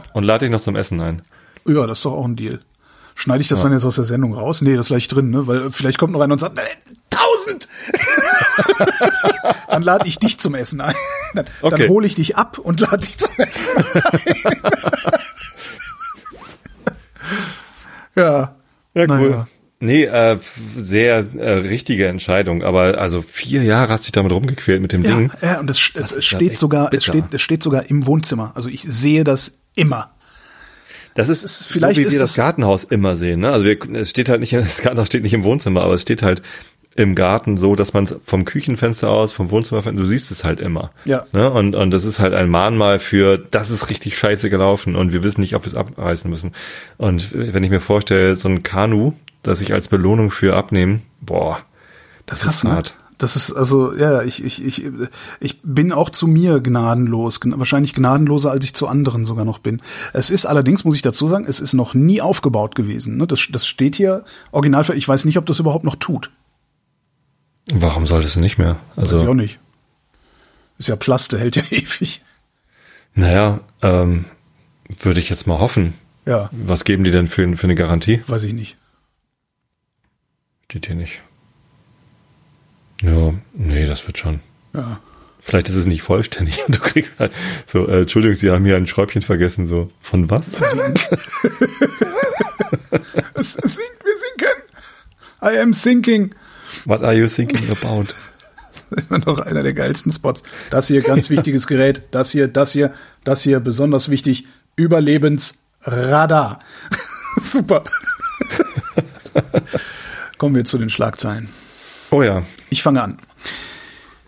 und 0.14 0.24
lade 0.24 0.46
dich 0.46 0.50
noch 0.50 0.62
zum 0.62 0.76
Essen 0.76 0.98
ein. 1.02 1.20
Ja, 1.66 1.86
das 1.86 1.98
ist 1.98 2.06
doch 2.06 2.14
auch 2.14 2.24
ein 2.24 2.36
Deal. 2.36 2.60
Schneide 3.18 3.40
ich 3.40 3.48
das 3.48 3.62
dann 3.62 3.72
jetzt 3.72 3.84
aus 3.84 3.94
der 3.96 4.04
Sendung 4.04 4.34
raus? 4.34 4.60
Nee, 4.60 4.76
das 4.76 4.88
gleich 4.88 5.08
drin, 5.08 5.30
ne? 5.30 5.46
Weil 5.46 5.70
vielleicht 5.70 5.96
kommt 5.98 6.12
noch 6.12 6.20
einer 6.20 6.34
und 6.34 6.38
sagt, 6.38 6.60
tausend! 7.10 7.66
dann 9.70 9.82
lade 9.82 10.06
ich 10.06 10.18
dich 10.18 10.38
zum 10.38 10.54
Essen 10.54 10.80
ein. 10.82 10.94
Dann, 11.34 11.46
Okay. 11.62 11.76
dann 11.82 11.88
hole 11.88 12.06
ich 12.06 12.14
dich 12.14 12.36
ab 12.36 12.58
und 12.58 12.78
lade 12.78 12.98
dich 12.98 13.16
zum 13.18 13.34
Essen 13.38 13.68
ein. 14.04 14.60
ja. 18.14 18.54
Ja, 18.94 19.06
Naja. 19.06 19.48
Nee, 19.78 20.04
äh, 20.04 20.38
sehr 20.78 21.18
äh, 21.36 21.52
richtige 21.52 22.06
Entscheidung, 22.08 22.62
aber 22.64 22.96
also 22.98 23.20
vier 23.22 23.62
Jahre 23.62 23.92
hast 23.92 24.04
du 24.04 24.06
dich 24.06 24.12
damit 24.12 24.32
rumgequält 24.32 24.80
mit 24.80 24.92
dem 24.92 25.02
Ja, 25.04 25.16
Ding. 25.16 25.30
ja, 25.42 25.60
und 25.60 25.68
es, 25.68 25.90
es, 25.94 26.12
es 26.12 26.30
ja 26.30 26.38
steht 26.38 26.58
sogar, 26.58 26.92
es 26.94 27.04
steht, 27.04 27.26
es 27.32 27.42
steht 27.42 27.62
sogar 27.62 27.84
im 27.90 28.06
Wohnzimmer. 28.06 28.52
Also 28.54 28.70
ich 28.70 28.82
sehe 28.82 29.22
das 29.22 29.58
immer. 29.74 30.12
Das 31.16 31.28
ist, 31.28 31.42
ist- 31.42 31.66
vielleicht 31.66 31.96
so, 31.96 32.02
wie 32.02 32.06
ist 32.06 32.12
wir 32.12 32.20
das- 32.20 32.30
das 32.34 32.36
Gartenhaus 32.36 32.84
immer 32.84 33.16
sehen. 33.16 33.40
Ne? 33.40 33.50
Also 33.50 33.64
wir, 33.64 33.78
es 33.94 34.10
steht 34.10 34.28
halt 34.28 34.40
nicht, 34.40 34.52
das 34.54 34.80
Gartenhaus 34.82 35.06
steht 35.08 35.22
nicht 35.22 35.34
im 35.34 35.44
Wohnzimmer, 35.44 35.82
aber 35.82 35.94
es 35.94 36.02
steht 36.02 36.22
halt 36.22 36.42
im 36.94 37.14
Garten 37.14 37.58
so, 37.58 37.76
dass 37.76 37.92
man 37.92 38.06
vom 38.24 38.46
Küchenfenster 38.46 39.10
aus, 39.10 39.30
vom 39.32 39.50
Wohnzimmerfenster, 39.50 40.00
du 40.00 40.06
siehst 40.08 40.30
es 40.30 40.44
halt 40.44 40.60
immer. 40.60 40.92
Ja. 41.04 41.26
Ne? 41.34 41.50
Und, 41.50 41.74
und 41.74 41.90
das 41.90 42.06
ist 42.06 42.20
halt 42.20 42.32
ein 42.32 42.48
Mahnmal 42.48 43.00
für, 43.00 43.36
das 43.36 43.68
ist 43.68 43.90
richtig 43.90 44.16
scheiße 44.16 44.48
gelaufen 44.48 44.96
und 44.96 45.12
wir 45.12 45.22
wissen 45.22 45.42
nicht, 45.42 45.54
ob 45.54 45.64
wir 45.64 45.68
es 45.68 45.74
abreißen 45.74 46.30
müssen. 46.30 46.52
Und 46.96 47.28
wenn 47.34 47.62
ich 47.62 47.68
mir 47.70 47.80
vorstelle, 47.80 48.34
so 48.34 48.48
ein 48.48 48.62
Kanu, 48.62 49.12
das 49.42 49.60
ich 49.60 49.74
als 49.74 49.88
Belohnung 49.88 50.30
für 50.30 50.56
abnehmen, 50.56 51.02
boah, 51.20 51.58
das 52.24 52.40
Krass, 52.42 52.54
ist 52.56 52.64
ne? 52.64 52.70
Das 53.18 53.34
ist 53.34 53.50
also, 53.52 53.96
ja, 53.96 54.22
ich, 54.22 54.44
ich, 54.44 54.62
ich, 54.62 54.84
ich 55.40 55.60
bin 55.62 55.90
auch 55.92 56.10
zu 56.10 56.26
mir 56.26 56.60
gnadenlos, 56.60 57.40
gn- 57.40 57.58
wahrscheinlich 57.58 57.94
gnadenloser, 57.94 58.50
als 58.50 58.66
ich 58.66 58.74
zu 58.74 58.88
anderen 58.88 59.24
sogar 59.24 59.46
noch 59.46 59.58
bin. 59.58 59.80
Es 60.12 60.28
ist 60.28 60.44
allerdings, 60.44 60.84
muss 60.84 60.96
ich 60.96 61.02
dazu 61.02 61.26
sagen, 61.26 61.46
es 61.48 61.58
ist 61.60 61.72
noch 61.72 61.94
nie 61.94 62.20
aufgebaut 62.20 62.74
gewesen. 62.74 63.16
Ne? 63.16 63.26
Das, 63.26 63.48
das 63.50 63.66
steht 63.66 63.96
hier 63.96 64.22
original 64.52 64.84
für, 64.84 64.94
ich 64.94 65.08
weiß 65.08 65.24
nicht, 65.24 65.38
ob 65.38 65.46
das 65.46 65.58
überhaupt 65.58 65.84
noch 65.84 65.96
tut. 65.96 66.30
Warum 67.72 68.06
sollte 68.06 68.26
es 68.26 68.36
nicht 68.36 68.58
mehr? 68.58 68.76
Weiß 68.96 69.06
ich 69.08 69.14
auch 69.14 69.20
Also, 69.20 69.34
nicht. 69.34 69.58
Ist 70.78 70.88
ja 70.88 70.96
Plaste, 70.96 71.38
hält 71.38 71.56
ja 71.56 71.62
ewig. 71.70 72.20
naja, 73.14 73.60
ähm, 73.80 74.26
würde 75.00 75.20
ich 75.20 75.30
jetzt 75.30 75.46
mal 75.46 75.58
hoffen. 75.58 75.94
Ja, 76.26 76.50
Was 76.52 76.84
geben 76.84 77.02
die 77.04 77.10
denn 77.12 77.28
für, 77.28 77.56
für 77.56 77.64
eine 77.66 77.76
Garantie? 77.76 78.20
weiß 78.26 78.44
ich 78.44 78.52
nicht. 78.52 78.76
Steht 80.64 80.86
hier 80.86 80.96
nicht. 80.96 81.22
Ja, 83.02 83.34
nee, 83.54 83.86
das 83.86 84.06
wird 84.06 84.18
schon. 84.18 84.40
Ja. 84.74 85.00
Vielleicht 85.40 85.68
ist 85.68 85.76
es 85.76 85.86
nicht 85.86 86.02
vollständig 86.02 86.58
und 86.66 86.76
du 86.76 86.80
kriegst 86.80 87.18
halt 87.18 87.32
so, 87.66 87.86
äh, 87.86 88.00
Entschuldigung, 88.00 88.34
Sie 88.34 88.50
haben 88.50 88.64
hier 88.64 88.76
ein 88.76 88.86
Schräubchen 88.86 89.22
vergessen, 89.22 89.66
so, 89.66 89.90
von 90.00 90.28
was? 90.30 90.52
Es, 93.34 93.56
es 93.56 93.76
sinkt, 93.76 94.04
wir 94.04 94.14
sinken. 94.16 94.62
I 95.42 95.60
am 95.60 95.72
sinking. 95.72 96.34
What 96.84 97.02
are 97.02 97.14
you 97.14 97.26
thinking 97.26 97.70
about? 97.70 98.06
Immer 99.08 99.18
noch 99.18 99.38
einer 99.40 99.62
der 99.62 99.74
geilsten 99.74 100.10
Spots. 100.10 100.42
Das 100.70 100.88
hier, 100.88 101.02
ganz 101.02 101.30
wichtiges 101.30 101.66
Gerät. 101.66 102.02
Das 102.10 102.30
hier, 102.30 102.48
das 102.48 102.72
hier, 102.72 102.92
das 103.24 103.42
hier, 103.42 103.60
besonders 103.60 104.10
wichtig. 104.10 104.46
Überlebensradar. 104.76 106.60
Super. 107.40 107.84
Kommen 110.38 110.54
wir 110.54 110.64
zu 110.64 110.78
den 110.78 110.90
Schlagzeilen. 110.90 111.48
Oh 112.10 112.22
ja, 112.22 112.42
Ich 112.70 112.82
fange 112.82 113.02
an. 113.02 113.18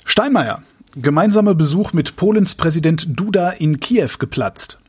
Steinmeier. 0.05 0.62
Gemeinsamer 0.97 1.55
Besuch 1.55 1.93
mit 1.93 2.16
Polens 2.16 2.55
Präsident 2.55 3.18
Duda 3.18 3.51
in 3.51 3.79
Kiew 3.79 4.09
geplatzt. 4.18 4.81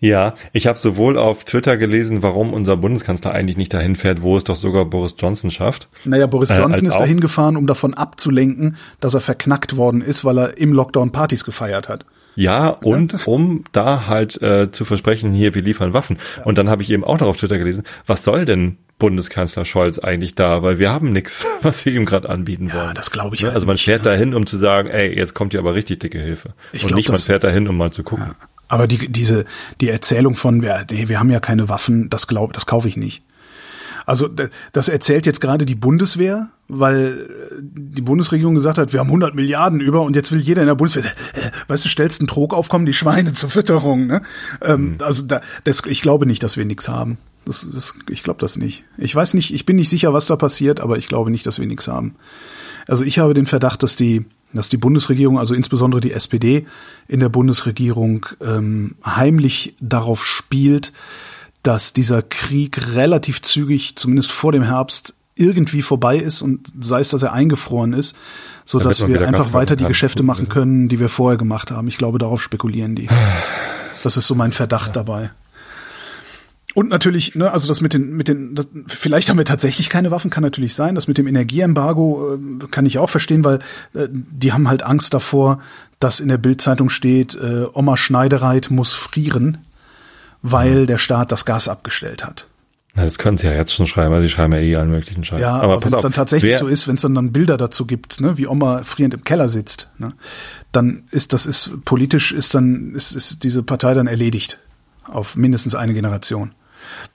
ja, 0.00 0.34
ich 0.52 0.68
habe 0.68 0.78
sowohl 0.78 1.18
auf 1.18 1.42
Twitter 1.44 1.76
gelesen, 1.76 2.22
warum 2.22 2.52
unser 2.52 2.76
Bundeskanzler 2.76 3.32
eigentlich 3.32 3.56
nicht 3.56 3.74
dahin 3.74 3.96
fährt, 3.96 4.22
wo 4.22 4.36
es 4.36 4.44
doch 4.44 4.54
sogar 4.54 4.84
Boris 4.84 5.14
Johnson 5.18 5.50
schafft. 5.50 5.88
Naja, 6.04 6.26
Boris 6.26 6.50
Äh, 6.50 6.58
Johnson 6.58 6.86
als 6.86 6.94
ist 6.94 7.00
dahin 7.00 7.18
gefahren, 7.20 7.56
um 7.56 7.66
davon 7.66 7.94
abzulenken, 7.94 8.76
dass 9.00 9.14
er 9.14 9.20
verknackt 9.20 9.76
worden 9.76 10.02
ist, 10.02 10.24
weil 10.24 10.38
er 10.38 10.58
im 10.58 10.72
Lockdown 10.72 11.10
Partys 11.10 11.42
gefeiert 11.44 11.88
hat. 11.88 12.04
Ja, 12.36 12.68
und 12.68 13.26
um 13.26 13.64
da 13.72 14.06
halt 14.06 14.40
äh, 14.40 14.70
zu 14.70 14.84
versprechen, 14.84 15.32
hier, 15.32 15.56
wir 15.56 15.62
liefern 15.62 15.92
Waffen. 15.94 16.18
Und 16.44 16.58
dann 16.58 16.70
habe 16.70 16.82
ich 16.82 16.90
eben 16.90 17.02
auch 17.02 17.18
noch 17.18 17.26
auf 17.26 17.38
Twitter 17.38 17.58
gelesen, 17.58 17.82
was 18.06 18.22
soll 18.22 18.44
denn 18.44 18.76
Bundeskanzler 18.98 19.64
Scholz 19.64 19.98
eigentlich 19.98 20.34
da? 20.34 20.62
Weil 20.62 20.78
wir 20.78 20.90
haben 20.90 21.12
nichts, 21.12 21.44
was 21.62 21.84
wir 21.86 21.92
ihm 21.92 22.04
gerade 22.04 22.28
anbieten 22.28 22.72
wollen. 22.72 22.94
das 22.94 23.10
glaube 23.10 23.36
ich 23.36 23.42
Ne? 23.42 23.48
halt 23.48 23.54
Also 23.54 23.66
man 23.66 23.74
nicht, 23.74 23.84
fährt 23.84 24.06
dahin, 24.06 24.34
um 24.34 24.46
zu 24.46 24.56
sagen, 24.56 24.88
ey, 24.88 25.16
jetzt 25.16 25.34
kommt 25.34 25.52
hier 25.52 25.60
aber 25.60 25.74
richtig 25.74 26.00
dicke 26.00 26.18
Hilfe. 26.18 26.54
Ich 26.72 26.82
und 26.82 26.88
glaub, 26.88 26.96
nicht, 26.96 27.08
man 27.08 27.18
fährt 27.18 27.44
dahin, 27.44 27.68
um 27.68 27.76
mal 27.76 27.92
zu 27.92 28.02
gucken. 28.02 28.34
Aber 28.68 28.86
die, 28.86 29.08
diese, 29.08 29.44
die 29.80 29.88
Erzählung 29.88 30.34
von, 30.34 30.62
wir, 30.62 30.84
nee, 30.90 31.08
wir 31.08 31.18
haben 31.18 31.30
ja 31.30 31.40
keine 31.40 31.68
Waffen, 31.68 32.10
das 32.10 32.26
glaub, 32.26 32.52
das 32.52 32.66
kaufe 32.66 32.88
ich 32.88 32.96
nicht. 32.96 33.22
Also 34.08 34.26
das 34.72 34.88
erzählt 34.88 35.26
jetzt 35.26 35.40
gerade 35.40 35.66
die 35.66 35.74
Bundeswehr, 35.74 36.48
weil 36.66 37.28
die 37.60 38.00
Bundesregierung 38.00 38.54
gesagt 38.54 38.78
hat, 38.78 38.94
wir 38.94 39.00
haben 39.00 39.08
100 39.08 39.34
Milliarden 39.34 39.80
über 39.80 40.00
und 40.00 40.16
jetzt 40.16 40.32
will 40.32 40.40
jeder 40.40 40.62
in 40.62 40.68
der 40.68 40.76
Bundeswehr, 40.76 41.04
weißt 41.68 41.84
du, 41.84 41.90
stellst 41.90 42.22
einen 42.22 42.26
Trog 42.28 42.54
auf, 42.54 42.70
kommen 42.70 42.86
die 42.86 42.94
Schweine 42.94 43.34
zur 43.34 43.50
Fütterung. 43.50 44.06
Ne? 44.06 44.22
Ähm, 44.62 44.80
mhm. 44.80 44.96
Also 45.00 45.26
da, 45.26 45.42
das, 45.64 45.82
ich 45.84 46.00
glaube 46.00 46.24
nicht, 46.24 46.42
dass 46.42 46.56
wir 46.56 46.64
nichts 46.64 46.88
haben. 46.88 47.18
Das, 47.48 47.66
das, 47.70 47.94
ich 48.10 48.22
glaube 48.22 48.40
das 48.40 48.58
nicht. 48.58 48.84
Ich 48.98 49.16
weiß 49.16 49.32
nicht, 49.32 49.54
ich 49.54 49.64
bin 49.64 49.76
nicht 49.76 49.88
sicher, 49.88 50.12
was 50.12 50.26
da 50.26 50.36
passiert, 50.36 50.80
aber 50.80 50.98
ich 50.98 51.08
glaube 51.08 51.30
nicht, 51.30 51.46
dass 51.46 51.58
wir 51.58 51.66
nichts 51.66 51.88
haben. 51.88 52.16
Also 52.86 53.06
ich 53.06 53.18
habe 53.18 53.32
den 53.32 53.46
Verdacht, 53.46 53.82
dass 53.82 53.96
die, 53.96 54.26
dass 54.52 54.68
die 54.68 54.76
Bundesregierung, 54.76 55.38
also 55.38 55.54
insbesondere 55.54 56.02
die 56.02 56.12
SPD 56.12 56.66
in 57.06 57.20
der 57.20 57.30
Bundesregierung, 57.30 58.26
ähm, 58.42 58.96
heimlich 59.02 59.74
darauf 59.80 60.26
spielt, 60.26 60.92
dass 61.62 61.94
dieser 61.94 62.20
Krieg 62.20 62.94
relativ 62.94 63.40
zügig, 63.40 63.96
zumindest 63.96 64.30
vor 64.30 64.52
dem 64.52 64.62
Herbst, 64.62 65.14
irgendwie 65.34 65.80
vorbei 65.80 66.18
ist 66.18 66.42
und 66.42 66.68
sei 66.78 67.00
es, 67.00 67.08
dass 67.08 67.22
er 67.22 67.32
eingefroren 67.32 67.94
ist, 67.94 68.14
so 68.66 68.78
dass 68.78 69.08
wir 69.08 69.26
einfach 69.26 69.54
weiter 69.54 69.74
die 69.74 69.86
Geschäfte 69.86 70.22
machen 70.22 70.50
können, 70.50 70.90
die 70.90 71.00
wir 71.00 71.08
vorher 71.08 71.38
gemacht 71.38 71.70
haben. 71.70 71.88
Ich 71.88 71.96
glaube, 71.96 72.18
darauf 72.18 72.42
spekulieren 72.42 72.94
die. 72.94 73.08
Das 74.04 74.16
ist 74.16 74.28
so 74.28 74.36
mein 74.36 74.52
Verdacht 74.52 74.94
ja. 74.94 75.02
dabei. 75.02 75.32
Und 76.78 76.90
natürlich, 76.90 77.34
ne, 77.34 77.50
also 77.52 77.68
das 77.68 77.80
mit 77.80 77.92
den, 77.92 78.16
mit 78.16 78.28
den, 78.28 78.54
das, 78.54 78.68
vielleicht 78.86 79.28
haben 79.28 79.38
wir 79.38 79.44
tatsächlich 79.44 79.88
keine 79.90 80.10
Waffen, 80.10 80.30
kann 80.30 80.42
natürlich 80.42 80.74
sein. 80.74 80.94
Das 80.94 81.08
mit 81.08 81.18
dem 81.18 81.26
Energieembargo 81.26 82.34
äh, 82.34 82.66
kann 82.70 82.86
ich 82.86 82.98
auch 82.98 83.10
verstehen, 83.10 83.44
weil 83.44 83.58
äh, 83.94 84.08
die 84.10 84.52
haben 84.52 84.68
halt 84.68 84.82
Angst 84.82 85.14
davor, 85.14 85.60
dass 86.00 86.20
in 86.20 86.28
der 86.28 86.38
Bildzeitung 86.38 86.88
steht, 86.88 87.34
äh, 87.34 87.66
Oma 87.72 87.96
Schneidereit 87.96 88.70
muss 88.70 88.94
frieren 88.94 89.58
weil 90.42 90.86
der 90.86 90.98
Staat 90.98 91.32
das 91.32 91.44
Gas 91.44 91.68
abgestellt 91.68 92.24
hat. 92.24 92.46
Na, 92.94 93.04
das 93.04 93.18
können 93.18 93.36
sie 93.36 93.46
ja 93.46 93.54
jetzt 93.54 93.74
schon 93.74 93.86
schreiben, 93.86 94.12
weil 94.12 94.22
sie 94.22 94.28
schreiben 94.28 94.52
ja 94.54 94.60
eh 94.60 94.76
allen 94.76 94.90
möglichen 94.90 95.24
Scheiß. 95.24 95.40
Ja, 95.40 95.54
aber, 95.54 95.74
aber 95.74 95.84
wenn 95.84 95.92
es 95.92 96.00
dann 96.00 96.12
tatsächlich 96.12 96.56
so 96.56 96.66
ist, 96.66 96.88
wenn 96.88 96.96
es 96.96 97.02
dann, 97.02 97.14
dann 97.14 97.32
Bilder 97.32 97.56
dazu 97.56 97.86
gibt, 97.86 98.20
ne, 98.20 98.36
wie 98.38 98.46
Oma 98.46 98.82
frierend 98.82 99.14
im 99.14 99.24
Keller 99.24 99.48
sitzt, 99.48 99.90
ne, 99.98 100.14
dann 100.72 101.04
ist 101.10 101.32
das 101.32 101.46
ist 101.46 101.84
politisch 101.84 102.32
ist 102.32 102.54
dann 102.54 102.94
ist, 102.94 103.14
ist 103.14 103.44
diese 103.44 103.62
Partei 103.62 103.94
dann 103.94 104.06
erledigt 104.06 104.58
auf 105.04 105.36
mindestens 105.36 105.74
eine 105.74 105.94
Generation. 105.94 106.52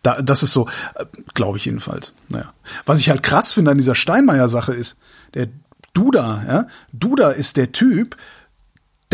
Da, 0.02 0.22
das 0.22 0.44
ist 0.44 0.54
so, 0.54 0.68
äh, 0.96 1.06
glaube 1.34 1.58
ich 1.58 1.66
jedenfalls. 1.66 2.16
Naja. 2.30 2.54
Was 2.86 3.00
ich 3.00 3.10
halt 3.10 3.24
krass 3.24 3.54
finde 3.54 3.72
an 3.72 3.78
dieser 3.78 3.96
Steinmeier-Sache 3.96 4.74
ist, 4.74 5.00
der 5.34 5.48
Duda, 5.94 6.44
ja, 6.48 6.68
Duda 6.92 7.32
ist 7.32 7.58
der 7.58 7.72
Typ, 7.72 8.18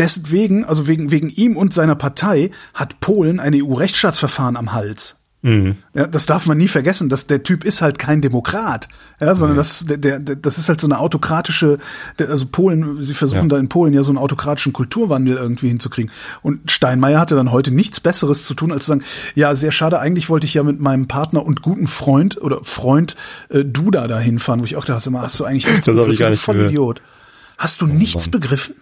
Deswegen, 0.00 0.64
also 0.64 0.86
wegen, 0.86 1.10
wegen 1.10 1.28
ihm 1.28 1.58
und 1.58 1.74
seiner 1.74 1.94
Partei, 1.94 2.52
hat 2.72 3.00
Polen 3.00 3.38
ein 3.38 3.54
EU-Rechtsstaatsverfahren 3.54 4.56
am 4.56 4.72
Hals. 4.72 5.19
Mhm. 5.42 5.76
Ja, 5.94 6.06
das 6.06 6.26
darf 6.26 6.44
man 6.44 6.58
nie 6.58 6.68
vergessen, 6.68 7.08
dass 7.08 7.26
der 7.26 7.42
Typ 7.42 7.64
ist 7.64 7.80
halt 7.80 7.98
kein 7.98 8.20
Demokrat, 8.20 8.88
ja, 9.20 9.34
sondern 9.34 9.56
mhm. 9.56 9.60
das, 9.60 9.86
der, 9.86 10.18
der, 10.18 10.36
das 10.36 10.58
ist 10.58 10.68
halt 10.68 10.80
so 10.80 10.86
eine 10.86 10.98
autokratische, 10.98 11.78
also 12.18 12.46
Polen, 12.46 13.02
sie 13.02 13.14
versuchen 13.14 13.42
ja. 13.42 13.48
da 13.48 13.58
in 13.58 13.70
Polen 13.70 13.94
ja 13.94 14.02
so 14.02 14.10
einen 14.10 14.18
autokratischen 14.18 14.74
Kulturwandel 14.74 15.38
irgendwie 15.38 15.68
hinzukriegen. 15.68 16.10
Und 16.42 16.70
Steinmeier 16.70 17.18
hatte 17.18 17.36
dann 17.36 17.52
heute 17.52 17.72
nichts 17.72 18.00
Besseres 18.00 18.44
zu 18.44 18.54
tun, 18.54 18.70
als 18.70 18.84
zu 18.84 18.92
sagen, 18.92 19.04
ja, 19.34 19.54
sehr 19.56 19.72
schade, 19.72 19.98
eigentlich 19.98 20.28
wollte 20.28 20.44
ich 20.44 20.52
ja 20.52 20.62
mit 20.62 20.78
meinem 20.78 21.08
Partner 21.08 21.44
und 21.44 21.62
guten 21.62 21.86
Freund 21.86 22.40
oder 22.40 22.62
Freund 22.62 23.16
äh, 23.48 23.64
Duda 23.64 24.08
da 24.08 24.18
hinfahren, 24.18 24.60
wo 24.60 24.66
ich 24.66 24.76
auch 24.76 24.84
dachte, 24.84 25.10
hast 25.14 25.40
du 25.40 25.44
eigentlich 25.44 25.66
nichts 25.66 25.86
das 25.86 25.96
begriffen? 25.96 26.36
Voll 26.36 26.60
Idiot. 26.66 27.00
Hast 27.56 27.80
du 27.80 27.86
oh, 27.86 27.88
nichts 27.88 28.26
Mann. 28.26 28.40
begriffen? 28.40 28.74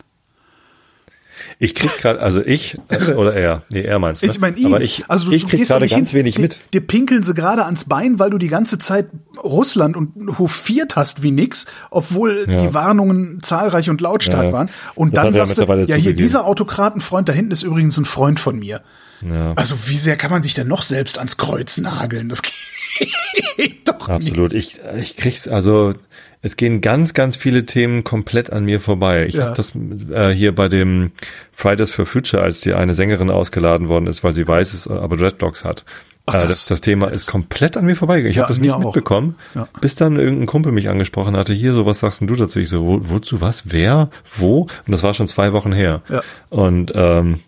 Ich 1.59 1.75
krieg 1.75 1.91
gerade, 1.99 2.21
also 2.21 2.41
ich 2.45 2.79
äh, 2.89 3.13
oder 3.13 3.35
er, 3.35 3.63
nee, 3.71 3.83
er 3.83 3.99
meinst 3.99 4.23
du. 4.23 4.27
Ne? 4.27 4.33
Ich 4.33 4.41
meine 4.41 4.57
ihn. 4.57 4.67
Aber 4.67 4.81
ich, 4.81 5.05
also 5.09 5.31
ich 5.33 5.47
krieg 5.47 5.67
gerade 5.67 5.87
ganz 5.87 6.11
hin, 6.11 6.19
wenig 6.21 6.39
mit. 6.39 6.61
Dir 6.73 6.81
pinkeln 6.81 7.23
sie 7.23 7.35
gerade 7.35 7.65
ans 7.65 7.85
Bein, 7.85 8.19
weil 8.19 8.31
du 8.31 8.39
die 8.39 8.49
ganze 8.49 8.79
Zeit 8.79 9.07
Russland 9.43 9.97
und 9.97 10.39
hofiert 10.39 10.97
hast 10.97 11.23
wie 11.23 11.31
nix, 11.31 11.67
obwohl 11.91 12.47
ja. 12.49 12.61
die 12.61 12.75
Warnungen 12.75 13.43
zahlreich 13.43 13.91
und 13.91 14.01
lautstark 14.01 14.45
ja. 14.45 14.53
waren. 14.53 14.71
Und 14.95 15.17
das 15.17 15.25
dann 15.25 15.33
sagst 15.33 15.59
du, 15.59 15.65
ja 15.65 15.97
hier 15.97 16.15
dieser 16.15 16.47
Autokratenfreund 16.47 17.29
da 17.29 17.33
hinten 17.33 17.53
ist 17.53 17.63
übrigens 17.63 17.97
ein 17.99 18.05
Freund 18.05 18.41
von 18.41 18.59
mir. 18.59 18.83
Ja. 19.29 19.53
Also 19.55 19.75
wie 19.87 19.97
sehr 19.97 20.17
kann 20.17 20.31
man 20.31 20.43
sich 20.43 20.55
denn 20.55 20.69
noch 20.69 20.83
selbst 20.83 21.19
ans 21.19 21.37
Kreuz 21.37 21.79
nageln? 21.79 22.29
Das 22.29 22.43
geht 23.57 23.89
doch 23.89 24.09
Absolut. 24.09 24.53
Nicht. 24.53 24.81
Ich, 24.95 25.01
ich 25.03 25.17
krieg's 25.17 25.49
also 25.49 25.95
es 26.41 26.57
gehen 26.57 26.81
ganz, 26.81 27.15
ganz 27.15 27.37
viele 27.37 27.67
Themen 27.67 28.05
komplett 28.05 28.53
an 28.53 28.65
mir 28.65 28.81
vorbei. 28.81 29.27
Ich 29.27 29.35
ja. 29.35 29.47
habe 29.47 29.57
das 29.57 29.73
äh, 29.75 30.31
hier 30.31 30.55
bei 30.55 30.69
dem 30.69 31.11
Fridays 31.53 31.91
for 31.91 32.07
Future, 32.07 32.43
als 32.43 32.61
die 32.61 32.75
eine 32.75 32.95
Sängerin 32.95 33.31
ausgeladen 33.31 33.89
worden 33.89 34.07
ist, 34.07 34.23
weil 34.23 34.33
sie 34.33 34.47
weiß 34.47 34.75
ist, 34.75 34.89
aber 34.89 35.17
Dreadlocks 35.17 35.65
hat. 35.65 35.85
Ach, 36.27 36.35
äh, 36.35 36.39
das, 36.39 36.49
das, 36.49 36.67
das, 36.67 36.81
Thema 36.83 37.09
ist 37.09 37.27
komplett 37.27 37.77
an 37.77 37.87
mir 37.87 37.97
vorbeigegangen. 37.97 38.31
Ich 38.31 38.37
ja, 38.37 38.43
habe 38.43 38.53
das 38.53 38.61
nicht 38.61 38.79
mitbekommen, 38.79 39.37
ja. 39.55 39.69
bis 39.81 39.97
dann 39.97 40.17
irgendein 40.17 40.47
Kumpel 40.47 40.73
mich 40.73 40.89
angesprochen 40.89 41.37
hatte. 41.37 41.53
Hier, 41.55 41.73
so 41.73 41.87
was 41.87 42.01
sagst 42.01 42.21
denn 42.21 42.29
du 42.29 42.37
dazu? 42.37 42.61
Ich 42.61 42.69
so, 42.69 42.85
wo, 42.85 43.01
wozu, 43.03 43.41
was, 43.41 43.73
wer, 43.73 44.11
wo? 44.37 44.63
Und 44.63 44.93
das 44.93 45.03
war 45.03 45.15
schon 45.15 45.27
zwei 45.27 45.53
Wochen 45.53 45.73
her. 45.73 46.03
Ja. 46.09 46.23
Und 46.51 46.93
ähm, 46.95 47.41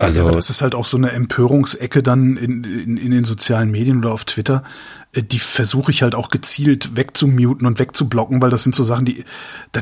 also 0.00 0.26
ja, 0.26 0.30
das 0.32 0.48
ist 0.48 0.62
halt 0.62 0.74
auch 0.74 0.86
so 0.86 0.96
eine 0.96 1.12
Empörungsecke 1.12 2.02
dann 2.02 2.38
in, 2.38 2.64
in, 2.64 2.96
in 2.96 3.10
den 3.10 3.24
sozialen 3.24 3.70
Medien 3.70 3.98
oder 3.98 4.12
auf 4.12 4.24
Twitter. 4.24 4.64
Äh, 5.12 5.22
die 5.22 5.38
versuche 5.38 5.90
ich 5.90 6.02
halt 6.02 6.14
auch 6.14 6.30
gezielt 6.30 6.96
wegzumuten 6.96 7.66
und 7.66 7.78
wegzublocken, 7.78 8.40
weil 8.42 8.50
das 8.50 8.62
sind 8.62 8.74
so 8.74 8.82
Sachen, 8.82 9.04
die. 9.04 9.24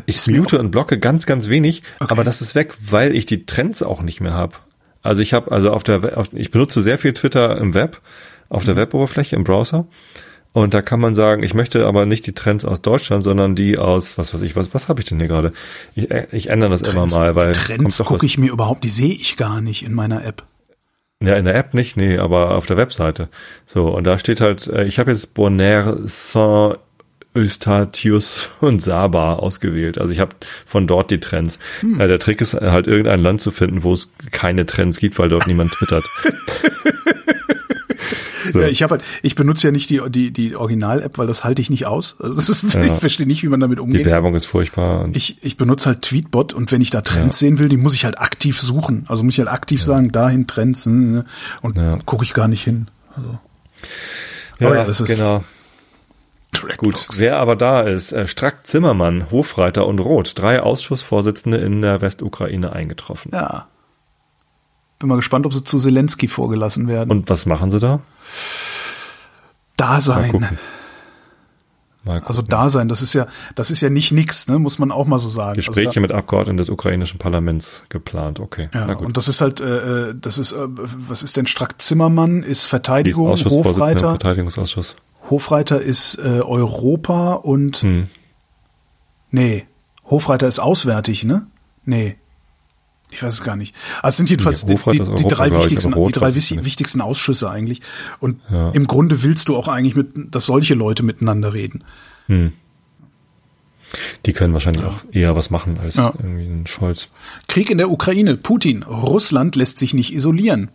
ich 0.07 0.26
mute 0.26 0.59
und 0.59 0.70
blocke 0.70 0.99
ganz, 0.99 1.26
ganz 1.26 1.49
wenig, 1.49 1.83
okay. 2.01 2.11
aber 2.11 2.24
das 2.24 2.41
ist 2.41 2.55
weg, 2.55 2.74
weil 2.81 3.14
ich 3.14 3.26
die 3.26 3.47
Trends 3.47 3.83
auch 3.83 4.03
nicht 4.03 4.20
mehr 4.20 4.35
habe. 4.35 4.57
Also 5.03 5.22
ich 5.22 5.33
habe, 5.33 5.53
also 5.53 5.72
auf 5.72 5.85
der, 5.85 6.18
auf, 6.18 6.29
ich 6.33 6.51
benutze 6.51 6.83
sehr 6.83 6.99
viel 6.99 7.12
Twitter 7.12 7.59
im 7.59 7.74
Web, 7.74 8.01
auf 8.49 8.64
der 8.64 8.74
mhm. 8.74 8.81
Weboberfläche 8.81 9.37
im 9.37 9.45
Browser. 9.45 9.87
Und 10.53 10.74
da 10.74 10.83
kann 10.83 10.99
man 10.99 11.14
sagen, 11.14 11.43
ich 11.43 11.55
möchte 11.55 11.87
aber 11.87 12.07
nicht 12.07 12.26
die 12.26 12.33
Trends 12.33 12.64
aus 12.64 12.81
Deutschland, 12.81 13.22
sondern 13.22 13.55
die 13.55 13.79
aus, 13.79 14.18
was 14.18 14.33
weiß 14.33 14.41
ich, 14.41 14.57
was, 14.57 14.72
was 14.72 14.89
habe 14.89 15.01
ich 15.01 15.07
denn 15.07 15.18
hier 15.18 15.29
gerade? 15.29 15.53
Ich, 15.95 16.11
äh, 16.11 16.26
ich 16.33 16.49
ändere 16.49 16.70
das 16.70 16.83
Trends, 16.83 17.14
immer 17.14 17.20
mal, 17.20 17.35
weil. 17.37 17.53
Trends 17.53 17.99
gucke 17.99 18.26
ich 18.26 18.39
mir 18.39 18.51
überhaupt, 18.51 18.83
die 18.83 18.89
sehe 18.89 19.14
ich 19.14 19.37
gar 19.37 19.61
nicht 19.61 19.85
in 19.85 19.95
meiner 19.95 20.24
App. 20.24 20.45
Ja, 21.22 21.34
in 21.34 21.46
der 21.46 21.56
App 21.56 21.74
nicht, 21.74 21.96
nee, 21.96 22.16
aber 22.16 22.56
auf 22.56 22.66
der 22.66 22.76
Webseite. 22.76 23.28
So, 23.66 23.88
und 23.88 24.04
da 24.04 24.18
steht 24.18 24.40
halt, 24.40 24.68
äh, 24.68 24.84
ich 24.84 24.98
habe 25.00 25.10
jetzt 25.10 25.34
Bonaire 25.34 25.96
Saint 25.98 26.78
Eustatius 27.34 28.50
und 28.60 28.80
Saba 28.80 29.34
ausgewählt. 29.34 29.98
Also 29.98 30.12
ich 30.12 30.20
habe 30.20 30.36
von 30.66 30.86
dort 30.86 31.10
die 31.10 31.20
Trends. 31.20 31.58
Hm. 31.80 31.98
Der 31.98 32.18
Trick 32.18 32.40
ist 32.40 32.54
halt 32.54 32.86
irgendein 32.86 33.22
Land 33.22 33.40
zu 33.40 33.50
finden, 33.50 33.82
wo 33.82 33.92
es 33.92 34.12
keine 34.30 34.66
Trends 34.66 34.98
gibt, 34.98 35.18
weil 35.18 35.28
dort 35.28 35.46
niemand 35.46 35.72
twittert. 35.72 36.04
So. 38.53 38.61
Ja, 38.61 38.68
ich 38.68 38.82
habe 38.82 38.96
halt, 38.96 39.05
ich 39.22 39.34
benutze 39.34 39.68
ja 39.68 39.72
nicht 39.72 39.90
die 39.90 40.01
die 40.09 40.32
die 40.32 40.57
Original-App, 40.57 41.18
weil 41.18 41.26
das 41.26 41.44
halte 41.44 41.62
ich 41.62 41.70
nicht 41.70 41.86
aus. 41.86 42.16
Also 42.20 42.40
ist, 42.40 42.62
ja. 42.74 42.82
Ich 42.84 42.92
verstehe 42.92 43.26
nicht, 43.26 43.42
wie 43.42 43.49
man 43.49 43.61
damit 43.61 43.80
umgeht. 43.80 44.01
Die 44.01 44.05
Werbung 44.11 44.34
ist 44.34 44.46
furchtbar. 44.46 45.09
Ich 45.12 45.38
ich 45.42 45.57
benutze 45.57 45.86
halt 45.86 46.03
Tweetbot 46.03 46.53
und 46.53 46.72
wenn 46.72 46.80
ich 46.80 46.90
da 46.90 47.01
Trends 47.01 47.40
ja. 47.40 47.49
sehen 47.49 47.59
will, 47.59 47.68
die 47.68 47.76
muss 47.76 47.94
ich 47.94 48.05
halt 48.05 48.18
aktiv 48.18 48.61
suchen. 48.61 49.05
Also 49.09 49.24
muss 49.24 49.34
ich 49.34 49.38
halt 49.40 49.51
aktiv 49.51 49.82
sagen, 49.82 50.12
dahin 50.12 50.46
Trends 50.46 50.84
hm, 50.86 51.24
und 51.62 51.76
ja. 51.76 51.99
gucke 52.05 52.24
ich 52.24 52.34
gar 52.34 52.49
nicht 52.49 52.64
hin. 52.64 52.88
Also. 53.16 53.38
Ja, 54.59 54.74
ja 54.74 54.84
das 54.84 55.01
ist 55.01 55.09
genau. 55.09 55.44
Gut, 56.78 57.07
wer 57.16 57.36
aber 57.36 57.57
da 57.57 57.82
ist, 57.82 58.12
äh, 58.12 58.26
Strack 58.26 58.66
Zimmermann, 58.66 59.30
Hofreiter 59.30 59.86
und 59.86 60.01
Roth, 60.01 60.38
drei 60.38 60.62
Ausschussvorsitzende 60.62 61.59
in 61.59 61.82
der 61.82 62.01
Westukraine 62.01 62.72
eingetroffen. 62.72 63.32
Ja. 63.34 63.68
Bin 64.99 65.09
mal 65.09 65.16
gespannt, 65.16 65.46
ob 65.46 65.55
sie 65.55 65.62
zu 65.62 65.78
Zelensky 65.78 66.26
vorgelassen 66.26 66.88
werden. 66.88 67.11
Und 67.11 67.28
was 67.28 67.46
machen 67.46 67.70
sie 67.70 67.78
da? 67.78 68.01
Dasein. 69.76 70.59
Also 72.24 72.43
Dasein, 72.43 72.89
das 72.89 73.03
ist 73.03 73.12
ja, 73.12 73.26
das 73.55 73.70
ist 73.70 73.81
ja 73.81 73.91
nicht 73.91 74.12
nix, 74.12 74.49
ne, 74.49 74.59
muss 74.59 74.79
man 74.79 74.91
auch 74.91 75.07
mal 75.07 75.18
so 75.18 75.29
sagen. 75.29 75.57
Gespräche 75.57 75.89
also 75.89 75.95
da, 75.95 76.01
mit 76.01 76.12
Abgeordneten 76.12 76.57
des 76.57 76.70
ukrainischen 76.70 77.18
Parlaments 77.18 77.85
geplant, 77.89 78.41
okay. 78.41 78.70
Ja, 78.72 78.95
und 78.97 79.16
das 79.16 79.29
ist 79.29 79.41
halt, 79.41 79.61
äh, 79.61 80.11
äh, 80.11 80.14
das 80.18 80.39
ist, 80.39 80.53
äh, 80.53 80.57
was 80.59 81.22
ist 81.22 81.37
denn 81.37 81.47
Strack 81.47 81.81
Zimmermann, 81.83 82.43
ist 82.43 82.64
Verteidigung, 82.64 83.33
ist 83.33 83.45
Hofreiter. 83.45 84.11
Verteidigungsausschuss. 84.11 84.97
Hofreiter 85.29 85.83
ist 85.83 86.18
äh, 86.18 86.41
Europa 86.41 87.35
und 87.35 87.79
hm. 87.79 88.09
nee, 89.31 89.66
Hofreiter 90.07 90.49
ist 90.49 90.61
auswärtig, 90.61 91.24
ne? 91.24 91.47
Nee. 91.85 92.16
Ich 93.11 93.22
weiß 93.22 93.34
es 93.34 93.42
gar 93.42 93.56
nicht. 93.56 93.74
Also 94.02 94.09
es 94.09 94.16
sind 94.18 94.30
jedenfalls 94.30 94.66
die, 94.66 94.74
die, 94.74 94.98
die, 95.16 95.28
drei 95.28 95.50
wichtigsten, 95.50 95.92
die 95.92 96.12
drei 96.12 96.34
wichtigsten 96.34 97.00
Ausschüsse 97.00 97.50
eigentlich. 97.50 97.80
Und 98.20 98.40
ja. 98.50 98.70
im 98.70 98.86
Grunde 98.86 99.22
willst 99.22 99.48
du 99.48 99.56
auch 99.56 99.68
eigentlich 99.68 99.96
mit, 99.96 100.34
dass 100.34 100.46
solche 100.46 100.74
Leute 100.74 101.02
miteinander 101.02 101.54
reden. 101.54 101.84
Hm. 102.26 102.52
Die 104.26 104.34
können 104.34 104.52
wahrscheinlich 104.52 104.82
ja. 104.82 104.88
auch 104.88 105.00
eher 105.11 105.36
was 105.36 105.50
machen 105.50 105.78
als 105.78 105.96
ja. 105.96 106.12
irgendwie 106.18 106.44
ein 106.44 106.66
Scholz. 106.66 107.09
Krieg 107.46 107.70
in 107.70 107.78
der 107.78 107.90
Ukraine. 107.90 108.36
Putin. 108.36 108.82
Russland 108.82 109.56
lässt 109.56 109.78
sich 109.78 109.94
nicht 109.94 110.12
isolieren. 110.12 110.70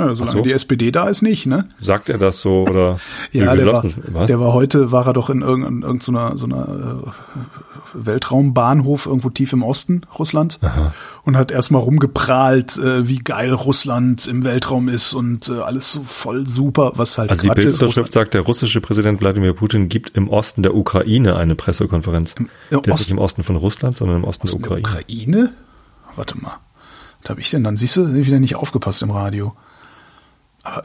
Ja, 0.00 0.14
solange 0.14 0.38
so. 0.38 0.42
die 0.42 0.52
SPD 0.52 0.90
da 0.90 1.08
ist, 1.08 1.22
nicht, 1.22 1.46
ne? 1.46 1.66
Sagt 1.80 2.08
er 2.08 2.18
das 2.18 2.40
so 2.40 2.62
oder? 2.62 2.98
ja, 3.32 3.54
der 3.54 3.66
war, 3.66 4.26
der 4.26 4.40
war 4.40 4.52
heute, 4.54 4.92
war 4.92 5.06
er 5.06 5.12
doch 5.12 5.28
in 5.28 5.42
irgendeiner, 5.42 6.36
so 6.38 6.46
einer 6.46 7.02
Weltraumbahnhof 7.92 9.06
irgendwo 9.06 9.30
tief 9.30 9.52
im 9.52 9.62
Osten 9.62 10.02
Russlands 10.18 10.62
Aha. 10.62 10.94
und 11.24 11.36
hat 11.36 11.50
erstmal 11.50 11.82
rumgeprahlt, 11.82 12.78
äh, 12.78 13.06
wie 13.08 13.18
geil 13.18 13.52
Russland 13.52 14.26
im 14.26 14.42
Weltraum 14.42 14.88
ist 14.88 15.12
und 15.12 15.48
äh, 15.48 15.60
alles 15.60 15.92
so 15.92 16.02
voll 16.02 16.46
super, 16.46 16.92
was 16.96 17.18
halt 17.18 17.30
Also 17.30 17.42
die 17.42 17.48
Quatsch 17.48 17.58
ist. 17.58 17.78
Bildunterschrift 17.78 18.12
sagt, 18.12 18.34
der 18.34 18.42
russische 18.42 18.80
Präsident 18.80 19.20
Wladimir 19.20 19.52
Putin 19.52 19.88
gibt 19.88 20.16
im 20.16 20.28
Osten 20.28 20.62
der 20.62 20.74
Ukraine 20.74 21.36
eine 21.36 21.54
Pressekonferenz. 21.54 22.34
im 22.38 22.48
der 22.70 22.94
ist 22.94 23.00
nicht 23.00 23.10
im 23.10 23.18
Osten 23.18 23.42
von 23.42 23.56
Russland, 23.56 23.96
sondern 23.96 24.18
im 24.18 24.24
Osten, 24.24 24.44
Osten 24.44 24.62
der 24.62 24.70
Ukraine. 24.70 24.88
Ukraine? 24.88 25.52
Warte 26.16 26.38
mal. 26.38 26.56
Was 27.22 27.30
habe 27.30 27.40
ich 27.40 27.50
denn 27.50 27.64
dann? 27.64 27.76
Siehst 27.76 27.96
du, 27.96 28.14
wieder 28.14 28.40
nicht 28.40 28.56
aufgepasst 28.56 29.02
im 29.02 29.10
Radio. 29.10 29.54
Aber 30.62 30.82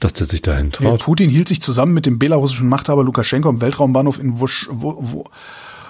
Dass 0.00 0.12
der 0.12 0.26
sich 0.26 0.42
dahin 0.42 0.66
nee, 0.66 0.72
traut. 0.72 1.02
Putin 1.02 1.28
hielt 1.30 1.48
sich 1.48 1.60
zusammen 1.60 1.92
mit 1.94 2.06
dem 2.06 2.18
belarussischen 2.18 2.68
Machthaber 2.68 3.02
Lukaschenko 3.04 3.48
am 3.48 3.60
Weltraumbahnhof 3.60 4.18
in 4.18 4.38
Wusch, 4.40 4.68
wo, 4.70 4.96
wo, 5.00 5.24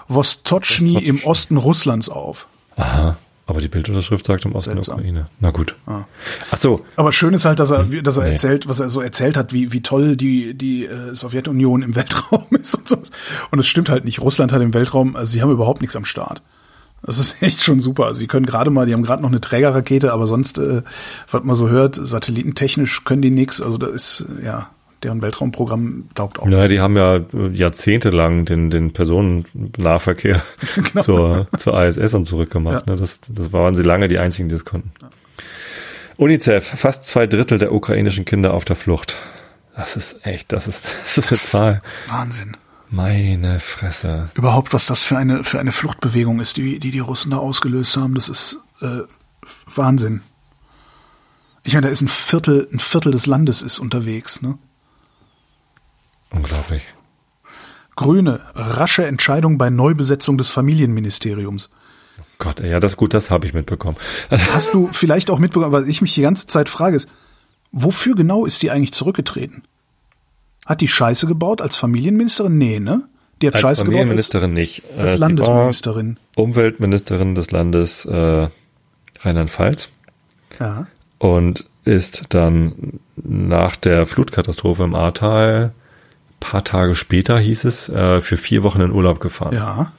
Vostochny 0.08 0.94
im 1.04 1.22
Osten 1.24 1.56
Russlands 1.58 2.08
auf. 2.08 2.46
Aha. 2.76 3.18
Aber 3.46 3.60
die 3.62 3.68
Bildunterschrift 3.68 4.26
sagt 4.26 4.44
im 4.44 4.54
Osten 4.54 4.72
Seltsam. 4.72 4.96
der 4.98 5.04
Ukraine. 5.06 5.26
Na 5.40 5.50
gut. 5.50 5.74
Ah. 5.86 6.04
Ach 6.50 6.58
so. 6.58 6.84
Aber 6.96 7.12
schön 7.14 7.32
ist 7.32 7.46
halt, 7.46 7.58
dass 7.60 7.70
er, 7.70 7.90
wie- 7.92 8.02
dass 8.02 8.18
er 8.18 8.24
Nee. 8.24 8.30
erzählt, 8.32 8.68
was 8.68 8.78
er 8.80 8.90
so 8.90 9.00
erzählt 9.00 9.38
hat, 9.38 9.54
wie, 9.54 9.72
wie 9.72 9.80
toll 9.82 10.16
die, 10.16 10.52
die 10.52 10.84
äh, 10.84 11.14
Sowjetunion 11.14 11.80
im 11.82 11.94
Weltraum 11.96 12.46
ist 12.50 12.74
und 12.74 12.88
so. 12.88 12.96
Und 13.50 13.58
es 13.58 13.66
stimmt 13.66 13.88
halt 13.88 14.04
nicht. 14.04 14.20
Russland 14.20 14.52
hat 14.52 14.60
im 14.60 14.74
Weltraum, 14.74 15.16
also 15.16 15.32
sie 15.32 15.40
haben 15.40 15.50
überhaupt 15.50 15.80
nichts 15.80 15.96
am 15.96 16.04
Start. 16.04 16.42
Das 17.02 17.18
ist 17.18 17.42
echt 17.42 17.62
schon 17.62 17.80
super. 17.80 18.14
Sie 18.14 18.26
können 18.26 18.46
gerade 18.46 18.70
mal, 18.70 18.86
die 18.86 18.92
haben 18.92 19.02
gerade 19.02 19.22
noch 19.22 19.30
eine 19.30 19.40
Trägerrakete, 19.40 20.12
aber 20.12 20.26
sonst, 20.26 20.58
äh, 20.58 20.82
was 21.30 21.44
man 21.44 21.56
so 21.56 21.68
hört, 21.68 21.96
satellitentechnisch 21.96 23.04
können 23.04 23.22
die 23.22 23.30
nix. 23.30 23.60
Also 23.62 23.78
da 23.78 23.86
ist, 23.86 24.26
ja, 24.42 24.70
deren 25.02 25.22
Weltraumprogramm 25.22 26.08
taugt 26.14 26.40
auch. 26.40 26.46
Naja, 26.46 26.68
die 26.68 26.80
haben 26.80 26.96
ja 26.96 27.16
äh, 27.16 27.48
jahrzehntelang 27.52 28.44
den, 28.44 28.70
den 28.70 28.92
Personennahverkehr 28.92 30.42
Genau. 30.74 31.02
zur, 31.02 31.46
zur 31.56 31.82
ISS 31.84 32.14
und 32.14 32.24
zurückgemacht. 32.24 32.86
Ja. 32.86 32.94
Ne? 32.94 33.00
Das, 33.00 33.20
das 33.28 33.52
waren 33.52 33.76
sie 33.76 33.82
lange 33.82 34.08
die 34.08 34.18
einzigen, 34.18 34.48
die 34.48 34.54
das 34.54 34.64
konnten. 34.64 34.90
UNICEF, 36.16 36.66
fast 36.66 37.06
zwei 37.06 37.28
Drittel 37.28 37.58
der 37.58 37.72
ukrainischen 37.72 38.24
Kinder 38.24 38.54
auf 38.54 38.64
der 38.64 38.74
Flucht. 38.74 39.16
Das 39.76 39.96
ist 39.96 40.26
echt, 40.26 40.52
das 40.52 40.66
ist, 40.66 40.84
das 41.04 41.18
ist 41.18 41.30
eine 41.30 41.38
Zahl. 41.38 41.82
Wahnsinn. 42.08 42.56
Meine 42.90 43.60
Fresse. 43.60 44.30
Überhaupt, 44.34 44.72
was 44.72 44.86
das 44.86 45.02
für 45.02 45.18
eine, 45.18 45.44
für 45.44 45.60
eine 45.60 45.72
Fluchtbewegung 45.72 46.40
ist, 46.40 46.56
die, 46.56 46.78
die 46.78 46.90
die 46.90 46.98
Russen 47.00 47.30
da 47.30 47.36
ausgelöst 47.36 47.96
haben, 47.96 48.14
das 48.14 48.28
ist 48.28 48.58
äh, 48.80 49.00
Wahnsinn. 49.74 50.22
Ich 51.64 51.74
meine, 51.74 51.86
da 51.86 51.92
ist 51.92 52.00
ein 52.00 52.08
Viertel, 52.08 52.68
ein 52.72 52.78
Viertel 52.78 53.12
des 53.12 53.26
Landes 53.26 53.60
ist 53.60 53.78
unterwegs, 53.78 54.40
ne? 54.40 54.58
Unglaublich. 56.30 56.82
Grüne, 57.94 58.40
rasche 58.54 59.06
Entscheidung 59.06 59.58
bei 59.58 59.70
Neubesetzung 59.70 60.38
des 60.38 60.50
Familienministeriums. 60.50 61.70
Gott, 62.38 62.60
ey, 62.60 62.70
ja, 62.70 62.80
das 62.80 62.96
gut, 62.96 63.12
das 63.12 63.30
habe 63.30 63.46
ich 63.46 63.54
mitbekommen. 63.54 63.96
Hast 64.30 64.72
du 64.72 64.88
vielleicht 64.92 65.30
auch 65.30 65.38
mitbekommen, 65.38 65.72
was 65.72 65.86
ich 65.86 66.00
mich 66.00 66.14
die 66.14 66.22
ganze 66.22 66.46
Zeit 66.46 66.68
frage, 66.68 66.96
ist, 66.96 67.10
wofür 67.72 68.14
genau 68.14 68.46
ist 68.46 68.62
die 68.62 68.70
eigentlich 68.70 68.94
zurückgetreten? 68.94 69.64
Hat 70.68 70.82
die 70.82 70.88
Scheiße 70.88 71.26
gebaut 71.26 71.62
als 71.62 71.76
Familienministerin? 71.76 72.58
Nee, 72.58 72.78
ne? 72.78 73.08
Die 73.40 73.46
hat 73.46 73.54
als 73.54 73.62
Scheiße 73.62 73.84
gebaut 73.84 73.94
als, 73.94 74.02
Familienministerin 74.02 74.52
nicht. 74.52 74.82
als 74.98 75.14
Äh, 75.14 75.20
war 75.20 75.28
Landesministerin. 75.28 76.18
Umweltministerin 76.36 77.34
des 77.34 77.50
Landes 77.50 78.04
äh, 78.04 78.48
Rheinland-Pfalz. 79.20 79.88
Ja. 80.60 80.86
und 81.18 81.66
ist 81.84 82.24
dann 82.30 83.00
nach 83.16 83.76
der 83.76 84.06
Flutkatastrophe 84.06 84.82
im 84.82 84.94
Ahrtal, 84.94 85.72
paar 86.40 86.64
Tage 86.64 86.94
später 86.94 87.38
hieß 87.38 87.64
es, 87.64 87.88
äh, 87.88 88.20
für 88.20 88.36
vier 88.36 88.62
Wochen 88.62 88.80
in 88.80 88.90
Urlaub 88.90 89.20
gefahren. 89.20 89.54
Ja. 89.54 89.92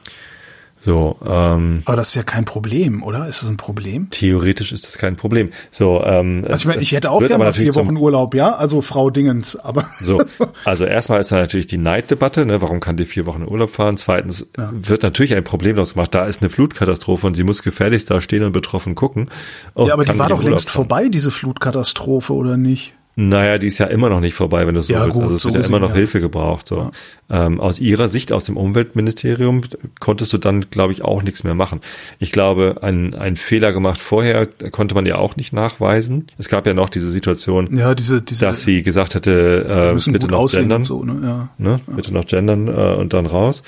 So, 0.80 1.18
ähm, 1.28 1.82
Aber 1.86 1.98
das 1.98 2.10
ist 2.10 2.16
ja 2.16 2.24
kein 2.24 2.46
Problem, 2.46 3.04
oder? 3.04 3.28
Ist 3.28 3.42
das 3.42 3.50
ein 3.50 3.58
Problem? 3.58 4.08
theoretisch 4.12 4.72
ist 4.72 4.88
das 4.88 4.98
kein 4.98 5.18
Problem. 5.18 5.50
So, 5.72 6.02
ähm, 6.06 6.46
Also 6.48 6.64
ich, 6.64 6.68
meine, 6.68 6.82
ich 6.82 6.94
hätte 6.94 7.12
auch 7.12 7.20
gerne 7.20 7.38
mal 7.38 7.54
vier 7.54 7.76
Wochen 7.76 7.98
Urlaub, 7.98 8.34
ja? 8.34 8.56
Also 8.56 8.82
Frau 8.82 9.10
Dingens, 9.10 9.58
aber 9.58 9.86
So, 10.02 10.22
also 10.64 10.86
erstmal 10.86 11.20
ist 11.20 11.32
da 11.32 11.36
natürlich 11.36 11.68
die 11.68 11.78
Neiddebatte, 11.78 12.46
ne? 12.46 12.62
warum 12.62 12.80
kann 12.80 12.96
die 12.96 13.06
vier 13.06 13.26
Wochen 13.26 13.44
Urlaub 13.44 13.72
fahren? 13.72 13.98
Zweitens 13.98 14.48
wird 14.56 15.04
natürlich 15.04 15.36
ein 15.36 15.44
Problem 15.44 15.76
daraus 15.76 15.94
gemacht, 15.94 16.16
da 16.16 16.26
ist 16.26 16.42
eine 16.42 16.50
Flutkatastrophe 16.50 17.28
und 17.28 17.36
sie 17.36 17.44
muss 17.44 17.62
gefährlichst 17.62 18.10
da 18.10 18.22
stehen 18.22 18.44
und 18.44 18.54
betroffen 18.54 18.96
gucken. 18.96 19.30
Und 19.74 19.88
ja, 19.88 19.94
aber 19.94 20.06
die 20.06 20.18
war 20.18 20.30
doch 20.30 20.44
längst 20.44 20.70
vorbei, 20.70 21.10
diese 21.10 21.32
Flutkatastrophe, 21.32 22.34
oder 22.34 22.56
nicht? 22.56 22.94
Naja, 23.22 23.58
die 23.58 23.68
ist 23.68 23.80
ja 23.80 23.88
immer 23.88 24.08
noch 24.08 24.22
nicht 24.22 24.34
vorbei, 24.34 24.66
wenn 24.66 24.76
du 24.76 24.82
so 24.82 24.94
Ja, 24.94 25.04
willst. 25.04 25.16
gut, 25.16 25.24
also 25.24 25.36
es 25.36 25.42
so 25.42 25.54
wird 25.54 25.62
ja 25.62 25.68
immer 25.68 25.82
noch 25.82 25.90
ja. 25.90 25.96
Hilfe 25.96 26.22
gebraucht. 26.22 26.70
So. 26.70 26.90
Ähm, 27.30 27.60
aus 27.60 27.80
ihrer 27.82 28.08
Sicht, 28.08 28.32
aus 28.32 28.46
dem 28.46 28.56
Umweltministerium, 28.56 29.62
konntest 30.00 30.32
du 30.32 30.38
dann, 30.38 30.70
glaube 30.70 30.94
ich, 30.94 31.04
auch 31.04 31.22
nichts 31.22 31.44
mehr 31.44 31.54
machen. 31.54 31.82
Ich 32.20 32.32
glaube, 32.32 32.78
ein, 32.82 33.16
ein 33.16 33.36
Fehler 33.36 33.74
gemacht 33.74 34.00
vorher 34.00 34.48
konnte 34.72 34.96
man 34.96 35.06
ja 35.06 35.18
auch 35.18 35.36
nicht 35.36 35.52
nachweisen. 35.52 36.28
Es 36.38 36.48
gab 36.48 36.66
ja 36.66 36.74
noch 36.74 36.88
diese 36.88 37.12
Situation, 37.12 37.76
Ja, 37.76 37.94
diese, 37.94 38.22
diese 38.22 38.46
dass 38.46 38.64
sie 38.64 38.84
gesagt 38.84 39.16
hätte, 39.16 39.66
äh, 39.68 39.94
müssen 39.94 40.14
bitte 40.14 40.28
noch 40.28 40.50
gendern. 40.50 40.78
und 40.78 40.84
so, 40.86 41.04
ne? 41.04 41.20
Ja. 41.22 41.50
Ne? 41.58 41.82
Bitte 41.88 42.14
noch 42.14 42.26
gendern 42.26 42.70
äh, 42.70 42.72
und 42.96 43.12
dann 43.12 43.26
raus. 43.26 43.64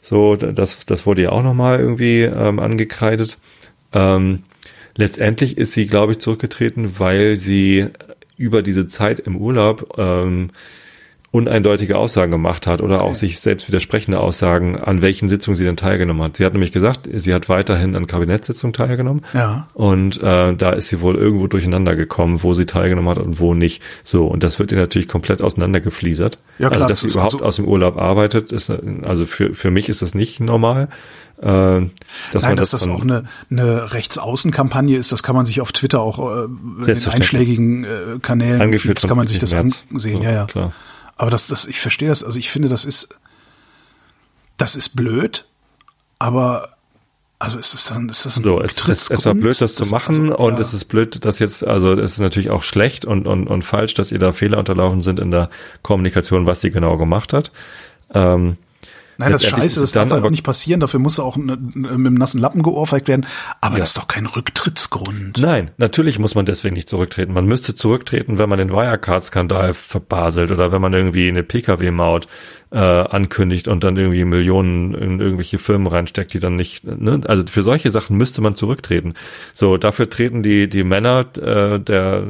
So, 0.00 0.36
das, 0.36 0.86
das 0.86 1.06
wurde 1.06 1.22
ja 1.22 1.30
auch 1.30 1.42
nochmal 1.42 1.80
irgendwie 1.80 2.20
ähm, 2.22 2.60
angekreidet. 2.60 3.38
Ähm, 3.92 4.44
letztendlich 4.96 5.58
ist 5.58 5.72
sie, 5.72 5.86
glaube 5.86 6.12
ich, 6.12 6.18
zurückgetreten, 6.20 7.00
weil 7.00 7.34
sie 7.36 7.86
über 8.42 8.62
diese 8.62 8.86
Zeit 8.86 9.20
im 9.20 9.36
Urlaub 9.36 9.94
ähm, 9.98 10.50
uneindeutige 11.30 11.96
Aussagen 11.96 12.30
gemacht 12.30 12.66
hat 12.66 12.82
oder 12.82 13.00
auch 13.00 13.14
sich 13.14 13.40
selbst 13.40 13.66
widersprechende 13.66 14.20
Aussagen, 14.20 14.78
an 14.78 15.00
welchen 15.00 15.30
Sitzungen 15.30 15.56
sie 15.56 15.64
denn 15.64 15.78
teilgenommen 15.78 16.22
hat. 16.22 16.36
Sie 16.36 16.44
hat 16.44 16.52
nämlich 16.52 16.72
gesagt, 16.72 17.08
sie 17.10 17.32
hat 17.32 17.48
weiterhin 17.48 17.96
an 17.96 18.06
Kabinettssitzungen 18.06 18.74
teilgenommen. 18.74 19.22
Ja. 19.32 19.66
Und 19.72 20.22
äh, 20.22 20.54
da 20.54 20.70
ist 20.72 20.88
sie 20.88 21.00
wohl 21.00 21.16
irgendwo 21.16 21.46
durcheinander 21.46 21.96
gekommen, 21.96 22.42
wo 22.42 22.52
sie 22.52 22.66
teilgenommen 22.66 23.08
hat 23.08 23.18
und 23.18 23.40
wo 23.40 23.54
nicht. 23.54 23.82
So, 24.02 24.26
und 24.26 24.42
das 24.42 24.58
wird 24.58 24.72
ihr 24.72 24.78
natürlich 24.78 25.08
komplett 25.08 25.40
auseinandergefliesert. 25.40 26.38
Ja, 26.58 26.68
klar, 26.68 26.72
also, 26.72 26.80
das 26.80 26.88
dass 26.88 27.00
sie 27.00 27.06
ist 27.06 27.14
überhaupt 27.14 27.34
also- 27.36 27.44
aus 27.46 27.56
dem 27.56 27.64
Urlaub 27.66 27.96
arbeitet, 27.96 28.52
ist, 28.52 28.70
also 29.02 29.24
für, 29.24 29.54
für 29.54 29.70
mich 29.70 29.88
ist 29.88 30.02
das 30.02 30.14
nicht 30.14 30.38
normal. 30.38 30.88
Äh, 31.42 31.90
dass 32.32 32.44
Nein, 32.44 32.56
dass 32.56 32.70
das 32.70 32.84
von- 32.84 32.92
auch 32.92 33.02
eine, 33.02 33.24
eine 33.50 33.92
Rechtsaußenkampagne 33.92 34.96
ist, 34.96 35.10
das 35.10 35.24
kann 35.24 35.34
man 35.34 35.44
sich 35.44 35.60
auf 35.60 35.72
Twitter 35.72 36.00
auch 36.00 36.18
äh, 36.18 36.44
in 36.44 37.08
einschlägigen 37.08 37.82
äh, 37.82 37.88
Kanälen, 38.22 38.62
Angeführt 38.62 39.02
kann 39.02 39.16
man 39.16 39.26
sich 39.26 39.40
das 39.40 39.52
Merz. 39.52 39.82
ansehen. 39.90 40.22
Ja, 40.22 40.30
ja. 40.30 40.44
klar. 40.46 40.72
Aber 41.16 41.30
das, 41.32 41.48
das, 41.48 41.66
ich 41.66 41.80
verstehe 41.80 42.08
das, 42.08 42.22
also 42.22 42.38
ich 42.38 42.48
finde, 42.50 42.68
das 42.68 42.84
ist, 42.84 43.18
das 44.56 44.76
ist 44.76 44.90
blöd, 44.90 45.44
aber 46.20 46.68
also 47.40 47.58
ist 47.58 47.74
das 47.74 47.86
dann, 47.86 48.08
ist 48.08 48.24
das 48.24 48.36
ein 48.36 48.44
So, 48.44 48.60
es, 48.60 48.86
es, 48.86 49.10
es 49.10 49.26
war 49.26 49.34
blöd, 49.34 49.60
das 49.60 49.74
zu 49.74 49.84
machen 49.86 50.30
also, 50.30 50.36
und 50.44 50.54
ja. 50.54 50.60
es 50.60 50.72
ist 50.74 50.84
blöd, 50.84 51.24
dass 51.24 51.40
jetzt, 51.40 51.66
also 51.66 51.92
es 51.94 52.12
ist 52.12 52.18
natürlich 52.20 52.50
auch 52.50 52.62
schlecht 52.62 53.04
und, 53.04 53.26
und, 53.26 53.48
und 53.48 53.62
falsch, 53.64 53.94
dass 53.94 54.12
ihr 54.12 54.20
da 54.20 54.30
Fehler 54.30 54.58
unterlaufen 54.58 55.02
sind 55.02 55.18
in 55.18 55.32
der 55.32 55.50
Kommunikation, 55.82 56.46
was 56.46 56.60
sie 56.60 56.70
genau 56.70 56.96
gemacht 56.98 57.32
hat. 57.32 57.50
Ähm, 58.14 58.58
Nein, 59.18 59.32
das 59.32 59.42
ist 59.44 59.50
scheiße, 59.50 59.80
das 59.80 59.92
darf 59.92 60.10
halt 60.10 60.24
auch 60.24 60.30
nicht 60.30 60.42
passieren, 60.44 60.80
dafür 60.80 60.98
muss 61.00 61.18
er 61.18 61.24
auch 61.24 61.36
mit 61.36 61.60
dem 61.74 62.14
nassen 62.14 62.40
Lappen 62.40 62.62
geohrfeigt 62.62 63.08
werden, 63.08 63.26
aber 63.60 63.74
Ja. 63.74 63.80
das 63.80 63.90
ist 63.90 63.98
doch 63.98 64.08
kein 64.08 64.26
Rücktrittsgrund. 64.26 65.38
Nein, 65.38 65.70
natürlich 65.76 66.18
muss 66.18 66.34
man 66.34 66.46
deswegen 66.46 66.74
nicht 66.74 66.88
zurücktreten. 66.88 67.32
Man 67.32 67.46
müsste 67.46 67.74
zurücktreten, 67.74 68.38
wenn 68.38 68.48
man 68.48 68.58
den 68.58 68.70
Wirecard-Skandal 68.70 69.74
verbaselt 69.74 70.50
oder 70.50 70.72
wenn 70.72 70.80
man 70.80 70.92
irgendwie 70.92 71.28
eine 71.28 71.42
Pkw-Maut 71.42 72.26
äh, 72.70 72.78
ankündigt 72.78 73.68
und 73.68 73.84
dann 73.84 73.96
irgendwie 73.96 74.24
Millionen 74.24 74.94
in 74.94 75.20
irgendwelche 75.20 75.58
Firmen 75.58 75.86
reinsteckt, 75.88 76.32
die 76.32 76.40
dann 76.40 76.56
nicht. 76.56 76.84
Ne? 76.84 77.20
Also 77.26 77.44
für 77.50 77.62
solche 77.62 77.90
Sachen 77.90 78.16
müsste 78.16 78.40
man 78.40 78.56
zurücktreten. 78.56 79.14
So, 79.52 79.76
dafür 79.76 80.08
treten 80.08 80.42
die 80.42 80.68
die 80.70 80.84
Männer 80.84 81.26
äh, 81.36 81.78
der 81.78 82.24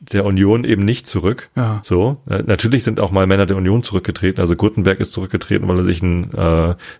der 0.00 0.24
Union 0.24 0.64
eben 0.64 0.84
nicht 0.84 1.06
zurück. 1.06 1.50
Ja. 1.56 1.80
So, 1.84 2.16
äh, 2.28 2.42
natürlich 2.46 2.84
sind 2.84 3.00
auch 3.00 3.10
mal 3.10 3.26
Männer 3.26 3.44
der 3.46 3.58
Union 3.58 3.82
zurückgetreten. 3.82 4.40
Also 4.40 4.56
Gutenberg 4.56 4.98
ist 4.98 5.12
zurückgetreten, 5.12 5.68
weil 5.68 5.78
er 5.78 5.84
sich 5.84 6.02
einen, 6.02 6.32
äh, 6.32 6.38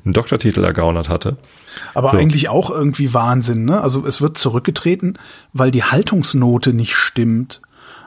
einen 0.05 0.13
Doktortitel 0.13 0.63
ergaunert 0.63 1.09
hatte. 1.09 1.39
Aber 1.95 2.11
So. 2.11 2.19
eigentlich 2.19 2.51
auch 2.51 2.71
irgendwie 2.71 3.15
Wahnsinn, 3.15 3.65
ne? 3.65 3.81
Also 3.81 4.07
es 4.07 4.21
wird 4.21 4.37
zurückgetreten, 4.37 5.19
weil 5.55 5.71
die 5.71 5.83
Haltungsnote 5.85 6.75
nicht 6.75 6.95
stimmt. 6.95 7.63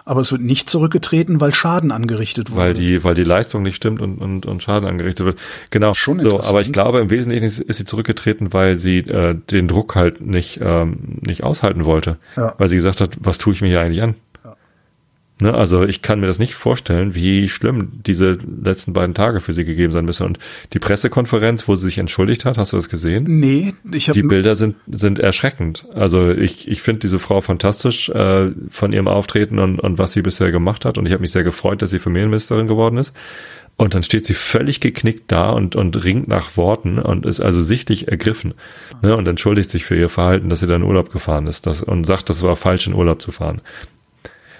Aber 0.05 0.19
es 0.19 0.33
wird 0.33 0.41
nicht 0.41 0.69
zurückgetreten, 0.69 1.39
weil 1.39 1.53
Schaden 1.53 1.89
angerichtet 1.91 2.51
wurde. 2.51 2.59
weil 2.59 2.73
die, 2.73 3.05
weil 3.05 3.15
die 3.15 3.23
Leistung 3.23 3.63
nicht 3.63 3.77
stimmt 3.77 4.01
und, 4.01 4.17
und, 4.17 4.45
und 4.45 4.61
Schaden 4.61 4.87
angerichtet 4.87 5.25
wird. 5.25 5.39
Genau. 5.69 5.93
Schon 5.93 6.19
so, 6.19 6.41
aber 6.41 6.59
ich 6.59 6.73
glaube, 6.73 6.99
im 6.99 7.09
Wesentlichen 7.09 7.45
ist, 7.45 7.59
ist 7.59 7.77
sie 7.77 7.85
zurückgetreten, 7.85 8.51
weil 8.51 8.75
sie 8.75 8.97
äh, 8.97 9.33
den 9.33 9.69
Druck 9.69 9.95
halt 9.95 10.19
nicht, 10.19 10.59
ähm, 10.61 11.19
nicht 11.21 11.45
aushalten 11.45 11.85
wollte. 11.85 12.17
Ja. 12.35 12.53
Weil 12.57 12.67
sie 12.67 12.75
gesagt 12.75 12.99
hat, 12.99 13.15
was 13.21 13.37
tue 13.37 13.53
ich 13.53 13.61
mir 13.61 13.69
hier 13.69 13.79
eigentlich 13.79 14.03
an? 14.03 14.15
Ne, 15.43 15.53
also 15.53 15.83
ich 15.83 16.01
kann 16.01 16.21
mir 16.21 16.27
das 16.27 16.39
nicht 16.39 16.53
vorstellen, 16.53 17.15
wie 17.15 17.49
schlimm 17.49 17.91
diese 18.05 18.37
letzten 18.63 18.93
beiden 18.93 19.13
Tage 19.13 19.41
für 19.41 19.51
sie 19.51 19.65
gegeben 19.65 19.91
sein 19.91 20.05
müssen. 20.05 20.25
Und 20.25 20.39
die 20.71 20.79
Pressekonferenz, 20.79 21.67
wo 21.67 21.75
sie 21.75 21.83
sich 21.83 21.97
entschuldigt 21.97 22.45
hat, 22.45 22.57
hast 22.57 22.71
du 22.71 22.77
das 22.77 22.87
gesehen? 22.87 23.25
nee, 23.41 23.73
ich 23.91 24.07
habe 24.07 24.17
Die 24.17 24.25
Bilder 24.25 24.55
sind, 24.55 24.77
sind 24.87 25.19
erschreckend. 25.19 25.85
Also 25.95 26.31
ich, 26.31 26.69
ich 26.69 26.81
finde 26.81 27.01
diese 27.01 27.19
Frau 27.19 27.41
fantastisch 27.41 28.07
äh, 28.07 28.51
von 28.69 28.93
ihrem 28.93 29.09
Auftreten 29.09 29.59
und, 29.59 29.81
und 29.81 29.97
was 29.97 30.13
sie 30.13 30.21
bisher 30.21 30.49
gemacht 30.53 30.85
hat. 30.85 30.97
Und 30.97 31.07
ich 31.07 31.11
habe 31.11 31.19
mich 31.19 31.31
sehr 31.31 31.43
gefreut, 31.43 31.81
dass 31.81 31.89
sie 31.89 31.99
Familienministerin 31.99 32.69
geworden 32.69 32.95
ist. 32.95 33.13
Und 33.75 33.95
dann 33.95 34.03
steht 34.03 34.25
sie 34.25 34.35
völlig 34.35 34.79
geknickt 34.79 35.29
da 35.29 35.49
und, 35.49 35.75
und 35.75 36.05
ringt 36.05 36.29
nach 36.29 36.55
Worten 36.55 36.99
und 36.99 37.25
ist 37.25 37.41
also 37.41 37.59
sichtlich 37.59 38.07
ergriffen. 38.07 38.53
Ne, 39.01 39.13
und 39.17 39.27
entschuldigt 39.27 39.69
sich 39.69 39.83
für 39.83 39.97
ihr 39.97 40.07
Verhalten, 40.07 40.47
dass 40.47 40.61
sie 40.61 40.67
da 40.67 40.77
in 40.77 40.83
Urlaub 40.83 41.11
gefahren 41.11 41.47
ist 41.47 41.67
das, 41.67 41.83
und 41.83 42.05
sagt, 42.05 42.29
das 42.29 42.43
war 42.43 42.55
falsch, 42.55 42.87
in 42.87 42.93
Urlaub 42.93 43.21
zu 43.21 43.33
fahren 43.33 43.59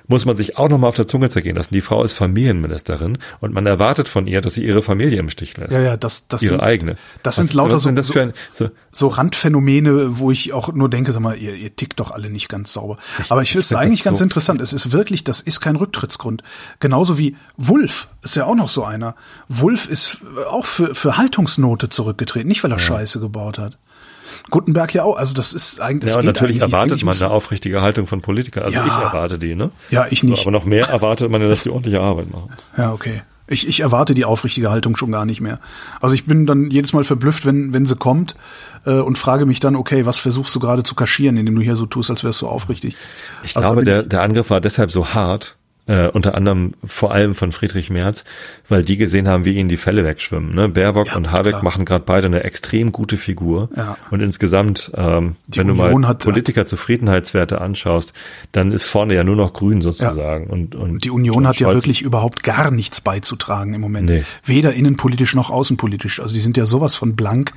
muss 0.08 0.26
man 0.26 0.36
sich 0.36 0.58
auch 0.58 0.70
nochmal 0.70 0.90
auf 0.90 0.96
der 0.96 1.08
Zunge 1.08 1.30
zergehen 1.30 1.56
lassen. 1.56 1.74
Die 1.74 1.82
Frau 1.82 2.04
ist 2.04 2.14
Familienministerin 2.14 3.18
und 3.40 3.54
man 3.54 3.66
erwartet 3.66 4.08
von 4.08 4.28
ihr, 4.28 4.42
dass 4.42 4.56
sie 4.56 4.66
ihre 4.66 4.82
Familie 4.82 5.20
im 5.20 5.30
Stich 5.30 5.58
lässt. 5.58 5.72
Ja, 5.72 5.82
ja, 5.82 5.98
das, 5.98 6.28
das 6.28 6.44
ihre 6.44 6.56
sind, 6.56 6.62
eigene. 6.62 6.96
Das 7.24 7.36
sind 7.36 7.54
lauter 7.54 7.80
so, 7.80 7.90
so, 8.02 8.20
ein, 8.20 8.34
so, 8.52 8.70
so, 8.92 9.08
Randphänomene, 9.08 10.20
wo 10.20 10.32
ich 10.32 10.54
auch 10.54 10.74
nur 10.74 10.90
denke, 10.90 11.12
sag 11.12 11.22
mal, 11.22 11.38
ihr, 11.38 11.56
ihr 11.56 11.76
tickt 11.76 12.00
doch 12.00 12.12
alle 12.12 12.30
nicht 12.30 12.50
ganz 12.50 12.74
sauber. 12.74 12.98
Ich, 13.20 13.32
Aber 13.32 13.42
ich 13.42 13.52
finde 13.52 13.62
es 13.62 13.74
eigentlich 13.74 14.04
ganz 14.04 14.20
so 14.20 14.24
interessant. 14.24 14.62
Es 14.62 14.74
ist 14.74 14.92
wirklich, 14.92 15.24
das 15.24 15.42
ist 15.42 15.62
kein 15.62 15.76
Rücktrittsgrund. 15.76 16.44
Genauso 16.80 17.18
wie 17.18 17.36
Wulf 17.58 18.10
ist 18.22 18.36
ja 18.36 18.46
auch 18.46 18.56
noch 18.56 18.70
so 18.70 18.84
einer. 18.84 19.16
Wulf 19.48 19.88
ist 19.88 20.22
auch 20.50 20.66
für, 20.66 20.96
für 20.96 21.18
Haltungsnote 21.18 21.90
zurückgetreten, 21.90 22.48
nicht 22.48 22.64
weil 22.64 22.72
er 22.72 22.78
ja. 22.78 22.84
Scheiße 22.84 23.20
gebaut 23.20 23.58
hat. 23.58 23.78
Gutenberg 24.50 24.94
ja 24.94 25.04
auch. 25.04 25.18
Also 25.18 25.34
das 25.34 25.54
ist 25.54 25.80
eigentlich. 25.80 26.12
Ja, 26.12 26.20
und 26.20 26.26
natürlich 26.26 26.62
erwartet 26.62 27.04
man 27.04 27.16
eine 27.16 27.30
aufrichtige 27.30 27.82
Haltung 27.82 28.08
von 28.08 28.22
Politikern. 28.22 28.64
Also 28.64 28.78
ja, 28.78 28.86
ich 28.86 28.92
erwarte 28.92 29.40
die, 29.40 29.56
ne? 29.56 29.72
Ja, 29.90 30.08
ich 30.10 30.24
nicht. 30.24 30.42
Aber 30.42 30.52
noch 30.52 30.66
mehr 30.66 30.90
erwartet 30.90 31.32
man 31.32 31.42
ja, 31.42 31.48
dass 31.48 31.64
die 31.64 31.70
ordentliche 31.70 32.02
Arbeit 32.02 32.32
machen. 32.32 32.50
Ja, 32.78 32.94
okay. 32.94 33.22
Ich, 33.46 33.68
ich 33.68 33.82
erwarte 33.82 34.14
die 34.14 34.24
aufrichtige 34.24 34.72
Haltung 34.72 34.96
schon 34.96 35.12
gar 35.12 35.26
nicht 35.26 35.42
mehr. 35.42 35.60
Also 36.00 36.16
ich 36.16 36.26
bin 36.26 36.46
dann 36.46 36.72
jedes 36.72 36.94
Mal 36.94 37.04
verblüfft, 37.04 37.46
wenn, 37.46 37.74
wenn 37.74 37.86
sie 37.86 37.96
kommt 37.96 38.36
äh, 38.86 38.92
und 38.92 39.18
frage 39.18 39.46
mich 39.46 39.60
dann, 39.60 39.76
okay, 39.76 40.06
was 40.06 40.20
versuchst 40.20 40.56
du 40.56 40.60
gerade 40.62 40.84
zu 40.84 40.96
kaschieren, 40.96 41.36
indem 41.36 41.56
du 41.56 41.62
hier 41.62 41.76
so 41.76 41.86
tust, 41.86 42.10
als 42.10 42.24
wärst 42.24 42.42
du 42.42 42.48
aufrichtig. 42.48 42.96
Ich 43.44 43.54
glaube, 43.54 43.84
der, 43.84 44.04
der 44.04 44.22
Angriff 44.22 44.50
war 44.50 44.62
deshalb 44.62 44.92
so 44.92 45.14
hart, 45.14 45.58
äh, 45.88 46.08
unter 46.08 46.36
anderem 46.36 46.74
vor 46.86 47.12
allem 47.12 47.36
von 47.36 47.52
Friedrich 47.52 47.90
Merz, 47.90 48.24
weil 48.70 48.84
die 48.84 48.98
gesehen 48.98 49.28
haben, 49.28 49.46
wie 49.46 49.56
ihnen 49.56 49.70
die 49.70 49.78
Fälle 49.78 50.06
wegschwimmen. 50.06 50.56
Ne? 50.56 50.70
Baerbock 50.70 51.08
ja, 51.08 51.16
und 51.16 51.32
Habeck 51.32 51.54
klar. 51.54 51.64
machen 51.64 51.86
gerade 51.86 52.04
beide 52.06 52.28
eine 52.28 52.44
extrem 52.44 52.92
gute 52.92 53.18
Figur. 53.18 53.70
Ja. 53.76 53.98
Und 54.10 54.22
insgesamt, 54.22 54.92
ähm, 54.96 55.36
wenn 55.48 55.70
Union 55.70 56.02
du 56.02 56.08
mal 56.08 56.16
Politiker-Zufriedenheitswerte 56.16 57.60
anschaust, 57.60 58.14
dann 58.52 58.72
ist 58.72 58.86
vorne 58.86 59.16
ja 59.16 59.24
nur 59.24 59.36
noch 59.36 59.54
grün 59.54 59.82
sozusagen. 59.82 60.46
Ja. 60.46 60.52
Und, 60.52 60.76
und 60.76 61.04
die 61.04 61.12
Union 61.12 61.48
hat 61.48 61.58
ja 61.60 61.74
wirklich 61.74 62.02
überhaupt 62.02 62.44
gar 62.44 62.72
nichts 62.72 63.02
beizutragen 63.02 63.74
im 63.74 63.82
Moment. 63.82 64.10
Nee. 64.10 64.24
Weder 64.46 64.74
innenpolitisch 64.74 65.36
noch 65.36 65.50
außenpolitisch. 65.50 66.20
Also 66.22 66.36
die 66.36 66.42
sind 66.42 66.58
ja 66.58 66.66
sowas 66.66 66.96
von 66.96 67.16
blank. 67.16 67.54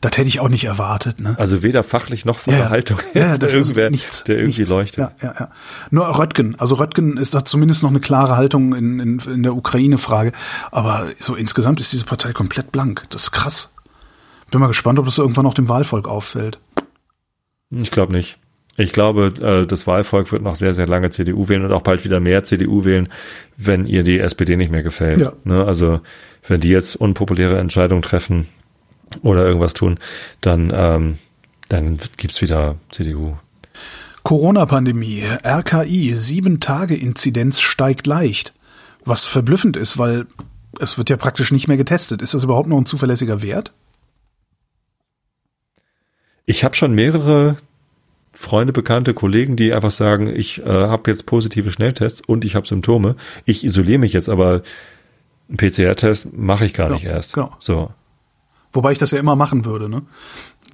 Das 0.00 0.12
hätte 0.16 0.28
ich 0.28 0.40
auch 0.40 0.48
nicht 0.48 0.64
erwartet. 0.64 1.20
Ne? 1.20 1.34
Also 1.38 1.62
weder 1.62 1.84
fachlich 1.84 2.24
noch 2.24 2.38
von 2.38 2.54
ja, 2.54 2.60
der 2.60 2.70
Haltung. 2.70 2.98
Ja, 3.12 3.36
das 3.36 3.54
irgendwer, 3.54 3.86
ist 3.86 3.90
nichts, 3.90 4.24
der 4.24 4.38
irgendwie 4.38 4.60
nichts. 4.60 4.70
leuchtet. 4.70 4.98
Ja, 4.98 5.12
ja, 5.28 5.34
ja. 5.38 5.48
Nur 5.90 6.06
Röttgen. 6.18 6.58
Also 6.58 6.76
Röttgen 6.76 7.18
ist 7.18 7.34
da 7.34 7.44
zumindest 7.44 7.82
noch 7.82 7.90
eine 7.90 8.00
klare 8.00 8.36
Haltung 8.36 8.74
in, 8.74 8.98
in, 8.98 9.18
in 9.18 9.42
der 9.42 9.54
Ukraine-Frage. 9.54 10.32
Aber 10.70 11.08
so 11.18 11.34
insgesamt 11.34 11.80
ist 11.80 11.92
diese 11.92 12.04
Partei 12.04 12.32
komplett 12.32 12.72
blank. 12.72 13.04
Das 13.10 13.24
ist 13.24 13.30
krass. 13.32 13.74
Bin 14.50 14.60
mal 14.60 14.66
gespannt, 14.66 14.98
ob 14.98 15.06
das 15.06 15.18
irgendwann 15.18 15.46
auch 15.46 15.54
dem 15.54 15.68
Wahlvolk 15.68 16.08
auffällt. 16.08 16.58
Ich 17.70 17.90
glaube 17.90 18.12
nicht. 18.12 18.38
Ich 18.76 18.92
glaube, 18.92 19.32
äh, 19.40 19.66
das 19.66 19.86
Wahlvolk 19.86 20.32
wird 20.32 20.42
noch 20.42 20.56
sehr, 20.56 20.74
sehr 20.74 20.86
lange 20.86 21.10
CDU 21.10 21.48
wählen 21.48 21.64
und 21.64 21.72
auch 21.72 21.82
bald 21.82 22.04
wieder 22.04 22.18
mehr 22.18 22.44
CDU 22.44 22.84
wählen, 22.84 23.08
wenn 23.56 23.86
ihr 23.86 24.02
die 24.02 24.18
SPD 24.18 24.56
nicht 24.56 24.72
mehr 24.72 24.82
gefällt. 24.82 25.20
Ja. 25.20 25.32
Ne, 25.44 25.64
also 25.64 26.00
wenn 26.48 26.60
die 26.60 26.68
jetzt 26.68 26.96
unpopuläre 26.96 27.58
Entscheidungen 27.58 28.02
treffen, 28.02 28.48
oder 29.22 29.44
irgendwas 29.44 29.74
tun, 29.74 29.98
dann, 30.40 30.72
ähm, 30.74 31.18
dann 31.68 31.98
gibt's 32.16 32.40
wieder 32.42 32.76
CDU. 32.90 33.36
Corona-Pandemie, 34.22 35.24
RKI, 35.44 36.14
sieben 36.14 36.60
Tage 36.60 36.94
Inzidenz 36.94 37.60
steigt 37.60 38.06
leicht. 38.06 38.52
Was 39.04 39.24
verblüffend 39.24 39.76
ist, 39.76 39.98
weil 39.98 40.26
es 40.78 40.98
wird 40.98 41.10
ja 41.10 41.16
praktisch 41.16 41.50
nicht 41.52 41.68
mehr 41.68 41.76
getestet. 41.76 42.22
Ist 42.22 42.34
das 42.34 42.44
überhaupt 42.44 42.68
noch 42.68 42.78
ein 42.78 42.86
zuverlässiger 42.86 43.42
Wert? 43.42 43.72
Ich 46.46 46.64
habe 46.64 46.74
schon 46.74 46.94
mehrere 46.94 47.56
Freunde, 48.32 48.72
Bekannte, 48.72 49.14
Kollegen, 49.14 49.56
die 49.56 49.72
einfach 49.72 49.90
sagen, 49.90 50.26
ich 50.28 50.58
äh, 50.60 50.64
habe 50.64 51.10
jetzt 51.10 51.26
positive 51.26 51.70
Schnelltests 51.70 52.22
und 52.26 52.44
ich 52.44 52.54
habe 52.54 52.66
Symptome. 52.66 53.16
Ich 53.44 53.64
isoliere 53.64 53.98
mich 53.98 54.12
jetzt, 54.12 54.28
aber 54.28 54.62
einen 55.48 55.56
PCR-Test 55.56 56.32
mache 56.32 56.64
ich 56.64 56.74
gar 56.74 56.88
genau, 56.88 56.98
nicht 56.98 57.06
erst. 57.06 57.34
Genau. 57.34 57.54
So. 57.58 57.90
Wobei 58.72 58.92
ich 58.92 58.98
das 58.98 59.10
ja 59.10 59.18
immer 59.18 59.36
machen 59.36 59.64
würde, 59.64 59.88
ne? 59.88 60.02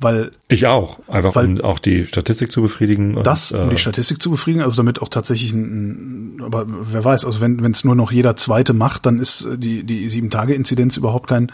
Weil 0.00 0.32
ich 0.48 0.66
auch, 0.66 1.00
einfach 1.08 1.34
weil, 1.34 1.46
um 1.46 1.60
auch 1.62 1.78
die 1.78 2.06
Statistik 2.06 2.52
zu 2.52 2.62
befriedigen. 2.62 3.22
Das, 3.22 3.52
und, 3.52 3.60
um 3.60 3.68
die 3.70 3.76
äh, 3.76 3.78
Statistik 3.78 4.20
zu 4.20 4.30
befriedigen, 4.30 4.62
also 4.62 4.76
damit 4.76 5.00
auch 5.00 5.08
tatsächlich 5.08 5.52
ein, 5.52 6.40
aber 6.42 6.66
wer 6.66 7.04
weiß, 7.04 7.24
also 7.24 7.40
wenn 7.40 7.70
es 7.70 7.84
nur 7.84 7.94
noch 7.94 8.12
jeder 8.12 8.36
Zweite 8.36 8.72
macht, 8.72 9.06
dann 9.06 9.18
ist 9.18 9.48
die 9.56 9.84
die 9.84 10.08
sieben 10.08 10.30
Tage 10.30 10.54
Inzidenz 10.54 10.96
überhaupt 10.96 11.28
kein, 11.28 11.50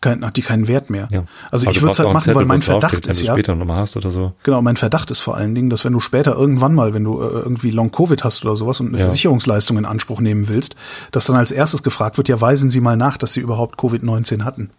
kein 0.00 0.24
hat 0.24 0.36
die 0.36 0.42
keinen 0.42 0.68
Wert 0.68 0.90
mehr. 0.90 1.08
Ja. 1.10 1.24
Also, 1.50 1.66
also 1.66 1.70
ich 1.70 1.82
würde 1.82 1.92
es 1.92 1.98
halt 1.98 2.12
machen, 2.12 2.24
Zettel, 2.24 2.36
weil 2.36 2.46
mein 2.46 2.62
Verdacht 2.62 3.06
ist 3.06 3.22
ja 3.22 3.32
später 3.32 3.54
nochmal 3.54 3.78
hast 3.78 3.96
oder 3.96 4.10
so. 4.10 4.32
Genau, 4.42 4.60
mein 4.60 4.76
Verdacht 4.76 5.10
ist 5.10 5.20
vor 5.20 5.36
allen 5.36 5.54
Dingen, 5.54 5.70
dass 5.70 5.84
wenn 5.84 5.92
du 5.92 6.00
später 6.00 6.34
irgendwann 6.34 6.74
mal, 6.74 6.94
wenn 6.94 7.04
du 7.04 7.20
äh, 7.22 7.26
irgendwie 7.26 7.70
Long 7.70 7.90
Covid 7.90 8.22
hast 8.24 8.44
oder 8.44 8.56
sowas 8.56 8.80
und 8.80 8.88
eine 8.88 8.98
ja. 8.98 9.04
Versicherungsleistung 9.04 9.78
in 9.78 9.84
Anspruch 9.84 10.20
nehmen 10.20 10.48
willst, 10.48 10.76
dass 11.12 11.26
dann 11.26 11.36
als 11.36 11.50
erstes 11.50 11.82
gefragt 11.82 12.18
wird, 12.18 12.28
ja 12.28 12.40
weisen 12.40 12.70
Sie 12.70 12.80
mal 12.80 12.96
nach, 12.96 13.16
dass 13.16 13.32
Sie 13.32 13.40
überhaupt 13.40 13.78
Covid 13.78 14.02
19 14.02 14.44
hatten. 14.44 14.70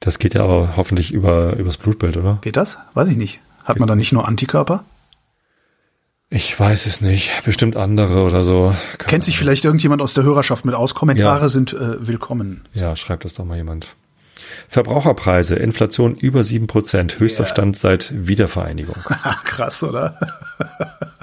Das 0.00 0.18
geht 0.18 0.34
ja 0.34 0.44
aber 0.44 0.76
hoffentlich 0.76 1.12
über 1.12 1.56
übers 1.56 1.76
Blutbild, 1.76 2.16
oder? 2.16 2.38
Geht 2.42 2.56
das? 2.56 2.78
Weiß 2.94 3.08
ich 3.08 3.16
nicht. 3.16 3.40
Hat 3.64 3.76
geht 3.76 3.80
man 3.80 3.88
da 3.88 3.96
nicht 3.96 4.12
nur 4.12 4.28
Antikörper? 4.28 4.84
Ich 6.28 6.58
weiß 6.58 6.86
es 6.86 7.00
nicht. 7.00 7.44
Bestimmt 7.44 7.76
andere 7.76 8.22
oder 8.24 8.42
so. 8.42 8.74
Keine 8.98 9.10
Kennt 9.10 9.24
sich 9.24 9.38
vielleicht 9.38 9.64
irgendjemand 9.64 10.02
aus 10.02 10.14
der 10.14 10.24
Hörerschaft 10.24 10.64
mit 10.64 10.74
aus? 10.74 10.94
Kommentare 10.94 11.42
ja. 11.42 11.48
sind 11.48 11.72
äh, 11.72 12.06
willkommen. 12.06 12.64
Ja, 12.74 12.96
schreibt 12.96 13.24
das 13.24 13.34
doch 13.34 13.44
mal 13.44 13.56
jemand. 13.56 13.94
Verbraucherpreise, 14.68 15.54
Inflation 15.54 16.16
über 16.16 16.44
sieben 16.44 16.66
Prozent, 16.66 17.18
höchster 17.20 17.44
ja. 17.44 17.48
Stand 17.48 17.76
seit 17.76 18.26
Wiedervereinigung. 18.26 18.96
Krass, 19.44 19.82
oder? 19.82 20.18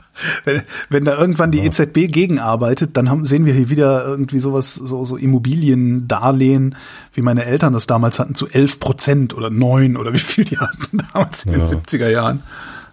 wenn, 0.43 0.61
wenn 0.89 1.05
da 1.05 1.17
irgendwann 1.17 1.51
die 1.51 1.59
EZB 1.59 2.11
gegenarbeitet, 2.11 2.95
dann 2.97 3.09
haben, 3.09 3.25
sehen 3.25 3.45
wir 3.45 3.53
hier 3.53 3.69
wieder 3.69 4.05
irgendwie 4.05 4.39
sowas, 4.39 4.75
so, 4.75 5.05
so 5.05 5.17
Immobiliendarlehen, 5.17 6.75
wie 7.13 7.21
meine 7.21 7.45
Eltern 7.45 7.73
das 7.73 7.87
damals 7.87 8.19
hatten, 8.19 8.35
zu 8.35 8.47
elf 8.47 8.79
Prozent 8.79 9.35
oder 9.35 9.49
neun 9.49 9.97
oder 9.97 10.13
wie 10.13 10.19
viel 10.19 10.43
die 10.43 10.57
hatten 10.57 10.99
damals 11.13 11.45
in 11.45 11.53
ja. 11.53 11.57
den 11.59 11.67
70er 11.67 12.09
Jahren. 12.09 12.43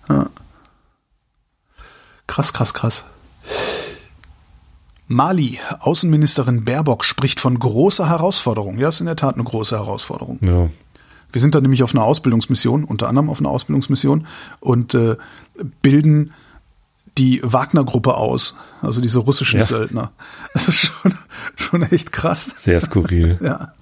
Ja. 0.09 0.27
Krass, 2.27 2.53
krass, 2.53 2.75
krass. 2.75 3.05
Mali, 5.09 5.59
Außenministerin 5.81 6.65
Baerbock 6.65 7.05
spricht 7.05 7.41
von 7.41 7.59
großer 7.59 8.09
Herausforderung. 8.09 8.79
Ja, 8.79 8.89
ist 8.89 9.01
in 9.01 9.07
der 9.07 9.17
Tat 9.17 9.35
eine 9.35 9.43
große 9.43 9.77
Herausforderung. 9.77 10.39
Ja. 10.43 10.71
Wir 11.33 11.41
sind 11.41 11.55
da 11.55 11.61
nämlich 11.61 11.83
auf 11.83 11.95
einer 11.95 12.05
Ausbildungsmission, 12.05 12.85
unter 12.85 13.09
anderem 13.09 13.29
auf 13.29 13.41
einer 13.41 13.51
Ausbildungsmission 13.51 14.27
und 14.61 14.95
äh, 14.95 15.17
bilden 15.83 16.33
die 17.19 17.41
Wagner-Gruppe 17.43 18.15
aus, 18.15 18.55
also 18.81 19.01
diese 19.01 19.19
russischen 19.19 19.61
ja. 19.61 19.67
Söldner. 19.67 20.13
Das 20.55 20.69
ist 20.69 20.79
schon, 20.79 21.15
schon 21.57 21.83
echt 21.83 22.13
krass. 22.13 22.63
Sehr 22.63 22.81
skurril. 22.81 23.39
ja. 23.43 23.73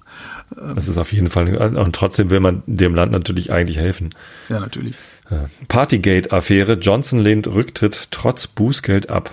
Das 0.75 0.87
ist 0.87 0.97
auf 0.97 1.13
jeden 1.13 1.29
Fall, 1.29 1.55
und 1.55 1.95
trotzdem 1.95 2.31
will 2.31 2.39
man 2.39 2.63
dem 2.65 2.95
Land 2.95 3.11
natürlich 3.11 3.51
eigentlich 3.51 3.77
helfen. 3.77 4.09
Ja, 4.49 4.59
natürlich. 4.59 4.95
Partygate-Affäre. 5.67 6.73
Johnson 6.73 7.19
lehnt 7.19 7.47
Rücktritt 7.47 8.07
trotz 8.09 8.47
Bußgeld 8.47 9.11
ab. 9.11 9.29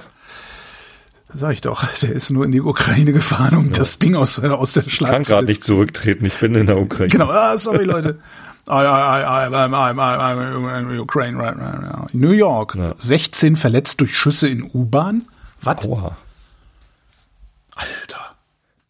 Sag 1.33 1.55
ich 1.55 1.61
doch, 1.61 1.85
der 2.03 2.13
ist 2.13 2.31
nur 2.31 2.45
in 2.45 2.53
die 2.53 2.61
Ukraine 2.61 3.13
gefahren, 3.13 3.57
um 3.57 3.67
ja. 3.67 3.73
das 3.73 3.99
Ding 3.99 4.15
aus, 4.15 4.39
aus 4.39 4.75
der 4.75 4.83
Schlagzeile. 4.83 4.93
Ich 5.01 5.11
kann 5.11 5.23
gerade 5.23 5.47
nicht 5.47 5.65
zurücktreten, 5.65 6.25
ich 6.25 6.35
bin 6.35 6.55
in 6.55 6.67
der 6.67 6.79
Ukraine. 6.79 7.09
Genau, 7.09 7.29
ah, 7.29 7.57
sorry 7.57 7.85
Leute. 7.85 8.19
I, 8.69 8.73
I, 8.73 9.23
I, 9.23 9.65
I'm, 9.65 9.75
I'm, 9.75 10.01
I'm, 10.01 10.67
I'm 10.67 10.99
Ukraine 10.99 11.37
right 11.37 11.57
now. 11.57 12.09
New 12.13 12.33
York. 12.33 12.75
Ja. 12.75 12.95
16 12.97 13.57
verletzt 13.57 14.01
durch 14.01 14.17
Schüsse 14.17 14.49
in 14.49 14.63
U-Bahn. 14.63 15.25
Was? 15.61 15.87
Aua. 15.87 16.17
Alter. 17.75 18.35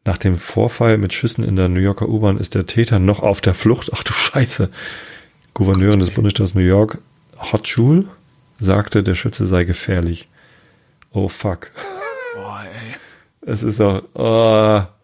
Nach 0.05 0.19
dem 0.19 0.39
Vorfall 0.39 0.99
mit 0.99 1.13
Schüssen 1.13 1.45
in 1.45 1.57
der 1.57 1.69
New 1.69 1.81
Yorker 1.81 2.09
U-Bahn 2.09 2.39
ist 2.39 2.55
der 2.55 2.67
Täter 2.67 2.99
noch 2.99 3.21
auf 3.21 3.41
der 3.41 3.55
Flucht. 3.55 3.91
Ach 3.95 4.03
du 4.03 4.13
Scheiße. 4.13 4.71
Gouverneurin 5.53 6.01
des 6.01 6.11
Bundesstaates 6.11 6.55
New 6.55 6.61
York, 6.61 6.99
Hotschul, 7.39 8.09
sagte, 8.59 9.03
der 9.03 9.15
Schütze 9.15 9.47
sei 9.47 9.65
gefährlich. 9.65 10.29
Oh 11.13 11.29
fuck. 11.29 11.71
Boah, 12.35 12.63
ey. 12.63 12.97
Es 13.41 13.63
ist 13.63 13.81
doch, 13.81 14.03
oh. 14.15 14.96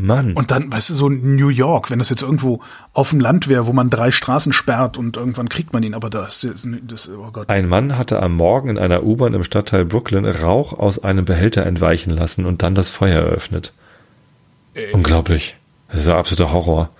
Mann. 0.00 0.32
Und 0.34 0.50
dann, 0.50 0.72
weißt 0.72 0.90
du, 0.90 0.94
so 0.94 1.08
New 1.08 1.48
York, 1.48 1.90
wenn 1.90 1.98
das 1.98 2.10
jetzt 2.10 2.22
irgendwo 2.22 2.60
auf 2.92 3.10
dem 3.10 3.20
Land 3.20 3.48
wäre, 3.48 3.66
wo 3.66 3.72
man 3.72 3.90
drei 3.90 4.10
Straßen 4.10 4.52
sperrt 4.52 4.98
und 4.98 5.16
irgendwann 5.16 5.48
kriegt 5.48 5.72
man 5.72 5.82
ihn, 5.82 5.94
aber 5.94 6.10
das, 6.10 6.46
das 6.82 7.08
oh 7.10 7.30
Gott. 7.32 7.48
Ein 7.48 7.68
Mann 7.68 7.96
hatte 7.96 8.22
am 8.22 8.34
Morgen 8.34 8.70
in 8.70 8.78
einer 8.78 9.02
U-Bahn 9.02 9.34
im 9.34 9.44
Stadtteil 9.44 9.84
Brooklyn 9.84 10.24
Rauch 10.24 10.72
aus 10.72 11.02
einem 11.02 11.24
Behälter 11.24 11.66
entweichen 11.66 12.10
lassen 12.10 12.46
und 12.46 12.62
dann 12.62 12.74
das 12.74 12.90
Feuer 12.90 13.20
eröffnet. 13.20 13.74
Ey. 14.74 14.92
Unglaublich. 14.92 15.56
Das 15.88 16.02
ist 16.02 16.08
ein 16.08 16.16
absoluter 16.16 16.52
Horror. 16.52 16.90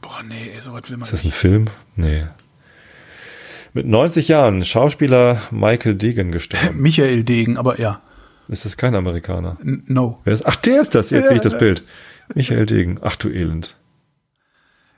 Boah, 0.00 0.22
nee, 0.26 0.50
so 0.60 0.72
was 0.72 0.90
will 0.90 0.96
man 0.96 1.04
Ist 1.04 1.12
das 1.12 1.24
ein 1.24 1.32
Film? 1.32 1.66
Nee. 1.96 2.22
Mit 3.74 3.86
90 3.86 4.28
Jahren 4.28 4.64
Schauspieler 4.64 5.40
Michael 5.50 5.94
Degen 5.94 6.32
gestorben. 6.32 6.76
Michael 6.80 7.24
Degen, 7.24 7.56
aber 7.56 7.80
ja. 7.80 8.00
Ist 8.48 8.64
das 8.64 8.76
kein 8.76 8.94
Amerikaner? 8.94 9.56
no. 9.62 10.20
Wer 10.24 10.34
ist? 10.34 10.46
Ach, 10.46 10.56
der 10.56 10.82
ist 10.82 10.94
das. 10.94 11.10
Jetzt 11.10 11.22
ja, 11.22 11.28
sehe 11.28 11.36
ich 11.36 11.42
das 11.42 11.58
Bild. 11.58 11.84
Michael 12.34 12.66
Degen, 12.66 12.98
ach 13.02 13.16
du 13.16 13.28
Elend. 13.28 13.76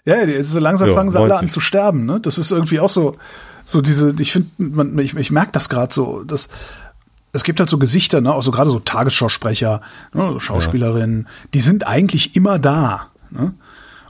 Ja, 0.04 0.16
so 0.42 0.58
langsam 0.58 0.88
Ja, 0.88 0.94
fangen 0.94 1.10
sie 1.10 1.18
alle 1.18 1.28
90. 1.28 1.42
an 1.42 1.50
zu 1.50 1.60
sterben, 1.60 2.04
ne? 2.04 2.20
Das 2.20 2.36
ist 2.36 2.50
irgendwie 2.50 2.80
auch 2.80 2.90
so, 2.90 3.16
so 3.64 3.80
diese, 3.80 4.14
ich 4.18 4.32
finde, 4.32 4.48
man, 4.58 4.98
ich, 4.98 5.14
ich 5.16 5.30
merke 5.30 5.52
das 5.52 5.68
gerade 5.68 5.92
so, 5.92 6.22
dass 6.24 6.48
es 7.32 7.42
gibt 7.42 7.58
halt 7.58 7.68
so 7.68 7.78
Gesichter, 7.78 8.20
ne, 8.20 8.32
auch 8.32 8.42
so 8.42 8.50
gerade 8.52 8.70
so 8.70 8.78
Tagesschausprecher, 8.78 9.80
ne, 10.12 10.38
Schauspielerinnen, 10.38 11.26
die 11.52 11.60
sind 11.60 11.86
eigentlich 11.86 12.36
immer 12.36 12.58
da, 12.58 13.08
ne? 13.30 13.54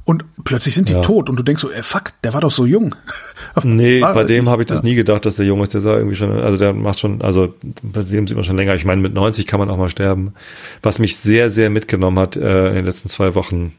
Und 0.06 0.24
plötzlich 0.44 0.74
sind 0.74 0.90
die 0.90 0.92
Ja. 0.92 1.00
tot 1.00 1.30
und 1.30 1.36
du 1.38 1.42
denkst 1.42 1.62
so, 1.62 1.70
ey, 1.70 1.82
fuck, 1.82 2.12
der 2.24 2.34
war 2.34 2.40
doch 2.42 2.50
so 2.50 2.66
jung. 2.66 2.94
Nee, 3.62 4.00
War- 4.02 4.14
bei 4.14 4.24
dem 4.24 4.48
habe 4.48 4.62
ich 4.62 4.66
das 4.66 4.80
ja. 4.80 4.84
nie 4.84 4.94
gedacht, 4.96 5.24
dass 5.24 5.36
der 5.36 5.46
jung 5.46 5.62
ist. 5.62 5.72
Der 5.74 5.80
sah 5.80 5.96
irgendwie 5.96 6.16
schon, 6.16 6.32
also 6.32 6.58
der 6.58 6.72
macht 6.72 6.98
schon, 7.00 7.22
also 7.22 7.54
bei 7.82 8.02
dem 8.02 8.26
sieht 8.26 8.36
man 8.36 8.44
schon 8.44 8.56
länger. 8.56 8.74
Ich 8.74 8.84
meine, 8.84 9.00
mit 9.00 9.14
90 9.14 9.46
kann 9.46 9.60
man 9.60 9.70
auch 9.70 9.76
mal 9.76 9.88
sterben. 9.88 10.34
Was 10.82 10.98
mich 10.98 11.16
sehr, 11.16 11.50
sehr 11.50 11.70
mitgenommen 11.70 12.18
hat 12.18 12.36
äh, 12.36 12.68
in 12.70 12.74
den 12.74 12.84
letzten 12.84 13.08
zwei 13.08 13.34
Wochen, 13.36 13.72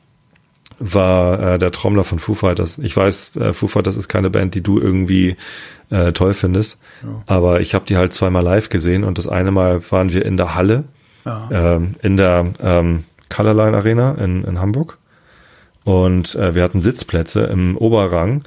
war 0.79 1.53
äh, 1.55 1.57
der 1.59 1.71
Trommler 1.71 2.03
von 2.03 2.19
Foo 2.19 2.33
Fighters. 2.35 2.77
Ich 2.79 2.95
weiß, 2.95 3.35
äh, 3.37 3.53
Foo 3.53 3.67
Fighters 3.67 3.95
ist 3.95 4.07
keine 4.09 4.29
Band, 4.29 4.55
die 4.55 4.61
du 4.61 4.79
irgendwie 4.79 5.35
äh, 5.89 6.11
toll 6.11 6.33
findest, 6.33 6.77
aber 7.27 7.61
ich 7.61 7.73
habe 7.75 7.85
die 7.85 7.95
halt 7.97 8.13
zweimal 8.13 8.43
live 8.43 8.69
gesehen 8.69 9.03
und 9.03 9.17
das 9.17 9.27
eine 9.27 9.51
Mal 9.51 9.81
waren 9.91 10.11
wir 10.11 10.25
in 10.25 10.35
der 10.37 10.55
Halle, 10.55 10.83
Ja. 11.25 11.47
ähm, 11.51 11.95
in 12.01 12.17
der 12.17 12.47
ähm, 12.61 13.03
Colorline 13.29 13.77
Arena 13.77 14.13
in, 14.15 14.43
in 14.43 14.59
Hamburg 14.59 14.97
und 15.85 16.35
äh, 16.35 16.53
wir 16.53 16.63
hatten 16.63 16.81
Sitzplätze 16.81 17.43
im 17.43 17.77
Oberrang 17.77 18.43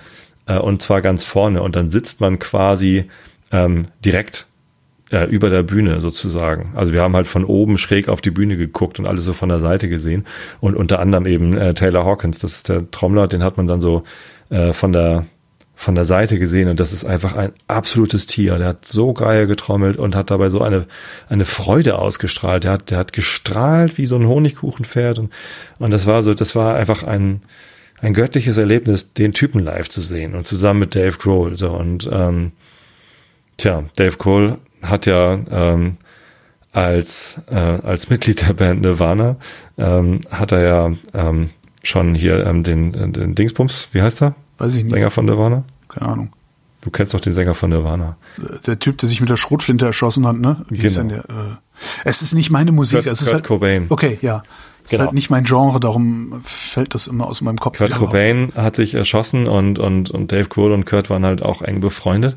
äh, 0.46 0.58
und 0.58 0.82
zwar 0.82 1.00
ganz 1.00 1.24
vorne 1.24 1.62
und 1.62 1.74
dann 1.76 1.88
sitzt 1.88 2.20
man 2.20 2.38
quasi 2.38 3.04
ähm, 3.50 3.86
direkt 4.04 4.46
äh, 5.10 5.24
über 5.24 5.48
der 5.48 5.62
Bühne 5.62 6.00
sozusagen. 6.00 6.72
Also 6.74 6.92
wir 6.92 7.00
haben 7.00 7.16
halt 7.16 7.26
von 7.26 7.44
oben 7.44 7.78
schräg 7.78 8.08
auf 8.08 8.20
die 8.20 8.30
Bühne 8.30 8.56
geguckt 8.56 8.98
und 8.98 9.08
alles 9.08 9.24
so 9.24 9.32
von 9.32 9.48
der 9.48 9.60
Seite 9.60 9.88
gesehen 9.88 10.26
und 10.60 10.76
unter 10.76 10.98
anderem 10.98 11.26
eben 11.26 11.56
äh, 11.56 11.72
Taylor 11.72 12.04
Hawkins, 12.04 12.40
das 12.40 12.56
ist 12.56 12.68
der 12.68 12.90
Trommler, 12.90 13.28
den 13.28 13.42
hat 13.42 13.56
man 13.56 13.66
dann 13.66 13.80
so 13.80 14.02
äh, 14.50 14.72
von 14.72 14.92
der 14.92 15.24
von 15.80 15.94
der 15.94 16.04
Seite 16.04 16.40
gesehen 16.40 16.68
und 16.68 16.80
das 16.80 16.92
ist 16.92 17.04
einfach 17.04 17.36
ein 17.36 17.52
absolutes 17.68 18.26
Tier. 18.26 18.58
Der 18.58 18.66
hat 18.66 18.84
so 18.84 19.12
geil 19.12 19.46
getrommelt 19.46 19.96
und 19.96 20.16
hat 20.16 20.28
dabei 20.32 20.48
so 20.48 20.60
eine 20.60 20.86
eine 21.28 21.44
Freude 21.44 22.00
ausgestrahlt. 22.00 22.64
Der 22.64 22.72
hat 22.72 22.90
der 22.90 22.98
hat 22.98 23.12
gestrahlt 23.12 23.96
wie 23.96 24.06
so 24.06 24.16
ein 24.16 24.26
Honigkuchenpferd 24.26 25.20
und 25.20 25.32
und 25.78 25.92
das 25.92 26.04
war 26.04 26.24
so, 26.24 26.34
das 26.34 26.56
war 26.56 26.74
einfach 26.74 27.04
ein 27.04 27.42
ein 28.00 28.12
göttliches 28.12 28.58
Erlebnis, 28.58 29.12
den 29.12 29.32
Typen 29.32 29.60
live 29.60 29.88
zu 29.88 30.00
sehen 30.00 30.34
und 30.34 30.44
zusammen 30.44 30.80
mit 30.80 30.96
Dave 30.96 31.16
Grohl 31.16 31.56
so 31.56 31.70
und 31.70 32.10
ähm, 32.12 32.50
Tja, 33.56 33.84
Dave 33.94 34.16
Grohl 34.16 34.58
hat 34.82 35.06
ja 35.06 35.38
ähm, 35.48 35.96
als 36.72 37.36
äh, 37.52 37.54
als 37.54 38.10
Mitglied 38.10 38.48
der 38.48 38.54
Band 38.54 38.80
Nirvana 38.80 39.36
ähm, 39.78 40.22
hat 40.28 40.50
er 40.50 40.60
ja 40.60 40.92
ähm, 41.14 41.50
schon 41.84 42.16
hier 42.16 42.44
ähm, 42.44 42.64
den, 42.64 43.12
den 43.12 43.36
Dingsbums, 43.36 43.90
wie 43.92 44.02
heißt 44.02 44.22
er? 44.22 44.34
Weiß 44.58 44.74
ich 44.74 44.84
nicht. 44.84 44.92
Sänger 44.92 45.10
von 45.10 45.24
Nirvana? 45.24 45.64
Keine 45.88 46.06
Ahnung. 46.12 46.32
Du 46.80 46.90
kennst 46.90 47.12
doch 47.14 47.20
den 47.20 47.32
Sänger 47.34 47.54
von 47.54 47.70
Nirvana. 47.70 48.16
Der 48.66 48.78
Typ, 48.78 48.98
der 48.98 49.08
sich 49.08 49.20
mit 49.20 49.30
der 49.30 49.36
Schrotflinte 49.36 49.84
erschossen 49.86 50.26
hat, 50.26 50.36
ne? 50.36 50.64
Wie 50.68 50.78
Genau. 50.78 50.94
denn 50.96 51.08
der? 51.08 51.18
Äh, 51.18 51.56
es 52.04 52.22
ist 52.22 52.34
nicht 52.34 52.50
meine 52.50 52.70
Musik, 52.72 53.00
Kurt- 53.04 53.12
es 53.12 53.20
ist 53.20 53.26
Kurt 53.28 53.34
halt, 53.34 53.44
Cobain. 53.46 53.86
Okay, 53.88 54.18
ja. 54.22 54.42
Es 54.84 54.84
ist 54.84 54.90
Genau. 54.92 55.04
halt 55.04 55.12
nicht 55.14 55.28
mein 55.28 55.44
Genre, 55.44 55.80
darum 55.80 56.40
fällt 56.44 56.94
das 56.94 57.08
immer 57.08 57.26
aus 57.26 57.40
meinem 57.40 57.58
Kopf. 57.58 57.78
Kurt 57.78 57.92
Cobain 57.94 58.52
hat 58.54 58.76
sich 58.76 58.94
erschossen 58.94 59.46
und, 59.48 59.78
und, 59.78 60.10
und 60.10 60.32
Dave 60.32 60.48
Grohl 60.48 60.72
und 60.72 60.86
Kurt 60.86 61.10
waren 61.10 61.24
halt 61.24 61.42
auch 61.42 61.62
eng 61.62 61.80
befreundet. 61.80 62.36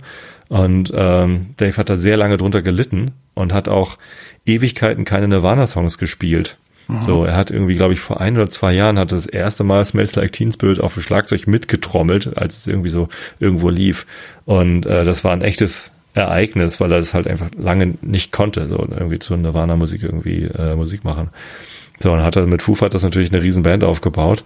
Und 0.50 0.92
ähm, 0.94 1.54
Dave 1.58 1.78
hat 1.78 1.90
da 1.90 1.96
sehr 1.96 2.18
lange 2.18 2.36
drunter 2.38 2.62
gelitten 2.62 3.12
und 3.36 3.54
hat 3.54 3.70
auch 3.70 3.98
Ewigkeiten 4.46 5.06
keine 5.06 5.28
Nirvana-Songs 5.30 5.98
gespielt. 5.98 6.58
So, 7.02 7.26
er 7.26 7.36
hat 7.36 7.52
irgendwie, 7.52 7.76
glaube 7.76 7.94
ich, 7.94 8.00
vor 8.00 8.20
ein 8.20 8.36
oder 8.36 8.50
zwei 8.50 8.74
Jahren 8.74 9.00
hat 9.00 9.12
das 9.12 9.26
erste 9.26 9.64
Mal 9.64 9.84
Smells 9.86 10.16
Like 10.16 10.34
Teen 10.34 10.52
Spirit 10.52 10.80
auf 10.80 10.96
dem 10.96 11.04
Schlagzeug 11.04 11.48
mitgetrommelt, 11.48 12.38
als 12.38 12.58
es 12.58 12.68
irgendwie 12.68 12.90
so 12.90 13.08
irgendwo 13.40 13.70
lief. 13.70 14.06
Und 14.46 14.86
äh, 14.86 15.04
das 15.04 15.24
war 15.24 15.32
ein 15.32 15.42
echtes 15.42 15.92
Ereignis, 16.14 16.80
weil 16.80 16.92
er 16.92 17.00
das 17.00 17.14
halt 17.14 17.28
einfach 17.28 17.48
lange 17.58 17.96
nicht 18.02 18.32
konnte, 18.32 18.68
so 18.68 18.78
irgendwie 18.78 19.20
zu 19.20 19.36
Nirvana-Musik 19.36 20.04
irgendwie 20.04 20.44
äh, 20.44 20.76
Musik 20.76 21.04
machen. 21.06 21.30
So, 22.00 22.12
und 22.12 22.22
hat 22.22 22.36
er 22.36 22.46
mit 22.48 22.62
Foo 22.62 22.76
Fighters 22.76 23.04
natürlich 23.04 23.32
eine 23.32 23.42
riesen 23.42 23.64
Band 23.64 23.84
aufgebaut. 23.84 24.44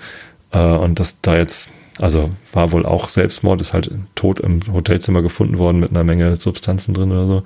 Äh, 0.52 0.60
und 0.60 1.00
das 1.00 1.22
da 1.22 1.36
jetzt, 1.36 1.72
also 2.00 2.30
war 2.54 2.72
wohl 2.72 2.86
auch 2.86 3.10
Selbstmord, 3.10 3.62
ist 3.62 3.74
halt 3.74 3.90
tot 4.14 4.40
im 4.40 4.62
Hotelzimmer 4.72 5.22
gefunden 5.22 5.58
worden 5.58 5.80
mit 5.80 5.90
einer 5.90 6.04
Menge 6.04 6.36
Substanzen 6.36 6.94
drin 6.94 7.12
oder 7.12 7.26
so. 7.26 7.44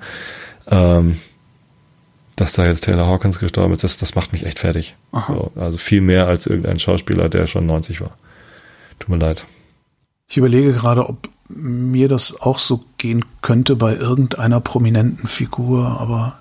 Ähm, 0.70 1.18
dass 2.36 2.52
da 2.54 2.66
jetzt 2.66 2.84
Taylor 2.84 3.06
Hawkins 3.06 3.38
gestorben 3.38 3.72
ist, 3.72 3.84
das, 3.84 3.96
das 3.96 4.14
macht 4.14 4.32
mich 4.32 4.46
echt 4.46 4.58
fertig. 4.58 4.94
So, 5.28 5.52
also 5.56 5.76
viel 5.78 6.00
mehr 6.00 6.26
als 6.26 6.46
irgendein 6.46 6.78
Schauspieler, 6.78 7.28
der 7.28 7.46
schon 7.46 7.66
90 7.66 8.00
war. 8.00 8.16
Tut 8.98 9.08
mir 9.10 9.18
leid. 9.18 9.44
Ich 10.28 10.36
überlege 10.36 10.72
gerade, 10.72 11.08
ob 11.08 11.28
mir 11.48 12.08
das 12.08 12.40
auch 12.40 12.58
so 12.60 12.84
gehen 12.98 13.24
könnte 13.42 13.74
bei 13.76 13.96
irgendeiner 13.96 14.60
prominenten 14.60 15.26
Figur, 15.28 16.00
aber 16.00 16.40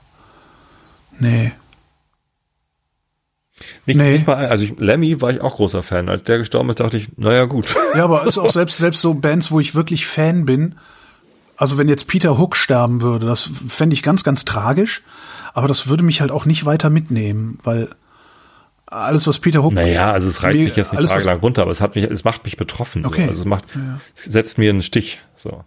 nee. 1.20 1.52
Nicht, 3.86 3.98
Nee. 3.98 4.14
nicht 4.14 4.28
mal, 4.28 4.36
also 4.48 4.64
ich, 4.64 4.78
Lemmy 4.78 5.20
war 5.22 5.32
ich 5.32 5.42
auch 5.42 5.56
großer 5.56 5.84
Fan. 5.84 6.08
Als 6.10 6.24
der 6.24 6.38
gestorben 6.38 6.70
ist, 6.70 6.80
dachte 6.80 6.98
ich, 6.98 7.08
naja 7.18 7.46
gut. 7.46 7.66
Ja, 7.96 8.04
aber 8.04 8.26
ist 8.26 8.38
auch 8.38 8.50
selbst, 8.50 8.78
selbst 8.78 9.02
so 9.02 9.16
Bands, 9.16 9.52
wo 9.52 9.60
ich 9.60 9.76
wirklich 9.76 10.06
Fan 10.06 10.46
bin. 10.46 10.76
Also 11.58 11.78
wenn 11.78 11.90
jetzt 11.90 12.08
Peter 12.08 12.38
Hook 12.38 12.56
sterben 12.56 13.02
würde, 13.02 13.26
das 13.26 13.50
fände 13.68 13.94
ich 13.96 14.04
ganz, 14.04 14.24
ganz 14.24 14.46
tragisch. 14.46 15.02
Aber 15.60 15.68
das 15.68 15.90
würde 15.90 16.04
mich 16.04 16.22
halt 16.22 16.32
auch 16.32 16.46
nicht 16.46 16.66
weiter 16.66 16.90
mitnehmen, 16.90 17.58
weil 17.66 17.90
alles, 18.86 19.28
was 19.28 19.40
Peter 19.40 19.62
Hook. 19.62 19.74
Naja, 19.74 20.10
also 20.14 20.30
es 20.30 20.42
reißt 20.42 20.58
mich 20.62 20.78
jetzt 20.78 20.94
nicht 20.94 21.00
alles, 21.00 21.12
tagelang 21.12 21.40
runter, 21.42 21.64
aber 21.64 21.72
es 21.72 21.82
hat 21.82 21.96
mich, 21.96 22.06
es 22.06 22.24
macht 22.24 22.46
mich 22.46 22.56
betroffen. 22.56 23.06
Okay. 23.06 23.24
So. 23.24 23.28
Also 23.28 23.42
es 23.42 23.46
macht, 23.46 23.66
Ja. 23.76 24.00
es 24.16 24.24
setzt 24.24 24.58
mir 24.58 24.70
einen 24.70 24.82
Stich. 24.82 25.20
So. 25.36 25.66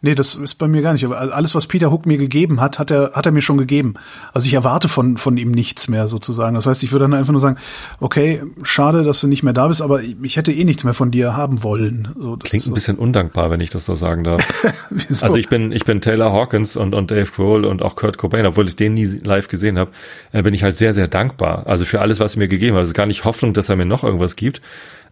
Nee, 0.00 0.14
das 0.14 0.34
ist 0.34 0.54
bei 0.56 0.68
mir 0.68 0.82
gar 0.82 0.92
nicht. 0.92 1.04
Aber 1.04 1.18
alles, 1.18 1.54
was 1.54 1.66
Peter 1.66 1.90
Hook 1.90 2.06
mir 2.06 2.18
gegeben 2.18 2.60
hat, 2.60 2.78
hat 2.78 2.90
er, 2.90 3.12
hat 3.12 3.26
er 3.26 3.32
mir 3.32 3.42
schon 3.42 3.58
gegeben. 3.58 3.94
Also 4.32 4.46
ich 4.46 4.54
erwarte 4.54 4.88
von, 4.88 5.16
von 5.16 5.36
ihm 5.36 5.50
nichts 5.50 5.88
mehr 5.88 6.08
sozusagen. 6.08 6.54
Das 6.54 6.66
heißt, 6.66 6.82
ich 6.82 6.92
würde 6.92 7.04
dann 7.04 7.14
einfach 7.14 7.32
nur 7.32 7.40
sagen, 7.40 7.56
okay, 8.00 8.42
schade, 8.62 9.02
dass 9.02 9.20
du 9.20 9.28
nicht 9.28 9.42
mehr 9.42 9.52
da 9.52 9.68
bist, 9.68 9.82
aber 9.82 10.02
ich 10.02 10.36
hätte 10.36 10.52
eh 10.52 10.64
nichts 10.64 10.84
mehr 10.84 10.94
von 10.94 11.10
dir 11.10 11.36
haben 11.36 11.62
wollen. 11.62 12.08
So, 12.16 12.36
das 12.36 12.50
Klingt 12.50 12.62
ist 12.62 12.66
ein 12.66 12.70
so, 12.70 12.74
bisschen 12.74 12.98
undankbar, 12.98 13.50
wenn 13.50 13.60
ich 13.60 13.70
das 13.70 13.86
so 13.86 13.94
sagen 13.94 14.24
darf. 14.24 14.42
Also 15.20 15.36
ich 15.36 15.48
bin, 15.48 15.72
ich 15.72 15.84
bin 15.84 16.00
Taylor 16.00 16.32
Hawkins 16.32 16.76
und, 16.76 16.94
und 16.94 17.10
Dave 17.10 17.30
Grohl 17.30 17.64
und 17.64 17.82
auch 17.82 17.96
Kurt 17.96 18.18
Cobain, 18.18 18.46
obwohl 18.46 18.66
ich 18.66 18.76
den 18.76 18.94
nie 18.94 19.06
live 19.06 19.48
gesehen 19.48 19.78
habe, 19.78 19.90
äh, 20.32 20.42
bin 20.42 20.54
ich 20.54 20.62
halt 20.62 20.76
sehr, 20.76 20.92
sehr 20.92 21.08
dankbar. 21.08 21.66
Also 21.66 21.84
für 21.84 22.00
alles, 22.00 22.20
was 22.20 22.36
er 22.36 22.40
mir 22.40 22.48
gegeben 22.48 22.76
hat. 22.76 22.82
Es 22.82 22.90
ist 22.90 22.94
gar 22.94 23.06
nicht 23.06 23.24
Hoffnung, 23.24 23.54
dass 23.54 23.68
er 23.68 23.76
mir 23.76 23.86
noch 23.86 24.04
irgendwas 24.04 24.36
gibt. 24.36 24.60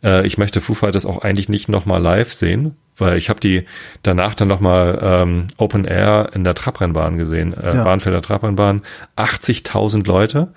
Äh, 0.02 0.26
ich 0.26 0.38
möchte 0.38 0.60
Foo 0.60 0.74
Fighters 0.74 1.06
auch 1.06 1.22
eigentlich 1.22 1.48
nicht 1.48 1.68
nochmal 1.68 2.00
live 2.02 2.32
sehen, 2.32 2.76
weil 2.96 3.16
ich 3.16 3.28
habe 3.28 3.40
die 3.40 3.64
danach 4.02 4.34
dann 4.34 4.48
nochmal 4.48 4.98
ähm, 5.02 5.46
Open 5.56 5.84
Air 5.84 6.30
in 6.34 6.44
der 6.44 6.54
Trabrennbahn 6.54 7.18
gesehen, 7.18 7.54
äh, 7.54 7.74
Ja. 7.74 7.84
Bahnfelder 7.84 8.22
Trabrennbahn, 8.22 8.82
80.000 9.16 10.06
Leute 10.06 10.52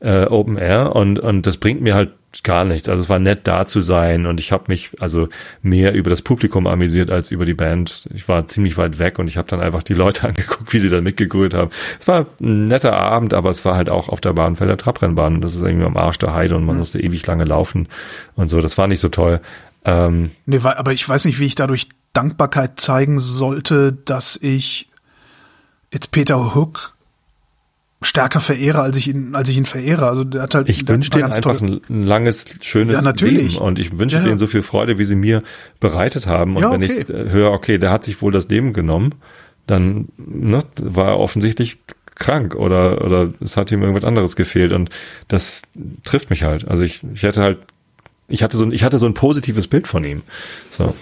äh, 0.00 0.24
Open 0.26 0.56
Air 0.56 0.94
und 0.94 1.18
und 1.18 1.46
das 1.46 1.56
bringt 1.56 1.80
mir 1.80 1.94
halt 1.94 2.12
gar 2.42 2.64
nichts. 2.64 2.88
Also 2.88 3.02
es 3.02 3.08
war 3.08 3.18
nett 3.18 3.40
da 3.44 3.66
zu 3.66 3.80
sein 3.80 4.26
und 4.26 4.38
ich 4.38 4.52
habe 4.52 4.64
mich 4.68 4.90
also 5.00 5.28
mehr 5.62 5.94
über 5.94 6.10
das 6.10 6.22
Publikum 6.22 6.66
amüsiert 6.66 7.10
als 7.10 7.30
über 7.30 7.44
die 7.44 7.54
Band. 7.54 8.08
Ich 8.14 8.28
war 8.28 8.46
ziemlich 8.46 8.76
weit 8.76 8.98
weg 8.98 9.18
und 9.18 9.28
ich 9.28 9.36
habe 9.36 9.48
dann 9.48 9.60
einfach 9.60 9.82
die 9.82 9.94
Leute 9.94 10.24
angeguckt, 10.28 10.72
wie 10.72 10.78
sie 10.78 10.90
dann 10.90 11.04
mitgegrölt 11.04 11.54
haben. 11.54 11.70
Es 11.98 12.06
war 12.06 12.26
ein 12.40 12.68
netter 12.68 12.92
Abend, 12.92 13.34
aber 13.34 13.50
es 13.50 13.64
war 13.64 13.76
halt 13.76 13.88
auch 13.88 14.08
auf 14.08 14.20
der 14.20 14.34
Bahnfelder 14.34 14.76
Trabrennbahn 14.76 15.36
und 15.36 15.40
das 15.40 15.54
ist 15.54 15.62
irgendwie 15.62 15.86
am 15.86 15.96
Arsch 15.96 16.18
der 16.18 16.34
Heide 16.34 16.56
und 16.56 16.64
man 16.64 16.76
musste 16.76 17.00
ewig 17.00 17.26
lange 17.26 17.44
laufen 17.44 17.88
und 18.34 18.48
so. 18.48 18.60
Das 18.60 18.76
war 18.78 18.86
nicht 18.86 19.00
so 19.00 19.08
toll. 19.08 19.40
Ähm, 19.84 20.30
Nee, 20.46 20.60
aber 20.62 20.92
ich 20.92 21.08
weiß 21.08 21.24
nicht, 21.24 21.38
wie 21.38 21.46
ich 21.46 21.54
dadurch 21.54 21.88
Dankbarkeit 22.12 22.78
zeigen 22.78 23.20
sollte, 23.20 23.92
dass 23.92 24.38
ich 24.40 24.88
jetzt 25.92 26.10
Peter 26.10 26.54
Hook 26.54 26.94
stärker 28.00 28.40
verehre, 28.40 28.80
als 28.80 28.96
ich 28.96 29.08
ihn, 29.08 29.34
als 29.34 29.48
ich 29.48 29.56
ihn 29.56 29.64
verehre. 29.64 30.08
Also 30.08 30.22
der 30.24 30.42
hat 30.42 30.54
halt 30.54 30.68
Ich 30.68 30.86
wünsche 30.86 31.10
denen 31.10 31.32
einfach 31.32 31.60
ein, 31.60 31.80
ein 31.88 32.04
langes, 32.04 32.44
schönes 32.60 32.94
Ja, 32.94 33.02
natürlich. 33.02 33.54
Leben 33.54 33.64
und 33.64 33.78
ich 33.78 33.98
wünsche 33.98 34.16
Ja, 34.16 34.22
denen 34.22 34.38
so 34.38 34.46
viel 34.46 34.62
Freude, 34.62 34.98
wie 34.98 35.04
sie 35.04 35.16
mir 35.16 35.42
bereitet 35.80 36.26
haben. 36.26 36.56
Und 36.56 36.62
Ja, 36.62 36.72
wenn 36.72 36.82
okay. 36.84 37.04
ich 37.08 37.10
äh, 37.10 37.30
höre, 37.30 37.50
okay, 37.50 37.78
der 37.78 37.90
hat 37.90 38.04
sich 38.04 38.22
wohl 38.22 38.30
das 38.30 38.48
Leben 38.48 38.72
genommen, 38.72 39.14
dann 39.66 40.08
ne, 40.16 40.62
war 40.80 41.08
er 41.08 41.18
offensichtlich 41.18 41.78
krank 42.14 42.54
oder 42.54 43.04
oder 43.04 43.32
es 43.40 43.56
hat 43.56 43.70
ihm 43.70 43.80
irgendwas 43.82 44.04
anderes 44.04 44.34
gefehlt 44.34 44.72
und 44.72 44.90
das 45.28 45.62
trifft 46.04 46.30
mich 46.30 46.42
halt. 46.42 46.66
Also 46.66 46.82
ich 46.82 47.02
ich 47.14 47.22
hätte 47.22 47.42
halt 47.42 47.58
ich 48.28 48.42
hatte 48.42 48.56
so 48.56 48.64
ein, 48.64 48.72
ich 48.72 48.84
hatte 48.84 48.98
so 48.98 49.06
ein 49.06 49.14
positives 49.14 49.66
Bild 49.66 49.86
von 49.88 50.04
ihm. 50.04 50.22
So? 50.76 50.94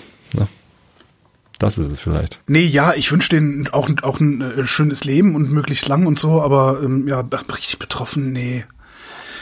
Das 1.59 1.79
ist 1.79 1.91
es 1.91 2.01
vielleicht. 2.01 2.41
Nee, 2.47 2.65
ja, 2.65 2.95
ich 2.95 3.11
wünsche 3.11 3.31
denen 3.31 3.69
auch, 3.69 3.89
auch 4.03 4.21
ein 4.21 4.41
äh, 4.41 4.67
schönes 4.67 5.05
Leben 5.05 5.35
und 5.35 5.51
möglichst 5.51 5.89
lang 5.89 6.07
und 6.07 6.19
so, 6.19 6.43
aber 6.43 6.81
ähm, 6.83 7.09
ja, 7.09 7.21
richtig 7.51 7.79
betroffen, 7.79 8.33
nee. 8.33 8.65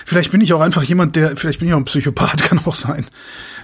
Vielleicht 0.06 0.32
bin 0.32 0.40
ich 0.40 0.52
auch 0.52 0.60
einfach 0.60 0.82
jemand, 0.82 1.16
der, 1.16 1.36
vielleicht 1.36 1.60
bin 1.60 1.68
ich 1.68 1.74
auch 1.74 1.78
ein 1.78 1.86
Psychopath, 1.86 2.42
kann 2.44 2.60
auch 2.64 2.74
sein. 2.74 3.06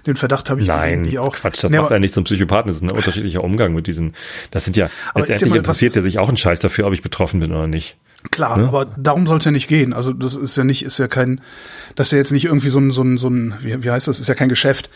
Den 0.07 0.17
Verdacht 0.17 0.49
habe 0.49 0.63
ich 0.63 0.67
Nein, 0.67 1.01
irgendwie 1.01 1.19
auch. 1.19 1.35
Quatsch, 1.35 1.63
das 1.63 1.71
Nee, 1.71 1.79
macht 1.79 1.91
er 1.91 1.99
nicht 1.99 2.15
zum 2.15 2.25
Psychopathen. 2.25 2.69
Das 2.69 2.77
ist 2.77 2.83
ein 2.83 2.91
unterschiedlicher 2.91 3.45
Umgang 3.45 3.75
mit 3.75 3.87
diesen. 3.87 4.15
Das 4.51 4.65
sind 4.65 4.77
ja 4.77 4.89
Aber 5.13 5.27
letztendlich 5.27 5.59
interessiert 5.59 5.95
er 5.95 6.03
sich 6.03 6.19
auch 6.19 6.29
einen 6.29 6.39
Scheiß 6.39 6.61
dafür, 6.61 6.87
ob 6.87 6.95
ich 6.95 7.03
betroffen 7.03 7.41
bin 7.41 7.53
oder 7.53 7.67
nicht. 7.67 7.97
Klar, 8.31 8.59
ne? 8.59 8.69
aber 8.69 8.85
darum 8.85 9.27
soll 9.27 9.39
es 9.39 9.45
ja 9.45 9.51
nicht 9.51 9.69
gehen. 9.69 9.93
Also 9.93 10.13
das 10.13 10.35
ist 10.35 10.57
ja 10.57 10.65
nicht, 10.65 10.85
ist 10.85 10.99
ja 10.99 11.09
kein, 11.09 11.41
das 11.95 12.09
ist 12.09 12.13
ja 12.13 12.19
jetzt 12.19 12.33
nicht 12.33 12.47
irgendwie 12.47 12.69
so 12.69 12.79
ein, 12.79 12.91
so 12.91 13.03
ein, 13.03 13.19
so 13.19 13.29
ein 13.29 13.55
wie, 13.61 13.83
wie 13.83 13.91
heißt 13.91 14.09
das, 14.09 14.21
ist 14.21 14.29
ja 14.29 14.35
kein 14.35 14.49
Geschäft. 14.49 14.91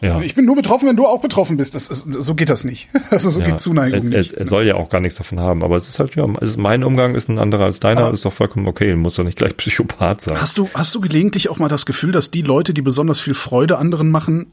Ja. 0.00 0.20
Ich 0.20 0.34
bin 0.34 0.44
nur 0.44 0.56
betroffen, 0.56 0.88
wenn 0.88 0.96
du 0.96 1.06
auch 1.06 1.22
betroffen 1.22 1.56
bist. 1.56 1.74
Das 1.74 1.88
ist, 1.88 2.06
so 2.12 2.34
geht 2.34 2.50
das 2.50 2.64
nicht. 2.64 2.88
Also 3.10 3.30
so 3.30 3.40
ja, 3.40 3.46
geht 3.46 3.60
Zuneigung 3.60 4.12
er, 4.12 4.18
nicht. 4.18 4.34
Er, 4.34 4.44
soll 4.44 4.66
ja 4.66 4.74
auch 4.74 4.90
gar 4.90 5.00
nichts 5.00 5.16
davon 5.16 5.40
haben, 5.40 5.62
aber 5.62 5.76
es 5.76 5.88
ist 5.88 5.98
halt, 6.00 6.16
ja, 6.16 6.26
ist, 6.40 6.58
mein 6.58 6.84
Umgang 6.84 7.14
ist 7.14 7.28
ein 7.28 7.38
anderer 7.38 7.64
als 7.64 7.80
deiner, 7.80 8.02
aber 8.02 8.12
ist 8.12 8.24
doch 8.24 8.32
vollkommen 8.32 8.66
okay, 8.66 8.94
muss 8.94 9.14
doch 9.14 9.24
nicht 9.24 9.38
gleich 9.38 9.56
Psychopath 9.56 10.22
sein. 10.22 10.40
Hast 10.40 10.58
du, 10.58 10.68
hast 10.74 10.94
du 10.94 11.00
gelegentlich 11.00 11.48
auch 11.48 11.58
mal 11.58 11.68
das 11.68 11.86
Gefühl, 11.86 12.12
dass 12.12 12.30
die 12.30 12.42
Leute, 12.42 12.74
die 12.74 12.82
besonders 12.82 13.20
viel 13.20 13.34
Freude 13.34 13.78
anderen 13.78 14.10
machen, 14.10 14.52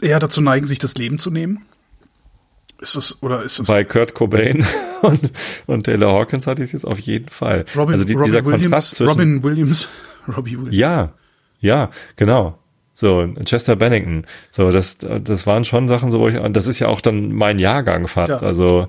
eher 0.00 0.20
dazu 0.20 0.40
neigen, 0.40 0.66
sich 0.66 0.78
das 0.78 0.94
Leben 0.94 1.18
zu 1.18 1.30
nehmen? 1.30 1.64
Ist 2.80 2.94
das, 2.94 3.22
oder 3.22 3.42
ist 3.42 3.58
das? 3.58 3.66
Bei 3.66 3.82
Kurt 3.82 4.14
Cobain 4.14 4.64
und, 5.02 5.32
und 5.66 5.84
Taylor 5.84 6.12
Hawkins 6.12 6.46
hatte 6.46 6.62
ich 6.62 6.68
es 6.68 6.72
jetzt 6.72 6.84
auf 6.84 7.00
jeden 7.00 7.28
Fall. 7.28 7.64
Robin, 7.74 7.94
also 7.94 8.04
die, 8.04 8.12
Robin 8.12 8.26
dieser 8.26 8.44
Williams, 8.44 8.62
Kontrast 8.62 8.94
zwischen, 8.94 9.08
Robin 9.08 9.42
Williams, 9.42 9.88
Robbie 10.28 10.56
Williams. 10.56 10.76
Ja, 10.76 11.12
ja, 11.60 11.90
genau. 12.14 12.58
So, 13.00 13.28
Chester 13.44 13.76
Bennington. 13.76 14.26
So, 14.50 14.72
das, 14.72 14.98
das 14.98 15.46
waren 15.46 15.64
schon 15.64 15.86
Sachen, 15.86 16.10
so, 16.10 16.18
wo 16.18 16.26
ich, 16.26 16.36
das 16.50 16.66
ist 16.66 16.80
ja 16.80 16.88
auch 16.88 17.00
dann 17.00 17.32
mein 17.32 17.60
Jahrgang 17.60 18.08
fast. 18.08 18.32
Ja. 18.32 18.38
Also, 18.38 18.88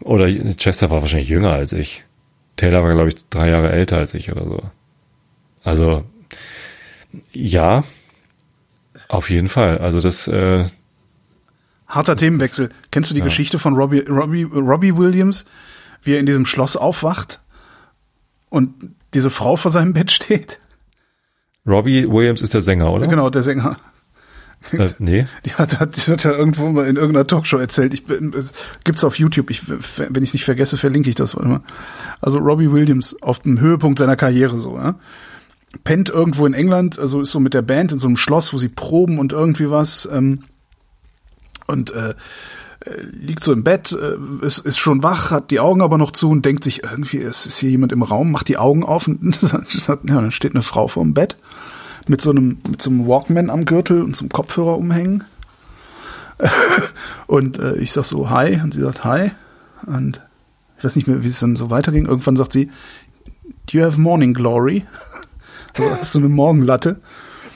oder 0.00 0.26
Chester 0.56 0.90
war 0.90 1.00
wahrscheinlich 1.00 1.28
jünger 1.28 1.52
als 1.52 1.72
ich. 1.72 2.02
Taylor 2.56 2.82
war, 2.82 2.92
glaube 2.92 3.10
ich, 3.10 3.28
drei 3.30 3.50
Jahre 3.50 3.70
älter 3.70 3.98
als 3.98 4.14
ich 4.14 4.32
oder 4.32 4.46
so. 4.46 4.62
Also, 5.62 6.02
ja, 7.32 7.84
auf 9.06 9.30
jeden 9.30 9.48
Fall. 9.48 9.78
Also 9.78 10.00
das, 10.00 10.26
äh, 10.26 10.64
Harter 11.86 12.16
Themenwechsel. 12.16 12.70
Kennst 12.90 13.10
du 13.10 13.14
die 13.14 13.20
ja. 13.20 13.26
Geschichte 13.26 13.60
von 13.60 13.76
Robbie, 13.76 14.00
Robbie, 14.08 14.42
Robbie 14.42 14.96
Williams, 14.96 15.44
wie 16.02 16.14
er 16.14 16.18
in 16.18 16.26
diesem 16.26 16.46
Schloss 16.46 16.76
aufwacht 16.76 17.40
und 18.48 18.74
diese 19.14 19.30
Frau 19.30 19.54
vor 19.54 19.70
seinem 19.70 19.92
Bett 19.92 20.10
steht? 20.10 20.58
Robbie 21.66 22.08
Williams 22.10 22.42
ist 22.42 22.54
der 22.54 22.62
Sänger, 22.62 22.92
oder? 22.92 23.06
Genau, 23.06 23.30
der 23.30 23.42
Sänger. 23.42 23.76
Äh, 24.72 24.88
nee. 24.98 25.26
Die 25.44 25.54
hat, 25.54 25.78
hat, 25.78 25.96
die 25.96 26.10
hat 26.10 26.24
ja 26.24 26.32
irgendwo 26.32 26.68
mal 26.68 26.86
in 26.86 26.96
irgendeiner 26.96 27.26
Talkshow 27.26 27.58
erzählt. 27.58 27.92
Ich 27.92 28.06
bin, 28.06 28.32
es 28.34 28.52
gibt's 28.84 29.04
auf 29.04 29.18
YouTube. 29.18 29.50
Ich, 29.50 29.68
wenn 29.68 30.22
ich 30.22 30.30
es 30.30 30.32
nicht 30.34 30.44
vergesse, 30.44 30.76
verlinke 30.76 31.08
ich 31.08 31.14
das. 31.14 31.36
mal. 31.36 31.60
Also 32.20 32.38
Robbie 32.38 32.72
Williams 32.72 33.16
auf 33.22 33.40
dem 33.40 33.60
Höhepunkt 33.60 33.98
seiner 33.98 34.16
Karriere 34.16 34.60
so, 34.60 34.76
ja. 34.76 34.94
Pennt 35.82 36.08
irgendwo 36.08 36.46
in 36.46 36.54
England, 36.54 37.00
also 37.00 37.20
ist 37.20 37.32
so 37.32 37.40
mit 37.40 37.52
der 37.52 37.62
Band 37.62 37.90
in 37.90 37.98
so 37.98 38.06
einem 38.06 38.16
Schloss, 38.16 38.52
wo 38.52 38.58
sie 38.58 38.68
proben 38.68 39.18
und 39.18 39.32
irgendwie 39.32 39.70
was. 39.70 40.08
Ähm, 40.10 40.40
und 41.66 41.92
äh, 41.92 42.14
liegt 43.12 43.42
so 43.42 43.52
im 43.52 43.64
Bett, 43.64 43.92
äh, 43.92 44.44
ist, 44.44 44.58
ist 44.58 44.78
schon 44.78 45.02
wach, 45.02 45.30
hat 45.30 45.50
die 45.50 45.60
Augen 45.60 45.82
aber 45.82 45.98
noch 45.98 46.12
zu 46.12 46.30
und 46.30 46.44
denkt 46.44 46.64
sich 46.64 46.84
irgendwie, 46.84 47.18
es 47.22 47.46
ist 47.46 47.58
hier 47.58 47.70
jemand 47.70 47.92
im 47.92 48.02
Raum, 48.02 48.30
macht 48.30 48.48
die 48.48 48.58
Augen 48.58 48.84
auf 48.84 49.08
und 49.08 49.38
ja, 49.86 49.96
dann 50.02 50.30
steht 50.30 50.54
eine 50.54 50.62
Frau 50.62 50.88
vor 50.88 51.02
dem 51.02 51.14
Bett 51.14 51.36
mit 52.08 52.20
so 52.20 52.30
einem 52.30 52.58
mit 52.68 52.82
so 52.82 52.90
einem 52.90 53.06
Walkman 53.06 53.50
am 53.50 53.64
Gürtel 53.64 54.02
und 54.02 54.16
so 54.16 54.24
einem 54.24 54.30
Kopfhörer 54.30 54.76
umhängen. 54.76 55.24
und 57.26 57.58
äh, 57.58 57.76
ich 57.76 57.92
sag 57.92 58.04
so 58.04 58.28
hi 58.28 58.60
und 58.62 58.74
sie 58.74 58.80
sagt 58.80 59.04
hi 59.04 59.30
und 59.86 60.20
ich 60.76 60.84
weiß 60.84 60.96
nicht 60.96 61.06
mehr, 61.06 61.22
wie 61.22 61.28
es 61.28 61.40
dann 61.40 61.56
so 61.56 61.70
weiterging. 61.70 62.06
Irgendwann 62.06 62.36
sagt 62.36 62.52
sie, 62.52 62.70
Do 63.66 63.78
you 63.78 63.84
have 63.84 64.00
morning 64.00 64.34
glory? 64.34 64.84
Also 65.76 65.90
hast 65.90 66.14
du 66.14 66.20
eine 66.20 66.28
Morgenlatte? 66.28 67.00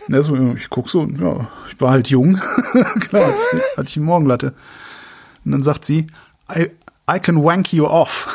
Ja, 0.09 0.20
so, 0.24 0.34
ich 0.56 0.70
guck 0.70 0.90
so, 0.90 1.06
ja, 1.06 1.48
ich 1.70 1.80
war 1.80 1.92
halt 1.92 2.09
jung. 2.09 2.40
Klar, 2.98 3.32
hatte 3.76 3.88
ich 3.88 3.96
eine 3.96 4.06
Morgenlatte. 4.06 4.55
Und 5.49 5.53
dann 5.53 5.62
sagt 5.62 5.87
sie, 5.87 6.07
I, 6.55 6.69
I 7.11 7.19
can 7.19 7.43
wank 7.43 7.73
you 7.73 7.87
off. 7.87 8.29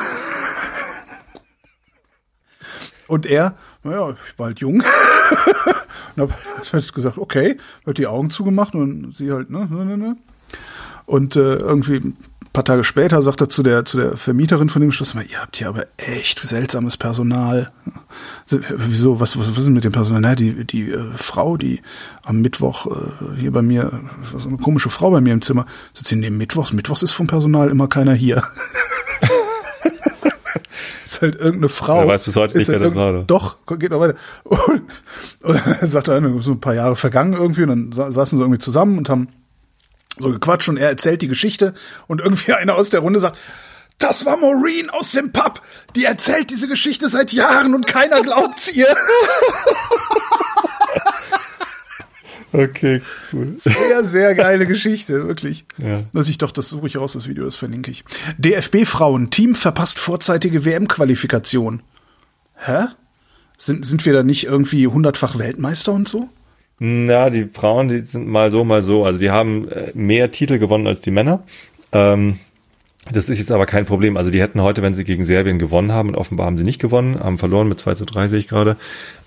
Und 3.06 3.24
er, 3.24 3.54
naja, 3.84 4.16
ich 4.28 4.36
war 4.36 4.46
halt 4.46 4.58
jung. 4.58 4.82
und 6.16 6.22
hab 6.22 6.72
halt 6.72 6.92
gesagt, 6.92 7.16
okay, 7.16 7.56
hat 7.86 7.98
die 7.98 8.08
Augen 8.08 8.30
zugemacht 8.30 8.74
und 8.74 9.14
sie 9.14 9.30
halt, 9.30 9.48
ne, 9.48 9.68
ne, 9.70 9.84
ne. 9.84 9.96
ne. 9.96 10.16
Und 11.06 11.36
äh, 11.36 11.54
irgendwie 11.54 12.14
paar 12.54 12.64
Tage 12.64 12.84
später 12.84 13.20
sagt 13.20 13.42
er 13.42 13.50
zu 13.50 13.62
der, 13.62 13.84
zu 13.84 13.98
der 13.98 14.16
Vermieterin 14.16 14.70
von 14.70 14.80
dem 14.80 14.92
Schloss, 14.92 15.14
ihr 15.14 15.40
habt 15.40 15.56
hier 15.56 15.68
aber 15.68 15.86
echt 15.96 16.38
seltsames 16.38 16.96
Personal. 16.96 17.72
Wieso, 18.48 19.18
was, 19.18 19.38
was, 19.38 19.50
was 19.50 19.58
ist 19.58 19.70
mit 19.70 19.84
dem 19.84 19.92
Personal? 19.92 20.22
Na, 20.22 20.34
die, 20.36 20.64
die 20.64 20.92
äh, 20.92 21.10
Frau, 21.16 21.56
die 21.56 21.82
am 22.24 22.40
Mittwoch 22.40 22.86
äh, 22.86 23.40
hier 23.40 23.52
bei 23.52 23.60
mir, 23.60 23.90
so 24.36 24.48
eine 24.48 24.58
komische 24.58 24.88
Frau 24.88 25.10
bei 25.10 25.20
mir 25.20 25.32
im 25.32 25.42
Zimmer, 25.42 25.66
sitzt 25.92 26.10
hier 26.10 26.18
neben 26.18 26.36
Mittwochs. 26.36 26.72
Mittwochs 26.72 27.02
ist 27.02 27.10
vom 27.10 27.26
Personal 27.26 27.70
immer 27.70 27.88
keiner 27.88 28.14
hier. 28.14 28.42
ist 31.04 31.22
halt 31.22 31.34
irgendeine 31.34 31.68
Frau. 31.68 32.02
Er 32.02 32.08
weiß 32.08 32.22
bis 32.22 32.36
heute 32.36 32.56
nicht, 32.56 32.68
halt 32.68 32.80
wer 32.80 32.88
das 32.88 32.96
war. 32.96 33.10
Oder? 33.10 33.24
Doch, 33.24 33.56
geht 33.66 33.90
noch 33.90 33.98
weiter. 33.98 34.14
Und, 34.44 34.82
und 35.42 35.66
dann 35.66 35.88
sagt 35.88 36.06
er, 36.06 36.22
so 36.40 36.52
ein 36.52 36.60
paar 36.60 36.74
Jahre 36.74 36.94
vergangen 36.94 37.32
irgendwie 37.32 37.64
und 37.64 37.90
dann 37.90 38.12
saßen 38.12 38.38
sie 38.38 38.42
irgendwie 38.42 38.58
zusammen 38.58 38.96
und 38.96 39.08
haben 39.08 39.26
so 40.18 40.30
gequatscht 40.30 40.68
und 40.68 40.76
er 40.76 40.88
erzählt 40.88 41.22
die 41.22 41.28
Geschichte 41.28 41.74
und 42.06 42.20
irgendwie 42.20 42.52
einer 42.54 42.74
aus 42.76 42.90
der 42.90 43.00
Runde 43.00 43.20
sagt, 43.20 43.38
das 43.98 44.26
war 44.26 44.36
Maureen 44.36 44.90
aus 44.90 45.12
dem 45.12 45.32
Pub. 45.32 45.62
Die 45.94 46.04
erzählt 46.04 46.50
diese 46.50 46.66
Geschichte 46.66 47.08
seit 47.08 47.32
Jahren 47.32 47.74
und 47.74 47.86
keiner 47.86 48.22
glaubt's 48.22 48.72
ihr. 48.72 48.88
Okay, 52.54 53.02
cool. 53.32 53.54
Sehr, 53.56 54.04
sehr 54.04 54.36
geile 54.36 54.64
Geschichte, 54.66 55.26
wirklich. 55.26 55.64
Ja. 55.76 56.02
Dass 56.12 56.28
ich 56.28 56.38
doch, 56.38 56.52
das 56.52 56.68
suche 56.68 56.86
ich 56.86 56.96
raus, 56.96 57.14
das 57.14 57.26
Video, 57.26 57.44
das 57.44 57.56
verlinke 57.56 57.90
ich. 57.90 58.04
DFB-Frauen, 58.38 59.30
Team 59.30 59.56
verpasst 59.56 59.98
vorzeitige 59.98 60.64
WM-Qualifikation. 60.64 61.82
Hä? 62.54 62.86
Sind, 63.56 63.84
sind 63.84 64.06
wir 64.06 64.12
da 64.12 64.22
nicht 64.22 64.44
irgendwie 64.44 64.86
hundertfach 64.86 65.36
Weltmeister 65.36 65.92
und 65.92 66.08
so? 66.08 66.28
Na, 66.78 67.30
die 67.30 67.44
Frauen, 67.44 67.88
die 67.88 68.00
sind 68.00 68.26
mal 68.26 68.50
so, 68.50 68.64
mal 68.64 68.82
so. 68.82 69.04
Also 69.04 69.18
die 69.18 69.30
haben 69.30 69.68
äh, 69.68 69.92
mehr 69.94 70.30
Titel 70.30 70.58
gewonnen 70.58 70.86
als 70.86 71.00
die 71.00 71.10
Männer. 71.10 71.44
Ähm, 71.92 72.38
das 73.12 73.28
ist 73.28 73.38
jetzt 73.38 73.52
aber 73.52 73.66
kein 73.66 73.84
Problem. 73.84 74.16
Also 74.16 74.30
die 74.30 74.40
hätten 74.40 74.62
heute, 74.62 74.82
wenn 74.82 74.94
sie 74.94 75.04
gegen 75.04 75.24
Serbien 75.24 75.58
gewonnen 75.58 75.92
haben, 75.92 76.08
und 76.08 76.16
offenbar 76.16 76.46
haben 76.46 76.56
sie 76.56 76.64
nicht 76.64 76.80
gewonnen, 76.80 77.20
haben 77.20 77.38
verloren 77.38 77.68
mit 77.68 77.78
2 77.78 77.94
zu 77.94 78.06
3, 78.06 78.28
sehe 78.28 78.38
ich 78.38 78.48
gerade, 78.48 78.76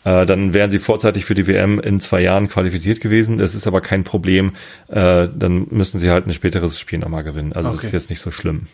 äh, 0.03 0.25
dann 0.25 0.53
wären 0.53 0.71
sie 0.71 0.79
vorzeitig 0.79 1.25
für 1.25 1.35
die 1.35 1.47
WM 1.47 1.79
in 1.79 1.99
zwei 1.99 2.21
Jahren 2.21 2.47
qualifiziert 2.49 3.01
gewesen. 3.01 3.37
Das 3.37 3.55
ist 3.55 3.67
aber 3.67 3.81
kein 3.81 4.03
Problem. 4.03 4.53
Äh, 4.87 5.27
dann 5.33 5.67
müssen 5.69 5.99
sie 5.99 6.09
halt 6.09 6.25
ein 6.25 6.33
späteres 6.33 6.79
Spiel 6.79 6.99
nochmal 6.99 7.23
gewinnen. 7.23 7.53
Also 7.53 7.69
okay. 7.69 7.77
das 7.77 7.85
ist 7.85 7.91
jetzt 7.93 8.09
nicht 8.09 8.19
so 8.19 8.31
schlimm. 8.31 8.67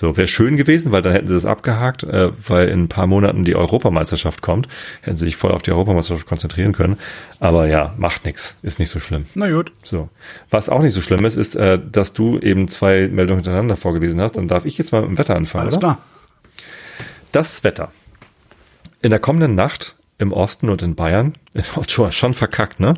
So, 0.00 0.16
wäre 0.16 0.28
schön 0.28 0.56
gewesen, 0.56 0.92
weil 0.92 1.02
dann 1.02 1.12
hätten 1.12 1.26
sie 1.26 1.34
das 1.34 1.44
abgehakt, 1.44 2.04
äh, 2.04 2.30
weil 2.48 2.68
in 2.68 2.84
ein 2.84 2.88
paar 2.88 3.06
Monaten 3.06 3.44
die 3.44 3.54
Europameisterschaft 3.54 4.40
kommt. 4.40 4.66
Hätten 5.02 5.18
sie 5.18 5.26
sich 5.26 5.36
voll 5.36 5.52
auf 5.52 5.60
die 5.60 5.72
Europameisterschaft 5.72 6.26
konzentrieren 6.26 6.72
können. 6.72 6.96
Aber 7.38 7.66
ja, 7.66 7.92
macht 7.98 8.24
nix, 8.24 8.56
ist 8.62 8.78
nicht 8.78 8.88
so 8.88 8.98
schlimm. 8.98 9.26
Na 9.34 9.50
gut. 9.50 9.72
So. 9.82 10.08
Was 10.48 10.70
auch 10.70 10.80
nicht 10.80 10.94
so 10.94 11.02
schlimm 11.02 11.22
ist, 11.26 11.36
ist, 11.36 11.54
äh, 11.54 11.78
dass 11.78 12.14
du 12.14 12.38
eben 12.38 12.68
zwei 12.68 13.08
Meldungen 13.08 13.42
hintereinander 13.42 13.76
vorgelesen 13.76 14.22
hast. 14.22 14.38
Dann 14.38 14.48
darf 14.48 14.64
ich 14.64 14.78
jetzt 14.78 14.90
mal 14.90 15.02
mit 15.02 15.10
dem 15.10 15.18
Wetter 15.18 15.36
anfangen. 15.36 15.64
Alles 15.64 15.76
oder? 15.76 15.86
klar. 15.86 15.98
Das 17.32 17.62
Wetter. 17.62 17.92
In 19.02 19.10
der 19.10 19.18
kommenden 19.18 19.54
Nacht 19.54 19.96
im 20.16 20.32
Osten 20.32 20.70
und 20.70 20.80
in 20.80 20.94
Bayern, 20.94 21.34
schon 21.86 22.32
verkackt, 22.32 22.80
ne? 22.80 22.94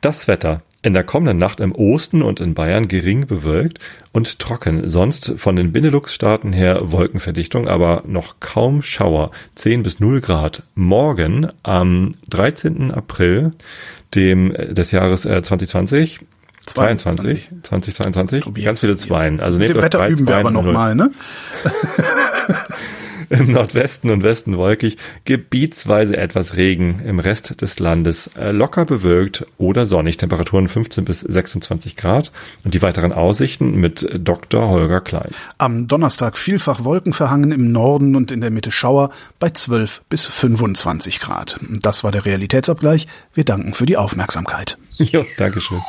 Das 0.00 0.28
Wetter 0.28 0.62
in 0.84 0.92
der 0.92 1.02
kommenden 1.02 1.38
Nacht 1.38 1.60
im 1.60 1.74
Osten 1.74 2.20
und 2.20 2.40
in 2.40 2.52
Bayern 2.52 2.88
gering 2.88 3.26
bewölkt 3.26 3.78
und 4.12 4.38
trocken. 4.38 4.86
Sonst 4.86 5.32
von 5.38 5.56
den 5.56 5.72
Benelux-Staaten 5.72 6.52
her 6.52 6.92
Wolkenverdichtung, 6.92 7.68
aber 7.68 8.02
noch 8.06 8.38
kaum 8.38 8.82
Schauer. 8.82 9.30
10 9.54 9.82
bis 9.82 9.98
0 9.98 10.20
Grad. 10.20 10.64
Morgen 10.74 11.48
am 11.62 12.14
13. 12.28 12.90
April 12.90 13.52
dem, 14.14 14.52
des 14.52 14.90
Jahres 14.90 15.24
äh, 15.24 15.42
2020 15.42 16.20
22, 16.66 17.50
2022, 17.62 18.64
ganz 18.64 18.80
viele 18.80 18.96
Zweien. 18.96 19.40
Also 19.40 19.58
nehmt 19.58 19.76
euch 19.76 19.82
Wetter 19.82 20.08
üben 20.08 20.26
wir 20.26 20.36
aber 20.36 20.50
nochmal, 20.50 20.94
ne? 20.94 21.10
Im 23.30 23.52
Nordwesten 23.52 24.10
und 24.10 24.22
Westen 24.22 24.56
wolkig, 24.56 24.96
gebietsweise 25.24 26.16
etwas 26.16 26.56
Regen, 26.56 27.00
im 27.04 27.18
Rest 27.18 27.60
des 27.60 27.78
Landes 27.78 28.30
äh, 28.38 28.50
locker 28.50 28.84
bewölkt 28.84 29.46
oder 29.58 29.86
sonnig, 29.86 30.16
Temperaturen 30.16 30.68
15 30.68 31.04
bis 31.04 31.20
26 31.20 31.96
Grad 31.96 32.32
und 32.64 32.74
die 32.74 32.82
weiteren 32.82 33.12
Aussichten 33.12 33.74
mit 33.76 34.08
Dr. 34.18 34.68
Holger 34.68 35.00
Klein. 35.00 35.30
Am 35.58 35.86
Donnerstag 35.86 36.36
vielfach 36.36 36.84
wolkenverhangen 36.84 37.52
im 37.52 37.72
Norden 37.72 38.16
und 38.16 38.32
in 38.32 38.40
der 38.40 38.50
Mitte 38.50 38.70
Schauer 38.70 39.10
bei 39.38 39.50
12 39.50 40.02
bis 40.08 40.26
25 40.26 41.20
Grad. 41.20 41.58
Das 41.68 42.04
war 42.04 42.12
der 42.12 42.24
Realitätsabgleich. 42.24 43.06
Wir 43.32 43.44
danken 43.44 43.74
für 43.74 43.86
die 43.86 43.96
Aufmerksamkeit. 43.96 44.78
Jo, 44.98 45.26
Dankeschön. 45.38 45.80